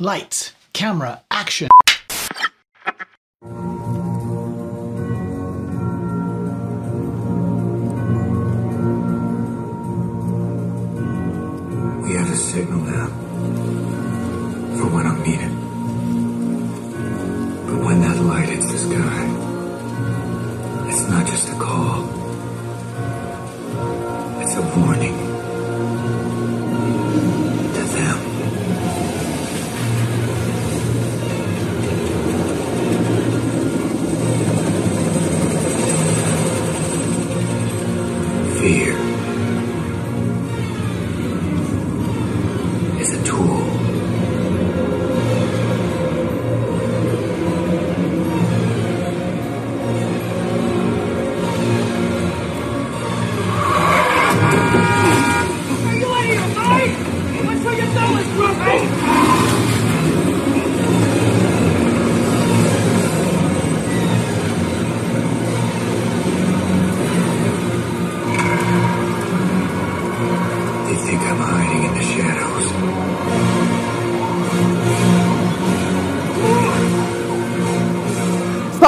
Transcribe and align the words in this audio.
Lights, 0.00 0.52
camera, 0.72 1.22
action. 1.28 1.68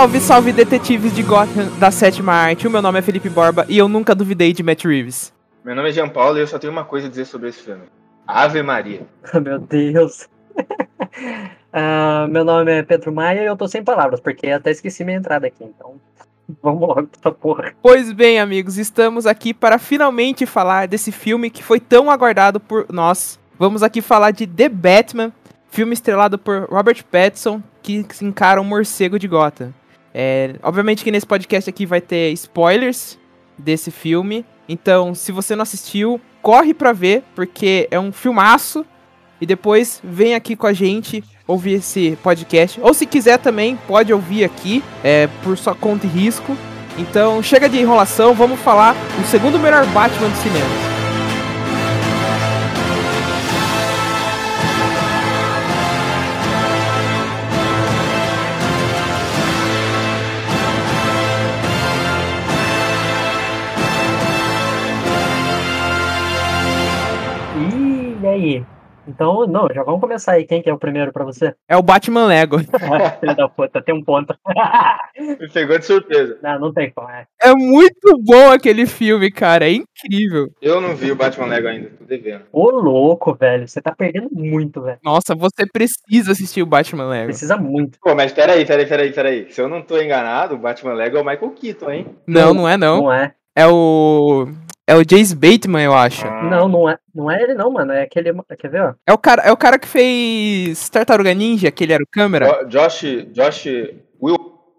Salve, 0.01 0.21
salve, 0.21 0.53
detetives 0.53 1.15
de 1.15 1.23
Gotham 1.23 1.69
da 1.79 1.91
sétima 1.91 2.33
arte. 2.33 2.67
O 2.67 2.71
meu 2.71 2.81
nome 2.81 2.99
é 2.99 3.03
Felipe 3.03 3.29
Borba 3.29 3.67
e 3.69 3.77
eu 3.77 3.87
nunca 3.87 4.15
duvidei 4.15 4.51
de 4.51 4.63
Matt 4.63 4.87
Reeves. 4.87 5.31
Meu 5.63 5.75
nome 5.75 5.91
é 5.91 5.93
Jean 5.93 6.09
Paulo 6.09 6.39
e 6.39 6.41
eu 6.41 6.47
só 6.47 6.59
tenho 6.59 6.73
uma 6.73 6.87
coisa 6.87 7.07
a 7.07 7.11
dizer 7.11 7.27
sobre 7.27 7.51
esse 7.51 7.61
filme. 7.61 7.83
Ave 8.27 8.63
Maria. 8.63 9.03
Meu 9.39 9.59
Deus. 9.59 10.27
Ah, 11.73 12.27
meu 12.29 12.45
nome 12.45 12.73
é 12.73 12.83
Pedro 12.83 13.13
Maia 13.13 13.43
e 13.43 13.47
eu 13.47 13.57
tô 13.57 13.69
sem 13.69 13.85
palavras, 13.85 14.19
porque 14.19 14.49
até 14.49 14.73
esqueci 14.73 15.05
minha 15.05 15.19
entrada 15.19 15.47
aqui, 15.47 15.63
então. 15.63 16.01
Vamos 16.61 16.81
logo 16.81 17.07
pra 17.07 17.21
essa 17.21 17.31
porra. 17.31 17.73
Pois 17.81 18.11
bem, 18.11 18.41
amigos, 18.41 18.77
estamos 18.77 19.25
aqui 19.25 19.55
para 19.55 19.79
finalmente 19.79 20.47
falar 20.47 20.89
desse 20.89 21.13
filme 21.13 21.49
que 21.49 21.63
foi 21.63 21.79
tão 21.79 22.11
aguardado 22.11 22.59
por 22.59 22.87
nós. 22.91 23.39
Vamos 23.57 23.85
aqui 23.85 24.03
falar 24.03 24.33
de 24.33 24.49
The 24.49 24.69
Batman, 24.69 25.31
filme 25.69 25.93
estrelado 25.93 26.39
por 26.39 26.69
Robert 26.69 27.05
Pattinson, 27.05 27.63
que 27.81 28.05
se 28.11 28.25
encara 28.25 28.61
um 28.61 28.65
morcego 28.65 29.17
de 29.17 29.29
Gotham. 29.29 29.73
É, 30.13 30.55
obviamente 30.63 31.05
que 31.05 31.11
nesse 31.11 31.27
podcast 31.27 31.71
aqui 31.71 31.87
vai 31.87 32.01
ter 32.01 32.33
spoilers 32.33 33.19
desse 33.57 33.91
filme, 33.91 34.45
então 34.69 35.15
se 35.15 35.31
você 35.31 35.55
não 35.55 35.63
assistiu, 35.63 36.21
corre 36.43 36.75
pra 36.75 36.93
ver, 36.93 37.23
porque 37.35 37.89
é 37.91 37.99
um 37.99 38.13
filmaço. 38.13 38.85
E 39.41 39.47
depois 39.47 40.01
vem 40.05 40.35
aqui 40.35 40.55
com 40.55 40.67
a 40.67 40.73
gente 40.75 41.25
ouvir 41.47 41.75
esse 41.75 42.19
podcast. 42.23 42.79
Ou 42.83 42.93
se 42.93 43.07
quiser 43.07 43.39
também, 43.39 43.75
pode 43.89 44.13
ouvir 44.13 44.45
aqui, 44.45 44.85
é, 45.03 45.29
por 45.43 45.57
sua 45.57 45.75
conta 45.75 46.07
e 46.07 46.11
risco. 46.11 46.55
Então 46.99 47.43
chega 47.43 47.67
de 47.67 47.79
enrolação, 47.79 48.35
vamos 48.35 48.61
falar 48.61 48.95
o 49.19 49.27
segundo 49.27 49.59
melhor 49.59 49.87
Batman 49.87 50.29
do 50.29 50.37
cinema. 50.37 51.00
Aí? 68.41 68.65
Então, 69.07 69.47
não, 69.47 69.67
já 69.75 69.83
vamos 69.83 70.01
começar 70.01 70.33
aí. 70.33 70.45
Quem 70.45 70.63
que 70.63 70.69
é 70.71 70.73
o 70.73 70.79
primeiro 70.79 71.13
pra 71.13 71.25
você? 71.25 71.55
É 71.69 71.77
o 71.77 71.83
Batman 71.83 72.27
Lego. 72.27 72.59
Filho 73.21 73.37
da 73.37 73.49
puta, 73.49 73.83
tem 73.83 73.95
um 73.95 74.05
ponto. 74.05 74.35
Me 75.19 75.49
pegou 75.49 75.79
de 75.79 75.85
surpresa. 75.85 76.39
não, 76.43 76.61
não 76.61 76.73
tem 76.73 76.91
como. 76.91 77.09
É. 77.09 77.27
É 77.43 77.53
muito 77.55 78.17
bom 78.23 78.51
aquele 78.51 78.87
filme, 78.87 79.31
cara. 79.31 79.69
É 79.69 79.73
incrível. 79.73 80.49
Eu 80.61 80.81
não 80.81 80.95
vi 80.95 81.11
o 81.11 81.17
Batman 81.17 81.47
Lego 81.47 81.69
ainda, 81.69 81.91
tô 81.99 82.05
devendo. 82.05 82.43
Ô, 82.53 82.71
louco, 82.71 83.35
velho. 83.35 83.67
Você 83.67 83.81
tá 83.81 83.93
perdendo 83.93 84.29
muito, 84.31 84.83
velho. 84.83 84.99
Nossa, 85.03 85.35
você 85.35 85.67
precisa 85.67 86.33
assistir 86.33 86.63
o 86.63 86.67
Batman 86.67 87.09
Lego. 87.09 87.27
Precisa 87.27 87.57
muito. 87.57 87.99
Pô, 88.01 88.15
mas 88.15 88.33
peraí, 88.33 88.65
peraí, 88.65 88.87
peraí, 88.87 89.13
peraí. 89.13 89.47
Se 89.51 89.61
eu 89.61 89.69
não 89.69 89.83
tô 89.83 90.01
enganado, 90.01 90.55
o 90.55 90.59
Batman 90.59 90.93
Lego 90.93 91.17
é 91.17 91.21
o 91.21 91.25
Michael 91.25 91.51
Keaton, 91.53 91.91
hein? 91.91 92.07
Não, 92.27 92.55
não 92.55 92.69
é 92.69 92.77
não. 92.77 93.03
Não 93.05 93.13
é. 93.13 93.35
É 93.57 93.67
o. 93.67 94.47
É 94.91 94.97
o 94.97 95.05
Jace 95.05 95.35
Bateman, 95.37 95.85
eu 95.85 95.95
acho. 95.95 96.25
Não, 96.27 96.69
não 96.69 96.89
é. 96.89 96.99
Não 97.15 97.31
é 97.31 97.41
ele, 97.43 97.55
não, 97.55 97.71
mano. 97.71 97.93
É 97.93 98.03
aquele. 98.03 98.33
Quer 98.59 98.69
ver, 98.69 98.83
ó? 98.83 98.95
É 99.07 99.13
o 99.13 99.19
cara, 99.19 99.43
é 99.43 99.53
o 99.53 99.57
cara 99.57 99.79
que 99.79 99.87
fez 99.87 100.89
Tartaruga 100.89 101.33
Ninja, 101.33 101.71
que 101.71 101.85
ele 101.85 101.93
era 101.93 102.03
o 102.03 102.07
câmera. 102.11 102.65
Jo- 102.65 102.69
Josh, 102.69 103.03
Josh 103.33 103.67
Will 104.21 104.37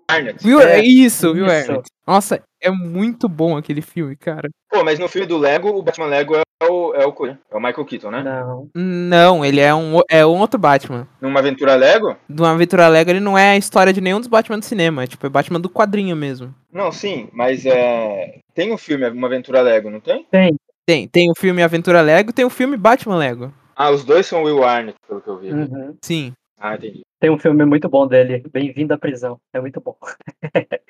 Arnett. 0.10 0.44
Viu? 0.44 0.60
É, 0.62 0.80
É 0.80 0.84
isso, 0.84 1.28
isso. 1.36 1.38
Ernest? 1.38 1.90
Nossa, 2.06 2.42
é 2.62 2.70
muito 2.70 3.30
bom 3.30 3.56
aquele 3.56 3.82
filme, 3.82 4.16
cara. 4.16 4.50
Pô, 4.70 4.84
mas 4.84 5.00
no 5.00 5.08
filme 5.08 5.26
do 5.28 5.38
Lego, 5.38 5.70
o 5.70 5.82
Batman 5.82 6.08
Lego 6.08 6.36
é 6.36 6.42
o, 6.70 6.94
é 6.94 7.06
o, 7.08 7.26
é 7.26 7.56
o 7.56 7.60
Michael 7.60 7.86
Keaton, 7.86 8.12
né? 8.12 8.22
Não. 8.24 8.68
Não, 8.76 9.46
ele 9.46 9.60
é 9.62 9.74
um, 9.74 10.00
é 10.10 10.26
um 10.26 10.40
outro 10.40 10.60
Batman. 10.60 11.08
Numa 11.22 11.40
aventura 11.40 11.76
Lego? 11.76 12.16
Do 12.28 12.46
Aventura 12.46 12.88
Lego, 12.90 13.10
ele 13.12 13.20
não 13.20 13.38
é 13.38 13.52
a 13.52 13.58
história 13.58 13.94
de 13.94 14.02
nenhum 14.02 14.20
dos 14.20 14.28
Batman 14.28 14.60
do 14.60 14.66
cinema. 14.66 15.04
É 15.04 15.08
tipo, 15.08 15.26
é 15.26 15.30
Batman 15.30 15.60
do 15.60 15.70
quadrinho 15.70 16.16
mesmo. 16.16 16.54
Não, 16.72 16.92
sim, 16.92 17.30
mas 17.34 17.66
é. 17.66 18.40
Tem 18.54 18.72
o 18.72 18.78
filme 18.78 19.08
Uma 19.10 19.28
Aventura 19.28 19.62
Lego, 19.62 19.90
não 19.90 20.00
tem? 20.00 20.26
Tem. 20.26 20.56
Tem, 20.86 21.08
tem 21.08 21.32
o 21.32 21.36
filme 21.36 21.62
Aventura 21.62 22.02
Lego 22.02 22.32
e 22.32 22.34
tem 22.34 22.46
o 22.46 22.50
filme 22.50 22.76
Batman 22.76 23.18
Lego. 23.18 23.54
Ah, 23.76 23.92
os 23.92 24.04
dois 24.04 24.26
são 24.26 24.44
Will 24.44 24.64
Arnett, 24.64 24.98
pelo 25.08 25.22
que 25.22 25.28
eu 25.28 25.38
vi. 25.38 25.52
Uhum. 25.52 25.96
Sim. 26.04 26.34
Ah, 26.58 26.76
entendi. 26.76 27.02
Tem 27.20 27.30
um 27.30 27.38
filme 27.38 27.66
muito 27.66 27.88
bom 27.88 28.08
dele. 28.08 28.44
Bem-vindo 28.52 28.94
à 28.94 28.98
prisão. 28.98 29.40
É 29.54 29.62
muito 29.62 29.80
bom. 29.80 29.96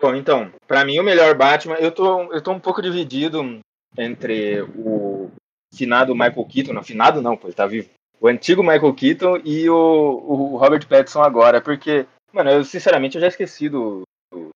Bom, 0.00 0.14
então, 0.14 0.52
pra 0.66 0.84
mim 0.84 0.98
o 0.98 1.02
melhor 1.04 1.34
Batman, 1.34 1.76
eu 1.76 1.90
tô, 1.90 2.30
eu 2.30 2.42
tô 2.42 2.52
um 2.52 2.60
pouco 2.60 2.82
dividido 2.82 3.60
entre 3.96 4.60
o 4.60 5.30
finado 5.74 6.14
Michael 6.14 6.44
Keaton, 6.44 6.72
não, 6.74 6.82
finado 6.82 7.22
não, 7.22 7.36
pô, 7.38 7.46
ele 7.46 7.54
tá 7.54 7.66
vivo. 7.66 7.88
O 8.20 8.28
antigo 8.28 8.62
Michael 8.62 8.92
Keaton 8.92 9.40
e 9.44 9.68
o, 9.70 9.74
o 9.74 10.56
Robert 10.56 10.86
Pattinson 10.86 11.22
agora, 11.22 11.60
porque, 11.60 12.06
mano, 12.32 12.50
eu 12.50 12.64
sinceramente 12.64 13.16
eu 13.16 13.20
já 13.20 13.28
esqueci 13.28 13.68
do, 13.68 14.02
do, 14.30 14.50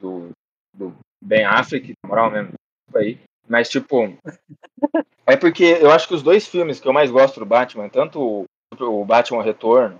do, 0.00 0.30
do 0.72 0.96
Ben 1.20 1.44
Affleck, 1.44 1.92
na 2.02 2.08
moral 2.08 2.30
mesmo, 2.30 2.52
aí. 2.94 3.18
Mas, 3.48 3.68
tipo, 3.68 4.16
é 5.26 5.36
porque 5.36 5.64
eu 5.64 5.90
acho 5.90 6.06
que 6.06 6.14
os 6.14 6.22
dois 6.22 6.46
filmes 6.46 6.80
que 6.80 6.86
eu 6.86 6.92
mais 6.92 7.10
gosto 7.10 7.40
do 7.40 7.46
Batman, 7.46 7.88
tanto 7.88 8.20
o, 8.20 8.46
o 8.80 9.04
Batman 9.04 9.42
Retorno 9.42 9.98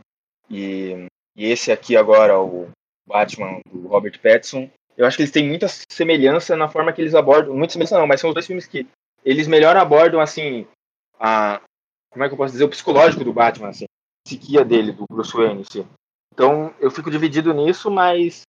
e, 0.50 1.06
e 1.36 1.46
esse 1.46 1.72
aqui 1.72 1.96
agora, 1.96 2.38
o 2.38 2.68
Batman 3.06 3.60
do 3.70 3.88
Robert 3.88 4.20
Pattinson, 4.20 4.70
eu 4.96 5.06
acho 5.06 5.16
que 5.16 5.22
eles 5.22 5.32
têm 5.32 5.48
muita 5.48 5.66
semelhança 5.90 6.56
na 6.56 6.68
forma 6.68 6.92
que 6.92 7.00
eles 7.00 7.14
abordam. 7.14 7.54
Muita 7.54 7.72
semelhança 7.72 7.98
não, 7.98 8.06
mas 8.06 8.20
são 8.20 8.30
os 8.30 8.34
dois 8.34 8.46
filmes 8.46 8.66
que 8.66 8.86
eles 9.24 9.46
melhor 9.46 9.76
abordam, 9.76 10.20
assim, 10.20 10.66
a. 11.18 11.60
Como 12.10 12.24
é 12.24 12.28
que 12.28 12.34
eu 12.34 12.38
posso 12.38 12.52
dizer? 12.52 12.64
O 12.64 12.68
psicológico 12.68 13.22
do 13.22 13.32
Batman, 13.32 13.68
assim. 13.68 13.84
A 13.84 14.28
psiquia 14.28 14.64
dele, 14.64 14.92
do 14.92 15.04
Bruce 15.10 15.32
Wayne, 15.32 15.62
assim. 15.62 15.86
Então, 16.32 16.74
eu 16.80 16.90
fico 16.90 17.10
dividido 17.10 17.54
nisso, 17.54 17.90
mas. 17.90 18.42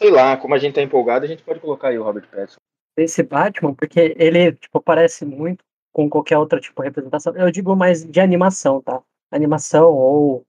Sei 0.00 0.10
lá, 0.10 0.34
como 0.34 0.54
a 0.54 0.58
gente 0.58 0.76
tá 0.76 0.80
empolgado, 0.80 1.26
a 1.26 1.28
gente 1.28 1.42
pode 1.42 1.60
colocar 1.60 1.88
aí 1.88 1.98
o 1.98 2.02
Robert 2.02 2.26
Pattinson. 2.30 2.56
Esse 2.96 3.22
Batman, 3.22 3.74
porque 3.74 4.14
ele, 4.16 4.52
tipo, 4.52 4.80
parece 4.80 5.26
muito 5.26 5.62
com 5.92 6.08
qualquer 6.08 6.38
outra, 6.38 6.58
tipo, 6.58 6.80
representação. 6.80 7.36
Eu 7.36 7.50
digo 7.50 7.76
mais 7.76 8.02
de 8.02 8.18
animação, 8.18 8.80
tá? 8.80 9.02
Animação 9.30 9.92
ou 9.92 10.42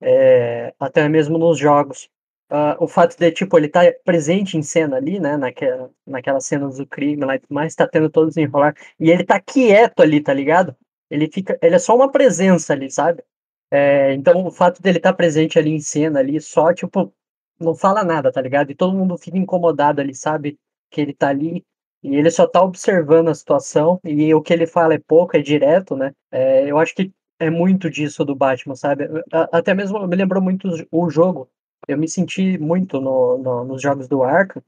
é, 0.00 0.72
até 0.80 1.06
mesmo 1.06 1.36
nos 1.36 1.58
jogos. 1.58 2.08
Ah, 2.48 2.78
o 2.80 2.88
fato 2.88 3.14
de, 3.18 3.30
tipo, 3.30 3.58
ele 3.58 3.68
tá 3.68 3.80
presente 4.06 4.56
em 4.56 4.62
cena 4.62 4.96
ali, 4.96 5.20
né? 5.20 5.36
Naquela, 5.36 5.90
naquela 6.06 6.40
cena 6.40 6.66
do 6.70 6.86
crime 6.86 7.26
lá 7.26 7.36
e 7.36 7.40
tudo 7.40 7.52
mais, 7.52 7.74
tá 7.74 7.86
tendo 7.86 8.08
todo 8.08 8.28
desenrolar. 8.28 8.74
E 8.98 9.10
ele 9.10 9.22
tá 9.22 9.38
quieto 9.38 10.00
ali, 10.00 10.18
tá 10.18 10.32
ligado? 10.32 10.74
Ele 11.10 11.30
fica. 11.30 11.58
Ele 11.60 11.74
é 11.74 11.78
só 11.78 11.94
uma 11.94 12.10
presença 12.10 12.72
ali, 12.72 12.90
sabe? 12.90 13.22
É, 13.70 14.14
então 14.14 14.46
o 14.46 14.50
fato 14.50 14.80
dele 14.80 14.96
estar 14.96 15.12
presente 15.12 15.58
ali 15.58 15.72
em 15.72 15.80
cena 15.80 16.20
ali, 16.20 16.40
só, 16.40 16.72
tipo, 16.72 17.12
não 17.60 17.74
fala 17.74 18.04
nada, 18.04 18.32
tá 18.32 18.40
ligado? 18.40 18.70
E 18.70 18.74
todo 18.74 18.96
mundo 18.96 19.16
fica 19.18 19.38
incomodado 19.38 20.00
ali, 20.00 20.14
sabe? 20.14 20.58
Que 20.90 21.00
ele 21.00 21.12
tá 21.14 21.28
ali. 21.28 21.64
E 22.02 22.16
ele 22.16 22.30
só 22.30 22.46
tá 22.46 22.62
observando 22.62 23.28
a 23.28 23.34
situação, 23.34 23.98
e 24.04 24.34
o 24.34 24.42
que 24.42 24.52
ele 24.52 24.66
fala 24.66 24.94
é 24.94 24.98
pouco, 24.98 25.36
é 25.36 25.40
direto, 25.40 25.96
né? 25.96 26.12
É, 26.30 26.70
eu 26.70 26.78
acho 26.78 26.94
que 26.94 27.10
é 27.38 27.48
muito 27.50 27.88
disso 27.90 28.24
do 28.24 28.34
Batman, 28.36 28.74
sabe? 28.76 29.08
Até 29.52 29.72
mesmo 29.74 30.06
me 30.06 30.16
lembrou 30.16 30.42
muito 30.42 30.68
o 30.92 31.10
jogo. 31.10 31.48
Eu 31.88 31.96
me 31.98 32.08
senti 32.08 32.58
muito 32.58 33.00
no, 33.00 33.38
no- 33.38 33.64
nos 33.64 33.82
jogos 33.82 34.06
do 34.08 34.22
Arkham. 34.22 34.62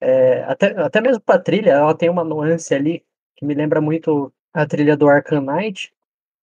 É, 0.00 0.42
até, 0.44 0.68
até 0.80 1.00
mesmo 1.00 1.20
pra 1.22 1.38
trilha, 1.38 1.70
ela 1.72 1.94
tem 1.94 2.08
uma 2.10 2.24
nuance 2.24 2.74
ali 2.74 3.04
que 3.36 3.44
me 3.46 3.54
lembra 3.54 3.80
muito 3.80 4.32
a 4.52 4.66
trilha 4.66 4.96
do 4.96 5.08
Arkham 5.08 5.40
Knight 5.42 5.92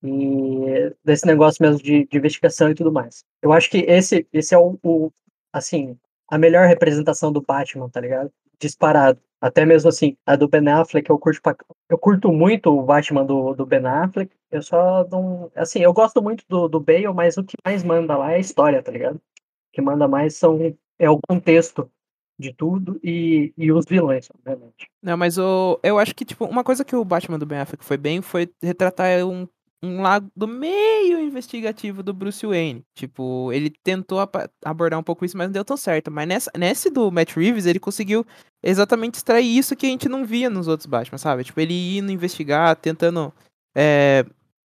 e 0.03 0.93
desse 1.03 1.25
negócio 1.25 1.61
mesmo 1.63 1.81
de, 1.81 2.05
de 2.07 2.17
investigação 2.17 2.69
e 2.69 2.75
tudo 2.75 2.91
mais. 2.91 3.23
Eu 3.41 3.51
acho 3.53 3.69
que 3.69 3.79
esse, 3.79 4.27
esse 4.33 4.53
é 4.53 4.57
o, 4.57 4.77
o, 4.83 5.11
assim, 5.57 5.97
a 6.29 6.37
melhor 6.37 6.67
representação 6.67 7.31
do 7.31 7.41
Batman, 7.41 7.89
tá 7.89 7.99
ligado? 8.01 8.31
Disparado. 8.59 9.19
Até 9.39 9.65
mesmo 9.65 9.89
assim, 9.89 10.17
a 10.25 10.35
do 10.35 10.47
Ben 10.47 10.67
Affleck, 10.67 11.09
eu 11.09 11.19
curto, 11.19 11.41
pra- 11.41 11.55
eu 11.89 11.97
curto 11.97 12.31
muito 12.31 12.71
o 12.71 12.81
Batman 12.83 13.23
do, 13.23 13.53
do 13.53 13.65
Ben 13.65 13.85
Affleck. 13.85 14.31
Eu 14.49 14.61
só 14.63 15.05
não. 15.11 15.51
Assim, 15.55 15.79
eu 15.79 15.93
gosto 15.93 16.21
muito 16.21 16.43
do, 16.49 16.67
do 16.67 16.79
Bale, 16.79 17.13
mas 17.13 17.37
o 17.37 17.43
que 17.43 17.55
mais 17.63 17.83
manda 17.83 18.17
lá 18.17 18.31
é 18.31 18.35
a 18.35 18.39
história, 18.39 18.81
tá 18.81 18.91
ligado? 18.91 19.17
O 19.17 19.21
que 19.73 19.81
manda 19.81 20.07
mais 20.07 20.35
são, 20.35 20.57
é 20.97 21.09
o 21.09 21.19
contexto 21.29 21.89
de 22.39 22.53
tudo 22.53 22.99
e, 23.03 23.53
e 23.57 23.71
os 23.71 23.85
vilões, 23.85 24.29
obviamente. 24.33 24.89
Não, 25.01 25.17
mas 25.17 25.37
o, 25.37 25.79
eu 25.83 25.97
acho 25.97 26.15
que, 26.15 26.25
tipo, 26.25 26.45
uma 26.45 26.63
coisa 26.63 26.85
que 26.85 26.95
o 26.95 27.05
Batman 27.05 27.39
do 27.39 27.45
Ben 27.45 27.59
Affleck 27.59 27.83
foi 27.83 27.97
bem 27.97 28.21
foi 28.21 28.49
retratar 28.61 29.25
um, 29.25 29.47
um 29.83 30.01
lado 30.01 30.47
meio 30.47 31.19
investigativo 31.19 32.01
do 32.01 32.13
Bruce 32.13 32.45
Wayne. 32.45 32.83
Tipo, 32.95 33.51
ele 33.53 33.69
tentou 33.83 34.19
abordar 34.65 34.99
um 34.99 35.03
pouco 35.03 35.23
isso, 35.23 35.37
mas 35.37 35.47
não 35.47 35.53
deu 35.53 35.63
tão 35.65 35.77
certo. 35.77 36.09
Mas 36.11 36.27
nessa, 36.27 36.51
nesse 36.57 36.89
do 36.89 37.11
Matt 37.11 37.35
Reeves, 37.35 37.65
ele 37.65 37.79
conseguiu 37.79 38.25
exatamente 38.63 39.15
extrair 39.15 39.57
isso 39.57 39.75
que 39.75 39.85
a 39.85 39.89
gente 39.89 40.09
não 40.09 40.25
via 40.25 40.49
nos 40.49 40.67
outros 40.67 40.87
Batman, 40.87 41.17
sabe? 41.17 41.43
Tipo, 41.43 41.59
ele 41.61 41.97
indo 41.97 42.11
investigar, 42.11 42.75
tentando 42.75 43.31
é, 43.75 44.25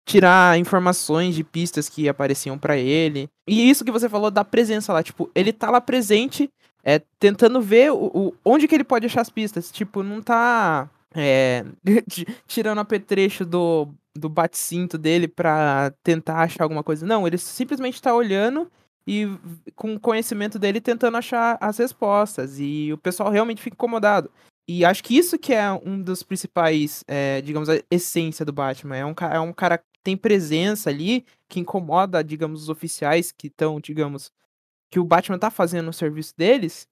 tirar 0.05 0.57
informações 0.57 1.35
de 1.35 1.43
pistas 1.43 1.89
que 1.89 2.07
apareciam 2.07 2.57
pra 2.57 2.77
ele. 2.77 3.29
E 3.47 3.69
isso 3.69 3.83
que 3.83 3.91
você 3.91 4.07
falou 4.07 4.31
da 4.31 4.45
presença 4.45 4.93
lá, 4.93 5.03
tipo, 5.03 5.29
ele 5.35 5.51
tá 5.51 5.69
lá 5.69 5.81
presente 5.81 6.49
é, 6.83 6.99
tentando 7.19 7.61
ver 7.61 7.91
o, 7.91 8.05
o- 8.13 8.33
onde 8.43 8.67
que 8.67 8.75
ele 8.75 8.83
pode 8.83 9.05
achar 9.05 9.21
as 9.21 9.29
pistas. 9.29 9.71
Tipo, 9.71 10.01
não 10.03 10.21
tá 10.21 10.89
é, 11.13 11.65
ti- 12.09 12.25
tirando 12.47 12.79
apetrecho 12.79 13.45
do, 13.45 13.87
do 14.15 14.29
bate-cinto 14.29 14.97
dele 14.97 15.27
pra 15.27 15.93
tentar 16.03 16.41
achar 16.41 16.63
alguma 16.63 16.83
coisa. 16.83 17.05
Não, 17.05 17.25
ele 17.27 17.37
simplesmente 17.37 18.01
tá 18.01 18.13
olhando 18.13 18.71
e 19.05 19.27
com 19.75 19.95
o 19.95 19.99
conhecimento 19.99 20.57
dele 20.57 20.79
tentando 20.79 21.17
achar 21.17 21.57
as 21.59 21.77
respostas. 21.77 22.59
E 22.59 22.91
o 22.93 22.97
pessoal 22.97 23.29
realmente 23.29 23.61
fica 23.61 23.75
incomodado. 23.75 24.31
E 24.67 24.85
acho 24.85 25.03
que 25.03 25.17
isso 25.17 25.37
que 25.37 25.53
é 25.53 25.71
um 25.71 26.01
dos 26.01 26.23
principais, 26.23 27.03
é, 27.07 27.41
digamos, 27.41 27.69
a 27.69 27.81
essência 27.91 28.45
do 28.45 28.53
Batman. 28.53 28.95
É 28.95 29.05
um, 29.05 29.13
é 29.31 29.39
um 29.39 29.51
cara 29.51 29.77
que 29.77 29.85
tem 30.03 30.15
presença 30.15 30.89
ali, 30.89 31.25
que 31.49 31.59
incomoda, 31.59 32.23
digamos, 32.23 32.63
os 32.63 32.69
oficiais 32.69 33.31
que 33.31 33.47
estão, 33.47 33.79
digamos, 33.79 34.31
que 34.89 34.99
o 34.99 35.03
Batman 35.03 35.39
tá 35.39 35.49
fazendo 35.49 35.89
o 35.89 35.93
serviço 35.93 36.33
deles, 36.37 36.87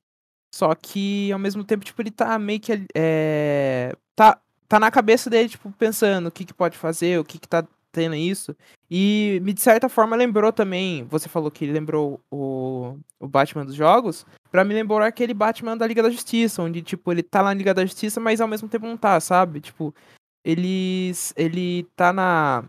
só 0.54 0.74
que 0.76 1.32
ao 1.32 1.40
mesmo 1.40 1.64
tempo, 1.64 1.86
tipo, 1.86 2.02
ele 2.02 2.12
tá 2.12 2.38
meio 2.40 2.60
que 2.60 2.86
é, 2.96 3.96
tá, 4.16 4.42
tá 4.72 4.80
na 4.80 4.90
cabeça 4.90 5.30
dele, 5.30 5.50
tipo, 5.50 5.70
pensando 5.74 6.28
o 6.28 6.32
que 6.32 6.46
que 6.46 6.54
pode 6.54 6.78
fazer, 6.78 7.20
o 7.20 7.26
que 7.26 7.38
que 7.38 7.48
tá 7.48 7.68
tendo 7.92 8.16
isso. 8.16 8.56
E 8.90 9.42
me 9.44 9.52
de 9.52 9.60
certa 9.60 9.90
forma 9.90 10.16
lembrou 10.16 10.54
também, 10.54 11.04
você 11.10 11.28
falou 11.28 11.52
que 11.52 11.66
lembrou 11.66 12.22
o, 12.32 12.98
o 13.20 13.28
Batman 13.28 13.66
dos 13.66 13.76
jogos, 13.76 14.26
pra 14.50 14.64
me 14.64 14.74
lembrar 14.74 15.08
aquele 15.08 15.34
Batman 15.34 15.76
da 15.76 15.86
Liga 15.86 16.02
da 16.02 16.10
Justiça, 16.10 16.62
onde 16.62 16.82
tipo, 16.82 17.12
ele 17.12 17.22
tá 17.22 17.44
na 17.44 17.54
Liga 17.54 17.74
da 17.74 17.86
Justiça, 17.86 18.22
mas 18.22 18.40
ao 18.40 18.48
mesmo 18.48 18.70
tempo 18.70 18.88
não 18.88 18.96
tá, 18.96 19.20
sabe? 19.20 19.60
Tipo, 19.60 19.94
eles 20.42 21.34
ele 21.36 21.84
tá 21.94 22.14
na 22.14 22.64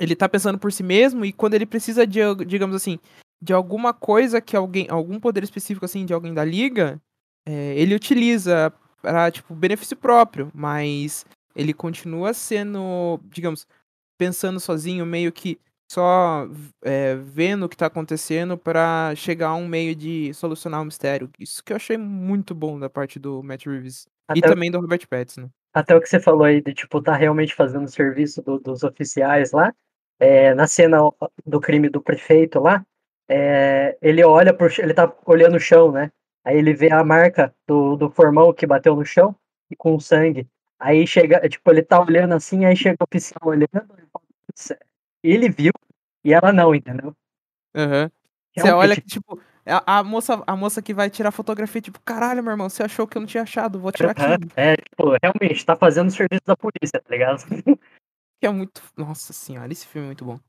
ele 0.00 0.16
tá 0.16 0.28
pensando 0.28 0.58
por 0.58 0.72
si 0.72 0.82
mesmo 0.82 1.24
e 1.24 1.32
quando 1.32 1.54
ele 1.54 1.66
precisa 1.66 2.04
de, 2.04 2.18
digamos 2.44 2.74
assim, 2.74 2.98
de 3.40 3.52
alguma 3.52 3.94
coisa 3.94 4.40
que 4.40 4.56
alguém, 4.56 4.88
algum 4.90 5.20
poder 5.20 5.44
específico 5.44 5.84
assim 5.84 6.04
de 6.04 6.12
alguém 6.12 6.34
da 6.34 6.44
liga, 6.44 7.00
é, 7.46 7.74
ele 7.76 7.94
utiliza 7.94 8.72
para 9.00 9.30
tipo 9.30 9.54
benefício 9.54 9.96
próprio, 9.96 10.50
mas 10.54 11.24
ele 11.54 11.72
continua 11.72 12.32
sendo, 12.32 13.18
digamos, 13.24 13.66
pensando 14.18 14.60
sozinho, 14.60 15.04
meio 15.06 15.32
que 15.32 15.58
só 15.90 16.46
é, 16.84 17.16
vendo 17.16 17.64
o 17.64 17.68
que 17.68 17.76
tá 17.76 17.86
acontecendo 17.86 18.56
para 18.56 19.12
chegar 19.16 19.48
a 19.48 19.54
um 19.56 19.66
meio 19.66 19.94
de 19.94 20.32
solucionar 20.34 20.80
o 20.82 20.84
mistério. 20.84 21.28
Isso 21.38 21.64
que 21.64 21.72
eu 21.72 21.76
achei 21.76 21.96
muito 21.96 22.54
bom 22.54 22.78
da 22.78 22.88
parte 22.88 23.18
do 23.18 23.42
Matt 23.42 23.66
Reeves 23.66 24.06
e 24.34 24.38
Até- 24.38 24.48
também 24.48 24.70
do 24.70 24.80
Robert 24.80 25.06
Pattinson. 25.08 25.50
Até 25.74 25.96
o 25.96 26.00
que 26.00 26.08
você 26.08 26.20
falou 26.20 26.44
aí 26.44 26.60
de, 26.60 26.74
tipo, 26.74 27.00
tá 27.02 27.14
realmente 27.16 27.54
fazendo 27.54 27.84
o 27.84 27.90
serviço 27.90 28.40
do- 28.42 28.58
dos 28.58 28.82
oficiais 28.84 29.50
lá. 29.52 29.72
É, 30.18 30.54
na 30.54 30.66
cena 30.66 30.98
do 31.46 31.60
crime 31.60 31.88
do 31.88 32.00
prefeito 32.00 32.60
lá, 32.60 32.84
é, 33.28 33.96
ele 34.02 34.22
olha 34.22 34.52
pro 34.52 34.68
ele 34.78 34.92
tá 34.92 35.10
olhando 35.24 35.56
o 35.56 35.60
chão, 35.60 35.90
né? 35.90 36.10
Aí 36.44 36.56
ele 36.56 36.72
vê 36.72 36.90
a 36.90 37.04
marca 37.04 37.54
do, 37.66 37.96
do 37.96 38.10
formão 38.10 38.52
que 38.52 38.66
bateu 38.66 38.96
no 38.96 39.04
chão 39.04 39.34
e 39.70 39.76
com 39.76 39.98
sangue. 40.00 40.48
Aí 40.78 41.06
chega, 41.06 41.46
tipo, 41.48 41.70
ele 41.70 41.82
tá 41.82 42.00
olhando 42.00 42.34
assim, 42.34 42.64
aí 42.64 42.74
chega 42.74 42.96
o 43.00 43.04
oficial 43.04 43.40
olhando, 43.44 43.68
ele 43.72 44.06
fala, 44.12 44.24
"Putz, 44.46 44.72
ele 45.22 45.48
viu 45.50 45.72
e 46.24 46.32
ela 46.32 46.52
não, 46.52 46.74
entendeu? 46.74 47.14
Aham. 47.74 48.10
Você 48.56 48.72
olha 48.72 48.94
que, 48.94 49.02
tipo, 49.02 49.40
a, 49.64 49.98
a 49.98 50.02
moça, 50.02 50.42
a 50.46 50.56
moça 50.56 50.82
que 50.82 50.92
vai 50.92 51.08
tirar 51.08 51.30
fotografia, 51.30 51.80
tipo, 51.80 52.00
caralho, 52.00 52.42
meu 52.42 52.52
irmão, 52.52 52.68
você 52.68 52.82
achou 52.82 53.06
que 53.06 53.16
eu 53.16 53.20
não 53.20 53.26
tinha 53.26 53.42
achado, 53.42 53.78
vou 53.78 53.92
tirar 53.92 54.10
aqui. 54.10 54.22
É, 54.56 54.76
tipo, 54.76 55.16
realmente, 55.22 55.64
tá 55.64 55.76
fazendo 55.76 56.08
o 56.08 56.10
serviço 56.10 56.42
da 56.46 56.56
polícia, 56.56 57.00
tá 57.00 57.10
ligado? 57.10 57.44
Que 58.40 58.46
é 58.46 58.50
muito. 58.50 58.82
Nossa 58.96 59.34
senhora, 59.34 59.70
esse 59.70 59.86
filme 59.86 60.06
é 60.06 60.08
muito 60.08 60.24
bom. 60.24 60.40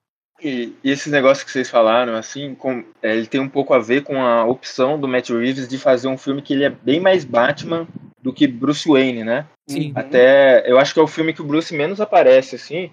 E, 0.43 0.73
e 0.83 0.89
esses 0.89 1.11
negócios 1.11 1.43
que 1.43 1.51
vocês 1.51 1.69
falaram, 1.69 2.15
assim, 2.15 2.55
com- 2.55 2.83
é, 3.01 3.15
ele 3.15 3.27
tem 3.27 3.39
um 3.39 3.49
pouco 3.49 3.73
a 3.73 3.79
ver 3.79 4.03
com 4.03 4.23
a 4.23 4.43
opção 4.45 4.99
do 4.99 5.07
Matt 5.07 5.29
Reeves 5.29 5.67
de 5.67 5.77
fazer 5.77 6.07
um 6.07 6.17
filme 6.17 6.41
que 6.41 6.53
ele 6.53 6.63
é 6.63 6.69
bem 6.69 6.99
mais 6.99 7.23
Batman 7.23 7.87
do 8.21 8.33
que 8.33 8.47
Bruce 8.47 8.87
Wayne, 8.87 9.23
né? 9.23 9.45
Sim. 9.69 9.91
Até, 9.95 10.69
eu 10.69 10.79
acho 10.79 10.93
que 10.93 10.99
é 10.99 11.03
o 11.03 11.07
filme 11.07 11.33
que 11.33 11.41
o 11.41 11.45
Bruce 11.45 11.73
menos 11.75 12.01
aparece, 12.01 12.55
assim, 12.55 12.91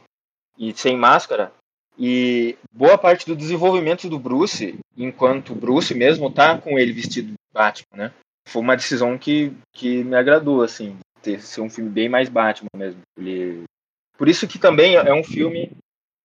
e 0.58 0.72
sem 0.74 0.96
máscara. 0.96 1.50
E 1.98 2.56
boa 2.72 2.96
parte 2.96 3.26
do 3.26 3.34
desenvolvimento 3.34 4.08
do 4.08 4.18
Bruce, 4.18 4.78
enquanto 4.96 5.54
Bruce 5.54 5.94
mesmo 5.94 6.30
tá 6.30 6.58
com 6.58 6.78
ele 6.78 6.92
vestido 6.92 7.28
de 7.28 7.34
Batman, 7.52 7.96
né? 7.96 8.12
Foi 8.46 8.62
uma 8.62 8.76
decisão 8.76 9.18
que, 9.18 9.52
que 9.72 10.04
me 10.04 10.16
agradou, 10.16 10.62
assim, 10.62 10.96
ter 11.22 11.40
ser 11.40 11.60
um 11.60 11.68
filme 11.68 11.90
bem 11.90 12.08
mais 12.08 12.28
Batman 12.28 12.68
mesmo. 12.76 13.00
Ele... 13.18 13.64
Por 14.16 14.28
isso 14.28 14.46
que 14.46 14.58
também 14.58 14.94
é 14.94 15.12
um 15.12 15.24
filme 15.24 15.70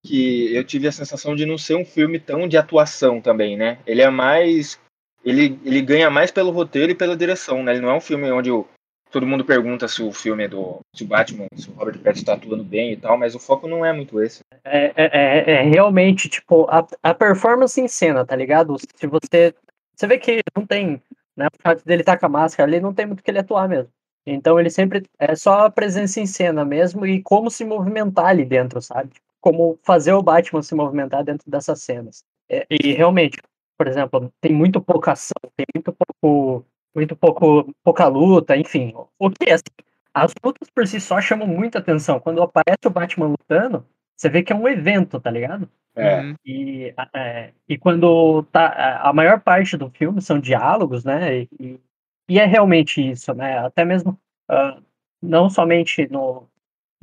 que 0.04 0.54
eu 0.54 0.62
tive 0.62 0.86
a 0.86 0.92
sensação 0.92 1.34
de 1.34 1.46
não 1.46 1.56
ser 1.56 1.74
um 1.76 1.84
filme 1.84 2.20
tão 2.20 2.46
de 2.46 2.58
atuação 2.58 3.20
também, 3.20 3.56
né? 3.56 3.78
Ele 3.86 4.02
é 4.02 4.10
mais. 4.10 4.78
Ele, 5.24 5.58
ele 5.64 5.80
ganha 5.80 6.10
mais 6.10 6.30
pelo 6.30 6.50
roteiro 6.50 6.92
e 6.92 6.94
pela 6.94 7.16
direção, 7.16 7.62
né? 7.62 7.72
Ele 7.72 7.80
não 7.80 7.88
é 7.90 7.94
um 7.94 8.00
filme 8.00 8.30
onde 8.30 8.50
o, 8.50 8.66
todo 9.10 9.26
mundo 9.26 9.42
pergunta 9.44 9.88
se 9.88 10.02
o 10.02 10.12
filme 10.12 10.44
é 10.44 10.48
do. 10.48 10.80
se 10.94 11.02
o 11.04 11.06
Batman, 11.06 11.46
se 11.56 11.70
o 11.70 11.72
Robert 11.72 11.98
Pattinson 11.98 12.20
está 12.20 12.34
atuando 12.34 12.62
bem 12.62 12.92
e 12.92 12.96
tal, 12.96 13.16
mas 13.16 13.34
o 13.34 13.38
foco 13.38 13.66
não 13.66 13.84
é 13.84 13.92
muito 13.94 14.22
esse. 14.22 14.40
É, 14.62 14.92
é, 14.94 14.94
é- 14.96 15.50
é 15.52 15.62
realmente, 15.62 16.28
tipo, 16.28 16.66
a, 16.68 16.86
a 17.02 17.14
performance 17.14 17.80
em 17.80 17.88
cena, 17.88 18.26
tá 18.26 18.36
ligado? 18.36 18.76
Se 18.78 19.06
você. 19.06 19.54
Você 19.96 20.06
vê 20.06 20.18
que 20.18 20.40
não 20.54 20.66
tem. 20.66 21.00
Né, 21.36 21.46
o 21.46 21.62
fato 21.62 21.84
dele 21.84 22.02
estar 22.02 22.16
com 22.18 22.26
a 22.26 22.28
máscara 22.28 22.68
ali, 22.70 22.78
não 22.80 22.94
tem 22.94 23.06
muito 23.06 23.22
que 23.22 23.30
ele 23.30 23.38
atuar 23.38 23.68
mesmo. 23.68 23.88
Então 24.26 24.60
ele 24.60 24.68
sempre. 24.68 25.04
É 25.18 25.34
só 25.34 25.60
a 25.66 25.70
presença 25.70 26.20
em 26.20 26.26
cena 26.26 26.62
mesmo 26.62 27.06
e 27.06 27.22
como 27.22 27.50
se 27.50 27.64
movimentar 27.64 28.26
ali 28.26 28.44
dentro, 28.44 28.82
sabe? 28.82 29.10
Como 29.44 29.78
fazer 29.82 30.12
o 30.14 30.22
Batman 30.22 30.62
se 30.62 30.74
movimentar 30.74 31.22
dentro 31.24 31.50
dessas 31.50 31.82
cenas. 31.82 32.24
É, 32.48 32.66
e 32.70 32.92
realmente, 32.92 33.38
por 33.76 33.86
exemplo, 33.86 34.32
tem 34.40 34.52
muito 34.52 34.80
pouca 34.80 35.12
ação, 35.12 35.34
tem 35.56 35.66
muito 35.74 35.92
pouco. 35.92 36.64
Muito 36.94 37.16
pouco, 37.16 37.74
pouca 37.82 38.06
luta, 38.06 38.56
enfim. 38.56 38.92
O 39.18 39.28
que 39.28 39.50
é 39.50 39.54
assim? 39.54 39.64
As 40.12 40.32
lutas 40.44 40.70
por 40.70 40.86
si 40.86 41.00
só 41.00 41.20
chamam 41.20 41.46
muita 41.48 41.80
atenção. 41.80 42.20
Quando 42.20 42.40
aparece 42.40 42.86
o 42.86 42.90
Batman 42.90 43.26
lutando, 43.26 43.84
você 44.16 44.28
vê 44.28 44.44
que 44.44 44.52
é 44.52 44.56
um 44.56 44.68
evento, 44.68 45.20
tá 45.20 45.30
ligado? 45.30 45.68
É, 45.96 46.20
Uhum. 46.20 46.34
E, 46.44 46.94
é, 47.14 47.52
e 47.68 47.78
quando 47.78 48.42
tá. 48.44 49.00
A 49.02 49.12
maior 49.12 49.40
parte 49.40 49.76
do 49.76 49.90
filme 49.90 50.20
são 50.22 50.38
diálogos, 50.40 51.04
né? 51.04 51.40
E, 51.58 51.80
e- 52.28 52.38
é 52.38 52.44
realmente 52.46 53.00
isso, 53.10 53.32
né? 53.34 53.58
Até 53.58 53.84
mesmo. 53.84 54.18
ah, 54.48 54.80
não 55.22 55.48
somente 55.48 56.06
no, 56.08 56.48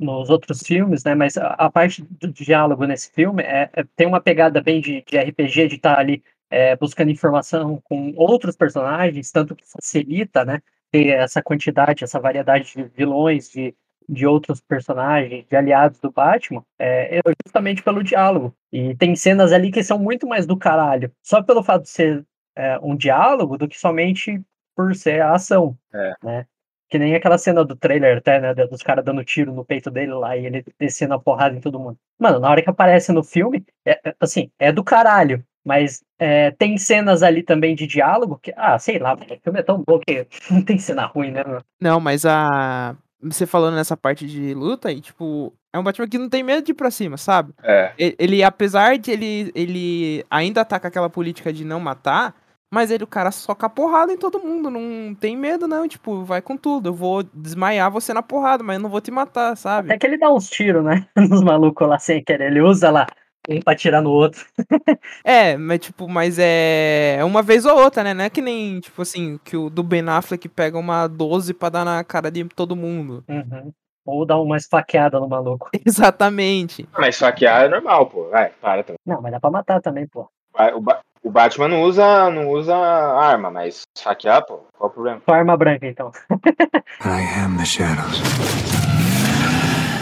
nos 0.02 0.28
outros 0.30 0.60
filmes, 0.62 1.04
né? 1.04 1.14
Mas 1.14 1.36
a, 1.36 1.48
a 1.54 1.70
parte 1.70 2.02
do 2.02 2.28
diálogo 2.32 2.84
nesse 2.86 3.10
filme 3.12 3.42
é, 3.42 3.70
é- 3.72 3.84
tem 3.96 4.06
uma 4.06 4.20
pegada 4.20 4.60
bem 4.60 4.80
de, 4.80 5.02
de 5.06 5.18
RPG, 5.18 5.68
de 5.68 5.76
estar 5.76 5.98
ali 5.98 6.22
é, 6.50 6.76
buscando 6.76 7.10
informação 7.10 7.80
com 7.84 8.12
outros 8.16 8.56
personagens, 8.56 9.30
tanto 9.30 9.56
que 9.56 9.64
facilita, 9.66 10.44
né? 10.44 10.60
Ter 10.90 11.08
essa 11.08 11.42
quantidade, 11.42 12.04
essa 12.04 12.20
variedade 12.20 12.74
de 12.74 12.84
vilões, 12.84 13.48
de, 13.50 13.74
de 14.08 14.26
outros 14.26 14.60
personagens, 14.60 15.46
de 15.48 15.56
aliados 15.56 15.98
do 16.00 16.10
Batman, 16.12 16.62
é, 16.78 17.18
é 17.18 17.20
justamente 17.46 17.82
pelo 17.82 18.02
diálogo. 18.04 18.54
E 18.70 18.94
tem 18.96 19.16
cenas 19.16 19.52
ali 19.52 19.70
que 19.70 19.82
são 19.82 19.98
muito 19.98 20.26
mais 20.26 20.44
do 20.46 20.56
caralho, 20.56 21.10
só 21.22 21.42
pelo 21.42 21.62
fato 21.62 21.82
de 21.84 21.88
ser 21.90 22.26
é, 22.54 22.78
um 22.82 22.94
diálogo 22.94 23.56
do 23.56 23.66
que 23.66 23.78
somente 23.78 24.38
por 24.76 24.94
ser 24.94 25.22
a 25.22 25.32
ação, 25.34 25.76
É. 25.94 26.14
né? 26.22 26.46
Que 26.92 26.98
nem 26.98 27.14
aquela 27.14 27.38
cena 27.38 27.64
do 27.64 27.74
trailer 27.74 28.18
até, 28.18 28.38
né? 28.38 28.52
Dos 28.54 28.82
caras 28.82 29.02
dando 29.02 29.24
tiro 29.24 29.50
no 29.50 29.64
peito 29.64 29.90
dele 29.90 30.12
lá 30.12 30.36
e 30.36 30.44
ele 30.44 30.62
descendo 30.78 31.14
a 31.14 31.18
porrada 31.18 31.56
em 31.56 31.60
todo 31.60 31.80
mundo. 31.80 31.96
Mano, 32.20 32.38
na 32.38 32.50
hora 32.50 32.60
que 32.60 32.68
aparece 32.68 33.10
no 33.12 33.22
filme, 33.24 33.64
é, 33.82 33.92
é- 34.10 34.14
assim, 34.20 34.50
é 34.58 34.70
do 34.70 34.84
caralho. 34.84 35.42
Mas 35.64 36.02
é, 36.18 36.50
tem 36.50 36.76
cenas 36.76 37.22
ali 37.22 37.42
também 37.42 37.74
de 37.74 37.86
diálogo 37.86 38.38
que, 38.42 38.52
ah, 38.58 38.78
sei 38.78 38.98
lá, 38.98 39.14
o 39.14 39.18
filme 39.42 39.58
é 39.60 39.62
tão 39.62 39.82
bom 39.86 39.98
que 40.00 40.26
não 40.50 40.62
tem 40.62 40.76
cena 40.76 41.06
ruim, 41.06 41.30
né? 41.30 41.42
mano? 41.42 41.64
Não, 41.80 41.98
mas 41.98 42.26
a. 42.26 42.94
Você 43.22 43.46
falando 43.46 43.76
nessa 43.76 43.96
parte 43.96 44.26
de 44.26 44.52
luta, 44.52 44.92
e 44.92 45.00
tipo, 45.00 45.54
é 45.72 45.78
um 45.78 45.82
Batman 45.82 46.08
que 46.08 46.18
não 46.18 46.28
tem 46.28 46.42
medo 46.42 46.62
de 46.62 46.72
ir 46.72 46.74
pra 46.74 46.90
cima, 46.90 47.16
sabe? 47.16 47.54
É. 47.62 47.92
E- 47.98 48.14
Ele, 48.18 48.42
apesar 48.42 48.98
de 48.98 49.12
ele, 49.12 49.50
ele 49.54 50.26
ainda 50.28 50.62
tá 50.62 50.78
com 50.78 50.88
aquela 50.88 51.08
política 51.08 51.50
de 51.54 51.64
não 51.64 51.80
matar, 51.80 52.34
mas 52.72 52.90
ele, 52.90 53.04
o 53.04 53.06
cara 53.06 53.30
soca 53.30 53.66
a 53.66 53.70
porrada 53.70 54.12
em 54.12 54.16
todo 54.16 54.40
mundo, 54.40 54.70
não 54.70 55.14
tem 55.14 55.36
medo 55.36 55.68
não, 55.68 55.86
tipo, 55.86 56.24
vai 56.24 56.40
com 56.40 56.56
tudo. 56.56 56.88
Eu 56.88 56.94
vou 56.94 57.22
desmaiar 57.22 57.90
você 57.90 58.14
na 58.14 58.22
porrada, 58.22 58.64
mas 58.64 58.76
eu 58.76 58.82
não 58.82 58.88
vou 58.90 59.00
te 59.00 59.10
matar, 59.10 59.54
sabe? 59.56 59.90
Até 59.90 59.98
que 59.98 60.06
ele 60.06 60.16
dá 60.18 60.32
uns 60.32 60.48
tiros, 60.48 60.82
né? 60.82 61.06
Nos 61.16 61.42
malucos 61.42 61.86
lá 61.86 61.98
sem 61.98 62.24
querer. 62.24 62.46
Ele 62.50 62.62
usa 62.62 62.90
lá 62.90 63.06
um 63.48 63.60
pra 63.60 63.74
tirar 63.74 64.00
no 64.00 64.10
outro. 64.10 64.44
É, 65.24 65.56
mas 65.56 65.80
tipo, 65.80 66.08
mas 66.08 66.38
é 66.38 67.16
é 67.18 67.24
uma 67.24 67.42
vez 67.42 67.64
ou 67.66 67.76
outra, 67.78 68.02
né? 68.04 68.14
Não 68.14 68.24
é 68.24 68.30
que 68.30 68.40
nem, 68.40 68.80
tipo 68.80 69.02
assim, 69.02 69.38
que 69.44 69.56
o 69.56 69.68
do 69.68 69.82
Ben 69.82 70.08
Affleck 70.08 70.48
pega 70.48 70.78
uma 70.78 71.06
12 71.06 71.52
pra 71.54 71.68
dar 71.68 71.84
na 71.84 72.02
cara 72.04 72.30
de 72.30 72.44
todo 72.44 72.74
mundo. 72.76 73.22
Uhum. 73.28 73.72
Ou 74.04 74.24
dá 74.26 74.36
uma 74.38 74.56
esfaqueada 74.56 75.20
no 75.20 75.28
maluco. 75.28 75.68
Exatamente. 75.86 76.88
Mas 76.96 77.18
faquear 77.18 77.64
é 77.64 77.68
normal, 77.68 78.06
pô. 78.06 78.28
Vai, 78.30 78.50
para 78.60 78.82
também. 78.82 78.98
Não, 79.06 79.20
mas 79.20 79.32
dá 79.32 79.40
pra 79.40 79.50
matar 79.50 79.80
também, 79.80 80.06
pô. 80.08 80.28
Vai, 80.52 80.72
O, 80.74 80.80
Ba- 80.80 81.00
o 81.22 81.30
Batman 81.30 81.68
não 81.68 81.82
usa, 81.82 82.30
não 82.30 82.48
usa 82.50 82.76
arma, 82.76 83.50
mas 83.50 83.82
faquear, 83.96 84.44
pô, 84.44 84.66
qual 84.76 84.90
o 84.90 84.92
problema? 84.92 85.22
Só 85.24 85.32
arma 85.32 85.56
branca, 85.56 85.86
então. 85.86 86.10
I 87.04 87.44
am 87.44 87.56
the 87.56 87.64
shadows. 87.64 88.20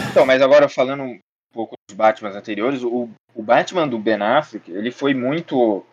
Então, 0.09 0.25
mas 0.25 0.41
agora 0.41 0.67
falando 0.67 1.03
um 1.03 1.19
pouco 1.53 1.75
dos 1.87 1.95
Batmans 1.95 2.35
anteriores, 2.35 2.83
o, 2.83 3.09
o 3.35 3.43
Batman 3.43 3.87
do 3.87 3.99
Ben 3.99 4.21
Affleck, 4.21 4.71
ele 4.71 4.91
foi 4.91 5.13
muito. 5.13 5.85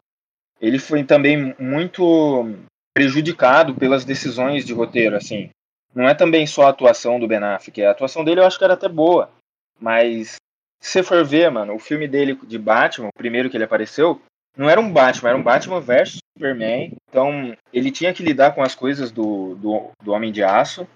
Ele 0.61 0.79
foi 0.79 1.05
também 1.05 1.55
muito 1.59 2.57
prejudicado 2.93 3.75
pelas 3.75 4.05
decisões 4.05 4.65
de 4.65 4.73
roteiro, 4.73 5.15
assim. 5.15 5.51
Não 5.95 6.09
é 6.09 6.15
também 6.15 6.47
só 6.47 6.67
a 6.67 6.71
atuação 6.71 7.21
do 7.21 7.29
Ben 7.29 7.39
Affleck, 7.39 7.85
a 7.85 7.91
atuação 7.91 8.25
dele 8.25 8.41
eu 8.41 8.47
acho 8.47 8.59
que 8.59 8.65
era 8.65 8.75
até 8.75 8.89
boa, 8.89 9.31
mas 9.79 10.37
se 10.81 10.93
você 10.93 11.03
for 11.03 11.25
ver, 11.25 11.51
mano, 11.51 11.75
o 11.75 11.79
filme 11.79 12.09
dele 12.09 12.39
de 12.45 12.59
Batman, 12.59 13.09
o 13.09 13.19
primeiro 13.19 13.51
que 13.51 13.57
ele 13.57 13.65
apareceu, 13.65 14.21
não 14.59 14.69
era 14.69 14.81
um 14.81 14.93
Batman, 14.93 15.29
era 15.31 15.39
um 15.39 15.43
Batman 15.43 15.81
versus 15.81 16.19
Superman. 16.37 16.93
Então, 17.09 17.57
ele 17.73 17.93
tinha 17.93 18.13
que 18.13 18.25
lidar 18.25 18.55
com 18.55 18.63
as 18.63 18.75
coisas 18.75 19.13
do, 19.13 19.55
do, 19.55 19.91
do 20.03 20.13
Homem 20.13 20.33
de 20.33 20.43
Aço. 20.43 20.87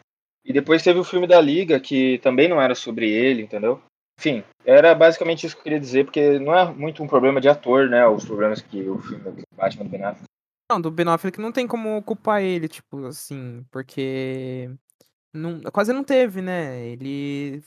E 0.44 0.52
depois 0.52 0.82
teve 0.82 0.98
o 0.98 1.04
filme 1.04 1.28
da 1.28 1.40
Liga, 1.40 1.78
que 1.78 2.18
também 2.18 2.48
não 2.48 2.60
era 2.60 2.74
sobre 2.74 3.08
ele, 3.08 3.42
entendeu? 3.42 3.80
Enfim, 4.18 4.42
era 4.64 4.92
basicamente 4.94 5.46
isso 5.46 5.54
que 5.54 5.60
eu 5.60 5.64
queria 5.64 5.80
dizer, 5.80 6.04
porque 6.04 6.40
não 6.40 6.54
é 6.54 6.72
muito 6.72 7.02
um 7.02 7.06
problema 7.06 7.40
de 7.40 7.48
ator, 7.48 7.88
né? 7.88 8.04
Os 8.06 8.24
problemas 8.24 8.60
que 8.60 8.88
o 8.88 8.98
filme 8.98 9.22
do 9.30 9.42
Batman 9.56 9.84
do 9.84 9.90
Ben 9.90 10.02
Affleck. 10.02 10.24
Não, 10.70 10.80
do 10.80 10.90
Ben 10.90 11.08
Affleck 11.08 11.40
não 11.40 11.52
tem 11.52 11.66
como 11.66 12.02
culpar 12.02 12.42
ele, 12.42 12.66
tipo, 12.66 13.06
assim, 13.06 13.64
porque 13.70 14.68
não, 15.32 15.60
quase 15.72 15.92
não 15.92 16.02
teve, 16.02 16.42
né? 16.42 16.84
Ele 16.88 17.62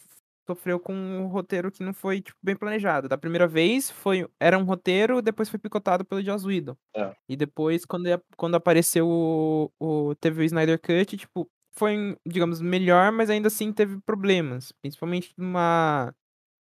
sofreu 0.47 0.79
com 0.79 0.93
um 0.93 1.27
roteiro 1.27 1.71
que 1.71 1.83
não 1.83 1.93
foi, 1.93 2.21
tipo, 2.21 2.37
bem 2.43 2.55
planejado. 2.55 3.07
Da 3.07 3.17
primeira 3.17 3.47
vez, 3.47 3.89
foi 3.89 4.27
era 4.39 4.57
um 4.57 4.63
roteiro, 4.63 5.21
depois 5.21 5.49
foi 5.49 5.59
picotado 5.59 6.05
pelo 6.05 6.23
Joss 6.23 6.45
Whedon. 6.45 6.75
É. 6.95 7.15
E 7.27 7.35
depois, 7.35 7.85
quando, 7.85 8.05
quando 8.37 8.55
apareceu 8.55 9.07
o, 9.07 9.71
o... 9.79 10.15
Teve 10.15 10.41
o 10.41 10.43
Snyder 10.45 10.79
Cut, 10.79 11.17
tipo, 11.17 11.49
foi, 11.77 12.17
digamos, 12.25 12.61
melhor, 12.61 13.11
mas 13.11 13.29
ainda 13.29 13.47
assim 13.47 13.73
teve 13.73 13.99
problemas. 14.05 14.71
Principalmente 14.81 15.33
numa... 15.37 16.13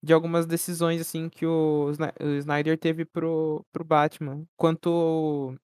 De 0.04 0.14
algumas 0.14 0.48
decisões, 0.48 1.00
assim, 1.00 1.30
que 1.30 1.46
o 1.46 1.92
Snyder 2.40 2.76
teve 2.76 3.06
pro, 3.06 3.64
pro 3.72 3.84
Batman. 3.84 4.46
Quanto 4.58 5.56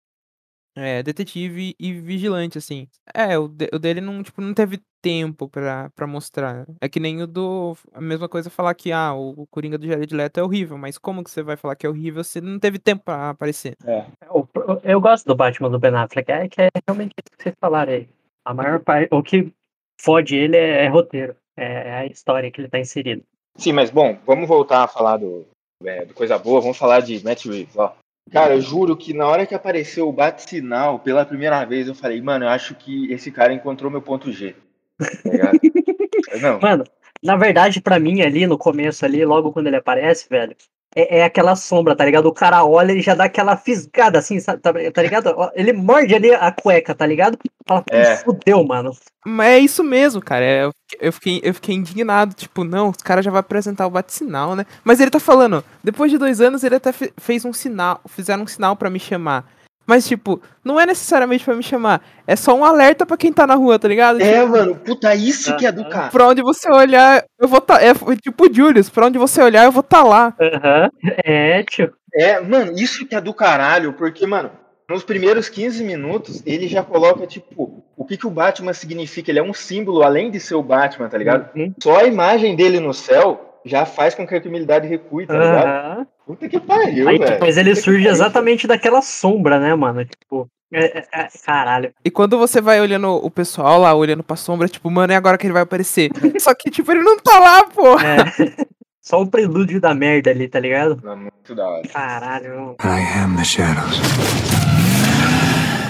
é, 0.77 1.01
detetive 1.01 1.75
e 1.79 1.93
vigilante, 1.93 2.57
assim. 2.57 2.87
É, 3.13 3.37
o, 3.37 3.47
de- 3.47 3.69
o 3.73 3.79
dele 3.79 3.99
não, 3.99 4.21
tipo, 4.21 4.39
não 4.41 4.53
teve 4.53 4.79
tempo 5.01 5.49
pra, 5.49 5.89
pra 5.95 6.05
mostrar. 6.05 6.65
É 6.79 6.87
que 6.87 6.99
nem 6.99 7.21
o 7.21 7.27
do. 7.27 7.75
A 7.93 7.99
mesma 7.99 8.29
coisa 8.29 8.49
falar 8.49 8.73
que, 8.75 8.91
ah, 8.91 9.13
o, 9.13 9.29
o 9.41 9.47
Coringa 9.47 9.77
do 9.77 9.87
Jared 9.87 10.13
Leto 10.15 10.39
é 10.39 10.43
horrível, 10.43 10.77
mas 10.77 10.97
como 10.97 11.23
que 11.23 11.31
você 11.31 11.41
vai 11.41 11.57
falar 11.57 11.75
que 11.75 11.85
é 11.85 11.89
horrível 11.89 12.23
se 12.23 12.39
não 12.39 12.59
teve 12.59 12.77
tempo 12.77 13.03
pra 13.05 13.31
aparecer? 13.31 13.75
Eu, 14.21 14.47
eu 14.83 15.01
gosto 15.01 15.25
do 15.25 15.35
Batman 15.35 15.69
do 15.69 15.79
Ben 15.79 15.95
Affleck, 15.95 16.31
é 16.31 16.47
que 16.47 16.61
é 16.61 16.69
realmente 16.87 17.13
isso 17.17 17.37
que 17.37 17.43
vocês 17.43 17.55
falaram 17.59 17.93
aí. 17.93 18.07
A 18.45 18.53
maior 18.53 18.79
parte, 18.79 19.09
o 19.13 19.21
que 19.23 19.51
fode 19.99 20.35
ele 20.35 20.55
é, 20.55 20.85
é 20.85 20.87
roteiro, 20.87 21.35
é, 21.57 21.65
é 21.89 21.93
a 21.95 22.05
história 22.05 22.51
que 22.51 22.61
ele 22.61 22.69
tá 22.69 22.79
inserido. 22.79 23.23
Sim, 23.57 23.73
mas 23.73 23.89
bom, 23.89 24.17
vamos 24.25 24.47
voltar 24.47 24.83
a 24.83 24.87
falar 24.87 25.17
do, 25.17 25.45
é, 25.83 26.05
do 26.05 26.13
coisa 26.13 26.37
boa, 26.37 26.61
vamos 26.61 26.77
falar 26.77 26.99
de 27.01 27.23
Matt 27.23 27.45
Reeves, 27.45 27.75
ó. 27.75 27.95
Cara, 28.31 28.55
eu 28.55 28.61
juro 28.61 28.95
que 28.97 29.13
na 29.13 29.25
hora 29.27 29.45
que 29.45 29.55
apareceu 29.55 30.07
o 30.07 30.13
bate-sinal 30.13 30.99
pela 30.99 31.25
primeira 31.25 31.63
vez, 31.65 31.87
eu 31.87 31.95
falei, 31.95 32.21
mano, 32.21 32.45
eu 32.45 32.49
acho 32.49 32.75
que 32.75 33.11
esse 33.11 33.31
cara 33.31 33.53
encontrou 33.53 33.89
meu 33.89 34.01
ponto 34.01 34.31
G. 34.31 34.55
Tá? 34.97 35.51
Não, 36.41 36.59
Mano, 36.59 36.83
na 37.23 37.35
verdade, 37.37 37.81
pra 37.81 37.99
mim, 37.99 38.21
ali 38.21 38.45
no 38.45 38.57
começo, 38.57 39.05
ali, 39.05 39.23
logo 39.23 39.53
quando 39.53 39.67
ele 39.67 39.77
aparece, 39.77 40.27
velho, 40.29 40.55
é, 40.99 41.19
é 41.19 41.23
aquela 41.23 41.55
sombra, 41.55 41.95
tá 41.95 42.03
ligado? 42.03 42.25
O 42.27 42.33
cara 42.33 42.65
olha 42.65 42.91
e 42.93 43.01
já 43.01 43.13
dá 43.13 43.25
aquela 43.25 43.55
fisgada 43.55 44.19
assim, 44.19 44.39
sabe, 44.39 44.61
tá, 44.61 44.73
tá 44.93 45.01
ligado? 45.01 45.33
Ele 45.53 45.73
morde 45.73 46.15
ali 46.15 46.33
a 46.33 46.51
cueca, 46.51 46.95
tá 46.95 47.05
ligado? 47.05 47.37
Fala, 47.67 47.81
"Pô, 47.83 47.95
É. 47.95 48.17
fudeu, 48.17 48.63
mano. 48.63 48.91
Mas 49.25 49.47
é 49.49 49.59
isso 49.59 49.83
mesmo, 49.83 50.21
cara. 50.21 50.43
é, 50.45 50.65
eu, 50.99 51.11
fiquei- 51.13 51.41
eu, 51.43 51.53
fiquei, 51.53 51.75
indignado. 51.75 52.33
Tipo, 52.33 52.63
não, 52.63 52.89
os 52.89 52.97
caras 52.97 53.23
já 53.25 53.29
vai 53.31 53.41
apresentar 53.41 53.85
o 53.85 53.89
bate-sinal, 53.89 54.55
né? 54.55 54.65
Mas 54.83 54.99
ele 54.99 55.11
tá 55.11 55.19
falando, 55.19 55.63
depois 55.83 56.09
de 56.09 56.17
dois 56.17 56.39
anos 56.41 56.63
ele 56.63 56.75
até 56.75 56.91
fe- 56.91 57.13
fez 57.17 57.43
um 57.45 57.51
sinal, 57.53 57.99
fizeram 58.07 58.43
um 58.43 58.47
sinal 58.47 58.75
pra 58.75 58.89
me 58.89 58.99
chamar. 58.99 59.45
Mas, 59.87 60.05
tipo, 60.05 60.41
não 60.65 60.77
é 60.77 60.85
necessariamente 60.85 61.45
pra 61.45 61.55
me 61.55 61.63
chamar. 61.63 62.01
É 62.27 62.35
só 62.35 62.53
um 62.53 62.65
alerta 62.65 63.05
pra 63.05 63.15
quem 63.15 63.31
tá 63.31 63.47
na 63.47 63.55
rua, 63.55 63.79
tá 63.79 63.87
ligado? 63.87 64.21
é, 64.21 64.45
mano, 64.45 64.75
puta, 64.75 65.15
isso 65.15 65.55
que 65.55 65.65
é 65.65 65.71
do 65.71 65.87
cara. 65.87 66.09
Pra 66.09 66.27
onde 66.27 66.41
você 66.41 66.69
olhar, 66.69 67.23
eu 67.39 67.47
vou 67.47 67.61
tá. 67.61 67.81
É 67.81 67.93
tipo 68.21 68.45
o 68.45 68.53
Julius, 68.53 68.89
pra 68.89 69.05
onde 69.07 69.17
você 69.17 69.41
olhar, 69.41 69.63
eu 69.63 69.71
vou 69.71 69.81
tá 69.81 70.03
lá. 70.03 70.35
Aham. 70.39 70.89
É, 71.23 71.63
tio. 71.63 71.93
É, 72.13 72.41
mano, 72.41 72.73
isso 72.77 73.05
que 73.05 73.15
é 73.15 73.21
do 73.21 73.33
caralho, 73.33 73.93
porque, 73.93 74.27
mano, 74.27 74.51
nos 74.89 75.03
primeiros 75.03 75.47
15 75.47 75.83
minutos, 75.83 76.43
ele 76.45 76.67
já 76.67 76.83
coloca, 76.83 77.25
tipo, 77.25 77.83
o 77.95 78.05
que, 78.05 78.17
que 78.17 78.27
o 78.27 78.31
Batman 78.31 78.73
significa. 78.73 79.31
Ele 79.31 79.39
é 79.39 79.43
um 79.43 79.53
símbolo, 79.53 80.03
além 80.03 80.29
de 80.29 80.39
ser 80.39 80.55
o 80.55 80.63
Batman, 80.63 81.07
tá 81.07 81.17
ligado? 81.17 81.49
Uhum. 81.55 81.73
Só 81.81 81.97
a 81.97 82.03
imagem 82.05 82.55
dele 82.55 82.79
no 82.79 82.93
céu 82.93 83.56
já 83.67 83.85
faz 83.85 84.15
com 84.15 84.25
que 84.25 84.33
a 84.35 84.39
criminalidade 84.41 84.87
recue, 84.87 85.25
tá 85.27 85.33
ligado? 85.33 85.65
Aham. 85.67 86.07
Puta 86.25 86.49
que 86.49 86.59
pariu, 86.59 87.07
Aí, 87.07 87.17
velho. 87.17 87.37
mas 87.39 87.57
ele 87.57 87.69
Puta 87.71 87.81
surge 87.81 88.07
exatamente 88.07 88.67
daquela 88.67 89.01
sombra, 89.01 89.59
né, 89.59 89.73
mano? 89.75 90.03
Tipo, 90.03 90.47
é, 90.73 90.99
é- 90.99 91.05
é- 91.13 91.27
caralho. 91.45 91.93
E 92.03 92.11
quando 92.11 92.37
você 92.37 92.59
vai 92.59 92.81
olhando 92.81 93.09
o 93.15 93.31
pessoal 93.31 93.79
lá, 93.79 93.93
olhando 93.93 94.23
pra 94.23 94.35
sombra, 94.35 94.67
tipo, 94.67 94.89
mano, 94.91 95.13
é 95.13 95.15
agora 95.15 95.37
que 95.37 95.45
ele 95.47 95.53
vai 95.53 95.61
aparecer. 95.63 96.09
Só 96.39 96.53
que, 96.53 96.69
tipo, 96.69 96.91
ele 96.91 97.01
não 97.01 97.17
tá 97.19 97.39
lá, 97.39 97.63
pô. 97.65 97.97
É. 97.99 98.17
Só 99.01 99.21
o 99.21 99.27
prelúdio 99.27 99.79
da 99.79 99.93
merda 99.93 100.31
ali, 100.31 100.49
tá 100.49 100.59
ligado? 100.59 100.99
Não, 101.01 101.15
Muito 101.15 101.55
da 101.55 101.65
hora. 101.65 101.87
Caralho. 101.87 102.75
I 102.83 103.19
am 103.23 103.37
the 103.37 103.43
shadows. 103.45 104.01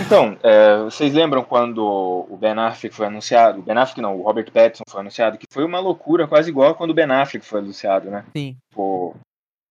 Então, 0.07 0.39
é, 0.41 0.83
vocês 0.83 1.13
lembram 1.13 1.43
quando 1.43 1.83
o 1.85 2.37
Ben 2.37 2.53
Affleck 2.53 2.95
foi 2.95 3.07
anunciado? 3.07 3.59
O 3.59 3.61
Ben 3.61 3.77
Affleck 3.77 3.99
não, 3.99 4.15
o 4.15 4.21
Robert 4.21 4.49
Pattinson 4.49 4.85
foi 4.89 5.01
anunciado, 5.01 5.37
que 5.37 5.45
foi 5.51 5.65
uma 5.65 5.81
loucura 5.81 6.25
quase 6.25 6.49
igual 6.49 6.75
quando 6.75 6.91
o 6.91 6.93
Ben 6.93 7.11
Affleck 7.11 7.45
foi 7.45 7.59
anunciado, 7.59 8.09
né? 8.09 8.23
Sim. 8.33 8.55
Pô, 8.73 9.13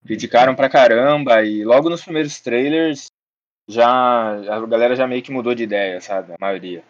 criticaram 0.04 0.54
pra 0.54 0.68
caramba 0.68 1.42
e 1.42 1.64
logo 1.64 1.88
nos 1.88 2.02
primeiros 2.02 2.38
trailers 2.38 3.06
já 3.66 3.88
a 3.88 4.66
galera 4.66 4.94
já 4.94 5.06
meio 5.06 5.22
que 5.22 5.32
mudou 5.32 5.54
de 5.54 5.62
ideia, 5.62 6.02
sabe? 6.02 6.34
A 6.34 6.36
maioria. 6.38 6.84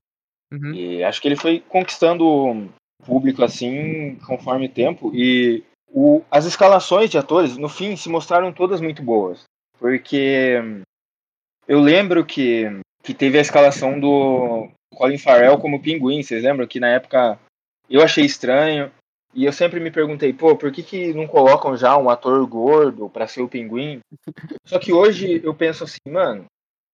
Uhum. 0.53 0.75
E 0.75 1.05
acho 1.05 1.23
que 1.23 1.29
ele 1.29 1.37
foi 1.37 1.61
conquistando 1.61 2.27
o 2.27 2.69
público 3.05 3.45
assim 3.45 4.17
conforme 4.27 4.67
o 4.67 4.73
tempo 4.73 5.13
e 5.15 5.63
o, 5.89 6.21
as 6.33 6.47
escalações 6.47 7.11
de 7.11 7.17
atores 7.17 7.57
no 7.57 7.69
fim 7.69 7.95
se 7.95 8.09
mostraram 8.09 8.53
todas 8.53 8.81
muito 8.81 9.05
boas, 9.05 9.45
porque 9.79 10.61
eu 11.69 11.79
lembro 11.81 12.27
que 12.27 12.81
que 13.07 13.15
teve 13.15 13.39
a 13.39 13.41
escalação 13.41 14.01
do 14.01 14.69
Colin 14.93 15.17
Farrell 15.17 15.59
como 15.59 15.81
Pinguim, 15.81 16.25
vocês 16.25 16.43
lembram 16.43 16.67
que 16.67 16.81
na 16.81 16.89
época 16.89 17.39
eu 17.89 18.03
achei 18.03 18.25
estranho 18.25 18.91
e 19.33 19.45
eu 19.45 19.53
sempre 19.53 19.79
me 19.79 19.93
perguntei, 19.93 20.33
pô, 20.33 20.57
por 20.57 20.73
que, 20.73 20.83
que 20.83 21.15
não 21.15 21.25
colocam 21.25 21.77
já 21.77 21.97
um 21.97 22.11
ator 22.11 22.45
gordo 22.49 23.09
pra 23.09 23.29
ser 23.29 23.43
o 23.43 23.49
Pinguim? 23.49 24.01
Só 24.67 24.81
que 24.81 24.93
hoje 24.93 25.41
eu 25.45 25.55
penso 25.55 25.85
assim, 25.85 26.01
mano, 26.09 26.47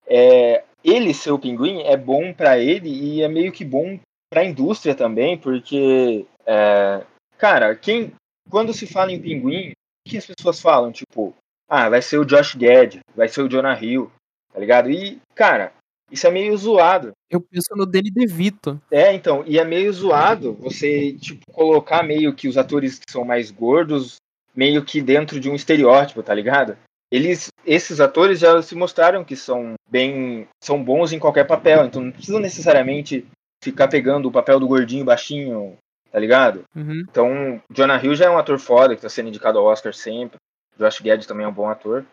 é, 0.06 0.62
ele 0.84 1.14
ser 1.14 1.30
o 1.30 1.38
Pinguim 1.38 1.80
é 1.80 1.96
bom 1.96 2.34
pra 2.34 2.58
ele 2.58 2.90
e 2.90 3.22
é 3.22 3.28
meio 3.28 3.50
que 3.50 3.64
bom 3.64 3.98
pra 4.30 4.44
indústria 4.44 4.94
também, 4.94 5.38
porque, 5.38 6.26
é, 6.44 7.02
cara, 7.38 7.74
quem 7.74 8.12
quando 8.50 8.74
se 8.74 8.86
fala 8.86 9.12
em 9.12 9.20
Pinguim, 9.20 9.70
o 9.70 10.10
que 10.10 10.18
as 10.18 10.26
pessoas 10.26 10.60
falam? 10.60 10.92
Tipo, 10.92 11.34
ah, 11.70 11.88
vai 11.88 12.02
ser 12.02 12.18
o 12.18 12.24
Josh 12.26 12.54
Gad, 12.54 12.98
vai 13.16 13.28
ser 13.28 13.40
o 13.40 13.48
Jonah 13.48 13.82
Hill, 13.82 14.12
tá 14.52 14.60
ligado? 14.60 14.90
E, 14.90 15.18
cara, 15.34 15.72
Isso 16.12 16.26
é 16.26 16.30
meio 16.30 16.54
zoado. 16.56 17.12
Eu 17.30 17.40
penso 17.40 17.74
no 17.74 17.86
Danny 17.86 18.10
DeVito. 18.10 18.78
É, 18.90 19.14
então, 19.14 19.42
e 19.46 19.58
é 19.58 19.64
meio 19.64 19.90
zoado 19.90 20.52
você, 20.52 21.14
tipo, 21.14 21.50
colocar 21.50 22.02
meio 22.02 22.34
que 22.34 22.46
os 22.46 22.58
atores 22.58 22.98
que 22.98 23.10
são 23.10 23.24
mais 23.24 23.50
gordos, 23.50 24.16
meio 24.54 24.84
que 24.84 25.00
dentro 25.00 25.40
de 25.40 25.48
um 25.48 25.54
estereótipo, 25.54 26.22
tá 26.22 26.34
ligado? 26.34 26.76
Eles, 27.10 27.48
esses 27.64 28.00
atores 28.00 28.38
já 28.38 28.60
se 28.62 28.74
mostraram 28.74 29.24
que 29.24 29.36
são 29.36 29.74
bem, 29.88 30.46
são 30.62 30.82
bons 30.82 31.12
em 31.12 31.18
qualquer 31.18 31.46
papel, 31.46 31.86
então 31.86 32.02
não 32.02 32.12
precisam 32.12 32.40
necessariamente 32.40 33.26
ficar 33.62 33.88
pegando 33.88 34.28
o 34.28 34.32
papel 34.32 34.60
do 34.60 34.68
gordinho 34.68 35.04
baixinho, 35.04 35.76
tá 36.10 36.18
ligado? 36.18 36.64
Uhum. 36.74 37.02
Então, 37.08 37.62
Jonah 37.70 38.02
Hill 38.02 38.14
já 38.14 38.26
é 38.26 38.30
um 38.30 38.38
ator 38.38 38.58
foda, 38.58 38.94
que 38.94 39.02
tá 39.02 39.08
sendo 39.08 39.28
indicado 39.28 39.58
ao 39.58 39.66
Oscar 39.66 39.94
sempre. 39.94 40.36
Josh 40.78 41.00
Gad 41.00 41.24
também 41.24 41.44
é 41.44 41.48
um 41.48 41.54
bom 41.54 41.68
ator. 41.68 42.04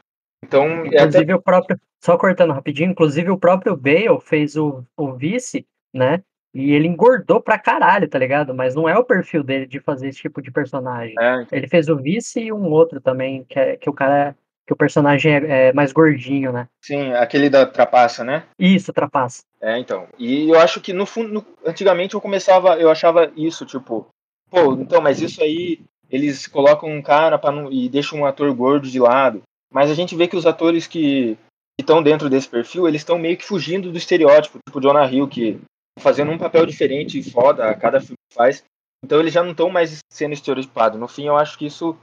Então, 0.44 0.64
é 0.86 0.88
até... 0.88 1.04
Inclusive 1.04 1.34
o 1.34 1.42
próprio, 1.42 1.80
só 2.04 2.18
cortando 2.18 2.54
rapidinho, 2.54 2.92
inclusive 2.92 3.30
o 3.30 3.38
próprio 3.38 3.76
Bale 3.76 4.20
fez 4.22 4.56
o, 4.56 4.84
o 4.98 5.14
vice, 5.14 5.66
né? 5.94 6.22
E 6.54 6.72
ele 6.72 6.88
engordou 6.88 7.40
pra 7.40 7.60
caralho, 7.60 8.08
tá 8.08 8.18
ligado? 8.18 8.56
Mas 8.56 8.74
não 8.74 8.90
é 8.90 8.98
o 8.98 9.04
perfil 9.04 9.44
dele 9.44 9.68
de 9.68 9.80
fazer 9.80 10.10
esse 10.10 10.20
tipo 10.20 10.42
de 10.42 10.52
personagem. 10.52 11.14
É, 11.20 11.46
Ele 11.52 11.68
fez 11.68 11.88
o 11.90 11.96
vice 11.96 12.40
e 12.40 12.52
um 12.52 12.72
outro 12.72 13.00
também, 13.00 13.44
que, 13.44 13.60
é, 13.60 13.78
que 13.78 13.88
o 13.90 13.94
cara. 13.94 14.36
que 14.66 14.74
o 14.74 14.76
personagem 14.76 15.32
é, 15.32 15.68
é 15.68 15.74
mais 15.74 15.92
gordinho, 15.92 16.52
né? 16.52 16.68
sim, 16.82 17.14
aquele 17.14 17.50
da 17.50 17.68
trapaça, 17.68 18.24
né? 18.24 18.44
Isso, 18.58 18.92
trapaça. 18.92 19.44
É, 19.62 19.78
então. 19.78 20.08
E 20.18 20.50
eu 20.50 20.60
acho 20.60 20.82
que 20.82 20.92
no 20.92 21.06
fundo, 21.06 21.46
antigamente 21.64 22.16
eu 22.16 22.22
começava, 22.22 22.80
eu 22.80 22.90
achava 22.90 23.32
isso, 23.36 23.64
tipo, 23.64 24.08
pô, 24.50 24.74
então, 24.74 25.02
mas 25.02 25.22
isso 25.22 25.44
aí 25.44 25.80
eles 26.10 26.48
colocam 26.48 26.90
um 26.90 27.02
cara 27.02 27.38
para 27.38 27.52
não 27.52 27.72
e 27.72 27.88
deixam 27.88 28.20
um 28.20 28.26
ator 28.26 28.52
gordo 28.56 28.88
de 28.88 29.00
lado. 29.00 29.44
Mas 29.72 29.90
a 29.90 29.94
gente 29.94 30.16
vê 30.16 30.28
que 30.28 30.36
os 30.36 30.46
atores 30.46 30.88
que 30.88 31.38
estão 31.80 32.02
dentro 32.04 32.30
desse 32.30 32.48
perfil, 32.48 32.88
eles 32.88 33.02
estão 33.02 33.18
meio 33.18 33.38
que 33.38 33.46
fugindo 33.46 33.92
do 33.92 33.98
estereótipo, 33.98 34.60
tipo 34.68 34.82
Jonah 34.82 35.10
Hill, 35.10 35.28
que 35.28 35.60
fazendo 36.00 36.32
um 36.32 36.38
papel 36.38 36.66
diferente 36.66 37.20
e 37.20 37.32
foda 37.32 37.70
a 37.70 37.76
cada 37.76 38.00
filme 38.00 38.18
que 38.30 38.36
faz. 38.36 38.64
Então 39.04 39.20
eles 39.20 39.34
já 39.34 39.44
não 39.44 39.52
estão 39.52 39.70
mais 39.70 40.00
sendo 40.12 40.34
estereotipados. 40.34 41.00
No 41.00 41.08
fim, 41.08 41.28
eu 41.28 41.38
acho 41.38 41.58
que 41.58 41.66
isso 41.66 41.98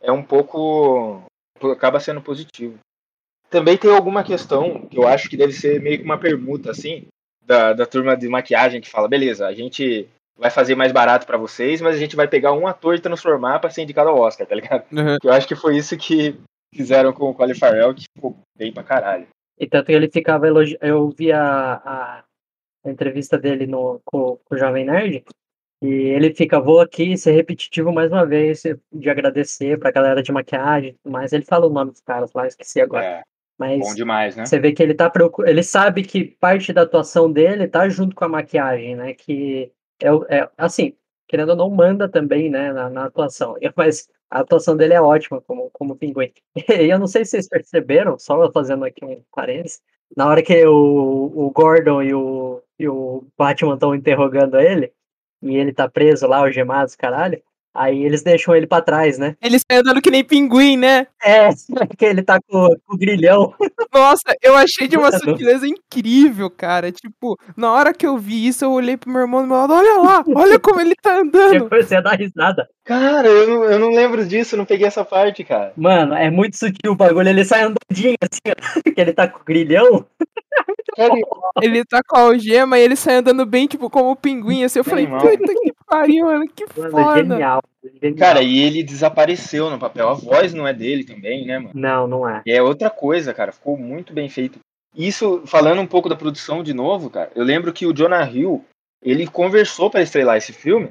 é 0.00 0.10
um 0.10 0.22
pouco 0.22 1.22
acaba 1.70 2.00
sendo 2.00 2.22
positivo. 2.22 2.78
Também 3.50 3.76
tem 3.76 3.94
alguma 3.94 4.24
questão 4.24 4.86
que 4.86 4.96
eu 4.96 5.06
acho 5.06 5.28
que 5.28 5.36
deve 5.36 5.52
ser 5.52 5.80
meio 5.80 5.98
que 5.98 6.04
uma 6.04 6.18
permuta, 6.18 6.70
assim, 6.70 7.06
da, 7.44 7.72
da 7.72 7.84
turma 7.84 8.16
de 8.16 8.28
maquiagem 8.28 8.80
que 8.80 8.88
fala, 8.88 9.08
beleza, 9.08 9.46
a 9.46 9.52
gente 9.52 10.08
vai 10.38 10.50
fazer 10.50 10.74
mais 10.74 10.92
barato 10.92 11.26
pra 11.26 11.36
vocês, 11.36 11.80
mas 11.80 11.96
a 11.96 11.98
gente 11.98 12.16
vai 12.16 12.26
pegar 12.26 12.52
um 12.52 12.66
ator 12.66 12.94
e 12.94 13.00
transformar 13.00 13.58
pra 13.58 13.68
ser 13.68 13.82
indicado 13.82 14.08
ao 14.08 14.18
Oscar, 14.18 14.46
tá 14.46 14.54
ligado? 14.54 14.84
Uhum. 14.90 15.18
Eu 15.22 15.32
acho 15.32 15.46
que 15.46 15.56
foi 15.56 15.76
isso 15.76 15.96
que 15.98 16.40
fizeram 16.74 17.12
com 17.12 17.30
o 17.30 17.34
Colin 17.34 17.54
Farrell, 17.54 17.94
que 17.94 18.04
ficou 18.14 18.38
bem 18.56 18.72
pra 18.72 18.82
caralho. 18.82 19.26
E 19.58 19.66
tanto 19.66 19.86
que 19.86 19.92
ele 19.92 20.10
ficava 20.10 20.46
elogiando. 20.46 20.84
Eu 20.84 21.10
vi 21.10 21.32
a, 21.32 21.74
a, 21.74 22.24
entrevista 22.84 23.38
dele 23.38 23.66
no, 23.66 24.00
com, 24.04 24.38
com 24.44 24.54
o 24.54 24.58
Jovem 24.58 24.86
Nerd. 24.86 25.24
E 25.82 25.88
ele 25.88 26.34
fica, 26.34 26.60
vou 26.60 26.80
aqui 26.80 27.16
ser 27.16 27.32
repetitivo 27.32 27.92
mais 27.92 28.12
uma 28.12 28.26
vez, 28.26 28.62
de 28.92 29.10
agradecer 29.10 29.78
pra 29.78 29.90
galera 29.90 30.22
de 30.22 30.30
maquiagem 30.30 30.90
e 30.90 30.92
tudo 30.94 31.12
mais. 31.12 31.32
Ele 31.32 31.44
fala 31.44 31.66
o 31.66 31.70
nome 31.70 31.90
dos 31.90 32.02
caras 32.02 32.32
lá, 32.34 32.46
esqueci 32.46 32.80
agora. 32.80 33.04
É, 33.04 33.22
Mas 33.58 33.80
bom 33.80 33.94
demais, 33.94 34.36
né? 34.36 34.44
Você 34.44 34.58
vê 34.58 34.72
que 34.72 34.82
ele 34.82 34.94
tá 34.94 35.08
preocu- 35.08 35.46
ele 35.46 35.62
sabe 35.62 36.02
que 36.02 36.36
parte 36.38 36.72
da 36.72 36.82
atuação 36.82 37.32
dele 37.32 37.66
tá 37.66 37.88
junto 37.88 38.14
com 38.14 38.24
a 38.26 38.28
maquiagem, 38.28 38.94
né? 38.94 39.14
Que 39.14 39.72
é, 40.02 40.38
é 40.38 40.50
assim, 40.58 40.94
querendo 41.30 41.50
ou 41.50 41.56
não, 41.56 41.70
manda 41.70 42.08
também, 42.08 42.50
né, 42.50 42.72
na, 42.72 42.90
na 42.90 43.04
atuação. 43.04 43.54
Mas 43.76 44.08
a 44.28 44.40
atuação 44.40 44.76
dele 44.76 44.94
é 44.94 45.00
ótima 45.00 45.40
como, 45.40 45.70
como 45.72 45.94
pinguim. 45.94 46.32
E 46.68 46.90
eu 46.90 46.98
não 46.98 47.06
sei 47.06 47.24
se 47.24 47.30
vocês 47.30 47.48
perceberam, 47.48 48.18
só 48.18 48.50
fazendo 48.50 48.84
aqui 48.84 49.04
um 49.04 49.22
parênteses, 49.32 49.80
na 50.16 50.26
hora 50.26 50.42
que 50.42 50.66
o, 50.66 51.32
o 51.32 51.50
Gordon 51.52 52.02
e 52.02 52.12
o, 52.12 52.60
e 52.76 52.88
o 52.88 53.24
Batman 53.38 53.74
estão 53.74 53.94
interrogando 53.94 54.58
ele, 54.58 54.92
e 55.40 55.56
ele 55.56 55.72
tá 55.72 55.88
preso 55.88 56.26
lá, 56.26 56.38
algemado, 56.38 56.90
caralho, 56.98 57.40
aí 57.74 58.04
eles 58.04 58.22
deixam 58.22 58.54
ele 58.54 58.66
pra 58.66 58.80
trás, 58.80 59.18
né? 59.18 59.36
Ele 59.42 59.58
sai 59.58 59.78
andando 59.78 60.00
que 60.00 60.10
nem 60.10 60.24
pinguim, 60.24 60.76
né? 60.76 61.06
É, 61.22 61.50
que 61.96 62.04
ele 62.04 62.22
tá 62.22 62.40
com, 62.40 62.68
com 62.86 62.94
o 62.94 62.98
grilhão. 62.98 63.54
Nossa, 63.92 64.36
eu 64.42 64.54
achei 64.54 64.86
de 64.88 64.96
uma 64.96 65.12
sutileza 65.12 65.66
incrível, 65.66 66.50
cara. 66.50 66.92
Tipo, 66.92 67.38
na 67.56 67.72
hora 67.72 67.94
que 67.94 68.06
eu 68.06 68.16
vi 68.18 68.46
isso, 68.46 68.64
eu 68.64 68.72
olhei 68.72 68.96
pro 68.96 69.10
meu 69.10 69.22
irmão 69.22 69.42
do 69.42 69.48
meu 69.48 69.56
lado, 69.56 69.74
olha 69.74 69.96
lá, 70.00 70.24
olha 70.34 70.58
como 70.58 70.80
ele 70.80 70.94
tá 70.94 71.18
andando. 71.18 71.68
comecei 71.70 71.96
a 71.96 72.00
dar 72.00 72.18
risada. 72.18 72.68
Cara, 72.84 73.28
eu 73.28 73.46
não, 73.46 73.64
eu 73.64 73.78
não 73.78 73.90
lembro 73.90 74.26
disso, 74.26 74.56
não 74.56 74.64
peguei 74.64 74.86
essa 74.86 75.04
parte, 75.04 75.44
cara. 75.44 75.72
Mano, 75.76 76.14
é 76.14 76.30
muito 76.30 76.56
sutil 76.56 76.92
o 76.92 76.96
bagulho. 76.96 77.28
Ele 77.28 77.44
sai 77.44 77.62
andadinho 77.62 78.16
assim, 78.20 78.40
ó, 78.48 78.80
que 78.94 79.00
ele 79.00 79.12
tá 79.12 79.28
com 79.28 79.40
o 79.40 79.44
grilhão. 79.44 80.04
Ele 81.62 81.84
tá 81.84 82.02
com 82.02 82.16
a 82.16 82.20
algema 82.20 82.78
e 82.78 82.82
ele 82.82 82.96
sai 82.96 83.16
andando 83.16 83.44
bem, 83.46 83.66
tipo, 83.66 83.88
como 83.88 84.10
o 84.10 84.16
pinguim, 84.16 84.64
assim. 84.64 84.78
Eu 84.78 84.84
falei, 84.84 85.06
puta 85.06 85.54
que 85.54 85.72
pariu, 85.86 86.26
mano, 86.26 86.44
que 86.48 86.64
Mano, 86.76 86.88
é 86.88 86.90
foda. 86.90 87.16
genial. 87.18 87.62
genial. 88.00 88.18
Cara, 88.18 88.42
e 88.42 88.58
ele 88.58 88.82
desapareceu 88.82 89.70
no 89.70 89.78
papel. 89.78 90.08
A 90.08 90.14
voz 90.14 90.52
não 90.54 90.66
é 90.66 90.72
dele 90.72 91.04
também, 91.04 91.46
né, 91.46 91.58
mano? 91.58 91.72
Não, 91.74 92.06
não 92.06 92.28
é. 92.28 92.42
E 92.46 92.52
é 92.52 92.62
outra 92.62 92.90
coisa, 92.90 93.32
cara. 93.34 93.52
Ficou 93.52 93.76
muito 93.76 94.12
bem 94.12 94.28
feito. 94.28 94.58
Isso, 94.96 95.42
falando 95.46 95.80
um 95.80 95.86
pouco 95.86 96.08
da 96.08 96.16
produção 96.16 96.62
de 96.62 96.74
novo, 96.74 97.10
cara, 97.10 97.30
eu 97.34 97.44
lembro 97.44 97.72
que 97.72 97.86
o 97.86 97.92
Jonah 97.92 98.28
Hill, 98.28 98.64
ele 99.02 99.26
conversou 99.26 99.88
pra 99.88 100.02
estrelar 100.02 100.36
esse 100.36 100.52
filme, 100.52 100.90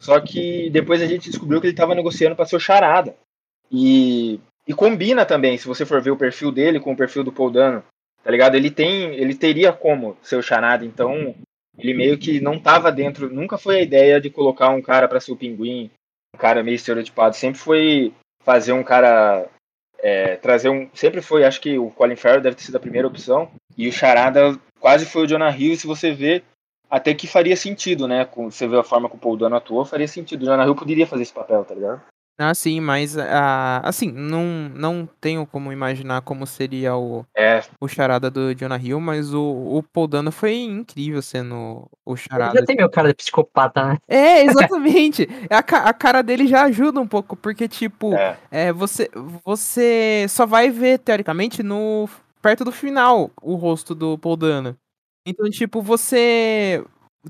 só 0.00 0.18
que 0.18 0.70
depois 0.70 1.02
a 1.02 1.06
gente 1.06 1.28
descobriu 1.28 1.60
que 1.60 1.66
ele 1.66 1.76
tava 1.76 1.94
negociando 1.94 2.34
pra 2.34 2.46
ser 2.46 2.56
o 2.56 2.60
Charada. 2.60 3.14
E, 3.70 4.40
e 4.66 4.72
combina 4.72 5.26
também, 5.26 5.58
se 5.58 5.66
você 5.66 5.84
for 5.84 6.00
ver 6.00 6.10
o 6.10 6.16
perfil 6.16 6.50
dele 6.50 6.80
com 6.80 6.92
o 6.92 6.96
perfil 6.96 7.22
do 7.22 7.32
Paul 7.32 7.50
Dano, 7.50 7.82
tá 8.24 8.30
ligado? 8.30 8.56
Ele 8.56 8.70
tem, 8.70 9.14
ele 9.14 9.34
teria 9.34 9.72
como 9.72 10.16
ser 10.22 10.36
o 10.36 10.42
Charada, 10.42 10.84
então 10.84 11.34
ele 11.78 11.94
meio 11.94 12.18
que 12.18 12.40
não 12.40 12.58
tava 12.58 12.90
dentro, 12.90 13.32
nunca 13.32 13.58
foi 13.58 13.76
a 13.76 13.82
ideia 13.82 14.20
de 14.20 14.30
colocar 14.30 14.70
um 14.70 14.82
cara 14.82 15.06
pra 15.06 15.20
ser 15.20 15.32
o 15.32 15.36
Pinguim, 15.36 15.90
um 16.34 16.38
cara 16.38 16.62
meio 16.62 16.74
estereotipado, 16.74 17.36
sempre 17.36 17.60
foi 17.60 18.12
fazer 18.42 18.72
um 18.72 18.82
cara 18.82 19.48
é, 20.04 20.36
trazer 20.36 20.68
um. 20.68 20.88
Sempre 20.92 21.22
foi, 21.22 21.44
acho 21.44 21.60
que 21.60 21.78
o 21.78 21.90
Colin 21.90 22.14
Farrell 22.14 22.42
deve 22.42 22.56
ter 22.56 22.62
sido 22.62 22.76
a 22.76 22.80
primeira 22.80 23.08
opção. 23.08 23.50
E 23.76 23.88
o 23.88 23.92
Charada 23.92 24.58
quase 24.78 25.06
foi 25.06 25.24
o 25.24 25.26
Jonah 25.26 25.56
Hill, 25.56 25.76
se 25.76 25.86
você 25.86 26.12
vê, 26.12 26.42
até 26.90 27.14
que 27.14 27.26
faria 27.26 27.56
sentido, 27.56 28.06
né? 28.06 28.26
Com, 28.26 28.50
você 28.50 28.68
vê 28.68 28.78
a 28.78 28.84
forma 28.84 29.08
que 29.08 29.16
o 29.16 29.18
Paul 29.18 29.38
Dano 29.38 29.56
atuou, 29.56 29.84
faria 29.84 30.06
sentido. 30.06 30.42
O 30.42 30.44
Jonah 30.44 30.66
Hill 30.66 30.74
poderia 30.74 31.06
fazer 31.06 31.22
esse 31.22 31.32
papel, 31.32 31.64
tá 31.64 31.74
ligado? 31.74 32.02
Ah, 32.36 32.52
sim, 32.52 32.80
mas 32.80 33.16
ah, 33.16 33.80
assim, 33.84 34.10
não, 34.10 34.44
não 34.74 35.08
tenho 35.20 35.46
como 35.46 35.72
imaginar 35.72 36.20
como 36.22 36.44
seria 36.46 36.96
o, 36.96 37.24
É, 37.36 37.62
o 37.80 37.86
charada 37.86 38.28
do 38.28 38.52
Jonah 38.52 38.76
Hill, 38.76 38.98
mas 39.00 39.32
o, 39.32 39.40
o 39.40 39.82
Paul 39.84 40.08
Dano 40.08 40.32
foi 40.32 40.56
incrível 40.56 41.22
sendo 41.22 41.88
o 42.04 42.12
Ele 42.12 42.16
charada. 42.16 42.58
já 42.58 42.66
tem 42.66 42.74
meu 42.74 42.90
cara 42.90 43.08
de 43.08 43.14
psicopata, 43.14 43.86
né? 43.86 43.98
É, 44.08 44.42
exatamente. 44.42 45.28
a, 45.48 45.58
a 45.58 45.94
cara 45.94 46.22
dele 46.22 46.48
já 46.48 46.64
ajuda 46.64 47.00
um 47.00 47.06
pouco, 47.06 47.36
porque, 47.36 47.68
tipo, 47.68 48.12
é. 48.14 48.36
é, 48.50 48.72
você, 48.72 49.08
você 49.44 50.26
só 50.28 50.44
vai 50.44 50.70
ver, 50.70 50.98
teoricamente, 50.98 51.62
no 51.62 52.08
perto 52.42 52.64
do 52.64 52.72
final, 52.72 53.30
o 53.40 53.54
rosto 53.54 53.94
do 53.94 54.18
Paul 54.18 54.36
Dano. 54.36 54.76
Então, 55.24 55.48
tipo, 55.48 55.80
você... 55.80 56.84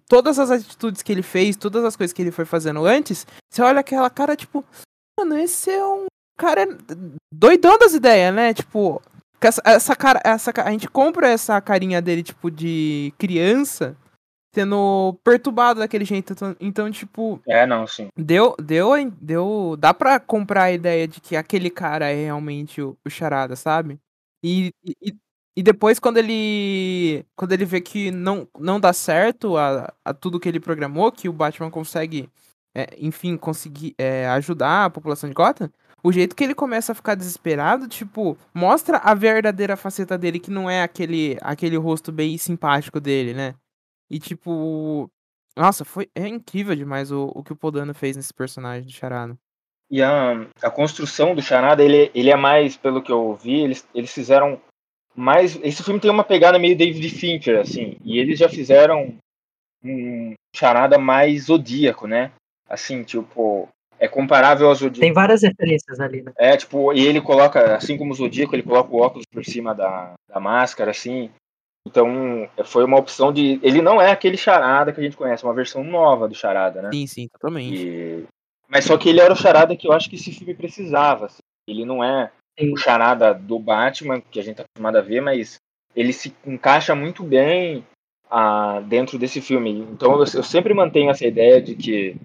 Todas 0.09 0.41
as 0.41 0.51
atitudes 0.51 1.03
que 1.03 1.13
ele 1.13 1.23
fez, 1.23 1.57
todas 1.57 1.85
as 1.85 1.95
coisas 1.95 2.13
que 2.13 2.21
ele 2.21 2.33
foi 2.33 2.45
fazendo 2.45 2.85
antes, 2.85 3.25
você 3.51 3.61
olha 3.61 3.81
aquela 3.81 4.09
cara, 4.09 4.35
tipo... 4.35 4.65
Mano, 5.19 5.37
esse 5.39 5.71
é 5.71 5.85
um 5.85 6.07
cara 6.37 6.67
doidão 7.33 7.79
das 7.79 7.95
ideias, 7.95 8.35
né? 8.35 8.53
Tipo, 8.55 9.01
essa, 9.41 9.63
essa 9.65 9.97
cara... 9.97 10.21
Essa, 10.25 10.53
a 10.65 10.71
gente 10.71 10.89
compra 10.89 11.29
essa 11.29 11.61
carinha 11.61 12.03
dele, 12.03 12.23
tipo, 12.23 12.51
de 12.51 13.13
criança, 13.19 13.97
sendo 14.55 15.17
perturbado 15.23 15.81
daquele 15.81 16.05
jeito. 16.05 16.33
Então- 16.33 16.57
Então, 16.61 16.91
tipo... 16.91 17.41
É, 17.47 17.67
não, 17.67 17.87
sim. 17.87 18.09
Deu, 18.17 18.55
deu, 18.59 18.91
deu, 19.21 19.77
dá 19.79 19.95
pra 19.95 20.19
comprar 20.19 20.65
a 20.65 20.73
ideia 20.73 21.07
de 21.07 21.21
que 21.21 21.37
aquele 21.37 21.71
cara 21.71 22.09
é 22.11 22.25
realmente 22.25 22.83
o, 22.83 22.97
o 23.05 23.11
charada, 23.11 23.55
sabe? 23.55 23.99
E, 24.43 24.71
e, 24.85 25.15
e 25.57 25.63
depois 25.63 25.99
quando 25.99 26.19
ele, 26.19 27.25
quando 27.37 27.53
ele 27.53 27.65
vê 27.65 27.81
que 27.81 28.11
não, 28.11 28.47
não 28.59 28.79
dá 28.81 28.93
certo 28.93 29.57
a, 29.57 29.93
a 30.05 30.13
tudo 30.13 30.41
que 30.41 30.49
ele 30.49 30.61
programou, 30.61 31.11
que 31.13 31.29
o 31.29 31.33
Batman 31.33 31.71
consegue, 31.71 32.29
é, 32.75 32.89
enfim, 32.99 33.37
conseguir 33.37 33.95
é, 33.99 34.27
ajudar 34.29 34.87
a 34.87 34.91
população 34.91 35.29
de 35.29 35.35
Gotham, 35.35 35.71
o 36.03 36.13
jeito 36.13 36.37
que 36.37 36.45
ele 36.45 36.55
começa 36.55 36.93
a 36.93 36.95
ficar 36.95 37.15
desesperado, 37.15 37.89
tipo, 37.89 38.37
mostra 38.53 38.99
a 38.99 39.15
verdadeira 39.15 39.77
faceta 39.77 40.19
dele, 40.19 40.41
que 40.41 40.51
não 40.51 40.69
é 40.69 40.83
aquele, 40.83 41.39
aquele 41.41 41.77
rosto 41.77 42.13
bem 42.13 42.37
simpático 42.37 43.01
dele, 43.01 43.33
né? 43.33 43.55
E 44.11 44.19
tipo, 44.19 45.11
nossa, 45.57 45.85
foi 45.85 46.09
é 46.15 46.27
incrível 46.29 46.75
demais 46.77 47.11
o, 47.11 47.33
o 47.35 47.43
que 47.43 47.53
o 47.53 47.57
Podano 47.57 47.95
fez 47.95 48.17
nesse 48.17 48.35
personagem 48.35 48.85
do 48.85 48.93
Charada. 48.93 49.39
E 49.91 50.03
a, 50.03 50.47
a 50.63 50.71
construção 50.71 51.35
do 51.35 51.43
Charada, 51.43 51.83
ele, 51.83 52.11
ele 52.15 52.31
é 52.31 52.37
mais, 52.37 52.77
pelo 52.77 53.03
que 53.03 53.13
eu 53.13 53.35
vi, 53.35 53.61
eles, 53.61 53.87
eles 53.95 54.13
fizeram 54.13 54.61
mais. 55.15 55.59
Esse 55.63 55.83
filme 55.83 56.01
tem 56.01 56.11
uma 56.11 56.25
pegada 56.25 56.59
meio 56.59 56.77
David 56.77 57.09
Fincher, 57.11 57.61
assim, 57.61 57.97
e 58.05 58.19
eles 58.19 58.39
já 58.39 58.49
fizeram 58.49 59.17
um 59.83 60.35
Charada 60.55 60.99
mais 60.99 61.45
zodíaco, 61.45 62.07
né? 62.07 62.33
Assim, 62.75 63.03
tipo, 63.03 63.69
é 63.99 64.09
comparável 64.09 64.69
ao 64.69 64.75
Zodíaco. 64.75 65.01
Tem 65.01 65.13
várias 65.13 65.43
referências 65.43 66.01
ali, 66.01 66.23
né? 66.23 66.33
É, 66.37 66.57
tipo, 66.57 66.93
e 66.93 67.07
ele 67.07 67.21
coloca, 67.21 67.77
assim 67.77 67.97
como 67.97 68.13
o 68.13 68.15
Zodíaco, 68.15 68.55
ele 68.55 68.63
coloca 68.63 68.93
o 68.93 69.01
óculos 69.01 69.25
por 69.27 69.45
cima 69.45 69.75
da, 69.75 70.13
da 70.29 70.41
máscara, 70.41 70.91
assim. 70.91 71.31
Então, 71.87 72.49
foi 72.65 72.85
uma 72.85 72.99
opção 72.99 73.33
de. 73.33 73.61
Ele 73.63 73.81
não 73.81 74.01
é 74.01 74.11
aquele 74.11 74.37
charada 74.37 74.93
que 74.93 75.01
a 75.01 75.03
gente 75.03 75.17
conhece, 75.17 75.45
é 75.45 75.49
uma 75.49 75.55
versão 75.55 75.85
nova 75.85 76.29
do 76.29 76.35
charada, 76.35 76.83
né? 76.83 76.91
Sim, 76.93 77.07
sim, 77.07 77.29
totalmente. 77.29 77.87
E... 77.87 78.25
Mas 78.69 78.87
só 78.87 78.97
que 78.97 79.09
ele 79.09 79.21
era 79.21 79.33
o 79.33 79.37
charada 79.37 79.77
que 79.77 79.87
eu 79.87 79.93
acho 79.93 80.09
que 80.09 80.17
esse 80.17 80.33
filme 80.33 80.55
precisava. 80.55 81.27
assim. 81.27 81.39
Ele 81.69 81.85
não 81.85 82.03
é 82.03 82.31
Sim. 82.59 82.73
o 82.73 82.77
charada 82.77 83.33
do 83.33 83.59
Batman, 83.59 84.21
que 84.21 84.41
a 84.41 84.43
gente 84.43 84.57
tá 84.57 84.63
acostumado 84.65 84.97
a 84.97 85.01
ver, 85.01 85.21
mas 85.21 85.57
ele 85.95 86.13
se 86.13 86.35
encaixa 86.47 86.95
muito 86.95 87.23
bem 87.23 87.85
ah, 88.31 88.81
dentro 88.87 89.19
desse 89.19 89.41
filme. 89.41 89.71
Então 89.93 90.13
eu, 90.13 90.19
eu 90.21 90.43
sempre 90.43 90.75
mantenho 90.75 91.11
essa 91.11 91.27
ideia 91.27 91.61
de 91.61 91.75
que 91.75 92.17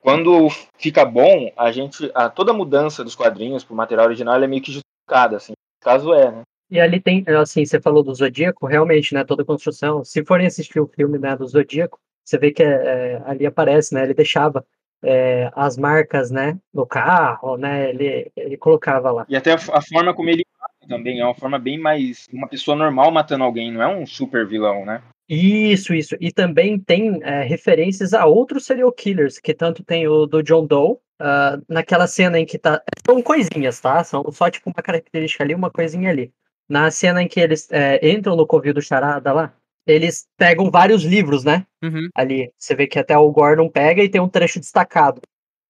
quando 0.00 0.48
fica 0.78 1.04
bom, 1.04 1.52
a 1.56 1.70
gente. 1.70 2.10
A, 2.14 2.28
toda 2.28 2.52
mudança 2.52 3.04
dos 3.04 3.14
quadrinhos 3.14 3.64
pro 3.64 3.76
material 3.76 4.06
original 4.06 4.34
ela 4.34 4.44
é 4.44 4.48
meio 4.48 4.62
que 4.62 4.72
justificada, 4.72 5.36
assim. 5.36 5.52
Caso 5.80 6.12
é, 6.12 6.30
né? 6.30 6.42
E 6.70 6.78
ali 6.78 7.00
tem, 7.00 7.24
assim, 7.40 7.64
você 7.64 7.80
falou 7.80 8.02
do 8.02 8.14
Zodíaco, 8.14 8.64
realmente, 8.64 9.12
né, 9.12 9.24
toda 9.24 9.42
a 9.42 9.46
construção. 9.46 10.04
Se 10.04 10.24
forem 10.24 10.46
assistir 10.46 10.78
o 10.78 10.86
filme, 10.86 11.18
né, 11.18 11.36
do 11.36 11.46
Zodíaco, 11.46 11.98
você 12.24 12.38
vê 12.38 12.52
que 12.52 12.62
é, 12.62 13.20
ali 13.26 13.44
aparece, 13.44 13.92
né, 13.92 14.04
ele 14.04 14.14
deixava 14.14 14.64
é, 15.02 15.50
as 15.56 15.76
marcas, 15.76 16.30
né, 16.30 16.56
no 16.72 16.86
carro, 16.86 17.56
né, 17.56 17.90
ele, 17.90 18.30
ele 18.36 18.56
colocava 18.56 19.10
lá. 19.10 19.26
E 19.28 19.34
até 19.34 19.52
a, 19.52 19.56
a 19.56 19.82
forma 19.82 20.14
como 20.14 20.30
ele 20.30 20.46
mata 20.60 20.88
também 20.88 21.18
é 21.18 21.24
uma 21.24 21.34
forma 21.34 21.58
bem 21.58 21.76
mais. 21.76 22.28
Uma 22.32 22.46
pessoa 22.46 22.76
normal 22.76 23.10
matando 23.10 23.42
alguém, 23.42 23.72
não 23.72 23.82
é 23.82 23.88
um 23.88 24.06
super 24.06 24.46
vilão, 24.46 24.84
né? 24.84 25.02
Isso, 25.32 25.94
isso. 25.94 26.16
E 26.20 26.32
também 26.32 26.76
tem 26.76 27.22
é, 27.22 27.44
referências 27.44 28.12
a 28.12 28.26
outros 28.26 28.66
serial 28.66 28.90
killers, 28.90 29.38
que 29.38 29.54
tanto 29.54 29.84
tem 29.84 30.08
o 30.08 30.26
do 30.26 30.42
John 30.42 30.66
Doe, 30.66 30.96
ah, 31.20 31.60
naquela 31.68 32.08
cena 32.08 32.40
em 32.40 32.44
que 32.44 32.58
tá. 32.58 32.82
São 33.06 33.22
coisinhas, 33.22 33.78
tá? 33.78 34.02
São 34.02 34.24
só 34.32 34.50
tipo 34.50 34.70
uma 34.70 34.82
característica 34.82 35.44
ali, 35.44 35.54
uma 35.54 35.70
coisinha 35.70 36.10
ali. 36.10 36.32
Na 36.68 36.90
cena 36.90 37.22
em 37.22 37.28
que 37.28 37.38
eles 37.38 37.70
é, 37.70 38.10
entram 38.10 38.34
no 38.34 38.46
covil 38.46 38.74
do 38.74 38.82
Charada 38.82 39.32
lá, 39.32 39.54
eles 39.86 40.26
pegam 40.36 40.68
vários 40.68 41.04
livros, 41.04 41.44
né? 41.44 41.64
Uhum. 41.82 42.08
Ali. 42.14 42.52
Você 42.58 42.74
vê 42.74 42.86
que 42.86 42.98
até 42.98 43.16
o 43.16 43.30
Gordon 43.30 43.68
pega 43.68 44.02
e 44.02 44.08
tem 44.08 44.20
um 44.20 44.28
trecho 44.28 44.58
destacado. 44.58 45.20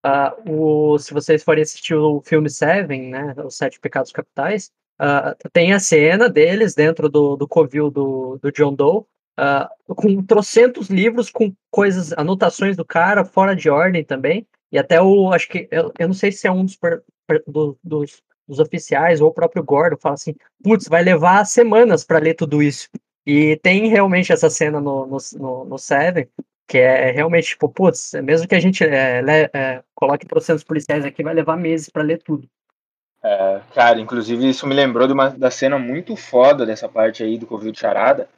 Ah, 0.02 0.34
o, 0.48 0.98
se 0.98 1.12
vocês 1.12 1.42
forem 1.42 1.62
assistir 1.62 1.94
o 1.94 2.22
filme 2.22 2.48
Seven, 2.48 3.10
né? 3.10 3.34
Os 3.44 3.56
Sete 3.56 3.78
Pecados 3.78 4.12
Capitais, 4.12 4.70
ah, 4.98 5.36
tem 5.52 5.74
a 5.74 5.80
cena 5.80 6.30
deles 6.30 6.74
dentro 6.74 7.10
do, 7.10 7.36
do 7.36 7.46
covil 7.46 7.90
do, 7.90 8.38
do 8.40 8.52
John 8.52 8.74
Doe, 8.74 9.04
ah, 9.36 9.70
com 9.86 10.22
trocentos 10.22 10.88
livros, 10.88 11.30
com 11.30 11.52
coisas, 11.70 12.12
anotações 12.12 12.76
do 12.76 12.84
cara, 12.84 13.24
fora 13.24 13.54
de 13.54 13.70
ordem 13.70 14.04
também. 14.04 14.46
E 14.72 14.78
até 14.78 15.00
o, 15.00 15.32
acho 15.32 15.48
que, 15.48 15.68
eu, 15.70 15.92
eu 15.98 16.08
não 16.08 16.14
sei 16.14 16.30
se 16.30 16.46
é 16.46 16.52
um 16.52 16.64
dos, 16.64 16.76
per- 16.76 17.02
per- 17.26 17.42
do- 17.46 17.76
dos, 17.82 18.22
dos 18.46 18.58
oficiais 18.58 19.20
ou 19.20 19.28
o 19.28 19.34
próprio 19.34 19.62
Gordon 19.62 19.96
fala 19.96 20.14
assim: 20.14 20.34
putz, 20.62 20.88
vai 20.88 21.02
levar 21.02 21.44
semanas 21.44 22.04
para 22.04 22.18
ler 22.18 22.34
tudo 22.34 22.62
isso. 22.62 22.88
E 23.26 23.56
tem 23.62 23.88
realmente 23.88 24.32
essa 24.32 24.48
cena 24.48 24.80
no, 24.80 25.06
no, 25.06 25.18
no, 25.38 25.64
no 25.64 25.78
Seven, 25.78 26.28
que 26.66 26.78
é 26.78 27.10
realmente 27.10 27.48
tipo, 27.48 27.68
putz, 27.68 28.12
mesmo 28.22 28.46
que 28.46 28.54
a 28.54 28.60
gente 28.60 28.84
é, 28.84 29.20
le- 29.20 29.50
é, 29.52 29.82
coloque 29.94 30.26
trocentos 30.26 30.64
policiais 30.64 31.04
aqui, 31.04 31.22
vai 31.22 31.34
levar 31.34 31.56
meses 31.56 31.88
para 31.88 32.02
ler 32.02 32.22
tudo. 32.22 32.48
É, 33.22 33.60
cara, 33.74 34.00
inclusive 34.00 34.48
isso 34.48 34.66
me 34.66 34.74
lembrou 34.74 35.06
de 35.06 35.12
uma 35.12 35.28
da 35.28 35.50
cena 35.50 35.78
muito 35.78 36.16
foda 36.16 36.64
dessa 36.64 36.88
parte 36.88 37.22
aí 37.22 37.36
do 37.36 37.46
Covil 37.46 37.72
de 37.72 37.78
Charada, 37.78 38.28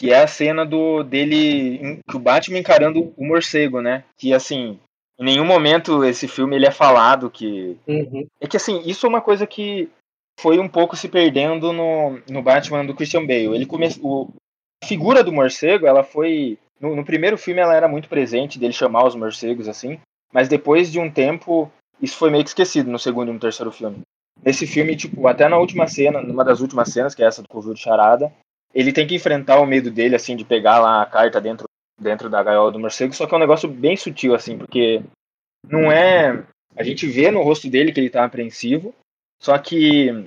que 0.00 0.10
é 0.10 0.22
a 0.22 0.26
cena 0.26 0.64
do 0.64 1.02
dele, 1.02 2.00
que 2.08 2.16
o 2.16 2.18
Batman 2.18 2.56
encarando 2.58 3.12
o 3.18 3.22
morcego, 3.22 3.82
né? 3.82 4.02
Que 4.16 4.32
assim, 4.32 4.78
em 5.18 5.24
nenhum 5.24 5.44
momento 5.44 6.02
esse 6.02 6.26
filme 6.26 6.56
ele 6.56 6.64
é 6.64 6.70
falado 6.70 7.28
que 7.28 7.76
Uhum. 7.86 8.26
é 8.40 8.48
que 8.48 8.56
assim, 8.56 8.80
isso 8.86 9.04
é 9.04 9.08
uma 9.10 9.20
coisa 9.20 9.46
que 9.46 9.90
foi 10.40 10.58
um 10.58 10.70
pouco 10.70 10.96
se 10.96 11.06
perdendo 11.06 11.70
no, 11.70 12.18
no 12.30 12.40
Batman 12.40 12.86
do 12.86 12.94
Christian 12.94 13.26
Bale. 13.26 13.54
Ele 13.54 13.66
começou 13.66 14.30
a 14.82 14.86
figura 14.86 15.22
do 15.22 15.30
morcego, 15.30 15.86
ela 15.86 16.02
foi 16.02 16.56
no, 16.80 16.96
no 16.96 17.04
primeiro 17.04 17.36
filme 17.36 17.60
ela 17.60 17.76
era 17.76 17.86
muito 17.86 18.08
presente 18.08 18.58
dele 18.58 18.72
chamar 18.72 19.06
os 19.06 19.14
morcegos 19.14 19.68
assim, 19.68 20.00
mas 20.32 20.48
depois 20.48 20.90
de 20.90 20.98
um 20.98 21.10
tempo 21.10 21.70
isso 22.00 22.16
foi 22.16 22.30
meio 22.30 22.42
que 22.42 22.48
esquecido 22.48 22.90
no 22.90 22.98
segundo 22.98 23.28
e 23.28 23.34
no 23.34 23.38
terceiro 23.38 23.70
filme. 23.70 24.00
Nesse 24.42 24.66
filme, 24.66 24.96
tipo, 24.96 25.28
até 25.28 25.46
na 25.46 25.58
última 25.58 25.86
cena, 25.86 26.22
numa 26.22 26.42
das 26.42 26.60
últimas 26.60 26.88
cenas, 26.88 27.14
que 27.14 27.22
é 27.22 27.26
essa 27.26 27.42
do 27.42 27.48
Covil 27.48 27.74
de 27.74 27.80
Charada, 27.80 28.32
ele 28.74 28.92
tem 28.92 29.06
que 29.06 29.14
enfrentar 29.14 29.60
o 29.60 29.66
medo 29.66 29.90
dele, 29.90 30.14
assim, 30.14 30.36
de 30.36 30.44
pegar 30.44 30.78
lá 30.78 31.02
a 31.02 31.06
carta 31.06 31.40
dentro, 31.40 31.66
dentro 32.00 32.30
da 32.30 32.42
gaiola 32.42 32.70
do 32.70 32.78
morcego, 32.78 33.12
só 33.12 33.26
que 33.26 33.34
é 33.34 33.36
um 33.36 33.40
negócio 33.40 33.68
bem 33.68 33.96
sutil, 33.96 34.34
assim, 34.34 34.56
porque 34.56 35.02
não 35.68 35.90
é. 35.90 36.44
A 36.76 36.82
gente 36.82 37.06
vê 37.06 37.30
no 37.30 37.42
rosto 37.42 37.68
dele 37.68 37.92
que 37.92 38.00
ele 38.00 38.10
tá 38.10 38.24
apreensivo, 38.24 38.94
só 39.40 39.58
que 39.58 40.26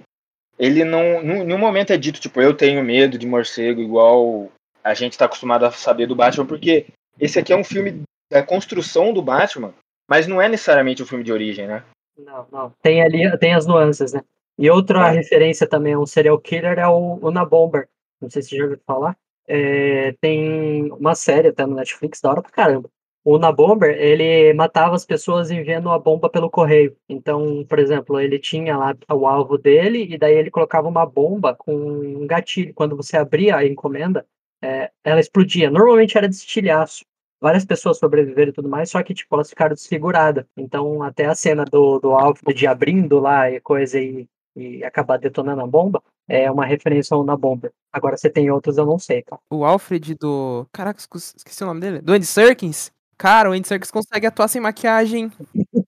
ele 0.60 0.84
não. 0.84 1.22
Em 1.22 1.46
nenhum 1.46 1.58
momento 1.58 1.92
é 1.94 1.98
dito, 1.98 2.20
tipo, 2.20 2.42
eu 2.42 2.54
tenho 2.54 2.84
medo 2.84 3.18
de 3.18 3.26
morcego, 3.26 3.82
igual 3.82 4.52
a 4.84 4.94
gente 4.94 5.18
tá 5.18 5.26
acostumado 5.26 5.66
a 5.66 5.72
saber 5.72 6.06
do 6.06 6.16
Batman, 6.16 6.46
porque 6.46 6.88
esse 7.20 7.40
aqui 7.40 7.54
é 7.54 7.56
um 7.56 7.64
filme 7.64 8.04
da 8.30 8.44
construção 8.44 9.14
do 9.14 9.22
Batman, 9.22 9.74
mas 10.10 10.28
não 10.28 10.42
é 10.42 10.50
necessariamente 10.50 11.02
um 11.02 11.06
filme 11.06 11.24
de 11.24 11.32
origem, 11.32 11.66
né? 11.66 11.84
Não, 12.18 12.46
não. 12.52 12.72
Tem 12.82 13.02
ali, 13.02 13.38
tem 13.38 13.54
as 13.54 13.66
nuances, 13.66 14.14
né? 14.14 14.22
E 14.60 14.70
outra 14.70 15.08
É. 15.08 15.12
referência 15.12 15.66
também 15.66 15.94
a 15.94 16.00
um 16.00 16.06
serial 16.06 16.38
killer 16.40 16.78
é 16.78 16.88
o 16.88 17.20
Una 17.22 17.46
Bomber. 17.46 17.88
Não 18.22 18.30
sei 18.30 18.42
se 18.42 18.50
você 18.50 18.58
já 18.58 18.64
ouviu 18.64 18.80
falar. 18.86 19.18
É, 19.48 20.14
tem 20.22 20.92
uma 20.94 21.16
série 21.16 21.50
até 21.50 21.66
no 21.66 21.76
Netflix, 21.76 22.22
da 22.22 22.32
hora 22.32 22.42
pra 22.42 22.52
caramba. 22.52 22.90
O 23.26 23.36
Una 23.36 23.52
Bomber, 23.52 23.96
ele 23.98 24.54
matava 24.54 24.96
as 24.96 25.06
pessoas 25.06 25.50
enviando 25.50 25.90
a 25.90 25.98
bomba 25.98 26.30
pelo 26.30 26.50
correio. 26.50 26.96
Então, 27.08 27.66
por 27.70 27.80
exemplo, 27.80 28.20
ele 28.20 28.38
tinha 28.38 28.76
lá 28.78 28.96
o 29.12 29.26
alvo 29.28 29.58
dele 29.58 30.06
e 30.10 30.18
daí 30.18 30.36
ele 30.36 30.52
colocava 30.52 30.88
uma 30.90 31.06
bomba 31.06 31.56
com 31.56 31.74
um 31.74 32.28
gatilho. 32.28 32.74
Quando 32.74 32.98
você 32.98 33.16
abria 33.16 33.56
a 33.56 33.66
encomenda, 33.66 34.26
é, 34.62 34.92
ela 35.04 35.20
explodia. 35.22 35.70
Normalmente 35.72 36.18
era 36.18 36.28
de 36.28 36.36
estilhaço 36.36 37.06
várias 37.44 37.66
pessoas 37.66 37.98
sobreviveram 37.98 38.52
e 38.52 38.54
tudo 38.54 38.70
mais, 38.70 38.90
só 38.90 39.04
que, 39.04 39.14
tipo, 39.14 39.36
elas 39.36 39.50
ficaram 39.50 39.76
desfiguradas. 39.76 40.46
Então, 40.56 41.04
até 41.04 41.26
a 41.26 41.36
cena 41.36 41.66
do, 41.66 42.00
do 42.00 42.12
Alfred 42.12 42.66
abrindo 42.66 43.20
lá 43.20 43.52
e 43.52 43.60
coisa 43.60 44.00
e, 44.00 44.26
e 44.56 44.84
acabar 44.84 45.18
detonando 45.18 45.62
a 45.62 45.68
bomba 45.68 46.02
é 46.28 46.50
uma 46.50 46.66
referência 46.66 47.16
ao 47.16 47.24
na 47.24 47.36
bomba. 47.36 47.72
Agora, 47.92 48.18
se 48.18 48.30
tem 48.30 48.50
outros, 48.50 48.78
eu 48.78 48.86
não 48.86 48.98
sei, 48.98 49.24
tá? 49.24 49.38
O 49.50 49.66
Alfred 49.66 50.16
do. 50.16 50.66
Caraca, 50.72 51.00
esqueci 51.00 51.64
o 51.64 51.68
nome 51.68 51.82
dele. 51.82 52.02
Do 52.02 52.14
Andy 52.14 52.26
Serkins. 52.26 52.92
Cara, 53.18 53.50
o 53.50 53.54
Andy 53.54 53.68
Serkins 53.68 53.92
consegue 53.92 54.26
atuar 54.26 54.48
sem 54.48 54.62
maquiagem. 54.62 55.32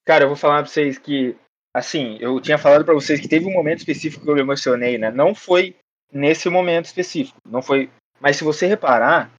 Cara, 0.03 0.25
eu 0.25 0.27
vou 0.27 0.37
falar 0.37 0.61
pra 0.61 0.71
vocês 0.71 0.97
que, 0.97 1.35
assim, 1.73 2.17
eu 2.19 2.39
tinha 2.39 2.57
falado 2.57 2.85
pra 2.85 2.93
vocês 2.93 3.19
que 3.19 3.27
teve 3.27 3.45
um 3.45 3.53
momento 3.53 3.79
específico 3.79 4.23
que 4.23 4.29
eu 4.29 4.35
me 4.35 4.41
emocionei, 4.41 4.97
né? 4.97 5.09
Não 5.09 5.33
foi 5.33 5.75
nesse 6.11 6.49
momento 6.49 6.85
específico, 6.85 7.37
não 7.47 7.61
foi. 7.61 7.89
Mas 8.19 8.37
se 8.37 8.43
você 8.43 8.67
reparar, 8.67 9.31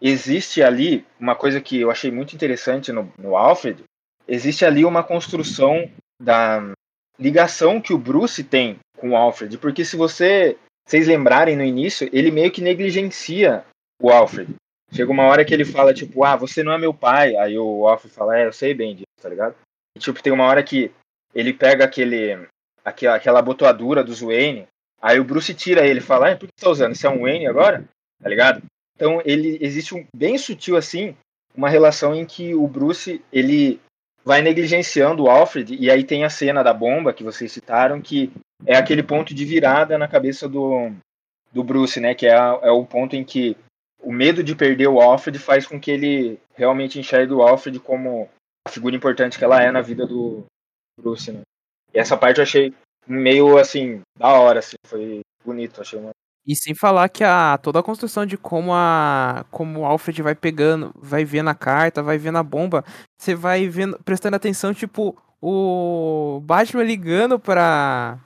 existe 0.00 0.62
ali 0.62 1.04
uma 1.18 1.34
coisa 1.34 1.60
que 1.60 1.80
eu 1.80 1.90
achei 1.90 2.10
muito 2.10 2.34
interessante 2.34 2.92
no, 2.92 3.12
no 3.18 3.36
Alfred. 3.36 3.82
Existe 4.28 4.64
ali 4.64 4.84
uma 4.84 5.02
construção 5.02 5.90
da 6.20 6.72
ligação 7.20 7.80
que 7.80 7.92
o 7.92 7.98
Bruce 7.98 8.42
tem 8.42 8.78
com 8.96 9.10
o 9.10 9.16
Alfred, 9.16 9.58
porque 9.58 9.84
se 9.84 9.96
você, 9.96 10.56
vocês 10.86 11.06
lembrarem 11.06 11.56
no 11.56 11.62
início, 11.62 12.08
ele 12.12 12.30
meio 12.30 12.50
que 12.50 12.62
negligencia 12.62 13.64
o 14.00 14.10
Alfred. 14.10 14.54
Chega 14.92 15.12
uma 15.12 15.26
hora 15.26 15.44
que 15.44 15.54
ele 15.54 15.64
fala, 15.64 15.94
tipo, 15.94 16.24
ah, 16.24 16.34
você 16.34 16.62
não 16.62 16.72
é 16.72 16.78
meu 16.78 16.92
pai. 16.92 17.36
Aí 17.36 17.56
o 17.56 17.86
Alfred 17.86 18.12
fala, 18.12 18.38
é, 18.38 18.46
eu 18.46 18.52
sei 18.52 18.74
bem 18.74 18.94
disso, 18.94 19.06
tá 19.22 19.28
ligado? 19.28 19.54
E, 19.96 20.00
tipo, 20.00 20.22
tem 20.22 20.32
uma 20.32 20.46
hora 20.46 20.62
que 20.62 20.90
ele 21.32 21.52
pega 21.52 21.84
aquele, 21.84 22.46
aquela, 22.84 23.16
aquela 23.16 23.38
abotoadura 23.38 24.02
dos 24.02 24.20
Wayne, 24.20 24.66
aí 25.00 25.20
o 25.20 25.24
Bruce 25.24 25.54
tira 25.54 25.86
ele 25.86 26.00
e 26.00 26.02
fala, 26.02 26.32
ah, 26.32 26.36
por 26.36 26.48
que 26.48 26.54
você 26.56 26.64
tá 26.64 26.70
usando? 26.70 26.94
Isso 26.94 27.06
é 27.06 27.10
um 27.10 27.20
Wayne 27.20 27.46
agora? 27.46 27.84
Tá 28.20 28.28
ligado? 28.28 28.62
Então, 28.96 29.22
ele 29.24 29.58
existe 29.60 29.94
um 29.94 30.04
bem 30.14 30.36
sutil, 30.36 30.76
assim, 30.76 31.16
uma 31.54 31.68
relação 31.68 32.14
em 32.14 32.26
que 32.26 32.54
o 32.54 32.66
Bruce, 32.66 33.22
ele 33.32 33.80
vai 34.24 34.42
negligenciando 34.42 35.24
o 35.24 35.30
Alfred, 35.30 35.74
e 35.74 35.90
aí 35.90 36.04
tem 36.04 36.24
a 36.24 36.30
cena 36.30 36.62
da 36.62 36.72
bomba 36.74 37.12
que 37.12 37.24
vocês 37.24 37.50
citaram, 37.50 38.00
que 38.00 38.30
é 38.66 38.76
aquele 38.76 39.02
ponto 39.02 39.34
de 39.34 39.44
virada 39.44 39.96
na 39.98 40.06
cabeça 40.08 40.48
do, 40.48 40.90
do 41.52 41.64
Bruce, 41.64 41.98
né? 42.00 42.14
Que 42.14 42.26
é, 42.26 42.34
a- 42.34 42.58
é 42.62 42.70
o 42.70 42.84
ponto 42.84 43.16
em 43.16 43.24
que 43.24 43.56
o 44.02 44.12
medo 44.12 44.42
de 44.42 44.54
perder 44.54 44.88
o 44.88 45.00
Alfred 45.00 45.38
faz 45.38 45.66
com 45.66 45.78
que 45.80 45.90
ele 45.90 46.38
realmente 46.54 46.98
enxergue 46.98 47.32
o 47.32 47.42
Alfred 47.42 47.78
como 47.80 48.28
a 48.66 48.70
figura 48.70 48.94
importante 48.96 49.38
que 49.38 49.44
ela 49.44 49.62
é 49.62 49.70
na 49.70 49.80
vida 49.80 50.06
do 50.06 50.44
Bruce, 51.00 51.32
né? 51.32 51.40
E 51.92 51.98
essa 51.98 52.16
parte 52.16 52.38
eu 52.38 52.42
achei 52.44 52.72
meio, 53.06 53.58
assim, 53.58 54.00
da 54.18 54.28
hora, 54.38 54.58
assim, 54.60 54.76
foi 54.86 55.20
bonito, 55.44 55.80
achei 55.80 55.98
uma... 55.98 56.10
E 56.46 56.56
sem 56.56 56.74
falar 56.74 57.08
que 57.08 57.22
a 57.22 57.58
toda 57.58 57.80
a 57.80 57.82
construção 57.82 58.24
de 58.24 58.36
como 58.38 58.72
a 58.72 59.44
como 59.50 59.80
o 59.80 59.84
Alfred 59.84 60.22
vai 60.22 60.34
pegando, 60.34 60.90
vai 60.96 61.24
vendo 61.24 61.50
a 61.50 61.54
carta, 61.54 62.02
vai 62.02 62.16
vendo 62.18 62.38
a 62.38 62.42
bomba, 62.42 62.84
você 63.18 63.34
vai 63.34 63.68
vendo, 63.68 63.98
prestando 64.04 64.36
atenção, 64.36 64.72
tipo, 64.72 65.16
o 65.40 66.40
Batman 66.42 66.82
ligando 66.84 67.38
pra 67.38 68.18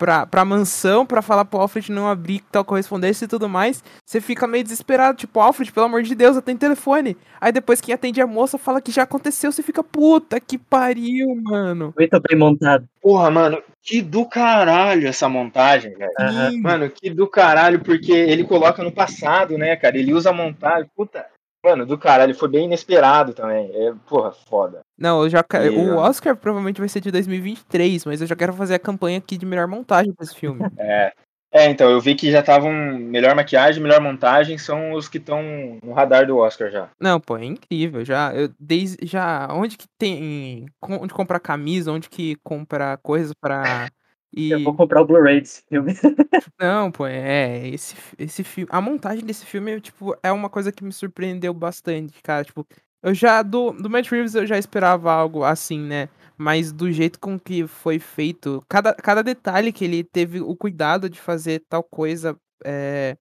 pra, 0.00 0.24
pra 0.26 0.46
mansão 0.46 1.04
pra 1.04 1.20
falar 1.20 1.44
pro 1.44 1.60
Alfred 1.60 1.92
não 1.92 2.08
abrir 2.08 2.42
tal 2.50 2.64
correspondência 2.64 3.26
e 3.26 3.28
tudo 3.28 3.50
mais. 3.50 3.84
Você 4.02 4.18
fica 4.18 4.46
meio 4.46 4.64
desesperado, 4.64 5.18
tipo, 5.18 5.38
Alfred, 5.38 5.70
pelo 5.70 5.84
amor 5.84 6.02
de 6.02 6.14
Deus, 6.14 6.36
eu 6.36 6.42
tenho 6.42 6.56
telefone. 6.56 7.18
Aí 7.38 7.52
depois 7.52 7.82
quem 7.82 7.94
atende 7.94 8.18
a 8.18 8.26
moça 8.26 8.56
fala 8.56 8.80
que 8.80 8.90
já 8.90 9.02
aconteceu, 9.02 9.52
você 9.52 9.62
fica, 9.62 9.84
puta 9.84 10.40
que 10.40 10.56
pariu, 10.56 11.36
mano. 11.42 11.92
Muito 11.98 12.20
bem 12.26 12.38
montado. 12.38 12.88
Porra, 13.02 13.30
mano, 13.30 13.62
que 13.82 14.00
do 14.00 14.24
caralho 14.24 15.06
essa 15.06 15.28
montagem, 15.28 15.92
velho. 15.94 16.10
Aham. 16.18 16.50
Mano, 16.62 16.90
que 16.90 17.10
do 17.10 17.28
caralho, 17.28 17.80
porque 17.80 18.12
ele 18.12 18.44
coloca 18.44 18.82
no 18.82 18.90
passado, 18.90 19.58
né, 19.58 19.76
cara? 19.76 19.98
Ele 19.98 20.14
usa 20.14 20.30
a 20.30 20.32
montagem. 20.32 20.90
Puta. 20.96 21.26
Mano, 21.64 21.84
do 21.84 21.98
caralho, 21.98 22.34
foi 22.34 22.48
bem 22.48 22.64
inesperado 22.64 23.34
também. 23.34 23.70
É, 23.74 23.92
porra, 24.08 24.32
foda. 24.32 24.80
Não, 24.98 25.22
eu 25.22 25.28
já 25.28 25.44
E, 25.54 25.68
o. 25.68 25.96
Oscar 25.96 26.34
provavelmente 26.36 26.80
vai 26.80 26.88
ser 26.88 27.00
de 27.00 27.10
2023, 27.10 28.04
mas 28.06 28.20
eu 28.20 28.26
já 28.26 28.34
quero 28.34 28.52
fazer 28.54 28.74
a 28.74 28.78
campanha 28.78 29.18
aqui 29.18 29.36
de 29.36 29.44
melhor 29.44 29.68
montagem 29.68 30.12
pra 30.12 30.24
esse 30.24 30.34
filme. 30.34 30.60
É. 30.78 31.12
É, 31.52 31.68
então, 31.68 31.90
eu 31.90 32.00
vi 32.00 32.14
que 32.14 32.30
já 32.30 32.40
estavam. 32.40 32.72
Melhor 32.72 33.34
maquiagem, 33.34 33.82
melhor 33.82 34.00
montagem 34.00 34.56
são 34.56 34.92
os 34.92 35.08
que 35.08 35.18
estão 35.18 35.42
no 35.82 35.92
radar 35.92 36.24
do 36.24 36.38
Oscar 36.38 36.70
já. 36.70 36.88
Não, 37.00 37.18
pô, 37.18 37.36
é 37.36 37.44
incrível. 37.44 38.04
Já, 38.04 38.32
eu, 38.32 38.50
desde, 38.58 39.04
já, 39.04 39.48
onde 39.50 39.76
que 39.76 39.86
tem, 39.98 40.66
onde 40.80 41.12
comprar 41.12 41.40
camisa, 41.40 41.90
onde 41.90 42.08
que 42.08 42.36
comprar 42.44 42.98
coisas 42.98 43.32
pra 43.34 43.88
e 44.32 44.50
Eu 44.50 44.62
vou 44.62 44.74
comprar 44.74 45.02
o 45.02 45.06
Blu-ray 45.06 45.40
desse 45.40 45.62
filme. 45.68 45.92
não, 46.60 46.90
pô, 46.90 47.06
é 47.06 47.68
esse 47.68 47.96
esse 48.18 48.44
filme, 48.44 48.68
a 48.70 48.80
montagem 48.80 49.24
desse 49.24 49.44
filme, 49.44 49.80
tipo, 49.80 50.16
é 50.22 50.30
uma 50.30 50.48
coisa 50.48 50.70
que 50.72 50.84
me 50.84 50.92
surpreendeu 50.92 51.52
bastante, 51.52 52.22
cara. 52.22 52.44
Tipo, 52.44 52.66
eu 53.02 53.14
já 53.14 53.42
do 53.42 53.72
do 53.72 53.90
Matt 53.90 54.08
Reeves 54.10 54.34
eu 54.34 54.46
já 54.46 54.58
esperava 54.58 55.12
algo 55.12 55.42
assim, 55.44 55.80
né? 55.80 56.08
Mas 56.36 56.72
do 56.72 56.90
jeito 56.90 57.18
com 57.20 57.38
que 57.38 57.66
foi 57.66 57.98
feito, 57.98 58.62
cada, 58.68 58.94
cada 58.94 59.22
detalhe 59.22 59.72
que 59.72 59.84
ele 59.84 60.02
teve 60.02 60.40
o 60.40 60.56
cuidado 60.56 61.08
de 61.10 61.20
fazer 61.20 61.62
tal 61.68 61.82
coisa, 61.82 62.34
é, 62.64 63.16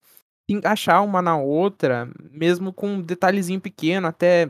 encaixar 0.47 1.03
uma 1.03 1.21
na 1.21 1.37
outra, 1.37 2.09
mesmo 2.31 2.73
com 2.73 2.87
um 2.95 3.01
detalhezinho 3.01 3.59
pequeno, 3.61 4.07
até 4.07 4.49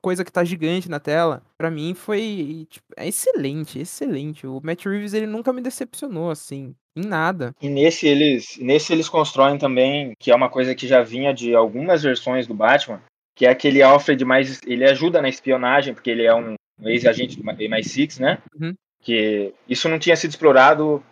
coisa 0.00 0.24
que 0.24 0.32
tá 0.32 0.44
gigante 0.44 0.88
na 0.88 1.00
tela, 1.00 1.42
pra 1.56 1.70
mim 1.70 1.94
foi 1.94 2.66
tipo, 2.68 2.86
é 2.96 3.06
excelente, 3.06 3.78
excelente. 3.78 4.46
O 4.46 4.60
Matt 4.62 4.84
Reeves 4.84 5.14
ele 5.14 5.26
nunca 5.26 5.52
me 5.52 5.60
decepcionou 5.60 6.30
assim, 6.30 6.74
em 6.96 7.06
nada. 7.06 7.54
E 7.60 7.68
nesse 7.68 8.06
eles, 8.06 8.56
nesse 8.58 8.92
eles 8.92 9.08
constroem 9.08 9.58
também, 9.58 10.12
que 10.18 10.30
é 10.30 10.34
uma 10.34 10.48
coisa 10.48 10.74
que 10.74 10.86
já 10.86 11.02
vinha 11.02 11.32
de 11.32 11.54
algumas 11.54 12.02
versões 12.02 12.46
do 12.46 12.54
Batman, 12.54 13.00
que 13.34 13.46
é 13.46 13.50
aquele 13.50 13.82
Alfred 13.82 14.24
mais. 14.24 14.60
Ele 14.66 14.84
ajuda 14.84 15.22
na 15.22 15.28
espionagem, 15.28 15.94
porque 15.94 16.10
ele 16.10 16.24
é 16.24 16.34
um 16.34 16.54
ex-agente 16.82 17.36
do 17.36 17.44
MI6, 17.44 18.20
né? 18.20 18.38
Uhum. 18.60 18.74
Que 19.00 19.54
isso 19.68 19.88
não 19.88 19.98
tinha 19.98 20.16
sido 20.16 20.30
explorado 20.30 21.02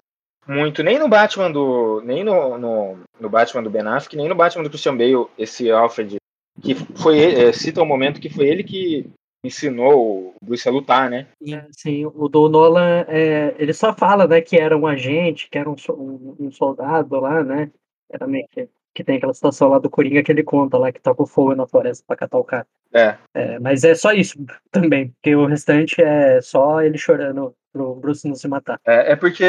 muito, 0.47 0.83
nem 0.83 0.99
no 0.99 1.09
Batman 1.09 1.51
do. 1.51 2.01
Nem 2.05 2.23
no, 2.23 2.57
no, 2.59 2.99
no 3.21 3.29
Batman 3.29 3.63
do 3.63 3.71
Ben 3.71 3.87
Affleck, 3.87 4.17
nem 4.17 4.29
no 4.29 4.35
Batman 4.35 4.63
do 4.63 4.71
Christian 4.71 4.97
Bale, 4.97 5.27
esse 5.39 5.71
Alfred. 5.71 6.17
Que 6.63 6.75
foi. 6.75 7.19
é, 7.21 7.53
cita 7.53 7.83
um 7.83 7.87
momento 7.87 8.21
que 8.21 8.29
foi 8.31 8.49
ele 8.49 8.63
que 8.65 9.07
ensinou 9.45 10.31
o 10.31 10.35
Bruce 10.43 10.69
a 10.69 10.73
lutar, 10.73 11.09
né? 11.09 11.27
É, 11.47 11.65
Sim, 11.71 12.07
o 12.07 12.29
do 12.29 12.49
Nolan, 12.49 13.05
é, 13.09 13.55
ele 13.59 13.73
só 13.73 13.95
fala, 13.95 14.27
né, 14.27 14.41
que 14.41 14.57
era 14.57 14.77
um 14.77 14.87
agente, 14.87 15.49
que 15.49 15.57
era 15.59 15.69
um, 15.71 15.77
um- 15.91 16.37
um 16.41 16.51
soldado 16.51 17.21
lá, 17.21 17.45
né? 17.45 17.71
Era 18.11 18.27
meio 18.27 18.47
que, 18.51 18.69
que 18.95 19.05
tem 19.05 19.17
aquela 19.19 19.35
situação 19.35 19.69
lá 19.69 19.79
do 19.79 19.91
Coringa 19.91 20.23
que 20.23 20.33
ele 20.33 20.43
conta 20.43 20.77
lá, 20.79 20.91
que 20.91 21.01
tá 21.01 21.15
com 21.15 21.27
fogo 21.27 21.55
na 21.55 21.67
floresta 21.67 22.03
pra 22.07 22.17
catar 22.17 22.39
o 22.39 22.45
cara. 22.45 22.67
É. 22.93 23.17
É, 23.35 23.59
mas 23.61 23.85
é 23.85 23.95
só 23.95 24.13
isso 24.13 24.37
também, 24.73 25.11
porque 25.11 25.35
o 25.37 25.47
restante 25.47 26.01
é 26.03 26.41
só 26.41 26.81
ele 26.83 26.99
chorando 26.99 27.53
pro 27.73 27.95
Bruce 27.95 28.27
não 28.27 28.35
se 28.35 28.49
matar. 28.49 28.81
É, 28.85 29.13
é 29.13 29.17
porque 29.17 29.45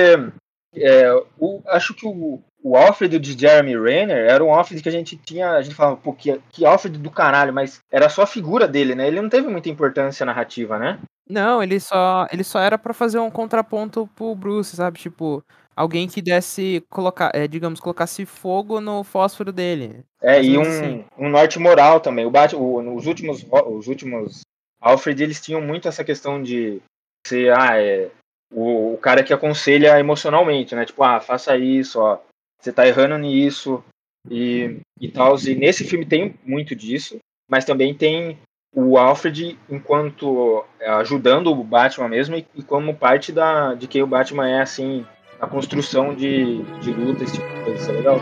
é, 0.75 1.11
o- 1.39 1.61
acho 1.67 1.93
que 1.95 2.05
o, 2.05 2.39
o 2.67 2.75
Alfred 2.75 3.17
de 3.17 3.39
Jeremy 3.39 3.79
Renner 3.79 4.29
era 4.29 4.43
um 4.43 4.53
Alfred 4.53 4.83
que 4.83 4.89
a 4.89 4.91
gente 4.91 5.15
tinha, 5.15 5.51
a 5.51 5.61
gente 5.61 5.73
falava, 5.73 5.95
pô, 5.95 6.11
que, 6.11 6.37
que 6.49 6.65
Alfred 6.65 6.97
do 6.97 7.09
caralho, 7.09 7.53
mas 7.53 7.79
era 7.89 8.09
só 8.09 8.23
a 8.23 8.27
figura 8.27 8.67
dele, 8.67 8.93
né? 8.93 9.07
Ele 9.07 9.21
não 9.21 9.29
teve 9.29 9.47
muita 9.47 9.69
importância 9.69 10.25
narrativa, 10.25 10.77
né? 10.77 10.99
Não, 11.29 11.63
ele 11.63 11.79
só 11.79 12.27
ele 12.31 12.43
só 12.43 12.59
era 12.59 12.77
pra 12.77 12.93
fazer 12.93 13.19
um 13.19 13.31
contraponto 13.31 14.09
pro 14.13 14.35
Bruce, 14.35 14.75
sabe? 14.75 14.99
Tipo, 14.99 15.41
alguém 15.73 16.09
que 16.09 16.21
desse 16.21 16.83
colocar, 16.89 17.31
é, 17.33 17.47
digamos, 17.47 17.79
colocasse 17.79 18.25
fogo 18.25 18.81
no 18.81 19.01
fósforo 19.01 19.53
dele. 19.53 20.03
É, 20.21 20.43
e 20.43 20.57
um, 20.57 20.61
assim. 20.61 21.05
um 21.17 21.29
norte 21.29 21.59
moral 21.59 22.01
também. 22.01 22.25
O 22.25 22.31
Bat, 22.31 22.53
o, 22.53 22.81
nos 22.81 23.07
últimos, 23.07 23.45
os 23.65 23.87
últimos 23.87 24.41
Alfred, 24.81 25.23
eles 25.23 25.39
tinham 25.39 25.61
muito 25.61 25.87
essa 25.87 26.03
questão 26.03 26.43
de 26.43 26.81
ser, 27.25 27.53
ah, 27.57 27.81
é, 27.81 28.09
o, 28.53 28.93
o 28.93 28.97
cara 28.97 29.23
que 29.23 29.33
aconselha 29.33 29.97
emocionalmente, 29.99 30.75
né? 30.75 30.85
Tipo, 30.85 31.03
ah, 31.03 31.19
faça 31.19 31.57
isso, 31.57 31.99
ó, 31.99 32.19
você 32.59 32.71
tá 32.71 32.87
errando 32.87 33.17
nisso 33.17 33.83
e, 34.29 34.77
e 34.99 35.09
tal. 35.09 35.35
E 35.39 35.55
nesse 35.55 35.83
filme 35.83 36.05
tem 36.05 36.35
muito 36.43 36.75
disso, 36.75 37.17
mas 37.49 37.65
também 37.65 37.93
tem 37.93 38.37
o 38.73 38.97
Alfred 38.97 39.57
enquanto 39.69 40.63
é, 40.79 40.89
ajudando 40.89 41.47
o 41.47 41.63
Batman 41.63 42.09
mesmo 42.09 42.35
e, 42.35 42.45
e 42.55 42.63
como 42.63 42.95
parte 42.95 43.31
da, 43.31 43.73
de 43.73 43.87
quem 43.87 44.03
o 44.03 44.07
Batman 44.07 44.47
é, 44.47 44.61
assim, 44.61 45.05
na 45.39 45.47
construção 45.47 46.13
de, 46.13 46.61
de 46.79 46.91
luta, 46.91 47.23
esse 47.23 47.33
tipo 47.33 47.47
de 47.47 47.63
coisa. 47.63 47.81
Isso 47.81 47.91
é 47.91 47.93
legal. 47.93 48.19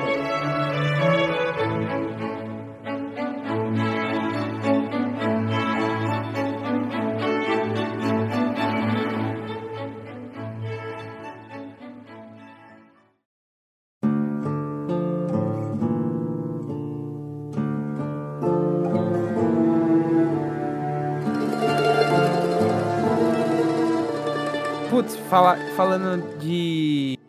Fala, 25.35 25.57
falando 25.75 26.39
de 26.39 27.19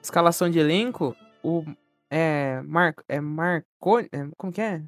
escalação 0.00 0.48
de 0.48 0.60
elenco, 0.60 1.16
o 1.42 1.64
é 2.08 2.62
Mar, 2.62 2.94
é 3.08 3.20
Marconi, 3.20 4.08
é, 4.12 4.28
como 4.36 4.52
que 4.52 4.60
é? 4.60 4.80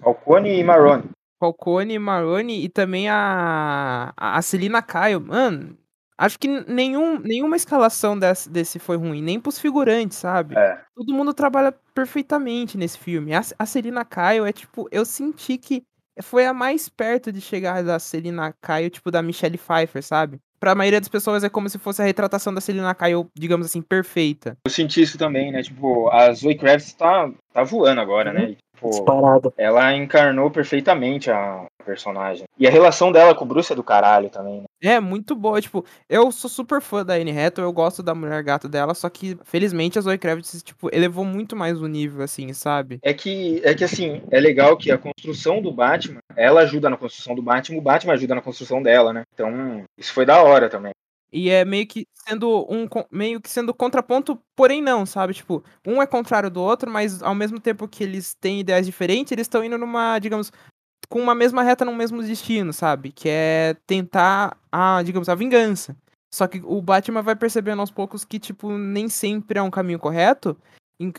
Falcone 0.00 0.58
e 0.58 0.64
Marrone. 0.64 1.10
Falcone, 1.38 1.98
Maroni 1.98 2.64
e 2.64 2.68
também 2.70 3.10
a 3.10 4.14
a 4.16 4.40
Celina 4.40 4.80
Caio. 4.80 5.20
Mano, 5.20 5.76
acho 6.16 6.38
que 6.38 6.48
nenhum, 6.48 7.18
nenhuma 7.18 7.56
escalação 7.56 8.18
desse, 8.18 8.48
desse 8.48 8.78
foi 8.78 8.96
ruim, 8.96 9.20
nem 9.20 9.38
pros 9.38 9.58
figurantes, 9.58 10.16
sabe? 10.16 10.56
É. 10.56 10.80
Todo 10.94 11.12
mundo 11.12 11.34
trabalha 11.34 11.72
perfeitamente 11.94 12.78
nesse 12.78 12.98
filme. 12.98 13.34
A, 13.34 13.42
a 13.58 13.66
Celina 13.66 14.02
Caio 14.02 14.46
é 14.46 14.52
tipo, 14.52 14.88
eu 14.90 15.04
senti 15.04 15.58
que 15.58 15.84
foi 16.22 16.46
a 16.46 16.54
mais 16.54 16.88
perto 16.88 17.30
de 17.30 17.42
chegar 17.42 17.84
da 17.84 17.98
Celina 17.98 18.54
Caio, 18.62 18.88
tipo 18.88 19.10
da 19.10 19.22
Michelle 19.22 19.58
Pfeiffer, 19.58 20.02
sabe? 20.02 20.40
Pra 20.60 20.74
maioria 20.74 21.00
das 21.00 21.08
pessoas 21.08 21.44
é 21.44 21.48
como 21.48 21.68
se 21.68 21.78
fosse 21.78 22.02
a 22.02 22.04
retratação 22.04 22.52
da 22.52 22.60
Celina 22.60 22.94
Caio, 22.94 23.28
digamos 23.34 23.66
assim, 23.66 23.80
perfeita. 23.80 24.56
Eu 24.64 24.70
senti 24.70 25.00
isso 25.00 25.16
também, 25.16 25.52
né? 25.52 25.62
Tipo, 25.62 26.08
a 26.10 26.32
Zoe 26.32 26.56
Kravitz 26.56 26.92
tá, 26.92 27.30
tá 27.52 27.62
voando 27.62 28.00
agora, 28.00 28.32
né? 28.32 28.50
E, 28.50 28.56
tipo, 28.74 28.90
Disparado. 28.90 29.52
ela 29.56 29.94
encarnou 29.94 30.50
perfeitamente 30.50 31.30
a 31.30 31.66
personagem. 31.84 32.44
E 32.58 32.66
a 32.66 32.70
relação 32.70 33.12
dela 33.12 33.34
com 33.34 33.44
o 33.44 33.48
Bruce 33.48 33.72
é 33.72 33.76
do 33.76 33.84
caralho 33.84 34.30
também, 34.30 34.60
né? 34.60 34.66
É, 34.82 35.00
muito 35.00 35.34
boa. 35.34 35.60
Tipo, 35.60 35.84
eu 36.08 36.30
sou 36.30 36.48
super 36.48 36.80
fã 36.80 37.04
da 37.04 37.14
Anne 37.14 37.30
Hathaway, 37.30 37.68
eu 37.68 37.72
gosto 37.72 38.02
da 38.02 38.14
mulher 38.14 38.42
gato 38.42 38.68
dela, 38.68 38.94
só 38.94 39.08
que, 39.10 39.36
felizmente, 39.44 39.98
a 39.98 40.02
Zoe 40.02 40.18
Kravitz, 40.18 40.62
tipo, 40.62 40.88
elevou 40.92 41.24
muito 41.24 41.56
mais 41.56 41.80
o 41.80 41.86
nível, 41.86 42.22
assim, 42.22 42.52
sabe? 42.52 42.98
É 43.02 43.12
que, 43.12 43.60
é 43.64 43.74
que 43.74 43.84
assim, 43.84 44.22
é 44.30 44.38
legal 44.38 44.76
que 44.76 44.90
a 44.90 44.98
construção 44.98 45.60
do 45.60 45.72
Batman, 45.72 46.20
ela 46.36 46.60
ajuda 46.60 46.88
na 46.88 46.96
construção 46.96 47.34
do 47.34 47.42
Batman, 47.42 47.78
o 47.78 47.82
Batman 47.82 48.12
ajuda 48.12 48.34
na 48.36 48.42
construção 48.42 48.82
dela, 48.82 49.12
né? 49.12 49.22
Então, 49.34 49.84
isso 49.96 50.12
foi 50.12 50.24
da 50.24 50.42
hora 50.42 50.68
também. 50.68 50.92
E 51.30 51.50
é 51.50 51.64
meio 51.64 51.86
que 51.86 52.06
sendo 52.26 52.66
um 52.70 52.86
meio 53.10 53.40
que 53.40 53.50
sendo 53.50 53.74
contraponto, 53.74 54.40
porém 54.56 54.80
não, 54.80 55.04
sabe? 55.04 55.34
Tipo, 55.34 55.62
um 55.86 56.00
é 56.00 56.06
contrário 56.06 56.50
do 56.50 56.62
outro, 56.62 56.90
mas 56.90 57.22
ao 57.22 57.34
mesmo 57.34 57.60
tempo 57.60 57.86
que 57.86 58.02
eles 58.02 58.34
têm 58.34 58.60
ideias 58.60 58.86
diferentes, 58.86 59.32
eles 59.32 59.44
estão 59.44 59.62
indo 59.62 59.76
numa, 59.76 60.18
digamos, 60.18 60.50
com 61.08 61.20
uma 61.20 61.34
mesma 61.34 61.62
reta 61.62 61.84
num 61.84 61.94
mesmo 61.94 62.22
destino, 62.22 62.72
sabe? 62.72 63.10
Que 63.12 63.28
é 63.28 63.76
tentar 63.86 64.56
a, 64.70 65.02
digamos, 65.02 65.28
a 65.28 65.34
vingança. 65.34 65.96
Só 66.32 66.46
que 66.46 66.60
o 66.64 66.82
Batman 66.82 67.22
vai 67.22 67.34
percebendo 67.34 67.80
aos 67.80 67.90
poucos 67.90 68.24
que, 68.24 68.38
tipo, 68.38 68.76
nem 68.76 69.08
sempre 69.08 69.58
é 69.58 69.62
um 69.62 69.70
caminho 69.70 69.98
correto. 69.98 70.56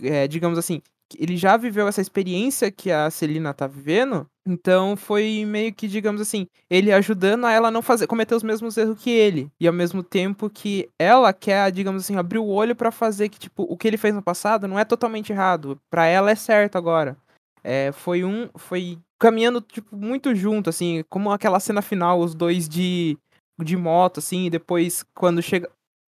É, 0.04 0.28
digamos 0.28 0.60
assim, 0.60 0.82
ele 1.18 1.38
já 1.38 1.58
viveu 1.58 1.88
essa 1.88 2.02
experiência 2.02 2.72
que 2.72 2.92
a 2.92 3.10
Celina 3.10 3.54
tá 3.54 3.66
vivendo. 3.66 4.28
Então 4.48 4.96
foi 4.96 5.46
meio 5.46 5.74
que, 5.74 5.88
digamos 5.88 6.22
assim, 6.22 6.48
ele 6.70 6.92
ajudando 6.92 7.46
a 7.46 7.52
ela 7.52 7.72
não 7.72 7.82
fazer, 7.82 8.08
cometer 8.08 8.36
os 8.36 8.44
mesmos 8.44 8.78
erros 8.78 9.02
que 9.02 9.10
ele. 9.10 9.50
E 9.60 9.68
ao 9.68 9.74
mesmo 9.74 10.04
tempo 10.04 10.50
que 10.50 10.90
ela 11.00 11.34
quer, 11.34 11.72
digamos 11.72 12.04
assim, 12.04 12.16
abrir 12.18 12.40
o 12.40 12.48
olho 12.48 12.76
pra 12.76 12.92
fazer 12.92 13.30
que, 13.30 13.40
tipo, 13.40 13.64
o 13.64 13.78
que 13.78 13.88
ele 13.88 13.98
fez 13.98 14.14
no 14.14 14.22
passado 14.22 14.68
não 14.68 14.78
é 14.78 14.86
totalmente 14.86 15.32
errado. 15.32 15.80
Pra 15.90 16.06
ela 16.06 16.32
é 16.32 16.36
certo 16.36 16.78
agora. 16.78 17.18
É, 17.64 17.92
foi 17.92 18.24
um. 18.24 18.50
Foi 18.56 18.98
caminhando, 19.20 19.62
tipo, 19.62 19.96
muito 19.96 20.34
junto, 20.34 20.70
assim, 20.70 21.04
como 21.10 21.32
aquela 21.32 21.60
cena 21.60 21.82
final, 21.82 22.20
os 22.20 22.34
dois 22.34 22.68
de, 22.68 23.18
de 23.62 23.76
moto, 23.76 24.20
assim, 24.20 24.46
e 24.46 24.50
depois 24.50 25.04
quando 25.14 25.42
chega. 25.42 25.70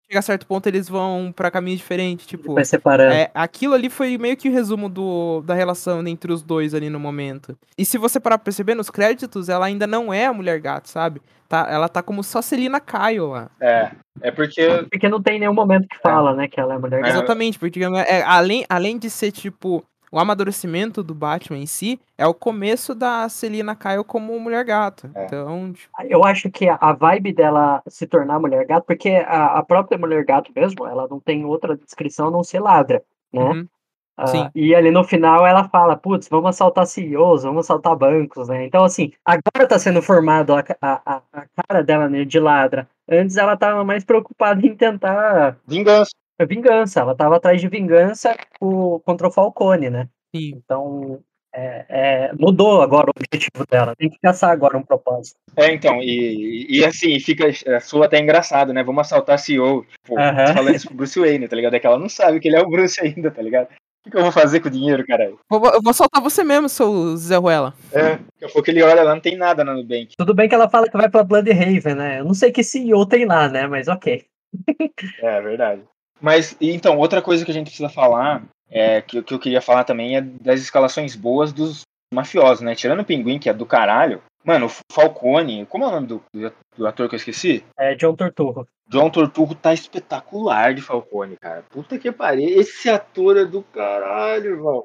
chega 0.07 0.19
a 0.19 0.23
certo 0.23 0.47
ponto 0.47 0.67
eles 0.67 0.89
vão 0.89 1.33
pra 1.35 1.51
caminhos 1.51 1.81
diferentes, 1.81 2.27
tipo. 2.27 2.55
Vai 2.55 2.65
separando. 2.65 3.15
É, 3.15 3.31
aquilo 3.35 3.75
ali 3.75 3.89
foi 3.89 4.19
meio 4.19 4.37
que 4.37 4.49
o 4.49 4.53
resumo 4.53 4.89
do, 4.89 5.41
da 5.43 5.55
relação 5.55 6.07
entre 6.07 6.33
os 6.33 6.43
dois 6.43 6.75
ali 6.75 6.91
no 6.91 7.01
momento. 7.01 7.57
E 7.79 7.85
se 7.85 7.97
você 7.97 8.21
parar 8.21 8.37
pra 8.37 8.45
perceber, 8.45 8.75
nos 8.75 8.91
créditos, 8.91 9.49
ela 9.49 9.67
ainda 9.67 9.87
não 9.87 10.13
é 10.13 10.27
a 10.27 10.33
mulher 10.33 10.61
gato, 10.61 10.89
sabe? 10.89 11.23
Tá, 11.49 11.67
ela 11.69 11.89
tá 11.89 12.01
como 12.01 12.23
só 12.23 12.41
Celina 12.41 12.79
Kyle 12.79 13.27
lá. 13.27 13.51
É, 13.61 13.91
é 14.21 14.31
porque 14.31 14.85
Porque 14.89 15.09
não 15.09 15.21
tem 15.21 15.41
nenhum 15.41 15.55
momento 15.55 15.89
que 15.89 15.99
fala, 15.99 16.33
né, 16.33 16.47
que 16.47 16.61
ela 16.61 16.75
é 16.75 16.79
mulher. 16.79 17.05
É. 17.05 17.09
Exatamente, 17.09 17.59
porque 17.59 17.81
é, 17.83 18.23
além, 18.23 18.65
além 18.69 18.97
de 18.97 19.11
ser, 19.11 19.33
tipo, 19.33 19.85
o 20.11 20.19
amadurecimento 20.19 21.03
do 21.03 21.15
Batman 21.15 21.59
em 21.59 21.67
si, 21.67 22.01
é 22.19 22.27
o 22.27 22.35
começo 22.35 22.95
da 22.95 23.29
Celina 23.29 23.77
Kyle 23.77 24.05
como 24.05 24.39
mulher 24.41 24.65
gato. 24.65 25.11
É. 25.15 25.25
Então, 25.27 25.73
tipo, 25.73 25.91
Eu 26.03 26.25
acho 26.25 26.51
que 26.51 26.69
a- 26.69 26.93
vibe 26.93 27.33
dela 27.33 27.83
se 27.87 28.07
tornar 28.07 28.41
mulher 28.41 28.67
gato, 28.67 28.85
porque 28.87 29.11
a, 29.11 29.59
a 29.59 29.63
própria 29.63 29.97
mulher 29.99 30.25
gato 30.25 30.51
mesmo, 30.55 30.87
ela 30.87 31.07
não 31.09 31.21
tem 31.21 31.45
outra 31.45 31.77
descrição 31.77 32.29
a 32.29 32.31
não 32.31 32.43
ser 32.43 32.61
ladra, 32.61 33.03
né? 33.33 33.43
uhum. 33.43 33.69
Sim. 34.27 34.51
e 34.55 34.75
ali 34.75 34.91
no 34.91 35.03
final 35.03 35.47
ela 35.47 35.67
fala, 35.71 35.97
putz, 35.97 36.29
vamos 36.29 36.51
assaltar 36.51 36.87
CEOs, 36.87 37.43
vamos 37.43 37.65
assaltar 37.65 37.97
bancos, 37.97 38.49
né? 38.49 38.67
Então, 38.67 38.85
assim, 38.85 39.13
agora 39.25 39.67
tá 39.67 39.79
sendo 39.79 40.03
formado 40.03 40.53
a, 40.55 40.63
a, 40.83 41.23
a 41.33 41.45
cara 41.57 41.83
dela 41.83 42.07
né, 42.07 42.25
de 42.27 42.39
ladra. 42.39 42.87
Antes 43.09 43.39
ela 43.39 43.57
tava 43.57 43.83
mais 43.83 44.05
preocupada 44.05 44.61
em 44.67 44.75
tentar 44.77 45.57
vingança. 45.67 46.11
A 46.43 46.47
vingança. 46.47 47.01
Ela 47.01 47.15
tava 47.15 47.37
atrás 47.37 47.61
de 47.61 47.69
vingança 47.69 48.37
co- 48.59 49.01
contra 49.01 49.29
o 49.29 49.33
Falcone, 49.33 49.91
né? 49.91 50.09
sim. 50.35 50.53
Então, 50.57 51.21
é, 51.53 51.85
é, 51.89 52.33
mudou 52.39 52.81
agora 52.81 53.09
o 53.09 53.13
objetivo 53.17 53.65
dela. 53.69 53.95
Tem 53.97 54.09
que 54.09 54.19
caçar 54.21 54.51
agora 54.51 54.79
um 54.79 54.83
propósito. 54.83 55.37
É, 55.57 55.73
então, 55.73 56.01
e, 56.01 56.67
e 56.71 56.85
assim, 56.85 57.19
fica 57.19 57.49
é, 57.49 57.81
soa 57.81 58.07
até 58.07 58.21
engraçado, 58.21 58.73
né? 58.73 58.85
Vamos 58.85 59.01
assaltar 59.01 59.39
CEO, 59.39 59.85
tipo, 59.85 60.15
falando 60.55 60.77
isso 60.77 60.87
pro 60.87 60.97
Bruce 60.97 61.19
Wayne, 61.19 61.49
tá 61.49 61.57
ligado? 61.57 61.75
É 61.75 61.81
que 61.81 61.87
ela 61.87 61.99
não 61.99 62.09
sabe 62.09 62.39
que 62.39 62.47
ele 62.49 62.57
é 62.57 62.61
o 62.61 62.69
Bruce 62.71 63.01
ainda, 63.01 63.31
tá 63.31 63.43
ligado? 63.43 63.67
O 63.67 64.05
que, 64.05 64.11
que 64.13 64.17
eu 64.17 64.23
vou 64.23 64.33
fazer 64.33 64.61
com 64.61 64.69
o 64.69 64.71
dinheiro, 64.71 65.05
caralho? 65.05 65.39
Vou, 65.51 65.61
eu 65.75 65.83
vou 65.83 65.93
soltar 65.93 66.23
você 66.23 66.43
mesmo, 66.45 66.69
seu 66.69 67.17
Zé 67.17 67.37
Ruela. 67.37 67.75
É, 67.93 68.13
daqui 68.13 68.45
a 68.45 68.49
pouco 68.49 68.71
ele 68.71 68.83
olha 68.83 69.03
lá, 69.03 69.13
não 69.15 69.21
tem 69.21 69.37
nada 69.37 69.63
na 69.65 69.75
Nubank. 69.75 70.15
Tudo 70.17 70.33
bem 70.33 70.49
que 70.49 70.55
ela 70.55 70.71
fala 70.71 70.89
que 70.89 70.97
vai 70.97 71.11
pra 71.11 71.25
Bloodhaven, 71.25 71.97
né? 71.97 72.21
Eu 72.21 72.25
não 72.25 72.33
sei 72.33 72.51
que 72.53 72.63
CEO 72.63 73.05
tem 73.05 73.27
lá, 73.27 73.49
né? 73.49 73.67
Mas 73.67 73.89
ok. 73.89 74.25
É, 75.21 75.41
verdade. 75.43 75.83
Mas, 76.21 76.57
então, 76.61 76.99
outra 76.99 77.23
coisa 77.23 77.45
que 77.45 77.51
a 77.51 77.55
gente 77.55 77.67
precisa 77.67 77.89
falar, 77.89 78.43
é, 78.71 79.01
que, 79.01 79.23
que 79.23 79.35
eu 79.35 79.39
queria 79.39 79.61
falar 79.61 79.85
também, 79.85 80.17
é 80.17 80.21
das 80.21 80.61
escalações 80.61 81.17
boas 81.17 81.53
dos 81.53 81.83
mafiosos, 82.13 82.63
né? 82.63 82.75
Tirando 82.75 83.01
o 83.01 83.05
Pinguim, 83.05 83.39
que 83.39 83.49
é 83.49 83.55
do 83.55 83.65
caralho, 83.67 84.23
mano, 84.45 84.67
o 84.67 84.73
Falcone, 84.93 85.67
como 85.67 85.85
é 85.85 85.89
o 85.89 85.91
nome 85.91 86.07
do, 86.07 86.23
do, 86.33 86.53
do 86.77 86.87
ator 86.87 87.09
que 87.09 87.15
eu 87.15 87.19
esqueci? 87.19 87.65
É 87.79 87.95
John 87.95 88.15
Torturro. 88.15 88.67
John 88.89 89.09
Torturro 89.09 89.55
tá 89.55 89.73
espetacular 89.73 90.75
de 90.75 90.83
Falcone, 90.83 91.37
cara. 91.37 91.65
Puta 91.71 91.97
que 91.99 92.11
pariu. 92.11 92.61
Esse 92.61 92.91
ator 92.91 93.37
é 93.37 93.45
do 93.45 93.63
caralho, 93.63 94.51
irmão. 94.51 94.85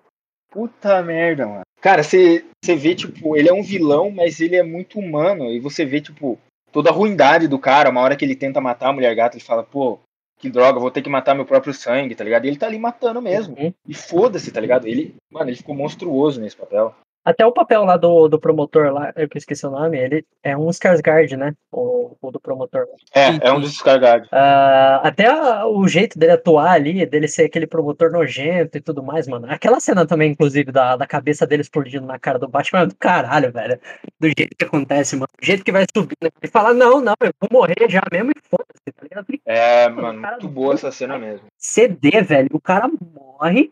Puta 0.51 1.01
merda, 1.01 1.47
mano. 1.47 1.61
Cara, 1.81 2.03
você 2.03 2.43
vê, 2.63 2.95
tipo, 2.95 3.35
ele 3.35 3.49
é 3.49 3.53
um 3.53 3.63
vilão, 3.63 4.11
mas 4.11 4.39
ele 4.39 4.55
é 4.55 4.63
muito 4.63 4.99
humano. 4.99 5.51
E 5.51 5.59
você 5.59 5.85
vê, 5.85 5.99
tipo, 5.99 6.39
toda 6.71 6.89
a 6.89 6.93
ruindade 6.93 7.47
do 7.47 7.57
cara. 7.57 7.89
Uma 7.89 8.01
hora 8.01 8.15
que 8.15 8.23
ele 8.23 8.35
tenta 8.35 8.61
matar 8.61 8.89
a 8.89 8.93
mulher 8.93 9.15
gata, 9.15 9.35
ele 9.35 9.43
fala, 9.43 9.63
pô, 9.63 9.99
que 10.45 10.51
droga, 10.51 10.79
vou 10.79 10.91
ter 10.91 11.01
que 11.01 11.09
matar 11.09 11.33
meu 11.33 11.45
próprio 11.45 11.73
sangue, 11.73 12.13
tá 12.13 12.23
ligado? 12.23 12.45
E 12.45 12.47
ele 12.47 12.57
tá 12.57 12.67
ali 12.67 12.77
matando 12.77 13.21
mesmo. 13.21 13.55
Uhum. 13.57 13.73
E 13.87 13.93
foda-se, 13.93 14.51
tá 14.51 14.61
ligado? 14.61 14.87
Ele, 14.87 15.15
mano, 15.31 15.49
ele 15.49 15.57
ficou 15.57 15.73
monstruoso 15.73 16.39
nesse 16.39 16.55
papel. 16.55 16.93
Até 17.25 17.43
o 17.45 17.51
papel 17.51 17.83
lá 17.83 17.97
do, 17.97 18.27
do 18.27 18.39
promotor 18.39 18.93
lá, 18.93 19.11
eu 19.15 19.27
que 19.27 19.37
esqueci 19.39 19.65
o 19.65 19.71
nome, 19.71 19.97
ele 19.97 20.23
é 20.43 20.55
um 20.55 20.67
Skarsgård, 20.69 21.35
né? 21.35 21.53
O, 21.71 22.15
o 22.21 22.31
do 22.31 22.39
promotor. 22.39 22.85
É, 23.11 23.31
Sim, 23.33 23.39
é 23.41 23.51
um 23.51 23.59
dos 23.59 23.71
descargados. 23.71 24.29
Ah, 24.31 25.01
até 25.03 25.25
a- 25.25 25.65
o 25.65 25.87
jeito 25.87 26.19
dele 26.19 26.33
atuar 26.33 26.71
ali, 26.73 27.03
dele 27.05 27.27
ser 27.27 27.45
aquele 27.45 27.65
promotor 27.65 28.11
nojento 28.11 28.77
e 28.77 28.81
tudo 28.81 29.01
mais, 29.01 29.27
mano. 29.27 29.47
Aquela 29.49 29.79
cena 29.79 30.05
também, 30.05 30.31
inclusive, 30.31 30.71
da, 30.71 30.95
da 30.95 31.07
cabeça 31.07 31.47
dele 31.47 31.61
explodindo 31.63 32.05
na 32.05 32.19
cara 32.19 32.37
do 32.37 32.47
Batman, 32.47 32.81
é 32.81 32.85
do 32.85 32.95
caralho, 32.95 33.51
velho. 33.51 33.79
Do 34.19 34.27
jeito 34.27 34.55
que 34.55 34.65
acontece, 34.65 35.15
mano. 35.15 35.27
Do 35.41 35.45
jeito 35.45 35.63
que 35.63 35.71
vai 35.71 35.85
subindo. 35.95 36.15
Ele 36.21 36.51
fala, 36.51 36.73
não, 36.75 37.01
não, 37.01 37.15
eu 37.21 37.31
vou 37.41 37.49
morrer 37.51 37.89
já 37.89 38.03
mesmo 38.11 38.29
e 38.31 38.39
foda-se, 38.49 38.91
tá 38.93 39.01
ligado? 39.03 39.25
É, 39.45 39.89
Mano, 39.89 40.01
mano, 40.03 40.21
cara, 40.21 40.31
muito 40.33 40.47
boa 40.49 40.73
essa 40.75 40.91
cena 40.91 41.17
mesmo. 41.17 41.47
CD, 41.57 42.21
velho, 42.21 42.49
o 42.53 42.59
cara 42.61 42.87
morre 43.13 43.71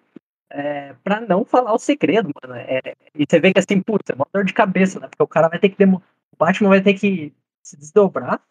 é, 0.54 0.94
pra 1.04 1.20
não 1.20 1.44
falar 1.44 1.74
o 1.74 1.80
segredo, 1.80 2.30
mano. 2.42 2.56
É, 2.56 2.80
e 3.16 3.26
você 3.28 3.40
vê 3.40 3.52
que 3.52 3.60
assim, 3.60 3.82
putz, 3.82 4.10
é 4.10 4.14
uma 4.14 4.28
dor 4.32 4.46
de 4.46 4.54
cabeça, 4.54 5.00
né? 5.00 5.08
Porque 5.08 5.24
o 5.24 5.28
cara 5.28 5.50
vai 5.50 5.60
ter 5.60 5.70
que. 5.70 5.78
Demo... 5.78 6.02
O 6.32 6.38
Batman 6.38 6.70
vai 6.70 6.82
ter 6.82 6.94
que 6.94 7.34
se 7.64 7.78
desdobrar 7.78 8.42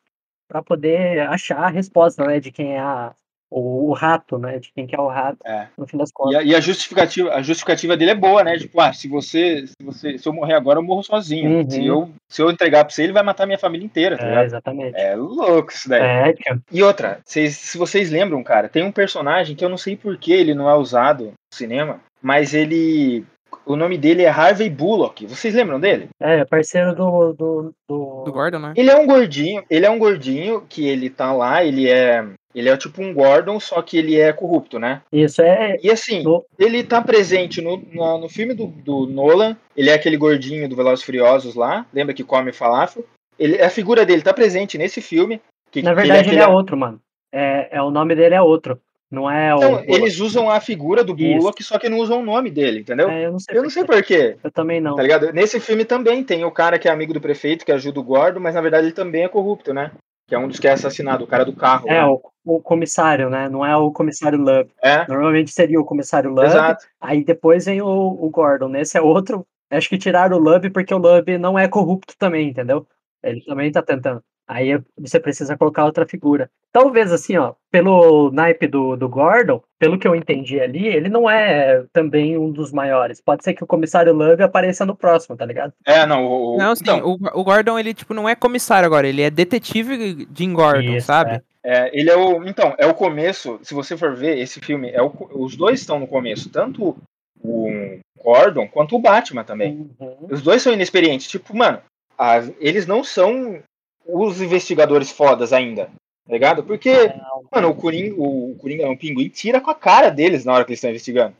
pra 0.49 0.63
poder 0.63 1.21
achar 1.29 1.61
a 1.61 1.69
resposta, 1.69 2.27
né? 2.27 2.41
De 2.41 2.51
quem 2.51 2.75
é 2.75 2.81
a, 2.81 3.15
o, 3.53 3.91
o 3.91 3.93
rato, 3.93 4.39
né? 4.39 4.59
De 4.59 4.73
quem 4.73 4.87
que 4.87 4.95
é 4.97 5.01
o 5.01 5.09
rato, 5.09 5.39
É. 5.45 5.69
no 5.77 5.87
fim 5.87 5.97
das 5.97 6.11
E 6.11 6.13
contas. 6.13 6.37
a, 6.37 6.43
e 6.43 6.55
a 6.55 6.61
justificativa, 6.61 7.33
a 7.35 7.43
justificativa 7.43 7.97
dele 7.97 8.13
é 8.13 8.15
boa, 8.15 8.43
né? 8.43 8.57
Tipo, 8.59 8.81
ah, 8.81 8.93
se 8.93 9.09
você, 9.09 9.67
se 9.67 9.75
você, 9.83 10.17
se 10.19 10.27
eu 10.29 10.33
morrer 10.33 10.55
agora, 10.55 10.79
eu 10.79 10.83
morro 10.83 11.03
sozinho. 11.03 11.51
Uhum. 11.51 11.71
Se 11.71 11.87
eu, 11.87 12.11
se 12.29 12.43
eu 12.43 12.51
entregar 12.51 12.85
pra 12.85 12.95
você, 12.95 13.03
ele 13.05 13.13
vai 13.13 13.23
matar 13.23 13.47
minha 13.47 13.59
família 13.59 13.85
inteira, 13.85 14.17
tá 14.17 14.25
É, 14.25 14.29
ligado? 14.29 14.45
exatamente. 14.47 14.97
É 14.99 15.15
louco 15.15 15.71
isso 15.73 15.89
daí. 15.89 16.03
É. 16.03 16.35
E 16.71 16.83
outra, 16.83 17.21
vocês- 17.25 17.57
se 17.57 17.77
vocês 17.79 18.11
lembram, 18.11 18.43
cara, 18.43 18.69
tem 18.69 18.83
um 18.83 18.93
personagem 18.93 19.55
que 19.55 19.65
eu 19.65 19.69
não 19.69 19.77
sei 19.77 19.97
por 19.97 20.17
que 20.17 20.33
ele 20.33 20.55
não 20.55 20.69
é 20.71 20.75
usado 20.75 21.25
no 21.27 21.33
cinema, 21.53 22.01
mas 22.23 22.55
ele, 22.55 23.25
o 23.67 23.77
nome 23.77 23.97
dele 23.99 24.23
é 24.23 24.29
Harvey 24.29 24.69
Bullock. 24.71 25.27
Vocês 25.27 25.55
lembram 25.55 25.79
dele? 25.81 26.09
É, 26.21 26.45
parceiro 26.45 26.95
do. 26.95 27.33
do, 27.33 27.75
do... 27.89 28.23
Do 28.25 28.33
Gordon, 28.33 28.59
né? 28.59 28.73
Ele 28.77 28.91
é 28.91 28.97
um 28.97 29.07
gordinho, 29.07 29.63
ele 29.71 29.87
é 29.87 29.91
um 29.91 29.99
gordinho 29.99 30.63
que 30.69 30.87
ele 30.89 31.09
tá 31.11 31.33
lá, 31.33 31.65
ele 31.65 31.89
é, 31.89 32.25
ele 32.55 32.69
é 32.69 32.77
tipo 32.77 33.03
um 33.03 33.13
Gordon, 33.15 33.59
só 33.61 33.81
que 33.83 33.97
ele 33.97 34.19
é 34.21 34.33
corrupto, 34.33 34.79
né? 34.79 35.03
Isso 35.13 35.41
é. 35.43 35.77
E 35.83 35.91
assim, 35.91 36.23
do- 36.23 36.45
ele 36.59 36.83
tá 36.85 37.01
presente 37.03 37.61
no, 37.61 37.77
no, 37.93 38.19
no 38.19 38.29
filme 38.29 38.55
do, 38.55 38.67
do 38.67 39.07
Nolan. 39.07 39.57
Ele 39.77 39.91
é 39.91 39.95
aquele 39.95 40.17
gordinho 40.17 40.69
do 40.69 40.77
Velozes 40.77 41.03
e 41.03 41.07
Furiosos 41.07 41.55
lá. 41.55 41.87
Lembra 41.93 42.15
que 42.15 42.23
come 42.25 42.53
falafel? 42.53 43.05
Ele, 43.39 43.61
a 43.63 43.71
figura 43.71 44.05
dele 44.05 44.23
tá 44.23 44.33
presente 44.35 44.77
nesse 44.77 45.01
filme. 45.01 45.41
Que, 45.71 45.81
Na 45.83 45.91
que 45.91 45.97
verdade, 45.97 46.29
ele 46.29 46.39
aquele- 46.39 46.43
é 46.43 46.55
outro, 46.55 46.77
mano. 46.77 47.01
É, 47.33 47.79
é, 47.79 47.83
o 47.83 47.91
nome 47.91 48.15
dele 48.15 48.35
é 48.35 48.43
outro. 48.43 48.79
Não 49.13 49.31
é 49.31 49.55
o. 49.55 49.59
Então, 49.59 49.85
eles 49.87 50.19
usam 50.21 50.49
a 50.49 50.59
figura 50.59 51.05
do 51.05 51.15
Isso. 51.15 51.39
Bullock, 51.39 51.63
só 51.63 51.79
que 51.79 51.91
não 51.91 51.99
usam 51.99 52.21
o 52.21 52.25
nome 52.25 52.51
dele, 52.51 52.81
entendeu? 52.81 53.11
É, 53.11 53.27
eu 53.27 53.33
não 53.33 53.39
sei. 53.39 53.59
Eu 53.59 53.63
não 53.63 53.69
sei 53.69 53.85
porquê, 53.85 54.39
Eu 54.43 54.51
também 54.51 54.81
não. 54.81 54.97
tá 54.97 55.03
ligado? 55.03 55.31
Nesse 55.35 55.61
filme 55.61 55.85
também 55.85 56.25
tem 56.25 56.47
o 56.47 56.51
cara 56.51 56.79
que 56.79 56.89
é 56.89 56.91
amigo 56.91 57.13
do 57.13 57.21
prefeito, 57.21 57.67
que 57.67 57.71
ajuda 57.71 58.01
o 58.01 58.03
Gordon, 58.03 58.41
mas 58.41 58.55
na 58.55 58.63
verdade 58.63 58.87
ele 58.87 58.95
também 58.95 59.25
é 59.25 59.29
corrupto, 59.29 59.75
né? 59.75 59.93
Que 60.27 60.35
é 60.35 60.39
um 60.39 60.49
dos 60.49 60.59
que 60.59 60.67
é 60.67 60.73
assassinado, 60.73 61.25
o 61.25 61.27
cara 61.27 61.45
do 61.45 61.53
carro. 61.53 61.87
É, 61.91 62.03
o, 62.07 62.23
o 62.43 62.59
comissário, 62.59 63.29
né? 63.29 63.51
Não 63.51 63.67
é 63.67 63.77
o 63.77 63.93
comissário 63.93 64.39
Love. 64.39 64.71
É, 64.83 65.07
Normalmente 65.07 65.51
seria 65.51 65.79
o 65.79 65.85
comissário 65.85 66.31
Love. 66.31 66.47
exato. 66.47 66.87
Aí 66.99 67.23
depois 67.23 67.67
vem 67.67 67.83
o, 67.83 67.87
o 67.87 68.31
Gordon. 68.31 68.69
Nesse 68.69 68.97
é 68.97 69.03
outro. 69.03 69.47
Acho 69.71 69.91
que 69.91 69.99
tiraram 69.99 70.39
o 70.39 70.41
Love 70.41 70.71
porque 70.71 70.95
o 70.95 70.99
Love 70.99 71.37
não 71.37 71.59
é 71.59 71.69
corrupto 71.69 72.15
também, 72.19 72.49
entendeu? 72.49 72.87
Ele 73.23 73.43
também 73.45 73.71
tá 73.71 73.83
tentando. 73.83 74.23
Aí 74.49 74.79
você 74.99 75.21
precisa 75.21 75.57
colocar 75.57 75.85
outra 75.85 76.07
figura. 76.07 76.51
Talvez 76.73 77.13
assim, 77.13 77.37
ó, 77.37 77.53
pelo 77.71 78.31
naipe 78.33 78.67
do, 78.67 78.97
do 78.97 79.09
Gordon, 79.09 79.63
pelo 79.79 79.99
que 79.99 80.09
eu 80.09 80.15
entendi 80.17 80.59
ali, 80.61 80.87
ele 80.87 81.09
não 81.09 81.29
é 81.31 81.85
também 81.93 82.37
um 82.37 82.51
dos 82.51 82.73
maiores. 82.73 83.21
Pode 83.21 83.45
ser 83.45 83.55
que 83.55 83.63
o 83.63 83.67
comissário 83.67 84.13
Love 84.13 84.43
apareça 84.43 84.85
no 84.85 84.97
próximo, 84.97 85.37
tá 85.37 85.45
ligado? 85.45 85.73
É, 85.87 86.05
não, 86.07 86.27
o, 86.27 86.57
Não, 86.57 86.75
sim, 86.75 86.83
então, 86.83 87.01
o, 87.05 87.41
o 87.41 87.45
Gordon, 87.45 87.79
ele, 87.79 87.95
tipo, 87.95 88.13
não 88.15 88.29
é 88.29 88.35
comissário 88.35 88.87
agora, 88.87 89.07
ele 89.07 89.23
é 89.23 89.31
detetive 89.31 90.27
Jim 90.35 90.53
Gordon, 90.53 90.97
Isso, 90.97 91.07
sabe? 91.07 91.33
é. 91.37 91.43
É, 91.65 91.91
ele 91.97 92.11
é 92.11 92.17
o. 92.17 92.43
Então, 92.49 92.75
é 92.77 92.85
o 92.89 92.93
começo. 92.95 93.61
Se 93.63 93.73
você 93.73 93.97
for 93.97 94.17
ver 94.17 94.37
esse 94.37 94.59
filme, 94.59 94.91
é 94.91 95.01
o, 95.01 95.13
os 95.31 95.55
dois 95.55 95.79
estão 95.79 96.01
no 96.01 96.09
começo. 96.09 96.51
Tanto 96.51 96.97
o 97.41 97.99
Gordon 98.21 98.67
quanto 98.67 98.97
o 98.97 98.99
Batman 98.99 99.45
também. 99.45 99.89
Uhum. 100.01 100.27
Os 100.29 100.43
dois 100.43 100.61
são 100.61 100.73
inexperientes. 100.73 101.29
Tipo, 101.29 101.57
mano, 101.57 101.79
a- 102.19 102.43
eles 102.59 102.85
não 102.85 103.05
são 103.05 103.61
os 104.07 104.41
investigadores 104.41 105.11
fodas 105.11 105.53
ainda. 105.53 105.89
Tá 106.25 106.33
ligado? 106.35 106.63
Porque, 106.63 107.13
mano, 107.53 107.71
o 107.71 107.75
Coringa, 107.75 108.15
o 108.17 108.55
Coringa, 108.61 108.89
o 108.89 108.97
Pinguim 108.97 109.29
tira 109.29 109.61
com 109.61 109.71
a 109.73 109.75
cara 109.75 110.09
deles 110.09 110.45
na 110.45 110.53
hora 110.53 110.65
que 110.65 110.71
eles 110.71 110.79
estão 110.79 110.91
investigando. 110.91 111.35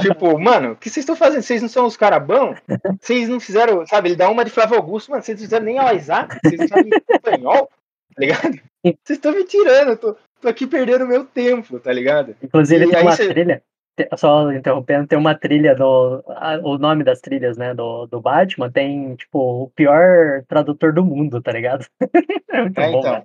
Tipo, 0.00 0.38
mano, 0.38 0.72
o 0.72 0.76
que 0.76 0.88
vocês 0.88 1.02
estão 1.02 1.16
fazendo? 1.16 1.42
Vocês 1.42 1.60
não 1.60 1.68
são 1.68 1.86
os 1.86 1.96
caras 1.96 2.24
bons? 2.24 2.56
Vocês 3.00 3.28
não 3.28 3.40
fizeram, 3.40 3.84
sabe? 3.84 4.10
Ele 4.10 4.16
dá 4.16 4.30
uma 4.30 4.44
de 4.44 4.50
Flávio 4.52 4.76
Augusto, 4.76 5.10
mano, 5.10 5.24
vocês 5.24 5.36
não 5.38 5.44
fizeram 5.44 5.64
nem 5.64 5.78
a 5.80 5.92
Isaac, 5.92 6.38
vocês 6.44 6.60
não 6.60 6.68
sabem 6.68 6.90
espanhol, 7.10 7.68
tá 8.14 8.20
ligado? 8.20 8.60
Vocês 8.84 9.18
estão 9.18 9.32
me 9.32 9.42
tirando, 9.42 9.88
eu 9.88 9.96
tô, 9.96 10.16
tô 10.40 10.48
aqui 10.48 10.68
perdendo 10.68 11.04
meu 11.04 11.24
tempo, 11.24 11.80
tá 11.80 11.92
ligado? 11.92 12.36
Inclusive 12.40 12.84
E 12.84 12.90
tem 12.90 13.02
uma 13.02 13.12
cê- 13.16 13.28
trilha, 13.28 13.60
só 14.16 14.52
interrompendo, 14.52 15.06
tem 15.06 15.18
uma 15.18 15.34
trilha 15.34 15.74
do. 15.74 16.22
a- 16.28 16.60
o 16.62 16.78
nome 16.78 17.02
das 17.04 17.20
trilhas, 17.20 17.56
né, 17.56 17.74
do, 17.74 18.06
do 18.06 18.20
Batman 18.20 18.70
tem, 18.70 19.14
tipo, 19.16 19.64
o 19.64 19.70
pior 19.70 20.42
tradutor 20.48 20.92
do 20.92 21.04
mundo, 21.04 21.40
tá 21.40 21.52
ligado? 21.52 21.86
é 22.50 22.60
muito 22.62 22.80
É, 22.80 22.90
bom, 22.92 23.00
então. 23.00 23.24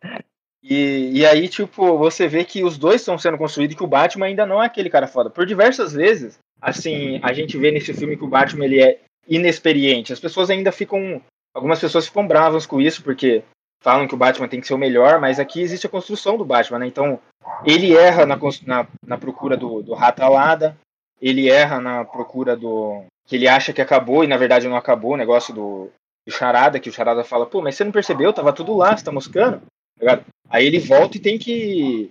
E, 0.63 1.19
e 1.19 1.25
aí, 1.25 1.49
tipo, 1.49 1.97
você 1.97 2.27
vê 2.27 2.45
que 2.45 2.63
os 2.63 2.77
dois 2.77 3.01
estão 3.01 3.17
sendo 3.17 3.37
construídos 3.37 3.73
e 3.75 3.77
que 3.77 3.83
o 3.83 3.87
Batman 3.87 4.27
ainda 4.27 4.45
não 4.45 4.63
é 4.63 4.65
aquele 4.67 4.89
cara 4.89 5.07
foda. 5.07 5.29
Por 5.29 5.45
diversas 5.45 5.91
vezes, 5.91 6.39
assim, 6.61 7.19
a 7.21 7.33
gente 7.33 7.57
vê 7.57 7.69
nesse 7.69 7.93
filme 7.93 8.15
que 8.15 8.23
o 8.23 8.29
Batman 8.29 8.63
ele 8.65 8.81
é 8.81 8.99
inexperiente. 9.27 10.13
As 10.13 10.19
pessoas 10.19 10.49
ainda 10.49 10.71
ficam. 10.71 11.21
Algumas 11.53 11.79
pessoas 11.79 12.07
ficam 12.07 12.25
bravas 12.25 12.65
com 12.65 12.79
isso, 12.81 13.03
porque 13.03 13.43
falam 13.83 14.07
que 14.07 14.15
o 14.15 14.17
Batman 14.17 14.47
tem 14.47 14.61
que 14.61 14.65
ser 14.65 14.73
o 14.73 14.77
melhor, 14.77 15.19
mas 15.19 15.39
aqui 15.39 15.61
existe 15.61 15.85
a 15.85 15.89
construção 15.89 16.37
do 16.37 16.45
Batman, 16.45 16.79
né? 16.79 16.87
Então, 16.87 17.19
ele 17.65 17.95
erra 17.95 18.25
na, 18.25 18.39
na, 18.65 18.87
na 19.05 19.17
procura 19.17 19.57
do, 19.57 19.83
do 19.83 19.93
Rata 19.93 20.23
Alada, 20.23 20.77
ele 21.21 21.49
erra 21.49 21.81
na 21.81 22.05
procura 22.05 22.55
do. 22.55 23.03
que 23.27 23.35
ele 23.35 23.47
acha 23.47 23.73
que 23.73 23.81
acabou 23.81 24.23
e 24.23 24.27
na 24.27 24.37
verdade 24.37 24.67
não 24.67 24.77
acabou, 24.77 25.11
o 25.11 25.17
negócio 25.17 25.53
do, 25.53 25.89
do 26.25 26.33
Charada, 26.33 26.79
que 26.79 26.89
o 26.89 26.93
Charada 26.93 27.25
fala, 27.25 27.45
pô, 27.45 27.61
mas 27.61 27.75
você 27.75 27.83
não 27.83 27.91
percebeu? 27.91 28.31
Tava 28.31 28.53
tudo 28.53 28.75
lá, 28.75 28.95
você 28.95 29.03
tá 29.03 29.11
moscando? 29.11 29.61
Tá 29.99 30.21
Aí 30.49 30.65
ele 30.65 30.79
volta 30.79 31.17
e 31.17 31.19
tem 31.19 31.37
que. 31.37 32.09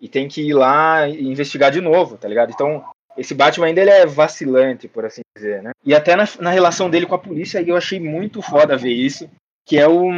e 0.00 0.08
tem 0.08 0.26
que 0.26 0.42
ir 0.42 0.54
lá 0.54 1.08
e 1.08 1.24
investigar 1.24 1.70
de 1.70 1.80
novo, 1.80 2.16
tá 2.16 2.26
ligado? 2.26 2.50
Então, 2.50 2.84
esse 3.16 3.32
Batman 3.32 3.66
ainda 3.66 3.80
ele 3.80 3.90
é 3.90 4.06
vacilante, 4.06 4.88
por 4.88 5.04
assim 5.04 5.20
dizer, 5.36 5.62
né? 5.62 5.70
E 5.84 5.94
até 5.94 6.16
na, 6.16 6.24
na 6.40 6.50
relação 6.50 6.90
dele 6.90 7.06
com 7.06 7.14
a 7.14 7.18
polícia, 7.18 7.62
eu 7.62 7.76
achei 7.76 8.00
muito 8.00 8.42
foda 8.42 8.76
ver 8.76 8.92
isso 8.92 9.30
que 9.64 9.78
é 9.78 9.88
o, 9.88 10.10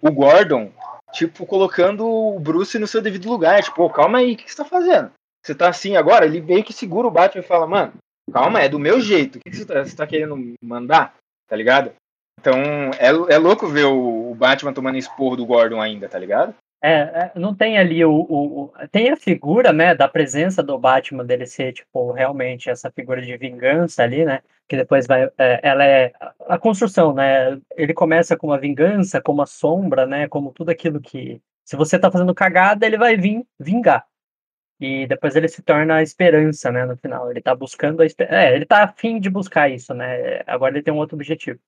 o 0.00 0.10
Gordon, 0.10 0.72
tipo, 1.12 1.46
colocando 1.46 2.06
o 2.06 2.38
Bruce 2.38 2.78
no 2.78 2.86
seu 2.86 3.00
devido 3.00 3.28
lugar. 3.28 3.62
Tipo, 3.62 3.84
oh, 3.84 3.90
calma 3.90 4.18
aí, 4.18 4.34
o 4.34 4.36
que, 4.36 4.50
você 4.50 4.56
tá 4.56 4.64
fazendo? 4.64 5.10
Você 5.44 5.54
tá 5.54 5.68
assim 5.68 5.96
agora? 5.96 6.24
Ele 6.24 6.40
meio 6.40 6.64
que 6.64 6.72
segura 6.72 7.08
o 7.08 7.10
Batman 7.10 7.42
e 7.42 7.46
fala, 7.46 7.66
mano, 7.66 7.92
calma, 8.32 8.60
é 8.60 8.68
do 8.68 8.78
meu 8.78 9.00
jeito. 9.00 9.36
O 9.36 9.40
que, 9.40 9.50
que 9.50 9.56
você, 9.56 9.64
tá, 9.64 9.84
você 9.84 9.96
tá 9.96 10.06
querendo 10.06 10.36
mandar? 10.62 11.14
Tá 11.48 11.56
ligado? 11.56 11.92
Então, 12.40 12.54
é, 12.98 13.34
é 13.34 13.38
louco 13.38 13.68
ver 13.68 13.84
o, 13.84 14.30
o 14.30 14.34
Batman 14.34 14.72
tomando 14.72 14.98
esporro 14.98 15.36
do 15.36 15.46
Gordon 15.46 15.80
ainda, 15.80 16.08
tá 16.08 16.18
ligado? 16.18 16.54
É, 16.84 16.90
é, 16.90 17.32
não 17.36 17.54
tem 17.54 17.78
ali 17.78 18.04
o, 18.04 18.12
o, 18.12 18.72
Tem 18.90 19.10
a 19.10 19.16
figura, 19.16 19.72
né, 19.72 19.94
da 19.94 20.08
presença 20.08 20.64
do 20.64 20.76
Batman 20.76 21.24
dele 21.24 21.46
ser, 21.46 21.72
tipo, 21.72 22.10
realmente 22.10 22.68
essa 22.68 22.90
figura 22.90 23.22
de 23.22 23.36
vingança 23.36 24.02
ali, 24.02 24.24
né? 24.24 24.42
Que 24.68 24.76
depois 24.76 25.06
vai. 25.06 25.30
É, 25.38 25.60
ela 25.62 25.84
é. 25.84 26.12
A 26.48 26.58
construção, 26.58 27.14
né? 27.14 27.60
Ele 27.76 27.94
começa 27.94 28.36
com 28.36 28.48
uma 28.48 28.58
vingança, 28.58 29.20
como 29.20 29.38
uma 29.40 29.46
sombra, 29.46 30.06
né? 30.06 30.26
Como 30.28 30.52
tudo 30.52 30.70
aquilo 30.70 31.00
que. 31.00 31.40
Se 31.64 31.76
você 31.76 31.98
tá 31.98 32.10
fazendo 32.10 32.34
cagada, 32.34 32.84
ele 32.84 32.98
vai 32.98 33.16
vir 33.16 33.46
vingar. 33.60 34.04
E 34.80 35.06
depois 35.06 35.36
ele 35.36 35.48
se 35.48 35.62
torna 35.62 35.96
a 35.96 36.02
esperança, 36.02 36.72
né? 36.72 36.84
No 36.84 36.96
final. 36.96 37.30
Ele 37.30 37.40
tá 37.40 37.54
buscando 37.54 38.02
a 38.02 38.06
esperança. 38.06 38.36
É, 38.36 38.54
ele 38.56 38.66
tá 38.66 38.84
afim 38.84 39.20
de 39.20 39.30
buscar 39.30 39.70
isso, 39.70 39.94
né? 39.94 40.42
Agora 40.46 40.74
ele 40.74 40.82
tem 40.82 40.92
um 40.92 40.98
outro 40.98 41.16
objetivo. 41.16 41.60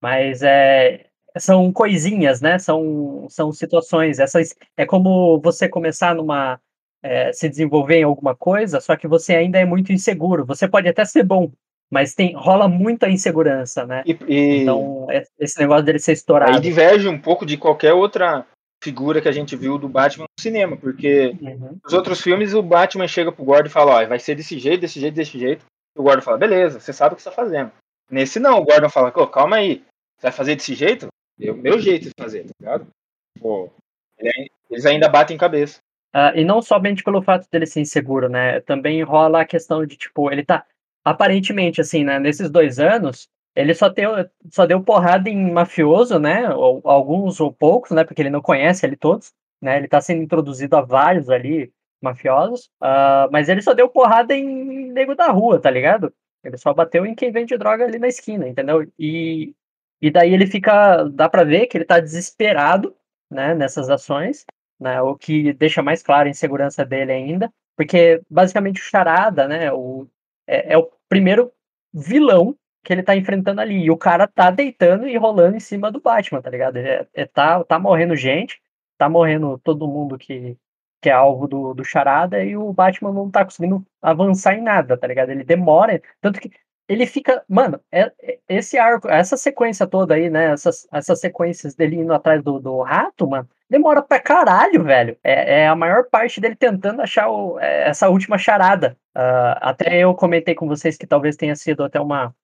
Mas 0.00 0.42
é 0.42 1.06
são 1.38 1.72
coisinhas, 1.72 2.40
né? 2.40 2.58
São, 2.58 3.26
são 3.28 3.52
situações. 3.52 4.18
Essas 4.18 4.54
é 4.76 4.84
como 4.84 5.40
você 5.40 5.68
começar 5.68 6.14
numa 6.14 6.60
é, 7.02 7.32
se 7.32 7.48
desenvolver 7.48 7.96
em 7.96 8.04
alguma 8.04 8.34
coisa, 8.34 8.80
só 8.80 8.96
que 8.96 9.08
você 9.08 9.34
ainda 9.34 9.58
é 9.58 9.64
muito 9.64 9.92
inseguro. 9.92 10.46
Você 10.46 10.68
pode 10.68 10.88
até 10.88 11.04
ser 11.04 11.24
bom, 11.24 11.50
mas 11.90 12.14
tem 12.14 12.34
rola 12.34 12.68
muita 12.68 13.08
insegurança, 13.08 13.84
né? 13.84 14.02
E, 14.06 14.16
e... 14.28 14.62
Então 14.62 15.06
é, 15.10 15.24
esse 15.38 15.58
negócio 15.58 15.84
dele 15.84 15.98
ser 15.98 16.12
estourado. 16.12 16.52
Aí 16.52 16.60
diverge 16.60 17.08
um 17.08 17.18
pouco 17.18 17.44
de 17.44 17.56
qualquer 17.56 17.92
outra 17.92 18.46
figura 18.82 19.20
que 19.20 19.28
a 19.28 19.32
gente 19.32 19.54
viu 19.54 19.78
do 19.78 19.88
Batman 19.88 20.24
no 20.24 20.42
cinema, 20.42 20.76
porque 20.76 21.36
uhum. 21.40 21.78
nos 21.84 21.92
outros 21.92 22.20
filmes 22.20 22.52
o 22.52 22.62
Batman 22.62 23.06
chega 23.06 23.30
pro 23.30 23.44
Gordon 23.44 23.68
e 23.68 23.70
fala, 23.70 24.02
ó, 24.02 24.06
vai 24.06 24.18
ser 24.18 24.34
desse 24.34 24.58
jeito, 24.58 24.80
desse 24.80 24.98
jeito, 24.98 25.14
desse 25.14 25.38
jeito. 25.38 25.64
E 25.96 26.00
o 26.00 26.02
Gordon 26.02 26.22
fala, 26.22 26.38
beleza, 26.38 26.80
você 26.80 26.92
sabe 26.92 27.12
o 27.12 27.16
que 27.16 27.22
você 27.22 27.30
tá 27.30 27.34
fazendo. 27.34 27.70
Nesse 28.10 28.40
não, 28.40 28.58
o 28.58 28.64
Gordon 28.64 28.88
fala, 28.88 29.12
calma 29.12 29.56
aí, 29.56 29.84
você 30.18 30.22
vai 30.22 30.32
fazer 30.32 30.56
desse 30.56 30.74
jeito? 30.74 31.08
É 31.42 31.50
o 31.50 31.56
meu 31.56 31.78
jeito 31.80 32.04
de 32.04 32.12
fazer, 32.18 32.44
tá 32.44 32.52
ligado? 32.60 32.86
Pô, 33.40 33.70
eles 34.70 34.86
ainda 34.86 35.08
batem 35.08 35.36
cabeça. 35.36 35.80
Uh, 36.14 36.36
e 36.36 36.44
não 36.44 36.60
somente 36.60 37.02
pelo 37.02 37.22
fato 37.22 37.48
dele 37.50 37.66
ser 37.66 37.80
inseguro, 37.80 38.28
né? 38.28 38.60
Também 38.60 39.02
rola 39.02 39.40
a 39.40 39.46
questão 39.46 39.84
de, 39.84 39.96
tipo, 39.96 40.30
ele 40.30 40.44
tá. 40.44 40.64
Aparentemente, 41.04 41.80
assim, 41.80 42.04
né? 42.04 42.18
Nesses 42.18 42.50
dois 42.50 42.78
anos, 42.78 43.28
ele 43.56 43.74
só 43.74 43.88
deu, 43.88 44.12
só 44.50 44.66
deu 44.66 44.82
porrada 44.82 45.28
em 45.28 45.50
mafioso, 45.50 46.18
né? 46.18 46.54
Ou, 46.54 46.80
alguns 46.84 47.40
ou 47.40 47.52
poucos, 47.52 47.90
né? 47.92 48.04
Porque 48.04 48.20
ele 48.22 48.30
não 48.30 48.42
conhece 48.42 48.84
ali 48.84 48.96
todos, 48.96 49.32
né? 49.60 49.78
Ele 49.78 49.88
tá 49.88 50.00
sendo 50.00 50.22
introduzido 50.22 50.76
a 50.76 50.82
vários 50.82 51.28
ali 51.30 51.72
mafiosos. 52.00 52.66
Uh, 52.80 53.30
mas 53.32 53.48
ele 53.48 53.62
só 53.62 53.72
deu 53.74 53.88
porrada 53.88 54.34
em 54.34 54.92
nego 54.92 55.14
da 55.14 55.28
rua, 55.28 55.58
tá 55.58 55.70
ligado? 55.70 56.12
Ele 56.44 56.56
só 56.58 56.74
bateu 56.74 57.06
em 57.06 57.14
quem 57.14 57.32
vende 57.32 57.56
droga 57.56 57.84
ali 57.84 57.98
na 57.98 58.08
esquina, 58.08 58.46
entendeu? 58.48 58.86
E 58.98 59.54
e 60.02 60.10
daí 60.10 60.34
ele 60.34 60.46
fica, 60.46 61.04
dá 61.04 61.28
para 61.28 61.44
ver 61.44 61.66
que 61.68 61.76
ele 61.76 61.84
está 61.84 62.00
desesperado, 62.00 62.94
né, 63.30 63.54
nessas 63.54 63.88
ações, 63.88 64.44
né, 64.78 65.00
o 65.00 65.16
que 65.16 65.52
deixa 65.52 65.80
mais 65.80 66.02
claro 66.02 66.26
a 66.26 66.30
insegurança 66.30 66.84
dele 66.84 67.12
ainda, 67.12 67.52
porque 67.76 68.20
basicamente 68.28 68.80
o 68.80 68.84
Charada, 68.84 69.46
né, 69.46 69.72
o, 69.72 70.08
é, 70.46 70.74
é 70.74 70.78
o 70.78 70.90
primeiro 71.08 71.52
vilão 71.94 72.56
que 72.84 72.92
ele 72.92 73.02
tá 73.02 73.16
enfrentando 73.16 73.60
ali. 73.60 73.84
E 73.84 73.90
o 73.90 73.96
cara 73.96 74.26
tá 74.26 74.50
deitando 74.50 75.06
e 75.06 75.16
rolando 75.16 75.56
em 75.56 75.60
cima 75.60 75.90
do 75.90 76.00
Batman, 76.00 76.42
tá 76.42 76.50
ligado? 76.50 76.76
É, 76.78 77.06
é, 77.14 77.26
tá, 77.26 77.62
tá 77.64 77.78
morrendo 77.78 78.16
gente, 78.16 78.60
tá 78.98 79.08
morrendo 79.08 79.58
todo 79.58 79.86
mundo 79.88 80.18
que, 80.18 80.58
que 81.00 81.08
é 81.08 81.12
alvo 81.12 81.46
do, 81.46 81.74
do 81.74 81.84
Charada, 81.84 82.44
e 82.44 82.56
o 82.56 82.72
Batman 82.72 83.12
não 83.12 83.30
tá 83.30 83.44
conseguindo 83.44 83.86
avançar 84.00 84.54
em 84.54 84.62
nada, 84.62 84.96
tá 84.96 85.06
ligado? 85.06 85.30
Ele 85.30 85.44
demora. 85.44 86.00
Tanto 86.20 86.40
que 86.40 86.50
ele 86.88 87.06
fica. 87.06 87.44
Mano, 87.48 87.80
é, 87.90 88.12
é, 88.20 88.38
esse 88.48 88.78
arco, 88.78 89.08
essa 89.08 89.36
sequência 89.36 89.86
toda 89.86 90.14
aí, 90.14 90.28
né? 90.30 90.52
Essas, 90.52 90.86
essas 90.92 91.20
sequências 91.20 91.74
dele 91.74 91.96
indo 91.96 92.12
atrás 92.12 92.42
do, 92.42 92.58
do 92.58 92.82
rato, 92.82 93.28
mano, 93.28 93.48
demora 93.68 94.02
pra 94.02 94.20
caralho, 94.20 94.84
velho. 94.84 95.16
É, 95.22 95.62
é 95.62 95.68
a 95.68 95.76
maior 95.76 96.04
parte 96.10 96.40
dele 96.40 96.56
tentando 96.56 97.02
achar 97.02 97.28
o, 97.30 97.58
é, 97.58 97.88
essa 97.88 98.08
última 98.08 98.38
charada. 98.38 98.96
Uh, 99.16 99.56
até 99.60 99.98
eu 99.98 100.14
comentei 100.14 100.54
com 100.54 100.66
vocês 100.66 100.96
que 100.96 101.06
talvez 101.06 101.36
tenha 101.36 101.56
sido 101.56 101.84
até 101.84 102.00
uma, 102.00 102.34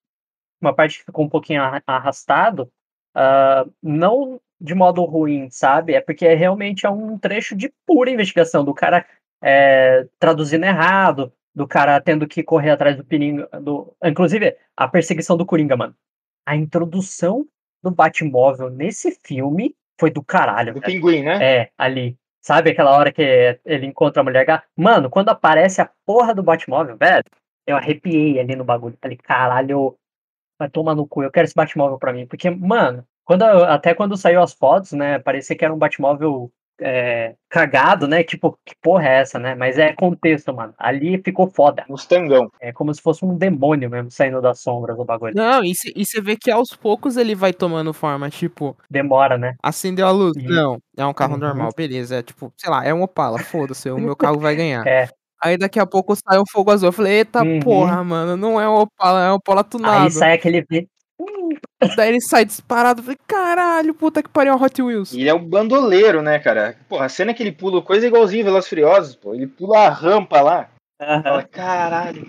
uma 0.60 0.74
parte 0.74 0.98
que 0.98 1.04
ficou 1.04 1.24
um 1.24 1.28
pouquinho 1.28 1.62
arrastado. 1.86 2.70
Uh, 3.16 3.72
não 3.82 4.40
de 4.60 4.74
modo 4.74 5.04
ruim, 5.04 5.48
sabe? 5.50 5.94
É 5.94 6.00
porque 6.00 6.34
realmente 6.34 6.84
é 6.84 6.90
um 6.90 7.18
trecho 7.18 7.56
de 7.56 7.72
pura 7.86 8.10
investigação 8.10 8.64
do 8.64 8.74
cara 8.74 9.06
é, 9.42 10.06
traduzindo 10.18 10.64
errado, 10.64 11.32
do 11.54 11.66
cara 11.66 12.00
tendo 12.00 12.26
que 12.26 12.42
correr 12.42 12.70
atrás 12.70 12.96
do 12.96 13.04
Coringa. 13.04 13.48
Do... 13.60 13.94
Inclusive, 14.04 14.56
a 14.76 14.88
perseguição 14.88 15.36
do 15.36 15.46
Coringa, 15.46 15.76
mano. 15.76 15.94
A 16.46 16.56
introdução 16.56 17.46
do 17.82 17.90
Batmóvel 17.90 18.70
nesse 18.70 19.12
filme 19.22 19.74
foi 19.98 20.10
do 20.10 20.22
caralho. 20.22 20.74
Do 20.74 20.80
pinguim, 20.80 21.22
né? 21.22 21.38
É, 21.42 21.70
ali. 21.76 22.16
Sabe 22.40 22.70
aquela 22.70 22.96
hora 22.96 23.12
que 23.12 23.60
ele 23.64 23.86
encontra 23.86 24.22
a 24.22 24.24
mulher 24.24 24.44
gata? 24.46 24.64
Mano, 24.76 25.10
quando 25.10 25.28
aparece 25.28 25.80
a 25.80 25.90
porra 26.06 26.34
do 26.34 26.42
Batmóvel, 26.42 26.96
velho, 26.96 27.24
eu 27.66 27.76
arrepiei 27.76 28.38
ali 28.38 28.56
no 28.56 28.64
bagulho. 28.64 28.96
Falei, 29.02 29.16
caralho, 29.16 29.96
vai 30.58 30.70
tomar 30.70 30.94
no 30.94 31.06
cu, 31.06 31.22
eu 31.22 31.30
quero 31.30 31.44
esse 31.44 31.54
Batmóvel 31.54 31.98
pra 31.98 32.12
mim. 32.12 32.26
Porque, 32.26 32.48
mano, 32.48 33.04
quando, 33.24 33.42
até 33.42 33.94
quando 33.94 34.16
saiu 34.16 34.40
as 34.40 34.54
fotos, 34.54 34.92
né, 34.92 35.18
parecia 35.18 35.56
que 35.56 35.64
era 35.64 35.74
um 35.74 35.78
Batmóvel 35.78 36.50
é, 36.80 37.34
cagado, 37.48 38.06
né? 38.06 38.22
Tipo, 38.22 38.58
que 38.64 38.74
porra 38.82 39.08
é 39.08 39.20
essa, 39.20 39.38
né? 39.38 39.54
Mas 39.54 39.78
é 39.78 39.92
contexto, 39.92 40.54
mano. 40.54 40.74
Ali 40.78 41.20
ficou 41.22 41.50
foda. 41.50 41.84
Mustangão. 41.88 42.50
É 42.60 42.72
como 42.72 42.94
se 42.94 43.00
fosse 43.00 43.24
um 43.24 43.36
demônio 43.36 43.90
mesmo 43.90 44.10
saindo 44.10 44.40
das 44.40 44.60
sombras 44.60 44.96
do 44.96 45.04
bagulho. 45.04 45.34
Não, 45.34 45.62
e 45.64 45.72
você 45.74 46.20
vê 46.20 46.36
que 46.36 46.50
aos 46.50 46.70
poucos 46.70 47.16
ele 47.16 47.34
vai 47.34 47.52
tomando 47.52 47.92
forma, 47.92 48.30
tipo. 48.30 48.76
Demora, 48.90 49.36
né? 49.36 49.54
Acendeu 49.62 50.06
a 50.06 50.10
luz. 50.10 50.36
Uhum. 50.36 50.54
Não, 50.54 50.78
é 50.96 51.06
um 51.06 51.14
carro 51.14 51.34
uhum. 51.34 51.40
normal, 51.40 51.70
beleza. 51.76 52.16
É 52.16 52.22
tipo, 52.22 52.52
sei 52.56 52.70
lá, 52.70 52.84
é 52.84 52.94
um 52.94 53.02
Opala, 53.02 53.38
foda-se, 53.38 53.90
o 53.90 53.98
meu 53.98 54.16
carro 54.16 54.38
vai 54.38 54.54
ganhar. 54.54 54.84
É. 54.88 55.08
Aí 55.40 55.56
daqui 55.56 55.78
a 55.78 55.86
pouco 55.86 56.16
sai 56.16 56.38
um 56.38 56.44
fogo 56.50 56.70
azul. 56.70 56.88
Eu 56.88 56.92
falei, 56.92 57.18
eita 57.18 57.42
uhum. 57.42 57.60
porra, 57.60 58.02
mano, 58.02 58.36
não 58.36 58.60
é 58.60 58.68
um 58.68 58.74
Opala, 58.74 59.24
é 59.24 59.30
um 59.30 59.34
Opala 59.34 59.62
tunado. 59.62 60.04
Aí 60.04 60.10
sai 60.10 60.32
aquele 60.32 60.64
Daí 61.96 62.08
ele 62.08 62.20
sai 62.20 62.44
disparado. 62.44 63.02
Falei, 63.02 63.18
caralho, 63.26 63.94
puta 63.94 64.22
que 64.22 64.28
pariu, 64.28 64.54
Hot 64.54 64.82
Wheels. 64.82 65.12
E 65.12 65.20
ele 65.20 65.30
é 65.30 65.34
um 65.34 65.44
bandoleiro, 65.44 66.22
né, 66.22 66.38
cara? 66.38 66.76
Porra, 66.88 67.06
a 67.06 67.08
cena 67.08 67.32
que 67.32 67.42
ele 67.42 67.52
pula 67.52 67.82
coisa 67.82 68.06
é 68.06 68.08
igualzinho 68.08 68.44
Velozes 68.44 68.68
Furiosos, 68.68 69.14
pô. 69.14 69.34
Ele 69.34 69.46
pula 69.46 69.78
a 69.78 69.88
rampa 69.88 70.40
lá. 70.40 70.68
Uhum. 71.00 71.22
Fala, 71.22 71.42
caralho. 71.44 72.26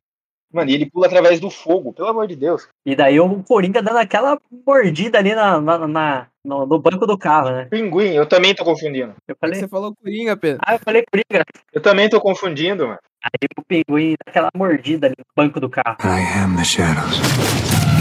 Mano, 0.51 0.71
e 0.71 0.73
ele 0.73 0.89
pula 0.89 1.05
através 1.05 1.39
do 1.39 1.49
fogo, 1.49 1.93
pelo 1.93 2.07
amor 2.07 2.27
de 2.27 2.35
Deus. 2.35 2.67
E 2.83 2.95
daí 2.95 3.19
o 3.19 3.43
Coringa 3.43 3.83
dando 3.83 3.97
aquela 3.97 4.37
mordida 4.65 5.19
ali 5.19 5.35
na, 5.35 5.61
na, 5.61 5.87
na 5.87 6.27
no, 6.43 6.65
no, 6.65 6.79
banco 6.79 7.05
do 7.05 7.17
carro, 7.17 7.51
né? 7.51 7.65
Pinguim, 7.65 8.13
eu 8.13 8.25
também 8.25 8.55
tô 8.55 8.65
confundindo. 8.65 9.13
Eu 9.27 9.35
falei... 9.39 9.59
Você 9.59 9.67
falou 9.67 9.93
Coringa, 9.95 10.35
Pedro. 10.35 10.59
Ah, 10.65 10.73
eu 10.73 10.79
falei 10.79 11.03
Coringa. 11.05 11.45
Eu 11.71 11.81
também 11.81 12.09
tô 12.09 12.19
confundindo, 12.19 12.87
mano. 12.87 12.99
Aí 13.23 13.47
o 13.57 13.63
Pinguim 13.63 14.15
dá 14.25 14.31
aquela 14.31 14.49
mordida 14.55 15.07
ali 15.07 15.15
no 15.19 15.25
banco 15.35 15.59
do 15.59 15.69
carro. 15.69 15.97
I 16.03 16.43
am 16.43 16.55
the 16.55 16.63
shadows. 16.63 17.98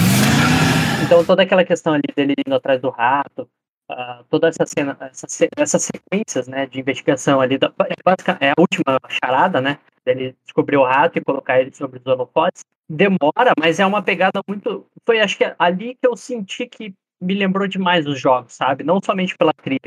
Então 1.08 1.24
toda 1.24 1.42
aquela 1.42 1.64
questão 1.64 1.94
ali 1.94 2.02
dele 2.14 2.34
indo 2.46 2.54
atrás 2.54 2.82
do 2.82 2.90
rato, 2.90 3.48
uh, 3.90 4.22
toda 4.28 4.48
essa 4.48 4.66
cena, 4.66 4.94
essa, 5.00 5.26
essas 5.56 5.82
sequências, 5.82 6.46
né, 6.46 6.66
de 6.66 6.78
investigação 6.78 7.40
ali, 7.40 7.56
da, 7.56 7.72
é, 7.88 8.48
é 8.48 8.50
a 8.50 8.54
última 8.58 9.00
charada, 9.08 9.58
né, 9.58 9.78
dele 10.04 10.36
descobrir 10.44 10.76
o 10.76 10.84
rato 10.84 11.16
e 11.16 11.24
colocar 11.24 11.58
ele 11.62 11.74
sobre 11.74 11.98
os 11.98 12.06
holofotes, 12.06 12.62
demora, 12.86 13.54
mas 13.58 13.80
é 13.80 13.86
uma 13.86 14.02
pegada 14.02 14.42
muito, 14.46 14.84
foi 15.06 15.18
acho 15.20 15.38
que 15.38 15.44
é 15.44 15.56
ali 15.58 15.94
que 15.94 16.06
eu 16.06 16.14
senti 16.14 16.66
que 16.66 16.92
me 17.18 17.32
lembrou 17.32 17.66
demais 17.66 18.06
os 18.06 18.20
jogos, 18.20 18.52
sabe, 18.52 18.84
não 18.84 19.00
somente 19.02 19.34
pela 19.34 19.54
trilha, 19.54 19.80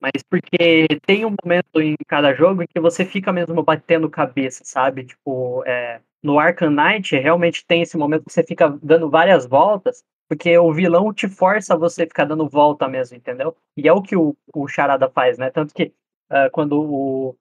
mas 0.00 0.22
porque 0.22 0.86
tem 1.04 1.24
um 1.24 1.34
momento 1.42 1.82
em 1.82 1.96
cada 2.06 2.32
jogo 2.32 2.62
em 2.62 2.66
que 2.72 2.78
você 2.78 3.04
fica 3.04 3.32
mesmo 3.32 3.60
batendo 3.60 4.08
cabeça, 4.08 4.62
sabe, 4.64 5.02
tipo, 5.02 5.64
é, 5.66 6.00
no 6.22 6.38
Arkham 6.38 6.70
Knight 6.70 7.16
realmente 7.16 7.66
tem 7.66 7.82
esse 7.82 7.96
momento 7.96 8.26
que 8.26 8.32
você 8.32 8.44
fica 8.44 8.78
dando 8.80 9.10
várias 9.10 9.44
voltas 9.44 10.04
Porque 10.30 10.56
o 10.56 10.72
vilão 10.72 11.12
te 11.12 11.28
força 11.28 11.74
a 11.74 11.76
você 11.76 12.06
ficar 12.06 12.24
dando 12.24 12.48
volta 12.48 12.86
mesmo, 12.88 13.16
entendeu? 13.16 13.56
E 13.76 13.88
é 13.88 13.92
o 13.92 14.00
que 14.00 14.14
o, 14.14 14.36
o 14.54 14.68
Charada 14.68 15.10
faz, 15.10 15.36
né? 15.36 15.50
Tanto 15.50 15.74
que 15.74 15.92
ah, 16.30 16.48
quando 16.50 16.80
o. 16.80 17.36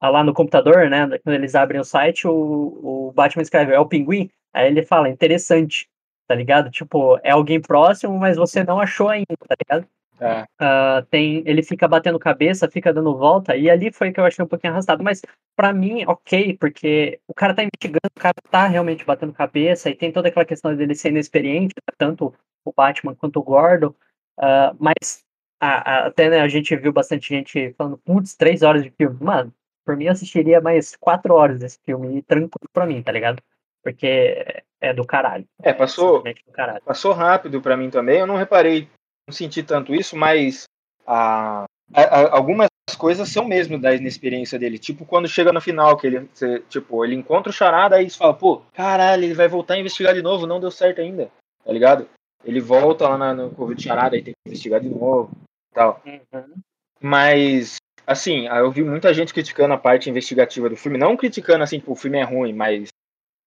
ah, 0.00 0.10
lá 0.10 0.22
no 0.22 0.34
computador, 0.34 0.90
né? 0.90 1.06
Quando 1.20 1.34
eles 1.34 1.54
abrem 1.54 1.80
o 1.80 1.84
site, 1.84 2.28
o, 2.28 3.08
o 3.08 3.12
Batman 3.12 3.42
escreve, 3.42 3.72
é 3.72 3.80
o 3.80 3.88
pinguim. 3.88 4.30
Aí 4.52 4.66
ele 4.68 4.84
fala, 4.84 5.08
interessante, 5.08 5.88
tá 6.28 6.34
ligado? 6.34 6.70
Tipo, 6.70 7.18
é 7.24 7.30
alguém 7.30 7.60
próximo, 7.62 8.18
mas 8.18 8.36
você 8.36 8.62
não 8.62 8.78
achou 8.80 9.08
ainda, 9.08 9.34
tá 9.48 9.56
ligado? 9.58 9.88
É. 10.20 10.44
Ah, 10.58 11.04
tem, 11.10 11.42
ele 11.46 11.62
fica 11.62 11.86
batendo 11.86 12.18
cabeça, 12.18 12.68
fica 12.70 12.92
dando 12.92 13.16
volta, 13.16 13.56
e 13.56 13.70
ali 13.70 13.92
foi 13.92 14.12
que 14.12 14.18
eu 14.18 14.24
achei 14.24 14.44
um 14.44 14.48
pouquinho 14.48 14.72
arrastado. 14.72 15.02
Mas 15.04 15.22
pra 15.56 15.72
mim, 15.72 16.04
ok, 16.06 16.56
porque 16.58 17.20
o 17.28 17.34
cara 17.34 17.54
tá 17.54 17.62
investigando, 17.62 18.10
o 18.16 18.20
cara 18.20 18.34
tá 18.50 18.66
realmente 18.66 19.04
batendo 19.04 19.32
cabeça, 19.32 19.88
e 19.90 19.94
tem 19.94 20.10
toda 20.12 20.28
aquela 20.28 20.44
questão 20.44 20.74
dele 20.74 20.94
ser 20.94 21.08
inexperiente, 21.10 21.74
tanto 21.96 22.34
o 22.64 22.72
Batman 22.72 23.14
quanto 23.14 23.38
o 23.38 23.42
Gordon. 23.42 23.94
ah, 24.40 24.74
mas 24.78 25.24
a- 25.60 25.90
a- 26.04 26.06
até 26.06 26.30
né, 26.30 26.40
a 26.40 26.48
gente 26.48 26.74
viu 26.76 26.92
bastante 26.92 27.28
gente 27.28 27.74
falando, 27.76 27.98
putz, 27.98 28.36
três 28.36 28.62
horas 28.62 28.84
de 28.84 28.90
filme. 28.90 29.16
Mano, 29.20 29.52
por 29.84 29.96
mim 29.96 30.04
eu 30.04 30.12
assistiria 30.12 30.60
mais 30.60 30.94
quatro 30.94 31.34
horas 31.34 31.58
desse 31.58 31.78
filme, 31.84 32.18
e 32.18 32.22
tranquilo 32.22 32.68
pra 32.72 32.86
mim, 32.86 33.02
tá 33.02 33.10
ligado? 33.10 33.42
Porque 33.82 34.62
é 34.80 34.92
do 34.94 35.04
caralho. 35.04 35.44
É, 35.62 35.72
passou, 35.72 36.16
simplesmente 36.16 36.44
do 36.44 36.52
caralho. 36.52 36.82
passou 36.84 37.12
rápido 37.12 37.60
pra 37.60 37.76
mim 37.76 37.90
também. 37.90 38.18
Eu 38.20 38.26
não 38.26 38.36
reparei, 38.36 38.88
não 39.28 39.32
senti 39.32 39.62
tanto 39.62 39.94
isso, 39.94 40.16
mas 40.16 40.64
a, 41.06 41.64
a- 41.92 42.02
a- 42.02 42.36
algumas 42.36 42.68
coisas 42.96 43.28
são 43.28 43.44
mesmo 43.46 43.78
da 43.78 43.94
inexperiência 43.94 44.58
dele. 44.58 44.78
Tipo, 44.78 45.04
quando 45.04 45.28
chega 45.28 45.52
no 45.52 45.60
final, 45.60 45.96
que 45.98 46.06
ele, 46.06 46.20
você, 46.32 46.60
tipo, 46.68 47.04
ele 47.04 47.14
encontra 47.14 47.50
o 47.50 47.52
charada, 47.52 47.96
aí 47.96 48.08
você 48.08 48.16
fala, 48.16 48.32
pô, 48.34 48.62
caralho, 48.72 49.24
ele 49.24 49.34
vai 49.34 49.46
voltar 49.46 49.74
a 49.74 49.78
investigar 49.78 50.14
de 50.14 50.22
novo, 50.22 50.46
não 50.46 50.58
deu 50.58 50.70
certo 50.70 51.00
ainda, 51.02 51.30
tá 51.62 51.72
ligado? 51.72 52.08
Ele 52.44 52.60
volta 52.60 53.06
lá 53.06 53.18
na, 53.18 53.34
no 53.34 53.50
Covid 53.50 53.80
charada 53.82 54.16
e 54.16 54.22
tem 54.22 54.32
que 54.32 54.48
investigar 54.48 54.80
de 54.80 54.88
novo 54.88 55.30
e 55.70 55.74
tal. 55.74 56.02
Uhum. 56.06 56.54
Mas, 57.00 57.76
assim, 58.06 58.46
eu 58.48 58.70
vi 58.70 58.82
muita 58.82 59.12
gente 59.12 59.34
criticando 59.34 59.74
a 59.74 59.78
parte 59.78 60.08
investigativa 60.08 60.68
do 60.70 60.76
filme. 60.76 60.96
Não 60.96 61.16
criticando, 61.16 61.62
assim, 61.64 61.80
que 61.80 61.90
o 61.90 61.94
filme 61.94 62.18
é 62.18 62.22
ruim, 62.24 62.52
mas 62.54 62.88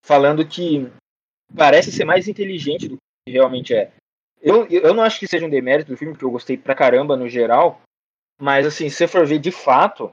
falando 0.05 0.45
que 0.45 0.88
parece 1.55 1.91
ser 1.91 2.05
mais 2.05 2.27
inteligente 2.27 2.88
do 2.88 2.97
que 3.25 3.32
realmente 3.34 3.73
é. 3.73 3.91
Eu, 4.42 4.66
eu 4.68 4.94
não 4.94 5.04
acho 5.04 5.20
que 5.20 5.28
seja 5.28 5.46
um 5.46 5.50
demérito 5.50 5.92
do 5.92 5.98
filme, 5.98 6.14
porque 6.14 6.26
eu 6.26 6.32
gostei 6.32 6.58
pra 6.58 6.76
caramba 6.76 7.16
no 7.16 7.30
geral. 7.30 7.82
Mas, 8.39 8.66
assim, 8.66 8.89
se 8.89 8.96
você 8.96 9.08
for 9.08 9.26
ver 9.26 9.39
de 9.39 9.52
fato, 9.52 10.12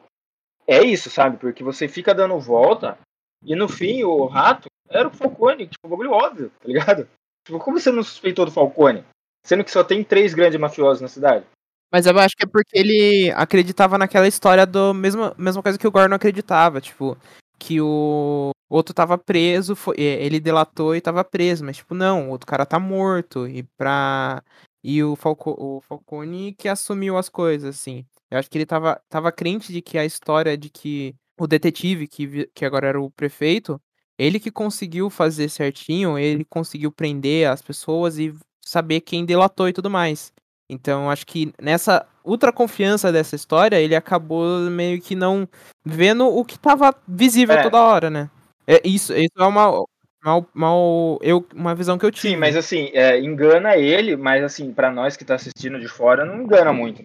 é 0.67 0.83
isso, 0.83 1.11
sabe? 1.11 1.39
Porque 1.39 1.65
você 1.65 1.89
fica 1.89 2.15
dando 2.15 2.39
volta 2.39 2.99
e 3.43 3.55
no 3.55 3.69
fim 3.69 4.03
o 4.05 4.27
rato 4.27 4.69
era 4.91 5.09
o 5.09 5.11
Falcone, 5.11 5.67
tipo, 5.67 5.87
um 5.87 5.91
bagulho 5.91 6.13
óbvio, 6.13 6.51
tá 6.61 6.69
ligado? 6.69 7.09
Tipo, 7.47 7.59
como 7.61 7.81
você 7.81 7.91
não 7.91 8.03
suspeitou 8.03 8.45
do 8.45 8.51
Falcone? 8.51 9.03
Sendo 9.43 9.65
que 9.65 9.71
só 9.71 9.83
tem 9.83 10.05
três 10.05 10.35
grandes 10.35 10.61
mafiosos 10.61 11.01
na 11.01 11.09
cidade. 11.09 11.47
Mas 11.91 12.05
eu 12.05 12.19
acho 12.19 12.37
que 12.37 12.45
é 12.45 12.47
porque 12.47 12.79
ele 12.79 13.33
acreditava 13.35 13.97
naquela 13.97 14.29
história 14.29 14.67
do 14.67 14.93
mesma, 14.93 15.35
mesma 15.39 15.63
coisa 15.63 15.79
que 15.79 15.89
o 15.89 15.91
Gordon 15.91 16.15
acreditava, 16.15 16.79
tipo, 16.79 17.17
que 17.59 17.81
o 17.81 18.51
outro 18.69 18.95
tava 18.95 19.17
preso, 19.17 19.75
foi, 19.75 19.97
é, 19.99 20.25
ele 20.25 20.41
delatou 20.41 20.95
e 20.95 21.01
tava 21.01 21.25
preso, 21.25 21.65
mas 21.65 21.79
tipo, 21.79 21.95
não, 21.95 22.29
o 22.29 22.31
outro 22.31 22.47
cara 22.47 22.67
tá 22.67 22.79
morto 22.79 23.47
e 23.47 23.63
pra 23.77 24.43
e 24.83 25.03
o, 25.03 25.17
Falco, 25.17 25.51
o 25.59 25.81
Falcone 25.81 26.55
que 26.55 26.69
assumiu 26.69 27.17
as 27.17 27.29
coisas, 27.29 27.77
assim. 27.77 28.05
Eu 28.31 28.39
acho 28.39 28.51
que 28.51 28.59
ele 28.59 28.67
tava, 28.67 29.01
tava 29.09 29.33
crente 29.33 29.73
de 29.73 29.83
que 29.83 29.99
a 29.99 30.05
história 30.05 30.57
de 30.57 30.69
que 30.71 31.15
o 31.39 31.47
detetive, 31.47 32.07
que, 32.07 32.49
que 32.55 32.65
agora 32.65 32.89
era 32.89 33.01
o 33.01 33.11
prefeito, 33.11 33.81
ele 34.19 34.41
que 34.41 34.51
conseguiu 34.51 35.09
fazer 35.09 35.49
certinho, 35.49 36.19
ele 36.19 36.45
conseguiu 36.45 36.93
prender 36.93 37.49
as 37.49 37.63
pessoas 37.63 38.19
e 38.19 38.35
saber 38.65 39.01
quem 39.01 39.25
delatou 39.25 39.69
e 39.69 39.73
tudo 39.73 39.89
mais. 39.89 40.33
Então, 40.69 41.11
acho 41.11 41.27
que 41.27 41.53
nessa 41.61 42.07
ultra 42.25 42.53
confiança 42.53 43.11
dessa 43.11 43.35
história, 43.35 43.81
ele 43.81 43.97
acabou 43.97 44.69
meio 44.71 45.01
que 45.01 45.15
não 45.15 45.49
vendo 45.85 46.27
o 46.27 46.45
que 46.45 46.59
tava 46.59 46.95
visível 47.07 47.57
É. 47.57 47.63
toda 47.63 47.83
hora, 47.83 48.11
né? 48.11 48.29
É, 48.69 48.83
isso, 48.85 49.15
isso 49.15 49.33
é 49.39 49.47
uma, 49.47 49.83
uma, 50.23 50.47
uma, 50.55 51.19
eu, 51.23 51.47
uma 51.55 51.75
visão 51.75 51.97
que 51.97 52.05
eu 52.05 52.11
tive. 52.11 52.35
Sim, 52.35 52.37
mas 52.37 52.55
assim, 52.55 52.91
é, 52.93 53.19
engana 53.19 53.77
ele, 53.79 54.15
mas 54.15 54.45
assim, 54.45 54.75
pra 54.75 54.91
nós 54.91 55.17
que 55.17 55.25
tá 55.25 55.37
assistindo 55.37 55.81
de 55.81 55.89
fora, 55.89 56.27
não 56.27 56.43
engana 56.43 56.71
muito. 56.71 57.01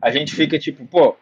A 0.00 0.12
gente 0.12 0.32
fica 0.32 0.56
tipo, 0.60 0.86
pô, 0.86 1.16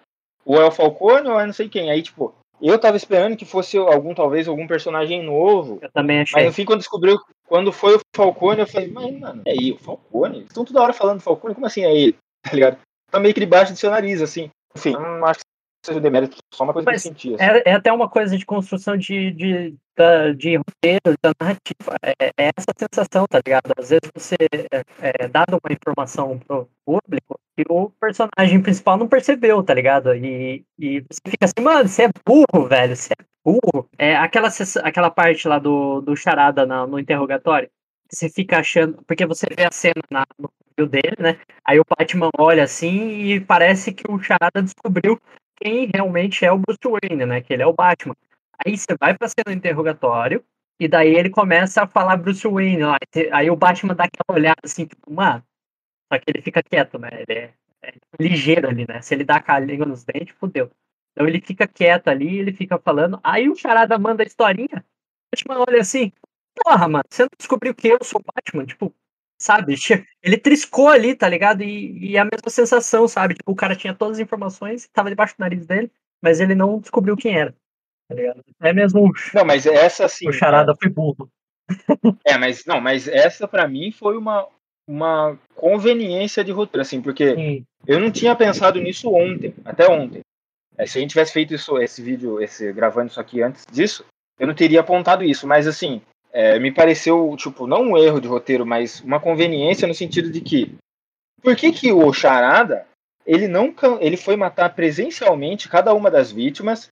ou 0.44 0.60
é 0.60 0.66
o 0.66 0.70
Falcone 0.70 1.28
ou 1.28 1.40
é 1.40 1.46
não 1.46 1.52
sei 1.54 1.66
quem. 1.66 1.90
Aí, 1.90 2.02
tipo, 2.02 2.34
eu 2.60 2.78
tava 2.78 2.98
esperando 2.98 3.36
que 3.36 3.46
fosse 3.46 3.78
algum, 3.78 4.14
talvez, 4.14 4.46
algum 4.46 4.66
personagem 4.66 5.22
novo. 5.22 5.78
Eu 5.80 5.90
também 5.90 6.18
Mas 6.18 6.34
achei. 6.34 6.46
no 6.46 6.52
fim, 6.52 6.64
quando 6.66 6.80
descobriu, 6.80 7.18
quando 7.46 7.72
foi 7.72 7.96
o 7.96 8.00
Falcone, 8.14 8.60
eu 8.60 8.66
falei, 8.66 8.88
mas, 8.88 9.18
mano, 9.18 9.42
é 9.46 9.52
aí, 9.52 9.72
o 9.72 9.78
Falcone? 9.78 10.42
Estão 10.42 10.64
toda 10.64 10.82
hora 10.82 10.92
falando 10.92 11.18
do 11.18 11.22
Falcone, 11.22 11.54
como 11.54 11.66
assim 11.66 11.84
é 11.84 11.94
ele? 11.94 12.16
Tá 12.46 12.52
ligado? 12.54 12.78
Tá 13.10 13.18
meio 13.18 13.34
que 13.34 13.40
debaixo 13.40 13.72
do 13.72 13.78
seu 13.78 13.90
nariz, 13.90 14.22
assim. 14.22 14.50
Enfim, 14.76 14.92
não 14.92 15.26
acho 15.26 15.40
que 15.40 15.46
seja 15.86 16.00
demérito, 16.00 16.36
só 16.52 16.64
uma 16.64 16.72
coisa 16.72 16.90
Mas 16.90 17.02
que 17.02 17.08
eu 17.08 17.12
senti. 17.12 17.34
Assim. 17.34 17.44
É, 17.44 17.70
é 17.70 17.72
até 17.74 17.92
uma 17.92 18.08
coisa 18.08 18.36
de 18.36 18.44
construção 18.44 18.96
de, 18.96 19.30
de, 19.32 19.74
da- 19.96 20.32
de 20.32 20.56
roteiro, 20.56 21.16
da 21.22 21.32
narrativa. 21.40 21.96
É, 22.02 22.26
é 22.36 22.50
essa 22.56 22.72
sensação, 22.76 23.26
tá 23.26 23.40
ligado? 23.44 23.72
Às 23.78 23.90
vezes 23.90 24.10
você 24.14 24.36
é, 24.72 24.82
é 25.24 25.28
dado 25.28 25.58
uma 25.62 25.72
informação 25.72 26.38
pro 26.38 26.68
público 26.84 27.38
que 27.56 27.64
o 27.70 27.90
personagem 28.00 28.60
principal 28.60 28.96
não 28.98 29.08
percebeu, 29.08 29.62
tá 29.62 29.72
ligado? 29.72 30.14
E, 30.14 30.64
e 30.78 31.00
você 31.00 31.20
fica 31.30 31.46
assim, 31.46 31.64
mano, 31.64 31.88
você 31.88 32.04
é 32.04 32.10
burro, 32.26 32.68
velho, 32.68 32.94
você 32.94 33.12
é 33.18 33.24
burro. 33.44 33.88
É 33.98 34.14
aquela, 34.16 34.48
aquela 34.82 35.10
parte 35.10 35.48
lá 35.48 35.58
do, 35.58 36.00
do 36.02 36.14
charada 36.16 36.66
na- 36.66 36.86
no 36.86 36.98
interrogatório. 36.98 37.70
Você 38.10 38.28
fica 38.28 38.58
achando, 38.58 39.02
porque 39.06 39.26
você 39.26 39.46
vê 39.56 39.64
a 39.64 39.72
cena 39.72 40.00
na, 40.10 40.24
no 40.38 40.48
perfil 40.76 40.86
dele, 40.88 41.16
né? 41.18 41.38
Aí 41.64 41.80
o 41.80 41.84
Batman 41.88 42.30
olha 42.38 42.62
assim 42.62 43.22
e 43.24 43.40
parece 43.40 43.92
que 43.92 44.04
o 44.08 44.20
charada 44.22 44.62
descobriu 44.62 45.18
quem 45.56 45.90
realmente 45.92 46.44
é 46.44 46.52
o 46.52 46.58
Bruce 46.58 46.78
Wayne, 46.84 47.26
né? 47.26 47.40
Que 47.40 47.52
ele 47.52 47.62
é 47.62 47.66
o 47.66 47.72
Batman. 47.72 48.14
Aí 48.64 48.76
você 48.76 48.96
vai 48.98 49.16
pra 49.16 49.28
cena 49.28 49.54
interrogatório, 49.54 50.44
e 50.80 50.88
daí 50.88 51.14
ele 51.14 51.30
começa 51.30 51.82
a 51.82 51.86
falar 51.86 52.16
Bruce 52.16 52.46
Wayne 52.46 52.82
lá. 52.84 52.96
Aí- 53.32 53.50
o 53.50 53.56
Batman 53.56 53.94
dá 53.94 54.04
aquela 54.04 54.38
olhada 54.38 54.60
assim, 54.64 54.86
tipo, 54.86 55.12
mano. 55.12 55.42
Só 56.12 56.18
que 56.18 56.24
ele 56.30 56.42
fica 56.42 56.62
quieto, 56.62 56.98
né? 56.98 57.08
Ele 57.12 57.38
é, 57.38 57.54
é 57.82 57.92
ligeiro 58.20 58.68
ali, 58.68 58.86
né? 58.88 59.00
Se 59.02 59.14
ele 59.14 59.24
dá 59.24 59.42
a 59.46 59.58
língua 59.58 59.86
nos 59.86 60.04
dentes, 60.04 60.34
fodeu. 60.38 60.70
Então 61.12 61.26
ele 61.26 61.40
fica 61.40 61.66
quieto 61.66 62.08
ali, 62.08 62.38
ele 62.38 62.52
fica 62.52 62.78
falando. 62.78 63.18
Aí 63.24 63.48
o 63.48 63.56
Charada 63.56 63.98
manda 63.98 64.22
a 64.22 64.26
historinha. 64.26 64.84
O 64.84 65.36
Batman 65.36 65.64
olha 65.68 65.80
assim, 65.80 66.12
porra, 66.54 66.88
mano, 66.88 67.04
você 67.10 67.22
não 67.22 67.28
descobriu 67.38 67.74
que 67.74 67.88
eu 67.88 67.98
sou 68.02 68.22
Batman? 68.22 68.66
Tipo, 68.66 68.94
sabe? 69.38 69.74
Ele 70.22 70.36
triscou 70.36 70.88
ali, 70.88 71.14
tá 71.14 71.28
ligado? 71.28 71.62
E, 71.62 72.12
e 72.12 72.18
a 72.18 72.24
mesma 72.24 72.50
sensação, 72.50 73.06
sabe? 73.06 73.34
Tipo, 73.34 73.52
o 73.52 73.56
cara 73.56 73.76
tinha 73.76 73.94
todas 73.94 74.16
as 74.16 74.22
informações, 74.22 74.88
tava 74.92 75.08
debaixo 75.08 75.36
do 75.36 75.40
nariz 75.40 75.66
dele, 75.66 75.90
mas 76.22 76.40
ele 76.40 76.54
não 76.54 76.78
descobriu 76.78 77.16
quem 77.16 77.38
era. 77.38 77.54
Tá 78.08 78.14
ligado? 78.14 78.44
É 78.60 78.72
mesmo 78.72 79.12
Não, 79.34 79.44
mas 79.44 79.66
essa, 79.66 80.04
assim... 80.06 80.28
o 80.28 80.32
charada 80.32 80.74
foi 80.74 80.88
burro. 80.88 81.28
É, 82.24 82.38
mas 82.38 82.64
não, 82.64 82.80
mas 82.80 83.08
essa 83.08 83.48
pra 83.48 83.66
mim 83.66 83.90
foi 83.90 84.16
uma, 84.16 84.46
uma 84.88 85.38
conveniência 85.54 86.44
de 86.44 86.52
roteiro, 86.52 86.82
assim, 86.82 87.02
porque 87.02 87.34
Sim. 87.34 87.64
eu 87.86 87.98
não 87.98 88.10
tinha 88.10 88.36
pensado 88.36 88.80
nisso 88.80 89.12
ontem, 89.12 89.52
até 89.64 89.88
ontem. 89.88 90.20
É, 90.78 90.86
se 90.86 90.98
a 90.98 91.00
gente 91.00 91.10
tivesse 91.10 91.32
feito 91.32 91.54
isso, 91.54 91.78
esse 91.78 92.02
vídeo, 92.02 92.40
esse 92.40 92.72
gravando 92.72 93.10
isso 93.10 93.20
aqui 93.20 93.42
antes 93.42 93.64
disso, 93.70 94.04
eu 94.38 94.46
não 94.46 94.54
teria 94.54 94.80
apontado 94.80 95.24
isso, 95.24 95.46
mas 95.46 95.66
assim, 95.66 96.00
é, 96.36 96.58
me 96.58 96.70
pareceu, 96.70 97.34
tipo, 97.38 97.66
não 97.66 97.80
um 97.80 97.96
erro 97.96 98.20
de 98.20 98.28
roteiro, 98.28 98.66
mas 98.66 99.00
uma 99.00 99.18
conveniência 99.18 99.88
no 99.88 99.94
sentido 99.94 100.30
de 100.30 100.42
que 100.42 100.76
por 101.42 101.56
que 101.56 101.72
que 101.72 101.90
o 101.90 102.12
Charada, 102.12 102.86
ele 103.24 103.48
não 103.48 103.74
ele 104.00 104.18
foi 104.18 104.36
matar 104.36 104.74
presencialmente 104.74 105.66
cada 105.66 105.94
uma 105.94 106.10
das 106.10 106.30
vítimas, 106.30 106.88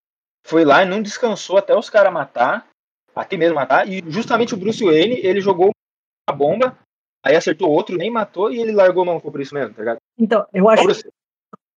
foi 0.46 0.64
lá 0.64 0.82
e 0.82 0.88
não 0.88 1.02
descansou 1.02 1.58
até 1.58 1.76
os 1.76 1.90
caras 1.90 2.10
matar, 2.10 2.66
até 3.14 3.36
mesmo 3.36 3.56
matar, 3.56 3.86
e 3.86 4.02
justamente 4.06 4.54
o 4.54 4.56
Bruce 4.56 4.82
Wayne, 4.82 5.20
ele 5.22 5.42
jogou 5.42 5.72
uma 6.26 6.34
bomba, 6.34 6.78
aí 7.22 7.36
acertou 7.36 7.70
outro, 7.70 7.98
nem 7.98 8.10
matou 8.10 8.50
e 8.50 8.58
ele 8.58 8.72
largou 8.72 9.02
a 9.02 9.06
mão 9.06 9.20
por 9.20 9.38
isso 9.42 9.54
mesmo, 9.54 9.74
tá 9.74 9.82
ligado? 9.82 9.98
Então, 10.18 10.46
eu 10.54 10.66
acho, 10.70 10.84
Bruce, 10.84 11.06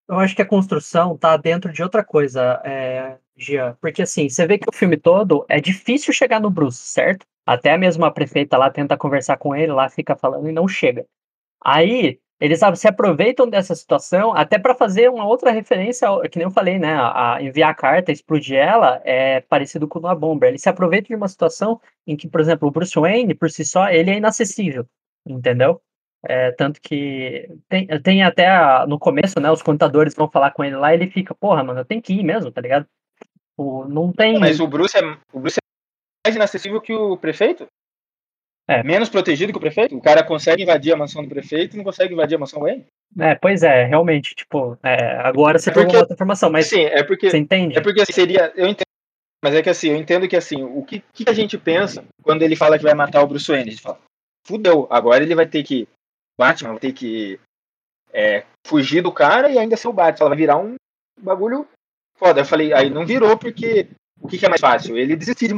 eu 0.10 0.20
acho 0.20 0.36
que 0.36 0.42
a 0.42 0.46
construção 0.46 1.18
tá 1.18 1.36
dentro 1.38 1.72
de 1.72 1.84
outra 1.84 2.04
coisa, 2.04 2.62
é, 2.64 3.18
Gia. 3.38 3.78
Porque 3.82 4.02
assim, 4.02 4.30
você 4.30 4.48
vê 4.48 4.58
que 4.58 4.70
o 4.70 4.74
filme 4.76 4.98
todo 4.98 5.46
é 5.50 5.60
difícil 5.62 6.14
chegar 6.14 6.40
no 6.42 6.50
Bruce, 6.50 6.80
certo? 6.80 7.26
Até 7.46 7.78
mesmo 7.78 8.04
a 8.06 8.12
prefeita 8.12 8.58
lá 8.58 8.70
tenta 8.70 8.98
conversar 8.98 9.38
com 9.38 9.56
ele, 9.56 9.72
lá 9.72 9.90
fica 9.90 10.16
falando 10.16 10.50
e 10.50 10.52
não 10.52 10.68
chega. 10.68 11.06
Aí, 11.64 12.20
eles 12.40 12.60
sabe, 12.60 12.78
se 12.78 12.88
aproveitam 12.88 13.50
dessa 13.50 13.76
situação 13.76 14.34
até 14.34 14.60
para 14.60 14.76
fazer 14.76 15.10
uma 15.10 15.26
outra 15.26 15.52
referência, 15.52 16.08
que 16.30 16.38
nem 16.38 16.48
eu 16.48 16.52
falei, 16.52 16.80
né? 16.80 16.96
A 16.96 17.40
enviar 17.42 17.72
a 17.72 17.76
carta, 17.76 18.12
explodir 18.12 18.58
ela, 18.58 19.02
é 19.06 19.42
parecido 19.42 19.88
com 19.88 20.00
uma 20.00 20.16
bomba. 20.16 20.48
Eles 20.48 20.62
se 20.62 20.70
aproveitam 20.70 21.10
de 21.10 21.16
uma 21.16 21.28
situação 21.28 21.80
em 22.06 22.16
que, 22.18 22.28
por 22.28 22.42
exemplo, 22.42 22.68
o 22.68 22.72
Bruce 22.72 23.00
Wayne, 23.00 23.34
por 23.36 23.50
si 23.50 23.66
só, 23.66 23.90
ele 23.90 24.12
é 24.12 24.18
inacessível, 24.18 24.86
entendeu? 25.26 25.82
É, 26.30 26.52
tanto 26.52 26.82
que 26.82 27.50
tem, 27.70 27.88
tem 28.02 28.24
até 28.24 28.48
a- 28.48 28.86
no 28.88 29.00
começo, 29.00 29.40
né? 29.40 29.50
Os 29.50 29.62
contadores 29.62 30.14
vão 30.14 30.30
falar 30.30 30.52
com 30.52 30.64
ele 30.64 30.76
lá 30.76 30.92
e 30.94 30.98
ele 30.98 31.10
fica, 31.10 31.34
porra, 31.34 31.64
mano, 31.64 31.80
eu 31.80 31.86
tenho 31.86 32.02
que 32.02 32.14
ir 32.14 32.24
mesmo, 32.24 32.52
tá 32.52 32.60
ligado? 32.60 32.86
Tipo, 33.52 33.86
não 33.88 34.12
tem. 34.12 34.38
Mas 34.40 34.60
o 34.60 34.68
Bruce 34.68 34.98
é, 34.98 35.02
o 35.32 35.40
Bruce 35.40 35.58
é 35.58 36.28
mais 36.28 36.36
inacessível 36.36 36.82
que 36.82 36.94
o 36.94 37.16
prefeito? 37.18 37.66
É. 38.70 38.84
Menos 38.84 39.08
protegido 39.08 39.54
que 39.54 39.58
o 39.58 39.62
prefeito? 39.62 39.96
O 39.96 40.02
cara 40.02 40.22
consegue 40.22 40.64
invadir 40.64 40.92
a 40.92 40.98
mansão 40.98 41.24
do 41.24 41.30
prefeito 41.30 41.76
e 41.76 41.78
não 41.78 41.86
consegue 41.86 42.14
invadir 42.14 42.36
a 42.36 42.40
mansão 42.40 42.62
dele? 42.62 42.86
É, 43.18 43.34
pois 43.36 43.64
é, 43.64 43.86
realmente, 43.86 44.36
tipo, 44.36 44.78
é, 44.84 45.16
agora 45.20 45.58
você 45.58 45.70
É 45.70 45.74
porque- 45.74 45.96
outra 45.96 46.14
informação, 46.14 46.50
mas 46.52 46.68
Sim, 46.68 46.82
é 46.82 47.02
porque 47.04 47.30
você 47.30 47.38
entende? 47.38 47.78
É 47.78 47.82
porque 47.82 48.04
seria. 48.12 48.52
Eu 48.58 48.68
entendo. 48.68 48.84
Mas 49.42 49.54
é 49.56 49.62
que 49.62 49.70
assim, 49.70 49.90
eu 49.92 49.96
entendo 49.96 50.28
que 50.28 50.36
assim, 50.36 50.62
o 50.64 50.84
que, 50.84 51.02
que 51.14 51.30
a 51.30 51.34
gente 51.34 51.58
pensa 51.58 52.04
quando 52.22 52.42
ele 52.42 52.56
fala 52.58 52.78
que 52.78 52.84
vai 52.84 52.94
matar 52.94 53.22
o 53.24 53.28
Bruce 53.28 53.48
Wayne? 53.50 53.70
A 53.70 53.72
gente 53.72 53.82
fala, 53.82 54.00
fudeu, 54.46 54.86
agora 54.90 55.24
ele 55.24 55.34
vai 55.36 55.48
ter 55.48 55.64
que. 55.64 55.88
Batman 56.38 56.72
vai 56.72 56.80
ter 56.80 56.94
que 56.94 57.40
é, 58.14 58.44
fugir 58.66 59.02
do 59.02 59.12
cara 59.12 59.50
e 59.50 59.58
ainda 59.58 59.76
ser 59.78 59.88
o 59.88 59.94
Batman. 59.94 60.30
Vai 60.30 60.38
virar 60.38 60.58
um 60.58 60.76
bagulho 61.20 61.68
foda. 62.18 62.42
Eu 62.42 62.46
falei, 62.46 62.74
aí 62.74 62.90
não 62.90 63.06
virou 63.06 63.38
porque 63.38 63.88
o 64.22 64.28
que, 64.28 64.38
que 64.38 64.46
é 64.46 64.50
mais 64.50 64.62
fácil? 64.62 64.98
Ele 64.98 65.16
desistir 65.16 65.50
de 65.50 65.56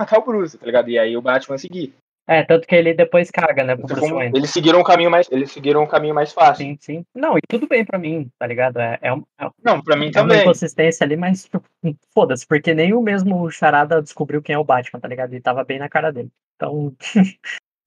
matar 0.00 0.18
o 0.18 0.24
Bruce, 0.24 0.56
tá 0.58 0.66
ligado? 0.66 0.88
E 0.88 0.98
aí 0.98 1.16
o 1.16 1.22
Batman 1.22 1.58
seguir. 1.58 1.94
É, 2.28 2.44
tanto 2.44 2.64
que 2.64 2.76
ele 2.76 2.94
depois 2.94 3.28
caga, 3.28 3.64
né, 3.64 3.74
pro 3.74 3.84
Então, 3.90 4.22
eles 4.22 4.50
seguiram 4.50 4.78
um 4.78 4.84
caminho 4.84 5.10
mais. 5.10 5.26
Eles 5.32 5.50
seguiram 5.50 5.82
um 5.82 5.86
caminho 5.86 6.14
mais 6.14 6.32
fácil. 6.32 6.64
Sim, 6.64 6.76
sim. 6.80 7.04
Não, 7.12 7.36
e 7.36 7.40
tudo 7.48 7.66
bem 7.66 7.84
pra 7.84 7.98
mim, 7.98 8.30
tá 8.38 8.46
ligado? 8.46 8.78
É, 8.78 8.98
é, 9.02 9.12
um- 9.12 9.24
é 9.36 9.48
Não, 9.64 9.82
pra 9.82 9.96
mim 9.96 10.06
uma 10.06 10.12
também. 10.12 10.40
inconsistência 10.42 11.02
ali, 11.02 11.16
mas 11.16 11.44
tipo, 11.44 11.60
foda-se, 12.14 12.46
porque 12.46 12.72
nem 12.72 12.94
o 12.94 13.02
mesmo 13.02 13.50
Charada 13.50 14.00
descobriu 14.00 14.40
quem 14.40 14.54
é 14.54 14.58
o 14.58 14.64
Batman, 14.64 15.00
tá 15.00 15.08
ligado? 15.08 15.34
E 15.34 15.40
tava 15.40 15.64
bem 15.64 15.80
na 15.80 15.88
cara 15.88 16.12
dele. 16.12 16.30
Então, 16.54 16.94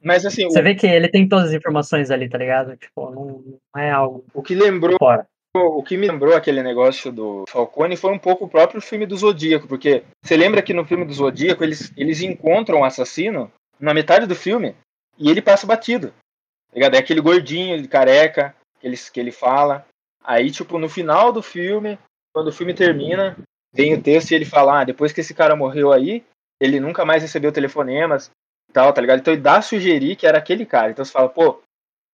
Mas 0.03 0.25
assim, 0.25 0.43
você 0.45 0.59
o, 0.59 0.63
vê 0.63 0.75
que 0.75 0.85
ele 0.85 1.07
tem 1.07 1.27
todas 1.27 1.49
as 1.49 1.53
informações 1.53 2.11
ali, 2.11 2.29
tá 2.29 2.37
ligado? 2.37 2.75
Tipo, 2.75 3.09
não, 3.09 3.59
não 3.73 3.81
é 3.81 3.89
algo 3.89 4.25
o 4.33 4.43
que 4.43 4.53
lembrou 4.53 4.97
fora. 4.99 5.25
O 5.55 5.83
que 5.83 5.95
me 5.95 6.07
lembrou 6.07 6.35
aquele 6.35 6.63
negócio 6.63 7.11
do 7.11 7.45
Falcone 7.47 7.95
foi 7.95 8.11
um 8.11 8.17
pouco 8.17 8.45
o 8.45 8.49
próprio 8.49 8.81
filme 8.81 9.05
do 9.05 9.15
Zodíaco, 9.15 9.67
porque 9.67 10.03
você 10.23 10.35
lembra 10.35 10.63
que 10.63 10.73
no 10.73 10.83
filme 10.83 11.05
do 11.05 11.13
Zodíaco 11.13 11.63
eles, 11.63 11.93
eles 11.95 12.21
encontram 12.21 12.79
o 12.79 12.83
assassino 12.83 13.51
na 13.79 13.93
metade 13.93 14.25
do 14.25 14.35
filme 14.35 14.75
e 15.15 15.29
ele 15.29 15.43
passa 15.43 15.67
batido. 15.67 16.07
tá 16.07 16.73
ligado? 16.73 16.95
É 16.95 16.97
aquele 16.97 17.21
gordinho, 17.21 17.75
ele 17.75 17.87
careca, 17.87 18.55
que 18.79 18.87
ele, 18.87 18.97
que 18.97 19.19
ele 19.19 19.31
fala. 19.31 19.85
Aí, 20.23 20.49
tipo, 20.49 20.79
no 20.79 20.89
final 20.89 21.31
do 21.31 21.43
filme, 21.43 21.99
quando 22.33 22.47
o 22.47 22.53
filme 22.53 22.73
termina, 22.73 23.37
vem 23.71 23.93
o 23.93 24.01
texto 24.01 24.31
e 24.31 24.35
ele 24.35 24.45
fala: 24.45 24.81
ah, 24.81 24.83
depois 24.83 25.13
que 25.13 25.21
esse 25.21 25.35
cara 25.35 25.55
morreu 25.55 25.93
aí, 25.93 26.23
ele 26.59 26.79
nunca 26.79 27.05
mais 27.05 27.21
recebeu 27.21 27.51
telefonemas 27.51 28.31
tal, 28.73 28.91
tá 28.91 28.99
ligado? 28.99 29.19
Então 29.19 29.33
ele 29.33 29.41
dá 29.41 29.57
a 29.57 29.61
sugerir 29.61 30.15
que 30.15 30.27
era 30.27 30.37
aquele 30.37 30.65
cara. 30.65 30.91
Então 30.91 31.05
você 31.05 31.11
fala, 31.11 31.29
pô, 31.29 31.61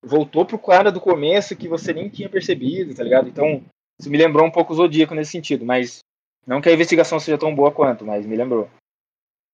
voltou 0.03 0.45
pro 0.45 0.59
cara 0.59 0.91
do 0.91 1.01
começo 1.01 1.55
que 1.55 1.67
você 1.67 1.93
nem 1.93 2.09
tinha 2.09 2.29
percebido, 2.29 2.93
tá 2.95 3.03
ligado? 3.03 3.27
Então, 3.27 3.63
isso 3.99 4.09
me 4.09 4.17
lembrou 4.17 4.45
um 4.45 4.51
pouco 4.51 4.73
o 4.73 4.75
Zodíaco 4.75 5.15
nesse 5.15 5.31
sentido, 5.31 5.65
mas 5.65 5.99
não 6.45 6.61
que 6.61 6.69
a 6.69 6.73
investigação 6.73 7.19
seja 7.19 7.37
tão 7.37 7.53
boa 7.53 7.71
quanto, 7.71 8.05
mas 8.05 8.25
me 8.25 8.35
lembrou. 8.35 8.69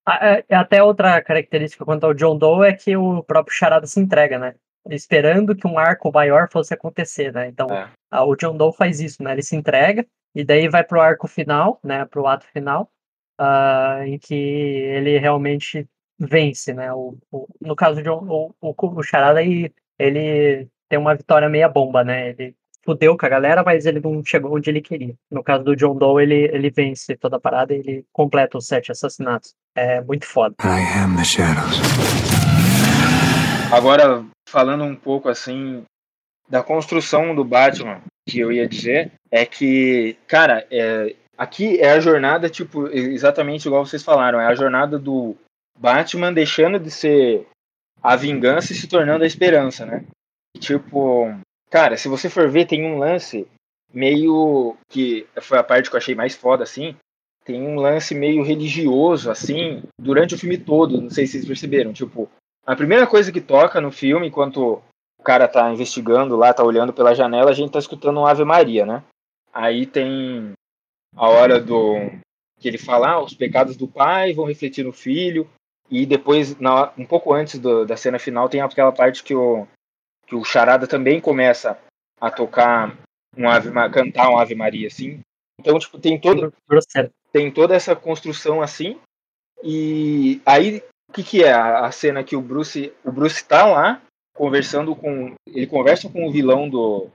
Ah, 0.08 0.20
é- 0.38 0.46
é 0.50 0.56
Até 0.56 0.84
outra 0.84 1.22
característica 1.22 1.84
quanto 1.84 2.06
ao 2.06 2.14
John 2.14 2.38
Doe 2.38 2.68
é 2.70 2.74
que 2.74 2.96
o 2.96 3.24
próprio 3.24 3.56
Charada 3.56 3.88
se 3.88 4.00
entrega, 4.00 4.38
né? 4.38 4.56
Esperando 4.88 5.56
que 5.56 5.66
um 5.66 5.80
arco 5.80 6.12
maior 6.12 6.48
fosse 6.52 6.74
acontecer, 6.74 7.34
né? 7.34 7.48
Então, 7.48 7.68
É. 7.72 7.90
o 8.22 8.36
John 8.36 8.56
Doe 8.56 8.72
faz 8.72 9.00
isso, 9.00 9.24
né? 9.24 9.32
Ele 9.32 9.42
se 9.42 9.56
entrega 9.56 10.06
e 10.36 10.44
daí 10.44 10.70
vai 10.70 10.84
pro 10.84 11.02
arco 11.02 11.28
final, 11.28 11.80
né? 11.84 12.06
Pro 12.06 12.28
ato 12.28 12.46
final, 12.54 12.88
ah, 13.40 14.02
em 14.06 14.20
que 14.20 14.36
ele 14.36 15.18
realmente 15.18 15.88
vence, 16.20 16.74
né? 16.74 16.94
O, 16.94 17.18
o- 17.32 17.48
no 17.62 17.76
caso 17.76 18.02
de 18.02 18.10
o, 18.10 18.54
o, 18.62 18.76
o 18.78 19.04
Charada, 19.04 19.42
ele, 19.42 19.72
ele 20.00 20.68
tem 20.90 21.00
uma 21.00 21.16
vitória 21.16 21.50
meia 21.50 21.68
bomba, 21.70 22.04
né? 22.04 22.30
Ele 22.30 22.56
fudeu 22.84 23.18
com 23.18 23.26
a 23.26 23.30
galera, 23.30 23.64
mas 23.64 23.86
ele 23.86 24.00
não 24.00 24.24
chegou 24.24 24.56
onde 24.56 24.70
ele 24.70 24.82
queria. 24.82 25.16
No 25.32 25.44
caso 25.44 25.64
do 25.64 25.76
John 25.76 25.96
Doe, 25.98 26.24
ele, 26.24 26.50
ele 26.54 26.70
vence 26.70 27.16
toda 27.18 27.38
a 27.38 27.40
parada 27.40 27.74
e 27.74 27.80
ele 27.80 28.06
completa 28.14 28.58
os 28.58 28.68
sete 28.68 28.92
assassinatos. 28.92 29.54
É 29.76 30.02
muito 30.02 30.26
foda. 30.26 30.56
I 30.64 31.00
am 31.04 31.16
the 31.16 31.24
shadows. 31.24 31.82
Agora, 33.74 34.24
falando 34.48 34.84
um 34.84 34.96
pouco 34.96 35.28
assim 35.28 35.84
da 36.48 36.62
construção 36.62 37.34
do 37.34 37.44
Batman, 37.44 38.02
que 38.30 38.40
eu 38.40 38.52
ia 38.52 38.68
dizer, 38.68 39.12
é 39.32 39.46
que, 39.46 40.16
cara, 40.28 40.66
é, 40.72 41.16
aqui 41.36 41.80
é 41.80 41.92
a 41.92 42.00
jornada, 42.00 42.48
tipo, 42.50 42.88
exatamente 42.88 43.66
igual 43.66 43.84
vocês 43.86 44.04
falaram, 44.04 44.40
é 44.40 44.46
a 44.46 44.54
jornada 44.56 45.00
do 45.00 45.36
Batman 45.78 46.34
deixando 46.34 46.80
de 46.80 46.90
ser 46.90 47.48
a 48.02 48.16
vingança 48.16 48.72
e 48.72 48.76
se 48.76 48.88
tornando 48.88 49.24
a 49.24 49.28
esperança, 49.28 49.86
né? 49.86 50.06
Tipo, 50.60 51.28
cara, 51.70 51.98
se 51.98 52.08
você 52.08 52.30
for 52.30 52.50
ver, 52.50 52.66
tem 52.66 52.86
um 52.86 52.98
lance 52.98 53.48
meio 53.94 54.76
que 54.90 55.26
foi 55.42 55.58
a 55.58 55.64
parte 55.64 55.90
que 55.90 55.96
eu 55.96 56.00
achei 56.00 56.16
mais 56.16 56.36
foda, 56.36 56.64
assim. 56.64 56.96
Tem 57.44 57.62
um 57.62 57.76
lance 57.76 58.16
meio 58.16 58.44
religioso, 58.44 59.30
assim, 59.30 59.84
durante 60.00 60.34
o 60.34 60.38
filme 60.38 60.58
todo. 60.58 61.02
Não 61.02 61.10
sei 61.10 61.26
se 61.26 61.34
vocês 61.34 61.46
perceberam. 61.46 61.94
Tipo, 61.94 62.30
a 62.66 62.76
primeira 62.76 63.06
coisa 63.06 63.32
que 63.32 63.40
toca 63.40 63.80
no 63.80 63.92
filme, 63.92 64.28
enquanto 64.28 64.82
o 65.20 65.24
cara 65.24 65.48
tá 65.48 65.72
investigando 65.72 66.36
lá, 66.36 66.54
tá 66.54 66.64
olhando 66.64 66.92
pela 66.92 67.14
janela, 67.14 67.52
a 67.52 67.54
gente 67.54 67.72
tá 67.72 67.80
escutando 67.80 68.20
um 68.20 68.26
Ave 68.26 68.44
Maria, 68.44 68.86
né? 68.86 69.04
Aí 69.54 69.86
tem 69.86 70.54
a 71.16 71.30
hora 71.30 71.60
do. 71.60 71.96
que 72.60 72.68
ele 72.68 72.78
fala, 72.78 73.12
ah, 73.12 73.24
os 73.24 73.34
pecados 73.34 73.78
do 73.78 73.88
pai 73.88 74.34
vão 74.34 74.46
refletir 74.46 74.84
no 74.84 74.92
filho. 74.92 75.48
E 75.90 76.06
depois, 76.06 76.58
na- 76.60 76.92
um 76.98 77.06
pouco 77.06 77.34
antes 77.34 77.60
do- 77.60 77.86
da 77.86 77.96
cena 77.98 78.18
final, 78.20 78.50
tem 78.50 78.62
aquela 78.62 78.92
parte 78.92 79.24
que 79.24 79.36
o, 79.36 79.68
que 80.28 80.36
o 80.36 80.44
Charada 80.44 80.88
também 80.88 81.22
começa 81.22 81.78
a 82.20 82.32
tocar 82.32 82.98
um 83.38 83.50
ave, 83.50 83.70
Ma- 83.70 83.90
cantar 83.90 84.30
um 84.30 84.38
Ave 84.38 84.56
Maria, 84.56 84.88
assim. 84.88 85.20
Então, 85.60 85.78
tipo, 85.80 86.00
tem 86.00 86.20
todo, 86.20 86.54
tem 87.32 87.52
toda 87.52 87.76
essa 87.76 87.96
construção 87.96 88.62
assim. 88.62 88.98
E 89.64 90.42
aí, 90.46 90.84
o 91.10 91.14
que, 91.14 91.24
que 91.24 91.44
é 91.44 91.52
a, 91.54 91.86
a 91.86 91.92
cena 91.92 92.24
que 92.24 92.36
o 92.36 92.42
Bruce, 92.42 92.94
o 93.04 93.12
Bruce 93.12 93.44
tá 93.46 93.66
lá 93.66 94.02
conversando 94.36 94.96
com, 94.96 95.34
ele 95.48 95.68
conversa 95.68 96.10
com 96.10 96.28
o 96.28 96.32
vilão 96.32 96.70
do 96.70 97.08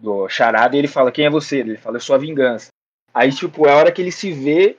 do 0.00 0.28
Charada 0.28 0.76
e 0.76 0.78
ele 0.78 0.88
fala: 0.88 1.12
"Quem 1.12 1.26
é 1.26 1.30
você?" 1.30 1.58
Ele 1.58 1.76
fala: 1.76 1.96
"Eu 1.96 2.00
sou 2.00 2.14
a 2.14 2.18
vingança". 2.18 2.68
Aí, 3.14 3.32
tipo, 3.32 3.66
é 3.66 3.72
a 3.72 3.76
hora 3.76 3.92
que 3.92 4.00
ele 4.02 4.12
se 4.12 4.32
vê 4.32 4.76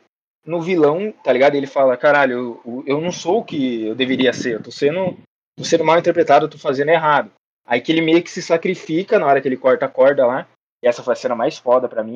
no 0.50 0.62
vilão, 0.62 1.14
tá 1.24 1.32
ligado? 1.32 1.56
Ele 1.56 1.68
fala: 1.68 1.96
"Caralho, 1.96 2.62
eu, 2.66 2.84
eu 2.86 3.02
não 3.02 3.12
sou 3.12 3.40
o 3.40 3.44
que 3.44 3.86
eu 3.88 3.96
deveria 3.96 4.34
ser. 4.34 4.56
Eu 4.56 4.64
tô 4.64 4.72
sendo 4.72 5.18
tô 5.58 5.64
sendo 5.64 5.86
mal 5.86 6.00
interpretado, 6.00 6.46
eu 6.46 6.50
tô 6.50 6.58
fazendo 6.58 6.90
errado". 6.90 7.32
Aí 7.66 7.82
que 7.82 7.92
ele 7.92 8.02
meio 8.02 8.24
que 8.24 8.32
se 8.32 8.42
sacrifica 8.42 9.20
na 9.20 9.28
hora 9.28 9.42
que 9.42 9.48
ele 9.48 9.58
corta 9.58 9.86
a 9.86 9.90
corda 9.90 10.26
lá. 10.26 10.48
E 10.84 10.88
essa 10.88 11.04
foi 11.04 11.14
a 11.14 11.16
cena 11.16 11.36
mais 11.36 11.58
foda 11.58 11.88
pra 11.88 12.04
mim 12.04 12.16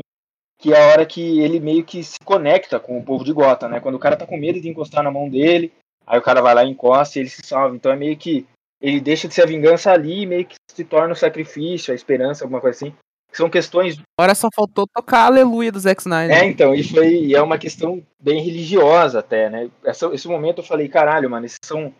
que 0.64 0.74
é 0.74 0.82
a 0.82 0.88
hora 0.94 1.06
que 1.06 1.42
ele 1.42 1.60
meio 1.60 1.84
que 1.84 2.02
se 2.02 2.18
conecta 2.24 2.80
com 2.80 2.98
o 2.98 3.04
povo 3.04 3.26
de 3.26 3.34
Gotham, 3.34 3.68
né? 3.68 3.82
Quando 3.82 3.96
o 3.96 4.00
cara 4.00 4.16
tá 4.16 4.26
com 4.26 4.38
medo 4.38 4.62
de 4.62 4.70
encostar 4.70 5.04
na 5.04 5.12
mão 5.12 5.28
dele, 5.28 5.74
aí 6.08 6.18
o 6.18 6.22
cara 6.22 6.42
vai 6.42 6.56
lá 6.56 6.64
e 6.64 6.70
encosta 6.70 7.20
e 7.20 7.22
ele 7.22 7.30
se 7.30 7.46
salva. 7.46 7.76
Então 7.76 7.92
é 7.92 7.98
meio 7.98 8.16
que 8.16 8.48
ele 8.82 9.02
deixa 9.02 9.28
de 9.28 9.34
ser 9.34 9.44
a 9.44 9.46
vingança 9.46 9.92
ali 9.92 10.22
e 10.22 10.26
meio 10.26 10.46
que 10.46 10.56
se 10.72 10.86
torna 10.86 11.12
o 11.12 11.18
sacrifício, 11.18 11.92
a 11.92 11.96
esperança, 11.96 12.46
alguma 12.46 12.62
coisa 12.62 12.78
assim. 12.78 12.96
Que 13.34 13.38
são 13.38 13.50
questões. 13.50 14.00
Agora 14.16 14.36
só 14.36 14.48
faltou 14.54 14.86
tocar 14.86 15.22
a 15.22 15.26
aleluia 15.26 15.72
do 15.72 15.80
Zack 15.80 16.02
Snyder. 16.02 16.38
É, 16.38 16.46
então, 16.46 16.76
e 16.76 16.84
foi 16.84 17.16
e 17.16 17.34
é 17.34 17.42
uma 17.42 17.58
questão 17.58 18.00
bem 18.20 18.40
religiosa 18.44 19.20
até, 19.20 19.50
né? 19.50 19.72
Essa, 19.84 20.06
esse 20.14 20.28
momento 20.28 20.60
eu 20.60 20.64
falei, 20.64 20.88
caralho, 20.88 21.32
mano, 21.32 21.48
esses 21.48 21.58
são 21.64 21.92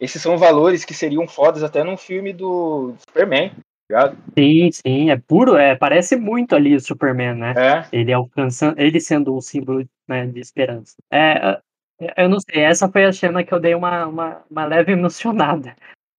esses 0.00 0.22
são 0.22 0.38
valores 0.38 0.86
que 0.86 0.94
seriam 0.94 1.28
fodas 1.28 1.62
até 1.62 1.84
num 1.84 1.96
filme 1.98 2.32
do 2.32 2.94
Superman, 3.06 3.50
tá 3.50 3.56
ligado? 3.90 4.18
Sim, 4.38 4.70
sim, 4.72 5.10
é 5.10 5.16
puro, 5.18 5.56
é, 5.56 5.76
parece 5.76 6.16
muito 6.16 6.54
ali 6.54 6.74
o 6.74 6.80
Superman, 6.80 7.34
né? 7.34 7.54
É. 7.54 7.84
Ele 7.92 8.12
alcançando, 8.12 8.80
ele 8.80 8.98
sendo 8.98 9.34
o 9.34 9.42
símbolo 9.42 9.84
né, 10.08 10.26
de 10.26 10.40
esperança. 10.40 10.94
É, 11.12 11.60
é, 12.00 12.24
eu 12.24 12.30
não 12.30 12.38
sei, 12.40 12.62
essa 12.62 12.88
foi 12.88 13.04
a 13.04 13.12
cena 13.12 13.44
que 13.44 13.52
eu 13.52 13.60
dei 13.60 13.74
uma, 13.74 14.06
uma, 14.06 14.42
uma 14.50 14.64
leve 14.64 14.92
emocionada. 14.92 15.76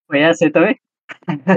Foi 0.08 0.20
essa 0.20 0.46
aí 0.46 0.52
também? 0.52 0.78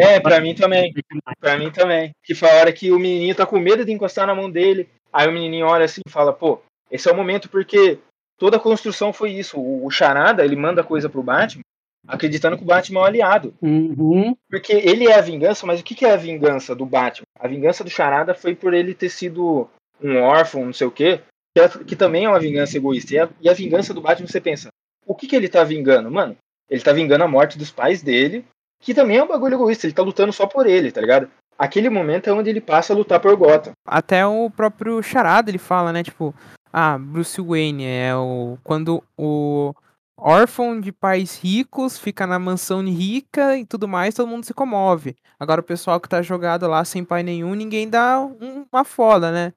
É, 0.00 0.20
pra 0.20 0.40
mim 0.40 0.54
também. 0.54 0.92
Pra 1.40 1.56
mim 1.58 1.70
também. 1.70 2.10
Que 2.22 2.34
foi 2.34 2.50
a 2.50 2.54
hora 2.56 2.72
que 2.72 2.90
o 2.92 2.98
menininho 2.98 3.34
tá 3.34 3.46
com 3.46 3.58
medo 3.58 3.84
de 3.84 3.92
encostar 3.92 4.26
na 4.26 4.34
mão 4.34 4.50
dele. 4.50 4.88
Aí 5.12 5.28
o 5.28 5.32
menininho 5.32 5.66
olha 5.66 5.84
assim 5.84 6.00
e 6.06 6.10
fala, 6.10 6.32
pô, 6.32 6.60
esse 6.90 7.08
é 7.08 7.12
o 7.12 7.16
momento 7.16 7.48
porque 7.48 7.98
toda 8.38 8.56
a 8.56 8.60
construção 8.60 9.12
foi 9.12 9.30
isso. 9.32 9.58
O, 9.58 9.86
o 9.86 9.90
Charada, 9.90 10.44
ele 10.44 10.56
manda 10.56 10.82
coisa 10.82 11.08
pro 11.08 11.22
Batman, 11.22 11.62
acreditando 12.06 12.56
que 12.56 12.62
o 12.62 12.66
Batman 12.66 13.00
é 13.00 13.02
um 13.02 13.06
aliado. 13.06 13.54
Uhum, 13.62 14.34
Porque 14.50 14.72
ele 14.72 15.06
é 15.06 15.14
a 15.14 15.20
vingança, 15.20 15.66
mas 15.66 15.80
o 15.80 15.84
que, 15.84 15.94
que 15.94 16.04
é 16.04 16.12
a 16.12 16.16
vingança 16.16 16.74
do 16.74 16.86
Batman? 16.86 17.24
A 17.38 17.48
vingança 17.48 17.84
do 17.84 17.90
Charada 17.90 18.34
foi 18.34 18.54
por 18.54 18.72
ele 18.74 18.94
ter 18.94 19.08
sido 19.10 19.68
um 20.02 20.18
órfão, 20.20 20.64
não 20.66 20.72
sei 20.72 20.86
o 20.86 20.90
quê, 20.90 21.20
que, 21.54 21.62
é- 21.62 21.68
que 21.84 21.94
também 21.96 22.24
é 22.24 22.28
uma 22.28 22.40
vingança 22.40 22.76
egoísta. 22.76 23.14
E 23.14 23.18
a, 23.18 23.28
e 23.42 23.48
a 23.48 23.54
vingança 23.54 23.92
do 23.94 24.00
Batman, 24.00 24.26
você 24.26 24.40
pensa, 24.40 24.68
o 25.06 25.14
que, 25.14 25.26
que 25.28 25.36
ele 25.36 25.48
tá 25.48 25.62
vingando? 25.62 26.10
Mano, 26.10 26.36
ele 26.70 26.80
tá 26.82 26.92
vingando 26.92 27.22
a 27.24 27.28
morte 27.28 27.58
dos 27.58 27.70
pais 27.70 28.02
dele, 28.02 28.44
que 28.82 28.92
também 28.92 29.16
é 29.16 29.22
um 29.24 29.28
bagulho 29.28 29.54
egoísta, 29.54 29.86
ele 29.86 29.94
tá 29.94 30.02
lutando 30.02 30.32
só 30.32 30.46
por 30.46 30.66
ele, 30.66 30.92
tá 30.92 31.00
ligado? 31.00 31.28
Aquele 31.58 31.88
momento 31.88 32.28
é 32.28 32.32
onde 32.32 32.50
ele 32.50 32.60
passa 32.60 32.92
a 32.92 32.96
lutar 32.96 33.20
por 33.20 33.34
Gotham. 33.36 33.72
Até 33.86 34.26
o 34.26 34.50
próprio 34.50 35.02
Charada 35.02 35.50
ele 35.50 35.58
fala, 35.58 35.92
né? 35.92 36.02
Tipo, 36.02 36.34
ah, 36.72 36.98
Bruce 36.98 37.40
Wayne 37.40 37.84
é 37.84 38.14
o. 38.16 38.58
Quando 38.64 39.02
o 39.16 39.72
órfão 40.18 40.80
de 40.80 40.90
pais 40.92 41.38
ricos 41.38 41.98
fica 41.98 42.26
na 42.26 42.38
mansão 42.38 42.82
rica 42.84 43.56
e 43.56 43.64
tudo 43.64 43.86
mais, 43.86 44.14
todo 44.14 44.28
mundo 44.28 44.44
se 44.44 44.52
comove. 44.54 45.14
Agora 45.38 45.60
o 45.60 45.64
pessoal 45.64 46.00
que 46.00 46.08
tá 46.08 46.20
jogado 46.22 46.66
lá 46.66 46.84
sem 46.84 47.04
pai 47.04 47.22
nenhum, 47.22 47.54
ninguém 47.54 47.88
dá 47.88 48.20
um- 48.20 48.66
uma 48.72 48.84
foda, 48.84 49.30
né? 49.30 49.52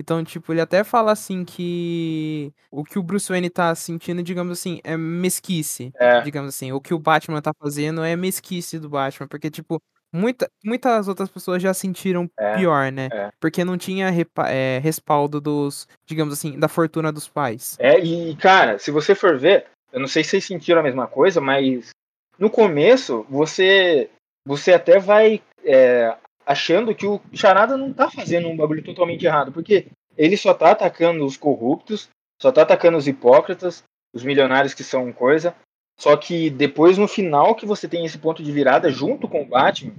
Então, 0.00 0.22
tipo, 0.22 0.52
ele 0.52 0.60
até 0.60 0.84
fala 0.84 1.12
assim 1.12 1.44
que 1.44 2.52
o 2.70 2.84
que 2.84 2.98
o 2.98 3.02
Bruce 3.02 3.28
Wayne 3.28 3.50
tá 3.50 3.74
sentindo, 3.74 4.22
digamos 4.22 4.58
assim, 4.58 4.80
é 4.84 4.96
mesquice. 4.96 5.92
É. 5.96 6.20
Digamos 6.20 6.54
assim, 6.54 6.72
o 6.72 6.80
que 6.80 6.94
o 6.94 6.98
Batman 6.98 7.42
tá 7.42 7.52
fazendo 7.60 8.02
é 8.04 8.14
mesquice 8.14 8.78
do 8.78 8.88
Batman, 8.88 9.26
porque 9.26 9.50
tipo, 9.50 9.82
muita, 10.12 10.48
muitas 10.64 11.08
outras 11.08 11.28
pessoas 11.28 11.60
já 11.60 11.74
sentiram 11.74 12.30
É, 12.38 12.56
pior, 12.56 12.92
né? 12.92 13.08
é. 13.12 13.30
Porque 13.40 13.64
não 13.64 13.76
tinha 13.76 14.08
repa- 14.10 14.48
é, 14.48 14.78
respaldo 14.78 15.40
dos, 15.40 15.88
digamos 16.06 16.32
assim, 16.34 16.58
da 16.58 16.68
fortuna 16.68 17.12
dos 17.12 17.28
pais. 17.28 17.76
É, 17.80 17.98
e, 17.98 18.36
cara, 18.36 18.78
se 18.78 18.90
você 18.90 19.14
for 19.14 19.36
ver, 19.36 19.66
eu 19.92 20.00
não 20.00 20.06
sei 20.08 20.22
se 20.22 20.30
vocês 20.30 20.44
sentiram 20.44 20.80
a 20.80 20.84
mesma 20.84 21.06
coisa, 21.06 21.40
mas 21.40 21.90
no 22.38 22.48
começo 22.48 23.26
você 23.28 24.10
você 24.46 24.72
até 24.72 24.98
vai 24.98 25.42
é, 25.64 26.16
achando 26.48 26.94
que 26.94 27.06
o 27.06 27.20
Charada 27.34 27.76
não 27.76 27.92
tá 27.92 28.10
fazendo 28.10 28.48
um 28.48 28.56
bagulho 28.56 28.82
totalmente 28.82 29.26
errado, 29.26 29.52
porque 29.52 29.88
ele 30.16 30.34
só 30.34 30.54
tá 30.54 30.70
atacando 30.70 31.26
os 31.26 31.36
corruptos, 31.36 32.08
só 32.40 32.50
tá 32.50 32.62
atacando 32.62 32.96
os 32.96 33.06
hipócritas, 33.06 33.84
os 34.14 34.24
milionários 34.24 34.72
que 34.72 34.82
são 34.82 35.12
coisa. 35.12 35.54
Só 36.00 36.16
que 36.16 36.48
depois, 36.48 36.96
no 36.96 37.06
final, 37.06 37.54
que 37.54 37.66
você 37.66 37.86
tem 37.86 38.06
esse 38.06 38.16
ponto 38.16 38.42
de 38.42 38.50
virada 38.50 38.88
junto 38.88 39.28
com 39.28 39.42
o 39.42 39.46
Batman, 39.46 39.92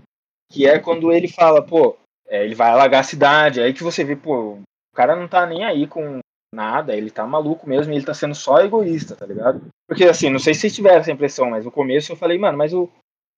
que 0.51 0.65
é 0.65 0.79
quando 0.79 1.11
ele 1.11 1.27
fala, 1.27 1.61
pô, 1.61 1.95
é, 2.27 2.43
ele 2.43 2.55
vai 2.55 2.71
alagar 2.71 3.01
a 3.01 3.03
cidade, 3.03 3.61
aí 3.61 3.71
que 3.71 3.83
você 3.83 4.03
vê, 4.03 4.15
pô, 4.15 4.53
o 4.53 4.95
cara 4.95 5.15
não 5.15 5.27
tá 5.27 5.45
nem 5.45 5.63
aí 5.65 5.85
com 5.85 6.19
nada, 6.51 6.95
ele 6.95 7.11
tá 7.11 7.27
maluco 7.27 7.69
mesmo, 7.69 7.93
ele 7.93 8.05
tá 8.05 8.13
sendo 8.15 8.33
só 8.33 8.59
egoísta, 8.59 9.15
tá 9.15 9.25
ligado? 9.25 9.67
Porque 9.87 10.05
assim, 10.05 10.31
não 10.31 10.39
sei 10.39 10.55
se 10.55 10.61
vocês 10.61 10.75
tiveram 10.75 10.97
essa 10.97 11.11
impressão, 11.11 11.51
mas 11.51 11.65
no 11.65 11.71
começo 11.71 12.11
eu 12.11 12.15
falei, 12.15 12.39
mano, 12.39 12.57
mas 12.57 12.73
o, 12.73 12.89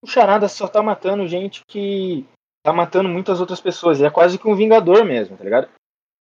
o 0.02 0.08
Charada 0.08 0.48
só 0.48 0.66
tá 0.68 0.82
matando 0.82 1.28
gente 1.28 1.62
que 1.68 2.26
tá 2.64 2.72
matando 2.72 3.10
muitas 3.10 3.40
outras 3.40 3.60
pessoas, 3.60 3.98
ele 3.98 4.08
é 4.08 4.12
quase 4.12 4.38
que 4.38 4.48
um 4.48 4.56
vingador 4.56 5.04
mesmo, 5.04 5.38
tá 5.38 5.44
ligado? 5.44 5.68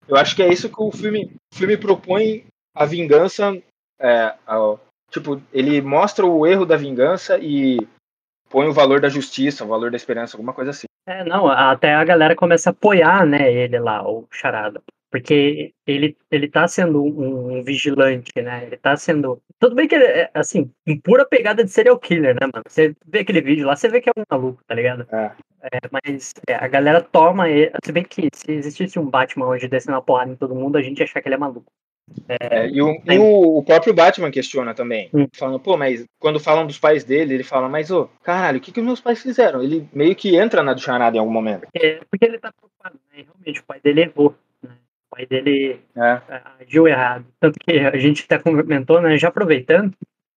Eu 0.09 0.16
acho 0.16 0.34
que 0.34 0.43
é 0.43 0.49
isso 0.49 0.68
que 0.68 0.82
o 0.82 0.91
filme, 0.91 1.30
o 1.53 1.57
filme 1.57 1.76
propõe 1.76 2.45
a 2.74 2.84
vingança, 2.84 3.57
é, 4.01 4.34
tipo, 5.11 5.41
ele 5.53 5.80
mostra 5.80 6.24
o 6.26 6.47
erro 6.47 6.64
da 6.64 6.76
vingança 6.76 7.38
e 7.38 7.78
põe 8.49 8.66
o 8.66 8.72
valor 8.72 9.01
da 9.01 9.09
justiça, 9.09 9.64
o 9.64 9.68
valor 9.68 9.91
da 9.91 9.97
esperança, 9.97 10.36
alguma 10.36 10.53
coisa 10.53 10.70
assim. 10.70 10.86
É, 11.07 11.24
não, 11.24 11.49
até 11.49 11.95
a 11.95 12.05
galera 12.05 12.34
começa 12.34 12.70
a 12.70 12.72
apoiar, 12.72 13.26
né, 13.26 13.53
ele 13.53 13.78
lá, 13.78 14.07
o 14.09 14.26
Charada. 14.30 14.82
Porque 15.11 15.72
ele, 15.86 16.16
ele 16.30 16.49
tá 16.49 16.68
sendo 16.68 17.03
um, 17.03 17.59
um 17.59 17.64
vigilante, 17.64 18.30
né? 18.36 18.64
Ele 18.64 18.76
tá 18.76 18.97
sendo. 18.97 19.43
Tudo 19.59 19.74
bem 19.74 19.88
que 19.88 19.97
ele 19.97 20.05
é, 20.05 20.30
assim, 20.32 20.70
em 20.86 20.97
pura 20.97 21.26
pegada 21.26 21.64
de 21.64 21.70
serial 21.70 21.99
killer, 21.99 22.34
né, 22.34 22.47
mano? 22.47 22.62
Você 22.68 22.95
vê 23.05 23.18
aquele 23.18 23.41
vídeo 23.41 23.66
lá, 23.66 23.74
você 23.74 23.88
vê 23.88 24.01
que 24.01 24.09
é 24.09 24.12
um 24.16 24.22
maluco, 24.30 24.62
tá 24.64 24.72
ligado? 24.72 25.05
É. 25.12 25.32
É, 25.62 25.78
mas 25.90 26.32
é, 26.48 26.54
a 26.54 26.66
galera 26.68 27.00
toma 27.02 27.48
ele. 27.48 27.70
Se 27.84 27.92
bem 27.92 28.02
que 28.04 28.28
se 28.34 28.50
existisse 28.52 28.98
um 28.98 29.04
Batman 29.08 29.46
hoje 29.46 29.68
descendo 29.68 29.96
uma 29.96 30.02
porrada 30.02 30.30
em 30.32 30.36
todo 30.36 30.54
mundo, 30.54 30.76
a 30.78 30.82
gente 30.82 30.98
ia 30.98 31.04
achar 31.04 31.20
que 31.20 31.28
ele 31.28 31.34
é 31.34 31.38
maluco. 31.38 31.70
É, 32.28 32.66
e 32.68 32.82
o, 32.82 33.00
e 33.06 33.18
o- 33.18 33.58
o 33.58 33.62
próprio 33.62 33.94
Batman 33.94 34.30
questiona 34.30 34.74
também. 34.74 35.08
Hum. 35.14 35.28
Falando, 35.32 35.61
pô, 35.61 35.76
mas 35.76 36.04
quando 36.18 36.40
falam 36.40 36.66
dos 36.66 36.78
pais 36.78 37.04
dele, 37.04 37.34
ele 37.34 37.44
fala, 37.44 37.68
mas 37.68 37.90
ô, 37.90 38.08
caralho, 38.22 38.58
o 38.58 38.61
que, 38.61 38.72
que 38.72 38.80
os 38.80 38.86
meus 38.86 39.00
pais 39.00 39.22
fizeram? 39.22 39.62
Ele 39.62 39.88
meio 39.92 40.16
que 40.16 40.34
entra 40.36 40.62
na 40.62 40.72
do 40.74 40.80
Charada 40.80 41.16
em 41.16 41.20
algum 41.20 41.30
momento. 41.32 41.68
É, 41.74 42.00
porque 42.11 42.24
ele 42.24 42.38
tá 42.38 42.50
preocupado, 42.52 42.98
né? 43.14 43.24
Realmente, 43.24 43.61
o 43.61 43.64
pai 43.64 43.80
dele 43.80 44.00
errou. 44.02 44.34
Né? 44.62 44.70
O 45.12 45.16
pai 45.16 45.26
dele 45.26 45.80
É. 45.96 46.20
agiu 46.61 46.88
errado. 46.88 47.24
Tanto 47.38 47.58
que 47.61 47.78
a 47.78 47.96
gente 47.96 48.24
até 48.24 48.38
comentou, 48.38 49.00
né? 49.00 49.16
Já 49.16 49.28
aproveitando, 49.28 49.92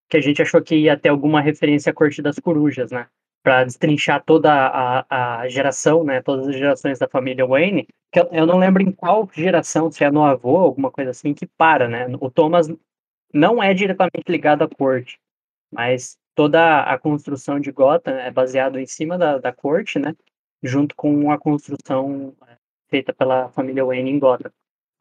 que 0.10 0.18
a 0.18 0.22
gente 0.22 0.42
achou 0.44 0.62
que 0.62 0.76
ia 0.76 0.96
ter 0.96 1.10
alguma 1.10 1.42
referência 1.42 1.90
à 1.90 1.94
Corte 1.94 2.22
das 2.22 2.38
Corujas, 2.38 2.92
né? 2.92 3.08
Pra 3.44 3.66
destrinchar 3.66 4.24
toda 4.24 4.52
a, 4.52 5.42
a 5.42 5.48
geração, 5.50 6.04
né? 6.04 6.22
Todas 6.22 6.48
as 6.48 6.56
gerações 6.56 6.98
da 6.98 7.08
família 7.08 7.46
Wayne. 7.46 7.88
Que 8.12 8.22
eu, 8.22 8.30
eu 8.32 8.46
não 8.46 8.58
lembro 8.58 8.82
em 8.82 8.92
qual 8.92 9.30
geração, 9.34 9.92
se 9.92 10.04
é 10.04 10.10
no 10.10 10.24
avô, 10.24 10.58
alguma 10.58 10.90
coisa 10.90 11.12
assim, 11.12 11.34
que 11.34 11.46
para, 11.46 11.90
né? 11.90 12.08
O 12.22 12.32
Thomas 12.32 12.68
não 13.34 13.62
é 13.62 13.74
diretamente 13.74 14.30
ligado 14.30 14.64
à 14.64 14.70
corte, 14.70 15.20
mas 15.72 16.18
toda 16.34 16.84
a 16.84 16.98
construção 16.98 17.60
de 17.60 17.72
Gotham 17.72 18.14
é 18.14 18.32
baseado 18.32 18.80
em 18.80 18.86
cima 18.86 19.18
da, 19.18 19.38
da 19.38 19.52
corte, 19.52 20.00
né? 20.00 20.16
Junto 20.64 20.96
com 20.96 21.30
a 21.32 21.38
construção 21.38 22.34
é, 22.48 22.56
feita 22.90 23.14
pela 23.14 23.50
família 23.50 23.84
Wayne 23.84 24.12
em 24.12 24.20
Gotham 24.20 24.52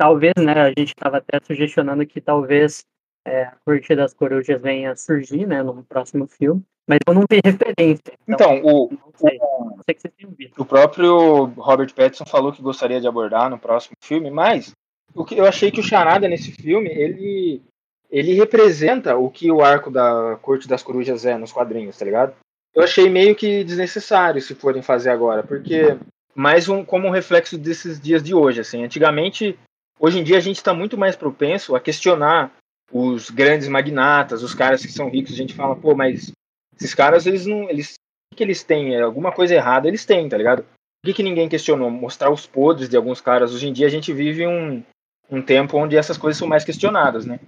talvez, 0.03 0.35
né, 0.37 0.53
a 0.53 0.69
gente 0.69 0.89
estava 0.89 1.19
até 1.19 1.39
sugestionando 1.45 2.05
que 2.05 2.21
talvez 2.21 2.85
é, 3.27 3.45
a 3.45 3.57
Corte 3.65 3.95
das 3.95 4.15
Corujas 4.15 4.61
venha 4.61 4.93
a 4.93 4.97
surgir, 4.97 5.47
né, 5.47 5.63
no 5.63 5.83
próximo 5.85 6.27
filme, 6.27 6.63
mas 6.87 6.99
eu 7.07 7.15
não 7.15 7.25
vi 7.31 7.41
referência. 7.45 8.13
Então, 8.27 8.61
o, 8.63 8.91
não 8.91 9.13
sei, 9.17 9.39
não 9.39 9.81
sei 9.85 10.51
o 10.57 10.65
próprio 10.65 11.45
Robert 11.57 11.95
Pattinson 11.95 12.25
falou 12.27 12.53
que 12.53 12.63
gostaria 12.63 13.01
de 13.01 13.07
abordar 13.07 13.49
no 13.49 13.59
próximo 13.59 13.95
filme, 14.03 14.31
mas 14.31 14.73
o 15.15 15.25
que 15.25 15.37
eu 15.37 15.47
achei 15.47 15.71
que 15.71 15.81
o 15.81 15.85
Charada 15.85 16.29
nesse 16.29 16.53
filme, 16.53 16.91
ele 16.91 17.63
ele 18.11 18.35
representa 18.35 19.17
o 19.17 19.31
que 19.31 19.51
o 19.51 19.63
arco 19.63 19.91
da 19.91 20.37
Corte 20.43 20.69
das 20.69 20.83
Corujas 20.83 21.25
é 21.25 21.39
nos 21.39 21.51
quadrinhos, 21.51 21.97
tá 21.97 22.05
ligado? 22.05 22.35
Eu 22.75 22.83
achei 22.83 23.09
meio 23.09 23.35
que 23.35 23.65
desnecessário 23.65 24.41
se 24.41 24.55
forem 24.55 24.83
fazer 24.83 25.09
agora, 25.09 25.43
porque 25.43 25.97
mais 26.35 26.69
um 26.69 26.85
como 26.85 27.09
um 27.09 27.11
reflexo 27.11 27.57
desses 27.57 27.99
dias 27.99 28.23
de 28.23 28.35
hoje, 28.35 28.61
assim. 28.61 28.85
Antigamente, 28.85 29.59
hoje 29.99 30.19
em 30.19 30.23
dia 30.23 30.37
a 30.37 30.41
gente 30.41 30.57
está 30.57 30.75
muito 30.75 30.99
mais 30.99 31.17
propenso 31.17 31.75
a 31.75 31.81
questionar 31.81 32.53
os 32.91 33.31
grandes 33.31 33.69
magnatas, 33.69 34.43
os 34.43 34.55
caras 34.55 34.85
que 34.85 34.93
são 34.93 35.09
ricos, 35.09 35.33
a 35.33 35.37
gente 35.37 35.55
fala, 35.55 35.77
pô, 35.77 35.95
mas 35.95 36.33
esses 36.77 36.95
caras 36.95 37.27
eles 37.27 37.47
não, 37.47 37.69
eles 37.69 37.95
o 38.33 38.35
que 38.35 38.43
eles 38.43 38.65
têm? 38.65 38.95
É 38.95 39.03
alguma 39.03 39.31
coisa 39.31 39.55
errada, 39.55 39.87
eles 39.87 40.05
têm, 40.05 40.29
tá 40.29 40.39
ligado? 40.39 40.63
Por 40.63 41.07
que, 41.07 41.15
que 41.15 41.23
ninguém 41.23 41.49
questionou? 41.49 41.91
Mostrar 41.91 42.31
os 42.31 42.47
podres 42.47 42.89
de 42.89 42.97
alguns 42.97 43.21
caras. 43.21 43.53
Hoje 43.53 43.69
em 43.69 43.73
dia 43.73 43.87
a 43.87 43.91
gente 43.91 44.13
vive 44.13 44.47
um, 44.47 44.83
um 45.31 45.43
tempo 45.43 45.77
onde 45.77 45.97
essas 45.97 46.17
coisas 46.17 46.39
são 46.39 46.49
mais 46.49 46.65
questionadas, 46.65 47.27
né? 47.27 47.41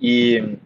E 0.00 0.56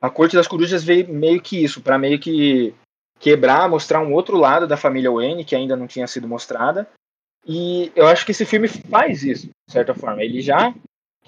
a 0.00 0.10
Corte 0.10 0.36
das 0.36 0.46
Corujas 0.46 0.84
veio 0.84 1.08
meio 1.08 1.40
que 1.40 1.62
isso, 1.62 1.80
para 1.80 1.98
meio 1.98 2.18
que 2.18 2.74
quebrar, 3.18 3.68
mostrar 3.68 4.00
um 4.00 4.12
outro 4.12 4.36
lado 4.36 4.66
da 4.66 4.76
família 4.76 5.10
Wayne 5.10 5.44
que 5.44 5.56
ainda 5.56 5.76
não 5.76 5.86
tinha 5.86 6.06
sido 6.06 6.28
mostrada. 6.28 6.88
E 7.46 7.90
eu 7.96 8.06
acho 8.06 8.26
que 8.26 8.32
esse 8.32 8.44
filme 8.44 8.68
faz 8.68 9.22
isso, 9.22 9.46
de 9.46 9.72
certa 9.72 9.94
forma. 9.94 10.22
Ele 10.22 10.40
já 10.40 10.74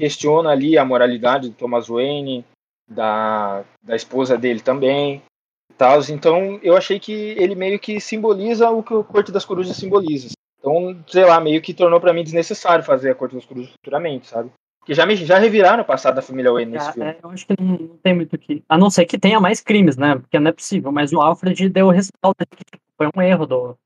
questiona 0.01 0.51
ali 0.51 0.79
a 0.79 0.85
moralidade 0.85 1.51
do 1.51 1.55
Thomas 1.55 1.89
Wayne, 1.89 2.43
da, 2.89 3.63
da 3.83 3.95
esposa 3.95 4.39
dele 4.39 4.61
também, 4.61 5.23
e 5.71 5.75
tal. 5.75 6.01
Então 6.09 6.59
eu 6.63 6.75
achei 6.75 6.99
que 6.99 7.13
ele 7.13 7.55
meio 7.55 7.79
que 7.79 8.01
simboliza 8.01 8.71
o 8.71 8.83
que 8.83 8.95
o 8.95 9.05
Corte 9.05 9.31
das 9.31 9.45
Corujas 9.45 9.77
simboliza. 9.77 10.31
Então, 10.59 10.97
sei 11.07 11.25
lá, 11.25 11.39
meio 11.41 11.61
que 11.61 11.75
tornou 11.75 12.01
para 12.01 12.13
mim 12.13 12.25
desnecessário 12.25 12.83
fazer 12.85 13.11
a 13.11 13.15
Corte 13.15 13.35
das 13.35 13.45
Corujas 13.45 13.71
futuramente, 13.73 14.27
sabe? 14.27 14.51
Porque 14.79 14.95
já, 14.95 15.05
me, 15.05 15.15
já 15.15 15.39
reviraram 15.39 15.83
o 15.83 15.87
passado 15.87 16.15
da 16.15 16.23
família 16.23 16.51
Wayne 16.51 16.73
nesse 16.73 16.89
Ah, 16.89 16.93
filme. 16.93 17.09
é, 17.11 17.19
eu 17.23 17.31
acho 17.31 17.47
que 17.47 17.55
não, 17.61 17.67
não 17.67 17.97
tem 18.03 18.15
muito 18.15 18.39
que. 18.39 18.63
A 18.67 18.79
não 18.79 18.89
ser 18.89 19.05
que 19.05 19.19
tenha 19.19 19.39
mais 19.39 19.61
crimes, 19.61 19.99
né? 19.99 20.17
Porque 20.17 20.39
não 20.39 20.49
é 20.49 20.53
possível. 20.53 20.91
Mas 20.91 21.13
o 21.13 21.21
Alfred 21.21 21.69
deu 21.69 21.89
o 21.89 21.93
que 21.93 22.79
foi 22.97 23.09
um 23.15 23.21
erro 23.21 23.47
do. 23.47 23.77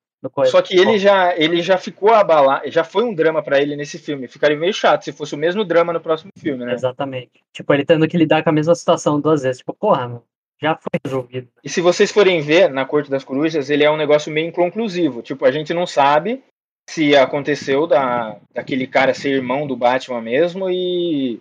Só 0.50 0.62
que 0.62 0.76
ele 0.76 0.98
já, 0.98 1.36
ele 1.36 1.62
já 1.62 1.76
ficou 1.76 2.12
abalado, 2.12 2.70
já 2.70 2.84
foi 2.84 3.04
um 3.04 3.14
drama 3.14 3.42
pra 3.42 3.60
ele 3.60 3.76
nesse 3.76 3.98
filme. 3.98 4.28
Ficaria 4.28 4.56
meio 4.56 4.72
chato 4.72 5.04
se 5.04 5.12
fosse 5.12 5.34
o 5.34 5.38
mesmo 5.38 5.64
drama 5.64 5.92
no 5.92 6.00
próximo 6.00 6.30
filme, 6.38 6.64
né? 6.64 6.74
Exatamente. 6.74 7.42
Tipo, 7.52 7.72
ele 7.74 7.84
tendo 7.84 8.08
que 8.08 8.16
lidar 8.16 8.42
com 8.42 8.50
a 8.50 8.52
mesma 8.52 8.74
situação 8.74 9.20
duas 9.20 9.42
vezes. 9.42 9.58
Tipo, 9.58 9.74
porra, 9.74 10.08
mano, 10.08 10.22
já 10.60 10.76
foi 10.76 11.00
resolvido. 11.04 11.48
E 11.62 11.68
se 11.68 11.80
vocês 11.80 12.10
forem 12.10 12.40
ver 12.40 12.70
na 12.70 12.84
Corte 12.84 13.10
das 13.10 13.24
Corujas, 13.24 13.70
ele 13.70 13.84
é 13.84 13.90
um 13.90 13.96
negócio 13.96 14.32
meio 14.32 14.48
inconclusivo. 14.48 15.22
Tipo, 15.22 15.44
a 15.44 15.50
gente 15.50 15.74
não 15.74 15.86
sabe 15.86 16.42
se 16.88 17.16
aconteceu 17.16 17.86
da, 17.86 18.36
daquele 18.52 18.86
cara 18.86 19.14
ser 19.14 19.30
irmão 19.30 19.66
do 19.66 19.76
Batman 19.76 20.20
mesmo 20.20 20.70
e 20.70 21.40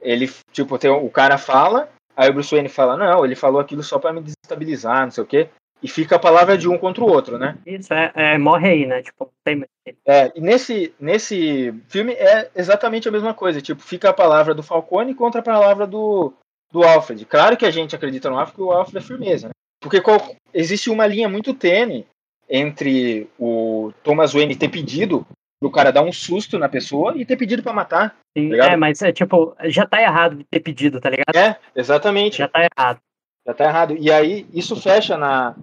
ele, 0.00 0.30
tipo, 0.52 0.78
tem, 0.78 0.90
o 0.90 1.08
cara 1.10 1.38
fala, 1.38 1.88
aí 2.16 2.28
o 2.28 2.32
Bruce 2.32 2.54
Wayne 2.54 2.68
fala, 2.68 2.96
não, 2.96 3.24
ele 3.24 3.34
falou 3.34 3.60
aquilo 3.60 3.82
só 3.82 3.98
pra 3.98 4.12
me 4.12 4.20
desestabilizar, 4.20 5.04
não 5.04 5.10
sei 5.10 5.24
o 5.24 5.26
quê. 5.26 5.48
E 5.84 5.88
fica 5.88 6.16
a 6.16 6.18
palavra 6.18 6.56
de 6.56 6.66
um 6.66 6.78
contra 6.78 7.04
o 7.04 7.06
outro, 7.12 7.36
né? 7.36 7.58
Isso, 7.66 7.92
é, 7.92 8.10
é 8.14 8.38
morre 8.38 8.68
aí, 8.70 8.86
né? 8.86 9.02
Tipo, 9.02 9.30
tem. 9.44 9.62
É, 10.06 10.32
e 10.34 10.40
nesse, 10.40 10.94
nesse 10.98 11.74
filme 11.88 12.14
é 12.14 12.50
exatamente 12.56 13.06
a 13.06 13.12
mesma 13.12 13.34
coisa. 13.34 13.60
Tipo, 13.60 13.82
fica 13.82 14.08
a 14.08 14.14
palavra 14.14 14.54
do 14.54 14.62
Falcone 14.62 15.14
contra 15.14 15.42
a 15.42 15.44
palavra 15.44 15.86
do, 15.86 16.32
do 16.72 16.82
Alfred. 16.82 17.26
Claro 17.26 17.54
que 17.58 17.66
a 17.66 17.70
gente 17.70 17.94
acredita 17.94 18.30
no 18.30 18.38
Alfred, 18.38 18.56
porque 18.56 18.62
o 18.62 18.72
Alfred 18.72 18.96
é 19.04 19.06
firmeza, 19.06 19.48
né? 19.48 19.52
Porque 19.78 20.00
qual- 20.00 20.34
existe 20.54 20.88
uma 20.88 21.06
linha 21.06 21.28
muito 21.28 21.52
tênue 21.52 22.06
entre 22.48 23.28
o 23.38 23.92
Thomas 24.02 24.32
Wayne 24.32 24.56
ter 24.56 24.70
pedido 24.70 25.26
pro 25.60 25.70
cara 25.70 25.90
dar 25.92 26.02
um 26.02 26.12
susto 26.12 26.58
na 26.58 26.68
pessoa 26.68 27.12
e 27.14 27.26
ter 27.26 27.36
pedido 27.36 27.62
pra 27.62 27.74
matar. 27.74 28.16
Sim, 28.36 28.48
Ligado? 28.48 28.70
é, 28.72 28.76
mas 28.76 29.02
é 29.02 29.12
tipo, 29.12 29.54
já 29.64 29.86
tá 29.86 30.00
errado 30.00 30.36
de 30.36 30.44
ter 30.44 30.60
pedido, 30.60 30.98
tá 30.98 31.10
ligado? 31.10 31.36
É, 31.36 31.58
exatamente. 31.76 32.38
Já 32.38 32.48
tá 32.48 32.60
errado. 32.74 32.98
Já 33.46 33.52
tá 33.52 33.64
errado. 33.64 33.96
E 33.98 34.10
aí, 34.10 34.46
isso 34.54 34.74
fecha 34.80 35.18
na, 35.18 35.54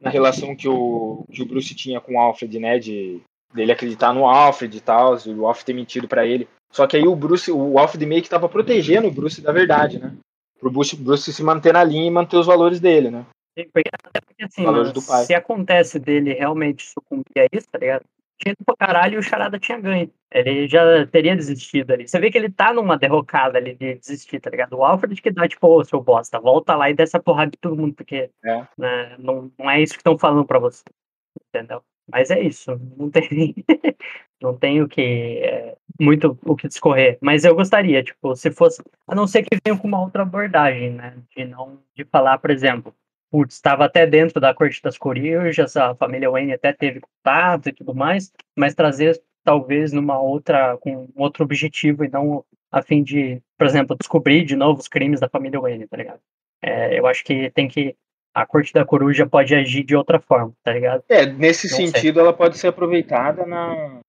na 0.00 0.10
relação 0.10 0.54
que 0.54 0.68
o, 0.68 1.24
que 1.32 1.42
o 1.42 1.46
Bruce 1.46 1.74
tinha 1.74 2.00
com 2.00 2.14
o 2.14 2.20
Alfred, 2.20 2.58
né? 2.58 2.78
De 2.78 3.20
dele 3.54 3.72
acreditar 3.72 4.12
no 4.12 4.26
Alfred 4.26 4.76
e 4.76 4.80
tal, 4.80 5.16
e 5.24 5.30
o 5.30 5.46
Alfred 5.46 5.66
ter 5.66 5.72
mentido 5.72 6.06
pra 6.06 6.26
ele. 6.26 6.48
Só 6.70 6.86
que 6.86 6.96
aí 6.96 7.06
o 7.06 7.16
Bruce, 7.16 7.50
o 7.50 7.78
Alfred 7.78 8.04
meio 8.04 8.22
que 8.22 8.28
tava 8.28 8.48
protegendo 8.48 9.08
o 9.08 9.10
Bruce 9.10 9.40
da 9.40 9.52
verdade, 9.52 9.98
né? 9.98 10.14
Pro 10.58 10.70
Bruce, 10.70 10.96
Bruce 10.96 11.32
se 11.32 11.42
manter 11.42 11.72
na 11.72 11.82
linha 11.82 12.06
e 12.06 12.10
manter 12.10 12.36
os 12.36 12.46
valores 12.46 12.80
dele, 12.80 13.10
né? 13.10 13.24
Até 13.56 14.20
porque 14.20 14.44
assim, 14.44 14.64
Valores 14.64 14.88
mano, 14.88 15.00
do 15.00 15.06
pai. 15.06 15.24
se 15.24 15.34
acontece 15.34 15.98
dele 15.98 16.34
realmente 16.34 16.86
sucumbir 16.86 17.24
a 17.38 17.46
isso, 17.50 17.66
tá 17.70 17.78
ligado? 17.78 18.04
Tinha 18.38 18.52
ido 18.52 18.64
pra 18.64 18.76
caralho 18.76 19.14
e 19.14 19.18
o 19.18 19.22
Charada 19.22 19.58
tinha 19.58 19.78
ganho. 19.80 20.10
Ele 20.32 20.68
já 20.68 21.06
teria 21.06 21.36
desistido 21.36 21.92
ali. 21.92 22.06
Você 22.08 22.18
vê 22.20 22.30
que 22.30 22.36
ele 22.38 22.50
tá 22.50 22.72
numa 22.72 22.98
derrocada 22.98 23.58
ali 23.58 23.74
de 23.74 23.94
desistir, 23.96 24.40
tá 24.40 24.50
ligado? 24.50 24.74
O 24.76 24.84
Alfred 24.84 25.20
que 25.22 25.30
dá, 25.30 25.48
tipo, 25.48 25.66
ô, 25.68 25.84
seu 25.84 26.02
bosta, 26.02 26.38
volta 26.40 26.74
lá 26.76 26.90
e 26.90 26.94
desce 26.94 27.16
a 27.16 27.20
porrada 27.22 27.50
de 27.52 27.58
todo 27.58 27.76
mundo, 27.76 27.94
porque 27.94 28.30
É. 28.44 28.66
né, 28.76 29.16
não, 29.18 29.50
não 29.58 29.70
é 29.70 29.80
isso 29.82 29.94
que 29.94 30.00
estão 30.00 30.18
falando 30.18 30.46
pra 30.46 30.58
você. 30.58 30.82
Entendeu? 31.48 31.82
Mas 32.10 32.30
é 32.30 32.40
isso. 32.40 32.70
Não 32.96 33.10
tem, 33.10 33.54
não 34.40 34.56
tem 34.56 34.82
o 34.82 34.88
que. 34.88 35.00
é, 35.44 35.76
muito 36.00 36.38
o 36.44 36.54
que 36.56 36.68
discorrer. 36.68 37.18
Mas 37.22 37.44
eu 37.44 37.54
gostaria, 37.54 38.02
tipo, 38.02 38.34
se 38.36 38.50
fosse. 38.50 38.82
A 39.08 39.14
não 39.14 39.26
ser 39.26 39.42
que 39.42 39.56
venha 39.66 39.78
com 39.78 39.88
uma 39.88 40.00
outra 40.00 40.22
abordagem, 40.22 40.90
né? 40.92 41.16
De 41.36 41.44
não. 41.44 41.80
De 41.96 42.04
falar, 42.04 42.38
por 42.38 42.50
exemplo, 42.50 42.94
putz, 43.30 43.54
estava 43.54 43.84
até 43.84 44.06
dentro 44.06 44.40
da 44.40 44.54
corte 44.54 44.82
das 44.82 44.96
corujas, 44.98 45.76
a 45.76 45.94
família 45.94 46.30
Wayne 46.30 46.52
até 46.52 46.72
teve 46.72 47.00
contato 47.00 47.68
e 47.68 47.72
tudo 47.72 47.94
mais, 47.94 48.32
mas 48.56 48.74
trazer 48.74 49.20
talvez 49.44 49.92
numa 49.92 50.20
outra, 50.20 50.76
com 50.78 51.08
outro 51.16 51.44
objetivo 51.44 52.04
e 52.04 52.08
não 52.08 52.44
a 52.70 52.82
fim 52.82 53.02
de, 53.02 53.40
por 53.56 53.66
exemplo, 53.66 53.96
descobrir 53.96 54.44
de 54.44 54.56
novo 54.56 54.80
os 54.80 54.88
crimes 54.88 55.20
da 55.20 55.28
família 55.28 55.60
Wayne, 55.60 55.86
tá 55.86 55.96
ligado? 55.96 56.20
É, 56.62 56.98
eu 56.98 57.06
acho 57.06 57.24
que 57.24 57.50
tem 57.50 57.68
que, 57.68 57.94
a 58.34 58.44
corte 58.44 58.72
da 58.72 58.84
coruja 58.84 59.26
pode 59.26 59.54
agir 59.54 59.84
de 59.84 59.94
outra 59.94 60.20
forma, 60.20 60.52
tá 60.62 60.72
ligado? 60.72 61.02
É, 61.08 61.24
nesse 61.26 61.70
Não 61.70 61.76
sei. 61.76 61.86
sentido, 61.86 62.20
ela 62.20 62.32
pode 62.32 62.58
ser 62.58 62.68
aproveitada 62.68 63.46
na, 63.46 64.00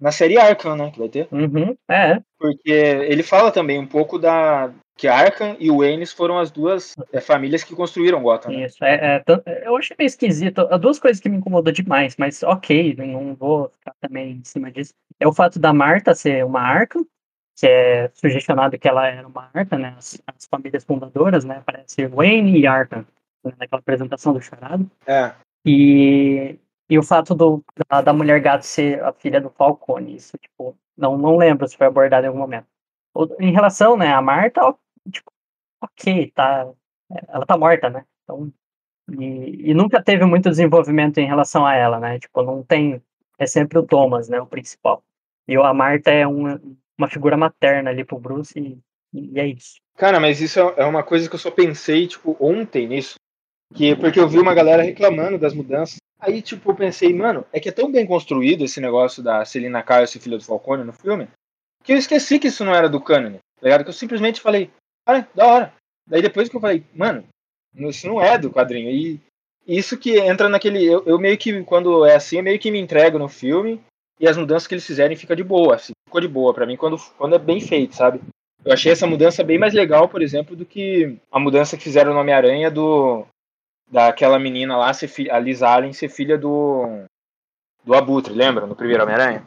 na 0.00 0.12
série 0.12 0.38
Arkham, 0.38 0.76
né? 0.76 0.90
Que 0.90 0.98
vai 0.98 1.08
ter. 1.08 1.26
Uhum, 1.32 1.76
é, 1.88 2.20
Porque 2.38 2.70
ele 2.70 3.22
fala 3.22 3.50
também 3.50 3.78
um 3.78 3.86
pouco 3.86 4.18
da. 4.18 4.72
Que 4.96 5.08
Arkham 5.08 5.56
e 5.60 5.70
Waynes 5.70 6.10
foram 6.12 6.38
as 6.38 6.50
duas 6.50 6.96
é, 7.12 7.20
famílias 7.20 7.62
que 7.62 7.76
construíram 7.76 8.22
Gotham. 8.22 8.50
Né? 8.50 8.64
Isso, 8.64 8.82
é, 8.82 9.22
é 9.28 9.68
eu 9.68 9.76
achei 9.76 9.94
meio 9.98 10.06
esquisito. 10.06 10.64
Duas 10.78 10.98
coisas 10.98 11.20
que 11.20 11.28
me 11.28 11.36
incomodam 11.36 11.72
demais, 11.72 12.16
mas 12.16 12.42
ok, 12.42 12.96
não 12.96 13.34
vou 13.34 13.68
ficar 13.68 13.94
também 14.00 14.32
em 14.32 14.44
cima 14.44 14.70
disso. 14.70 14.94
É 15.20 15.28
o 15.28 15.34
fato 15.34 15.58
da 15.58 15.72
Marta 15.72 16.14
ser 16.14 16.44
uma 16.46 16.60
arca, 16.60 16.98
que 17.58 17.66
é 17.66 18.10
sugestionado 18.14 18.78
que 18.78 18.88
ela 18.88 19.06
era 19.06 19.28
uma 19.28 19.50
arca, 19.52 19.76
né? 19.76 19.94
As, 19.98 20.20
as 20.26 20.46
famílias 20.46 20.82
fundadoras, 20.84 21.44
né? 21.44 21.62
Parece 21.66 22.06
Wayne 22.06 22.58
e 22.58 22.66
Arca, 22.66 23.04
né, 23.44 23.52
naquela 23.58 23.80
apresentação 23.80 24.32
do 24.32 24.40
Charado. 24.40 24.90
É. 25.06 25.32
E, 25.66 26.58
e 26.88 26.98
o 26.98 27.02
fato 27.02 27.34
do, 27.34 27.62
da, 27.88 28.00
da 28.00 28.12
mulher 28.12 28.40
gato 28.40 28.62
ser 28.64 29.02
a 29.04 29.12
filha 29.12 29.40
do 29.40 29.50
Falcone, 29.50 30.16
isso, 30.16 30.38
tipo, 30.38 30.74
não, 30.96 31.18
não 31.18 31.36
lembro 31.36 31.68
se 31.68 31.76
foi 31.76 31.86
abordado 31.86 32.24
em 32.24 32.28
algum 32.28 32.40
momento. 32.40 32.66
O- 33.14 33.28
Em 33.40 33.52
relação, 33.52 33.96
né, 33.96 34.12
a 34.12 34.22
Marta, 34.22 34.74
tipo, 35.10 35.30
ok, 35.82 36.30
tá, 36.34 36.68
ela 37.28 37.46
tá 37.46 37.56
morta, 37.56 37.90
né, 37.90 38.04
então, 38.24 38.52
e, 39.10 39.70
e 39.70 39.74
nunca 39.74 40.02
teve 40.02 40.24
muito 40.24 40.50
desenvolvimento 40.50 41.18
em 41.18 41.26
relação 41.26 41.64
a 41.64 41.74
ela, 41.74 42.00
né, 42.00 42.18
tipo, 42.18 42.42
não 42.42 42.62
tem, 42.62 43.02
é 43.38 43.46
sempre 43.46 43.78
o 43.78 43.86
Thomas, 43.86 44.28
né, 44.28 44.40
o 44.40 44.46
principal. 44.46 45.02
E 45.48 45.56
a 45.56 45.72
Marta 45.72 46.10
é 46.10 46.26
uma, 46.26 46.60
uma 46.98 47.08
figura 47.08 47.36
materna 47.36 47.90
ali 47.90 48.04
pro 48.04 48.18
Bruce 48.18 48.58
e, 48.58 48.78
e 49.14 49.38
é 49.38 49.46
isso. 49.46 49.76
Cara, 49.96 50.18
mas 50.18 50.40
isso 50.40 50.58
é 50.58 50.74
é 50.78 50.84
uma 50.84 51.02
coisa 51.02 51.28
que 51.28 51.34
eu 51.34 51.38
só 51.38 51.50
pensei, 51.50 52.06
tipo, 52.06 52.36
ontem 52.40 52.88
nisso. 52.88 53.14
Que, 53.74 53.96
porque 53.96 54.20
eu 54.20 54.28
vi 54.28 54.38
uma 54.38 54.54
galera 54.54 54.82
reclamando 54.82 55.38
das 55.38 55.54
mudanças. 55.54 55.96
Aí, 56.20 56.40
tipo, 56.40 56.70
eu 56.70 56.74
pensei, 56.74 57.12
mano, 57.12 57.44
é 57.52 57.60
que 57.60 57.68
é 57.68 57.72
tão 57.72 57.90
bem 57.90 58.06
construído 58.06 58.64
esse 58.64 58.80
negócio 58.80 59.22
da 59.22 59.44
Celina 59.44 59.82
Kyle 59.82 60.06
ser 60.06 60.20
filha 60.20 60.38
do 60.38 60.44
Falcone 60.44 60.84
no 60.84 60.92
filme, 60.92 61.28
que 61.82 61.92
eu 61.92 61.96
esqueci 61.96 62.38
que 62.38 62.48
isso 62.48 62.64
não 62.64 62.74
era 62.74 62.88
do 62.88 63.00
canon, 63.00 63.32
tá 63.34 63.62
ligado? 63.62 63.84
Que 63.84 63.90
eu 63.90 63.94
simplesmente 63.94 64.40
falei, 64.40 64.70
ah, 65.06 65.24
da 65.34 65.46
hora. 65.46 65.72
Daí 66.06 66.20
depois 66.20 66.48
que 66.48 66.56
eu 66.56 66.60
falei, 66.60 66.84
mano, 66.94 67.24
isso 67.74 68.06
não 68.06 68.20
é 68.20 68.36
do 68.38 68.50
quadrinho. 68.50 68.90
E 68.90 69.20
isso 69.66 69.96
que 69.96 70.18
entra 70.18 70.48
naquele. 70.48 70.84
Eu, 70.84 71.02
eu 71.06 71.18
meio 71.18 71.36
que, 71.36 71.62
quando 71.64 72.04
é 72.04 72.14
assim, 72.14 72.38
eu 72.38 72.42
meio 72.42 72.58
que 72.58 72.70
me 72.70 72.78
entrego 72.78 73.18
no 73.18 73.28
filme 73.28 73.80
e 74.20 74.26
as 74.26 74.36
mudanças 74.36 74.66
que 74.66 74.74
eles 74.74 74.86
fizerem 74.86 75.16
fica 75.16 75.36
de 75.36 75.44
boa, 75.44 75.74
assim, 75.74 75.92
ficou 76.08 76.20
de 76.20 76.28
boa 76.28 76.54
pra 76.54 76.64
mim 76.64 76.76
quando, 76.76 76.96
quando 77.18 77.34
é 77.34 77.38
bem 77.38 77.60
feito, 77.60 77.94
sabe? 77.94 78.20
Eu 78.64 78.72
achei 78.72 78.90
essa 78.90 79.06
mudança 79.06 79.44
bem 79.44 79.58
mais 79.58 79.74
legal, 79.74 80.08
por 80.08 80.22
exemplo, 80.22 80.56
do 80.56 80.64
que 80.64 81.16
a 81.30 81.38
mudança 81.38 81.76
que 81.76 81.84
fizeram 81.84 82.14
no 82.14 82.20
Homem-Aranha 82.20 82.70
do 82.70 83.24
daquela 83.88 84.38
menina 84.38 84.76
lá, 84.76 84.92
ser 84.92 85.30
a 85.30 85.38
Liz 85.38 85.62
Allen, 85.62 85.92
ser 85.92 86.08
filha 86.08 86.36
do 86.36 87.04
do 87.84 87.94
Abutre, 87.94 88.34
lembra? 88.34 88.66
No 88.66 88.74
primeiro 88.74 89.02
Homem-Aranha? 89.02 89.44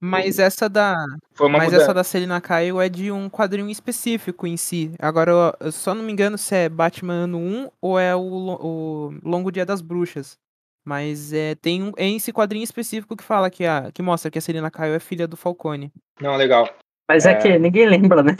Mas 0.00 0.38
essa 0.38 0.68
da, 0.68 0.94
Foi 1.34 1.46
uma 1.48 1.58
mas 1.58 1.66
mudança. 1.68 1.84
essa 1.84 1.94
da 1.94 2.04
Selina 2.04 2.40
Kyle 2.40 2.80
é 2.80 2.88
de 2.88 3.10
um 3.10 3.28
quadrinho 3.30 3.70
específico 3.70 4.46
em 4.46 4.56
si. 4.56 4.92
Agora, 4.98 5.54
eu, 5.60 5.72
só 5.72 5.94
não 5.94 6.02
me 6.02 6.12
engano 6.12 6.36
se 6.36 6.54
é 6.54 6.68
Batman 6.68 7.24
ano 7.24 7.38
1 7.38 7.70
ou 7.80 7.98
é 7.98 8.14
o, 8.14 8.20
o 8.20 9.14
Longo 9.24 9.50
Dia 9.50 9.64
das 9.64 9.80
Bruxas. 9.80 10.36
Mas 10.84 11.32
é, 11.32 11.54
tem 11.56 11.82
um, 11.82 11.92
é 11.96 12.08
esse 12.08 12.32
quadrinho 12.32 12.62
específico 12.62 13.16
que 13.16 13.24
fala 13.24 13.50
que, 13.50 13.64
a, 13.64 13.90
que 13.92 14.02
mostra 14.02 14.30
que 14.30 14.38
a 14.38 14.40
Selina 14.42 14.70
Kyle 14.70 14.94
é 14.94 15.00
filha 15.00 15.26
do 15.26 15.36
Falcone. 15.36 15.90
Não, 16.20 16.36
legal. 16.36 16.68
Mas 17.08 17.24
é, 17.26 17.32
É. 17.32 17.34
que 17.36 17.58
ninguém 17.58 17.86
lembra, 17.88 18.22
né? 18.22 18.36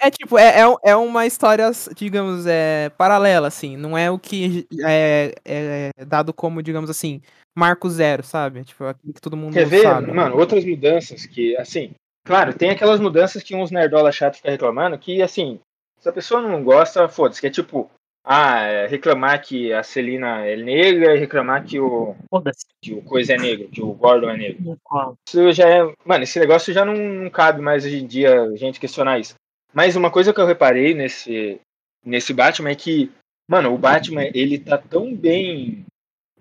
É 0.00 0.10
tipo, 0.10 0.38
é, 0.38 0.60
é, 0.60 0.76
é 0.84 0.96
uma 0.96 1.26
história, 1.26 1.70
digamos, 1.94 2.46
é, 2.46 2.90
paralela, 2.90 3.48
assim. 3.48 3.76
Não 3.76 3.96
é 3.96 4.10
o 4.10 4.18
que 4.18 4.66
é, 4.84 5.34
é 5.44 5.90
dado 6.04 6.32
como, 6.32 6.62
digamos 6.62 6.90
assim, 6.90 7.20
marco 7.56 7.88
zero, 7.88 8.22
sabe? 8.22 8.64
Tipo, 8.64 8.84
aquilo 8.84 9.12
que 9.12 9.20
todo 9.20 9.36
mundo 9.36 9.52
Quer 9.52 9.66
ver, 9.66 9.82
sabe. 9.82 10.12
mano, 10.12 10.36
outras 10.36 10.64
mudanças 10.64 11.26
que, 11.26 11.56
assim, 11.56 11.92
claro, 12.24 12.54
tem 12.54 12.70
aquelas 12.70 13.00
mudanças 13.00 13.42
que 13.42 13.54
uns 13.54 13.70
nerdola 13.70 14.12
chato 14.12 14.36
ficam 14.36 14.50
reclamando, 14.50 14.98
que, 14.98 15.22
assim, 15.22 15.60
se 16.00 16.08
a 16.08 16.12
pessoa 16.12 16.42
não 16.42 16.62
gosta, 16.64 17.08
foda-se, 17.08 17.40
que 17.40 17.46
é 17.46 17.50
tipo, 17.50 17.90
ah, 18.24 18.60
é 18.60 18.86
reclamar 18.86 19.42
que 19.42 19.72
a 19.72 19.82
Celina 19.82 20.46
é 20.46 20.56
negra 20.56 21.16
e 21.16 21.18
reclamar 21.18 21.64
que 21.64 21.80
o, 21.80 22.14
Foda-se. 22.30 22.66
que 22.80 22.92
o 22.92 23.02
coisa 23.02 23.34
é 23.34 23.36
negro, 23.36 23.68
que 23.68 23.82
o 23.82 23.92
Gordon 23.92 24.30
é 24.30 24.36
negro. 24.36 24.78
Isso 25.26 25.52
já 25.52 25.68
é. 25.68 25.92
Mano, 26.04 26.22
esse 26.22 26.38
negócio 26.38 26.72
já 26.72 26.84
não, 26.84 26.94
não 26.94 27.30
cabe 27.30 27.60
mais 27.60 27.84
hoje 27.84 27.98
em 27.98 28.06
dia 28.06 28.42
a 28.42 28.56
gente 28.56 28.78
questionar 28.78 29.18
isso. 29.18 29.34
Mas 29.72 29.96
uma 29.96 30.10
coisa 30.10 30.32
que 30.32 30.40
eu 30.40 30.46
reparei 30.46 30.94
nesse, 30.94 31.60
nesse 32.04 32.32
Batman 32.32 32.70
é 32.70 32.74
que, 32.74 33.10
mano, 33.48 33.72
o 33.72 33.78
Batman, 33.78 34.24
ele 34.34 34.58
tá 34.58 34.76
tão 34.76 35.14
bem 35.14 35.84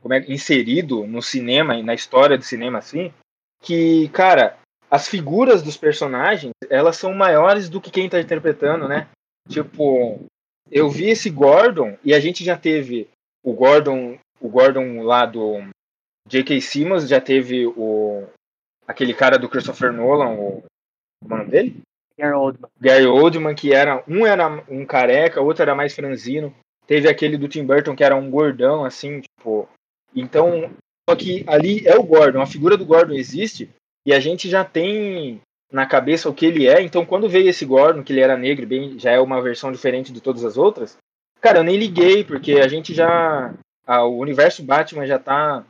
como 0.01 0.13
é, 0.13 0.19
inserido 0.27 1.05
no 1.05 1.21
cinema 1.21 1.75
e 1.75 1.83
na 1.83 1.93
história 1.93 2.37
do 2.37 2.43
cinema, 2.43 2.79
assim, 2.79 3.13
que, 3.61 4.09
cara, 4.09 4.57
as 4.89 5.07
figuras 5.07 5.61
dos 5.61 5.77
personagens, 5.77 6.51
elas 6.69 6.97
são 6.97 7.13
maiores 7.13 7.69
do 7.69 7.79
que 7.79 7.91
quem 7.91 8.09
tá 8.09 8.19
interpretando, 8.19 8.87
né? 8.87 9.07
Tipo, 9.47 10.19
eu 10.69 10.89
vi 10.89 11.09
esse 11.09 11.29
Gordon 11.29 11.97
e 12.03 12.13
a 12.13 12.19
gente 12.19 12.43
já 12.43 12.57
teve 12.57 13.07
o 13.43 13.53
Gordon, 13.53 14.17
o 14.39 14.49
Gordon 14.49 15.01
lá 15.03 15.25
do 15.25 15.61
J.K. 16.27 16.59
Simmons, 16.61 17.07
já 17.07 17.21
teve 17.21 17.65
o 17.67 18.27
aquele 18.87 19.13
cara 19.13 19.37
do 19.37 19.47
Christopher 19.47 19.93
Nolan, 19.93 20.31
o 20.31 20.63
é 21.23 21.25
o 21.25 21.29
nome 21.29 21.45
dele? 21.49 21.81
Gary 22.21 22.33
Oldman. 22.35 22.69
Gary 22.79 23.05
Oldman, 23.05 23.55
que 23.55 23.73
era 23.73 24.03
um 24.07 24.25
era 24.25 24.47
um 24.69 24.85
careca, 24.85 25.41
outro 25.41 25.63
era 25.63 25.73
mais 25.75 25.93
franzino. 25.95 26.53
Teve 26.85 27.09
aquele 27.09 27.37
do 27.37 27.47
Tim 27.47 27.65
Burton 27.65 27.95
que 27.95 28.03
era 28.03 28.15
um 28.15 28.29
gordão 28.29 28.85
assim, 28.85 29.21
tipo. 29.21 29.67
Então, 30.15 30.69
só 31.09 31.15
que 31.15 31.43
ali 31.47 31.87
é 31.87 31.97
o 31.97 32.03
Gordon, 32.03 32.41
a 32.41 32.45
figura 32.45 32.75
do 32.77 32.85
Gordon 32.85 33.13
existe 33.13 33.69
e 34.05 34.13
a 34.13 34.19
gente 34.19 34.49
já 34.49 34.63
tem 34.65 35.41
na 35.71 35.85
cabeça 35.85 36.29
o 36.29 36.33
que 36.33 36.45
ele 36.45 36.67
é. 36.67 36.81
Então, 36.81 37.05
quando 37.05 37.29
veio 37.29 37.49
esse 37.49 37.65
Gordon, 37.65 38.03
que 38.03 38.11
ele 38.11 38.19
era 38.19 38.35
negro, 38.37 38.67
bem, 38.67 38.99
já 38.99 39.11
é 39.11 39.19
uma 39.19 39.41
versão 39.41 39.71
diferente 39.71 40.11
de 40.11 40.19
todas 40.21 40.43
as 40.43 40.57
outras. 40.57 40.97
Cara, 41.39 41.59
eu 41.59 41.63
nem 41.63 41.77
liguei 41.77 42.23
porque 42.23 42.53
a 42.59 42.67
gente 42.67 42.93
já 42.93 43.53
a- 43.87 44.03
o 44.03 44.19
universo 44.19 44.61
Batman 44.63 45.07
já 45.07 45.17
tá 45.17 45.63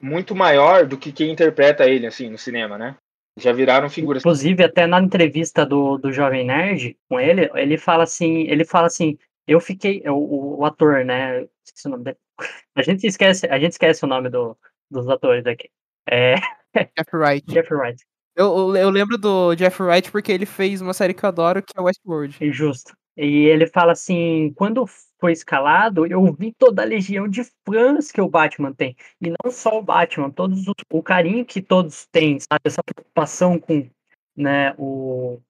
muito 0.00 0.34
maior 0.34 0.86
do 0.86 0.96
que 0.98 1.12
quem 1.12 1.30
interpreta 1.30 1.86
ele 1.88 2.06
assim 2.06 2.28
no 2.30 2.38
cinema, 2.38 2.76
né? 2.78 2.96
Já 3.38 3.52
viraram 3.52 3.90
figuras. 3.90 4.22
Inclusive, 4.22 4.62
até 4.62 4.86
na 4.86 5.00
entrevista 5.00 5.66
do, 5.66 5.98
do 5.98 6.12
Jovem 6.12 6.44
Nerd 6.46 6.96
com 7.08 7.18
ele, 7.18 7.50
ele 7.54 7.76
fala 7.76 8.04
assim, 8.04 8.42
ele 8.42 8.64
fala 8.64 8.86
assim, 8.86 9.18
eu 9.46 9.60
fiquei, 9.60 10.02
o, 10.06 10.14
o, 10.14 10.58
o 10.60 10.64
ator, 10.64 11.04
né? 11.04 11.46
Esqueci 11.64 11.88
o 11.88 11.90
nome 11.90 12.04
dele. 12.04 12.16
A 12.76 12.82
gente 12.82 13.06
esquece, 13.06 13.46
a 13.46 13.58
gente 13.58 13.72
esquece 13.72 14.04
o 14.04 14.08
nome 14.08 14.28
do, 14.28 14.56
dos 14.90 15.08
atores 15.08 15.46
aqui. 15.46 15.68
É 16.10 16.34
Jeff 16.96 17.10
Wright. 17.16 17.46
Jeff 17.46 17.72
Wright, 17.72 18.02
Eu, 18.36 18.46
eu, 18.46 18.76
eu 18.76 18.90
lembro 18.90 19.16
do 19.16 19.54
Jeff 19.54 19.80
Wright 19.82 20.10
porque 20.10 20.32
ele 20.32 20.44
fez 20.46 20.80
uma 20.80 20.92
série 20.92 21.14
que 21.14 21.24
eu 21.24 21.28
adoro, 21.28 21.62
que 21.62 21.72
é 21.76 21.80
Westworld. 21.80 22.36
injusto. 22.40 22.92
E 23.16 23.44
ele 23.44 23.66
fala 23.68 23.92
assim, 23.92 24.52
quando 24.56 24.84
foi 25.24 25.32
escalado, 25.32 26.06
eu 26.06 26.30
vi 26.34 26.52
toda 26.52 26.82
a 26.82 26.84
legião 26.84 27.26
de 27.26 27.42
fãs 27.66 28.12
que 28.12 28.20
o 28.20 28.28
Batman 28.28 28.74
tem. 28.74 28.94
E 29.22 29.30
não 29.30 29.50
só 29.50 29.78
o 29.78 29.82
Batman, 29.82 30.30
todos 30.30 30.68
os, 30.68 30.74
o 30.92 31.02
carinho 31.02 31.46
que 31.46 31.62
todos 31.62 32.04
têm, 32.08 32.38
sabe? 32.38 32.60
Essa 32.62 32.82
preocupação 32.82 33.58
com 33.58 33.88
né, 34.36 34.74
o, 34.76 35.40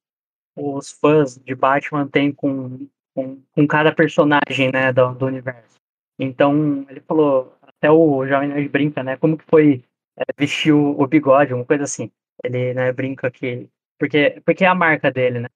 os 0.57 0.93
fãs 0.93 1.37
de 1.37 1.57
Batman 1.57 2.07
têm 2.07 2.31
com, 2.31 2.87
com, 3.13 3.43
com 3.51 3.67
cada 3.67 3.93
personagem 3.93 4.71
né, 4.73 4.93
do, 4.93 5.13
do 5.13 5.27
universo. 5.27 5.81
Então, 6.21 6.87
ele 6.89 7.01
falou, 7.01 7.59
até 7.61 7.91
o 7.91 8.25
Jovem 8.29 8.51
Nerd 8.51 8.69
brinca, 8.69 9.03
né? 9.03 9.17
Como 9.17 9.37
que 9.37 9.45
foi 9.47 9.83
é, 10.17 10.23
vestir 10.39 10.73
o, 10.73 11.01
o 11.01 11.05
bigode, 11.09 11.53
uma 11.53 11.65
coisa 11.65 11.83
assim. 11.83 12.13
Ele 12.45 12.75
né, 12.75 12.93
brinca 12.93 13.29
que. 13.29 13.69
Porque, 13.99 14.41
porque 14.47 14.65
é 14.65 14.69
a 14.69 14.75
marca 14.75 15.11
dele, 15.11 15.41
né? 15.41 15.49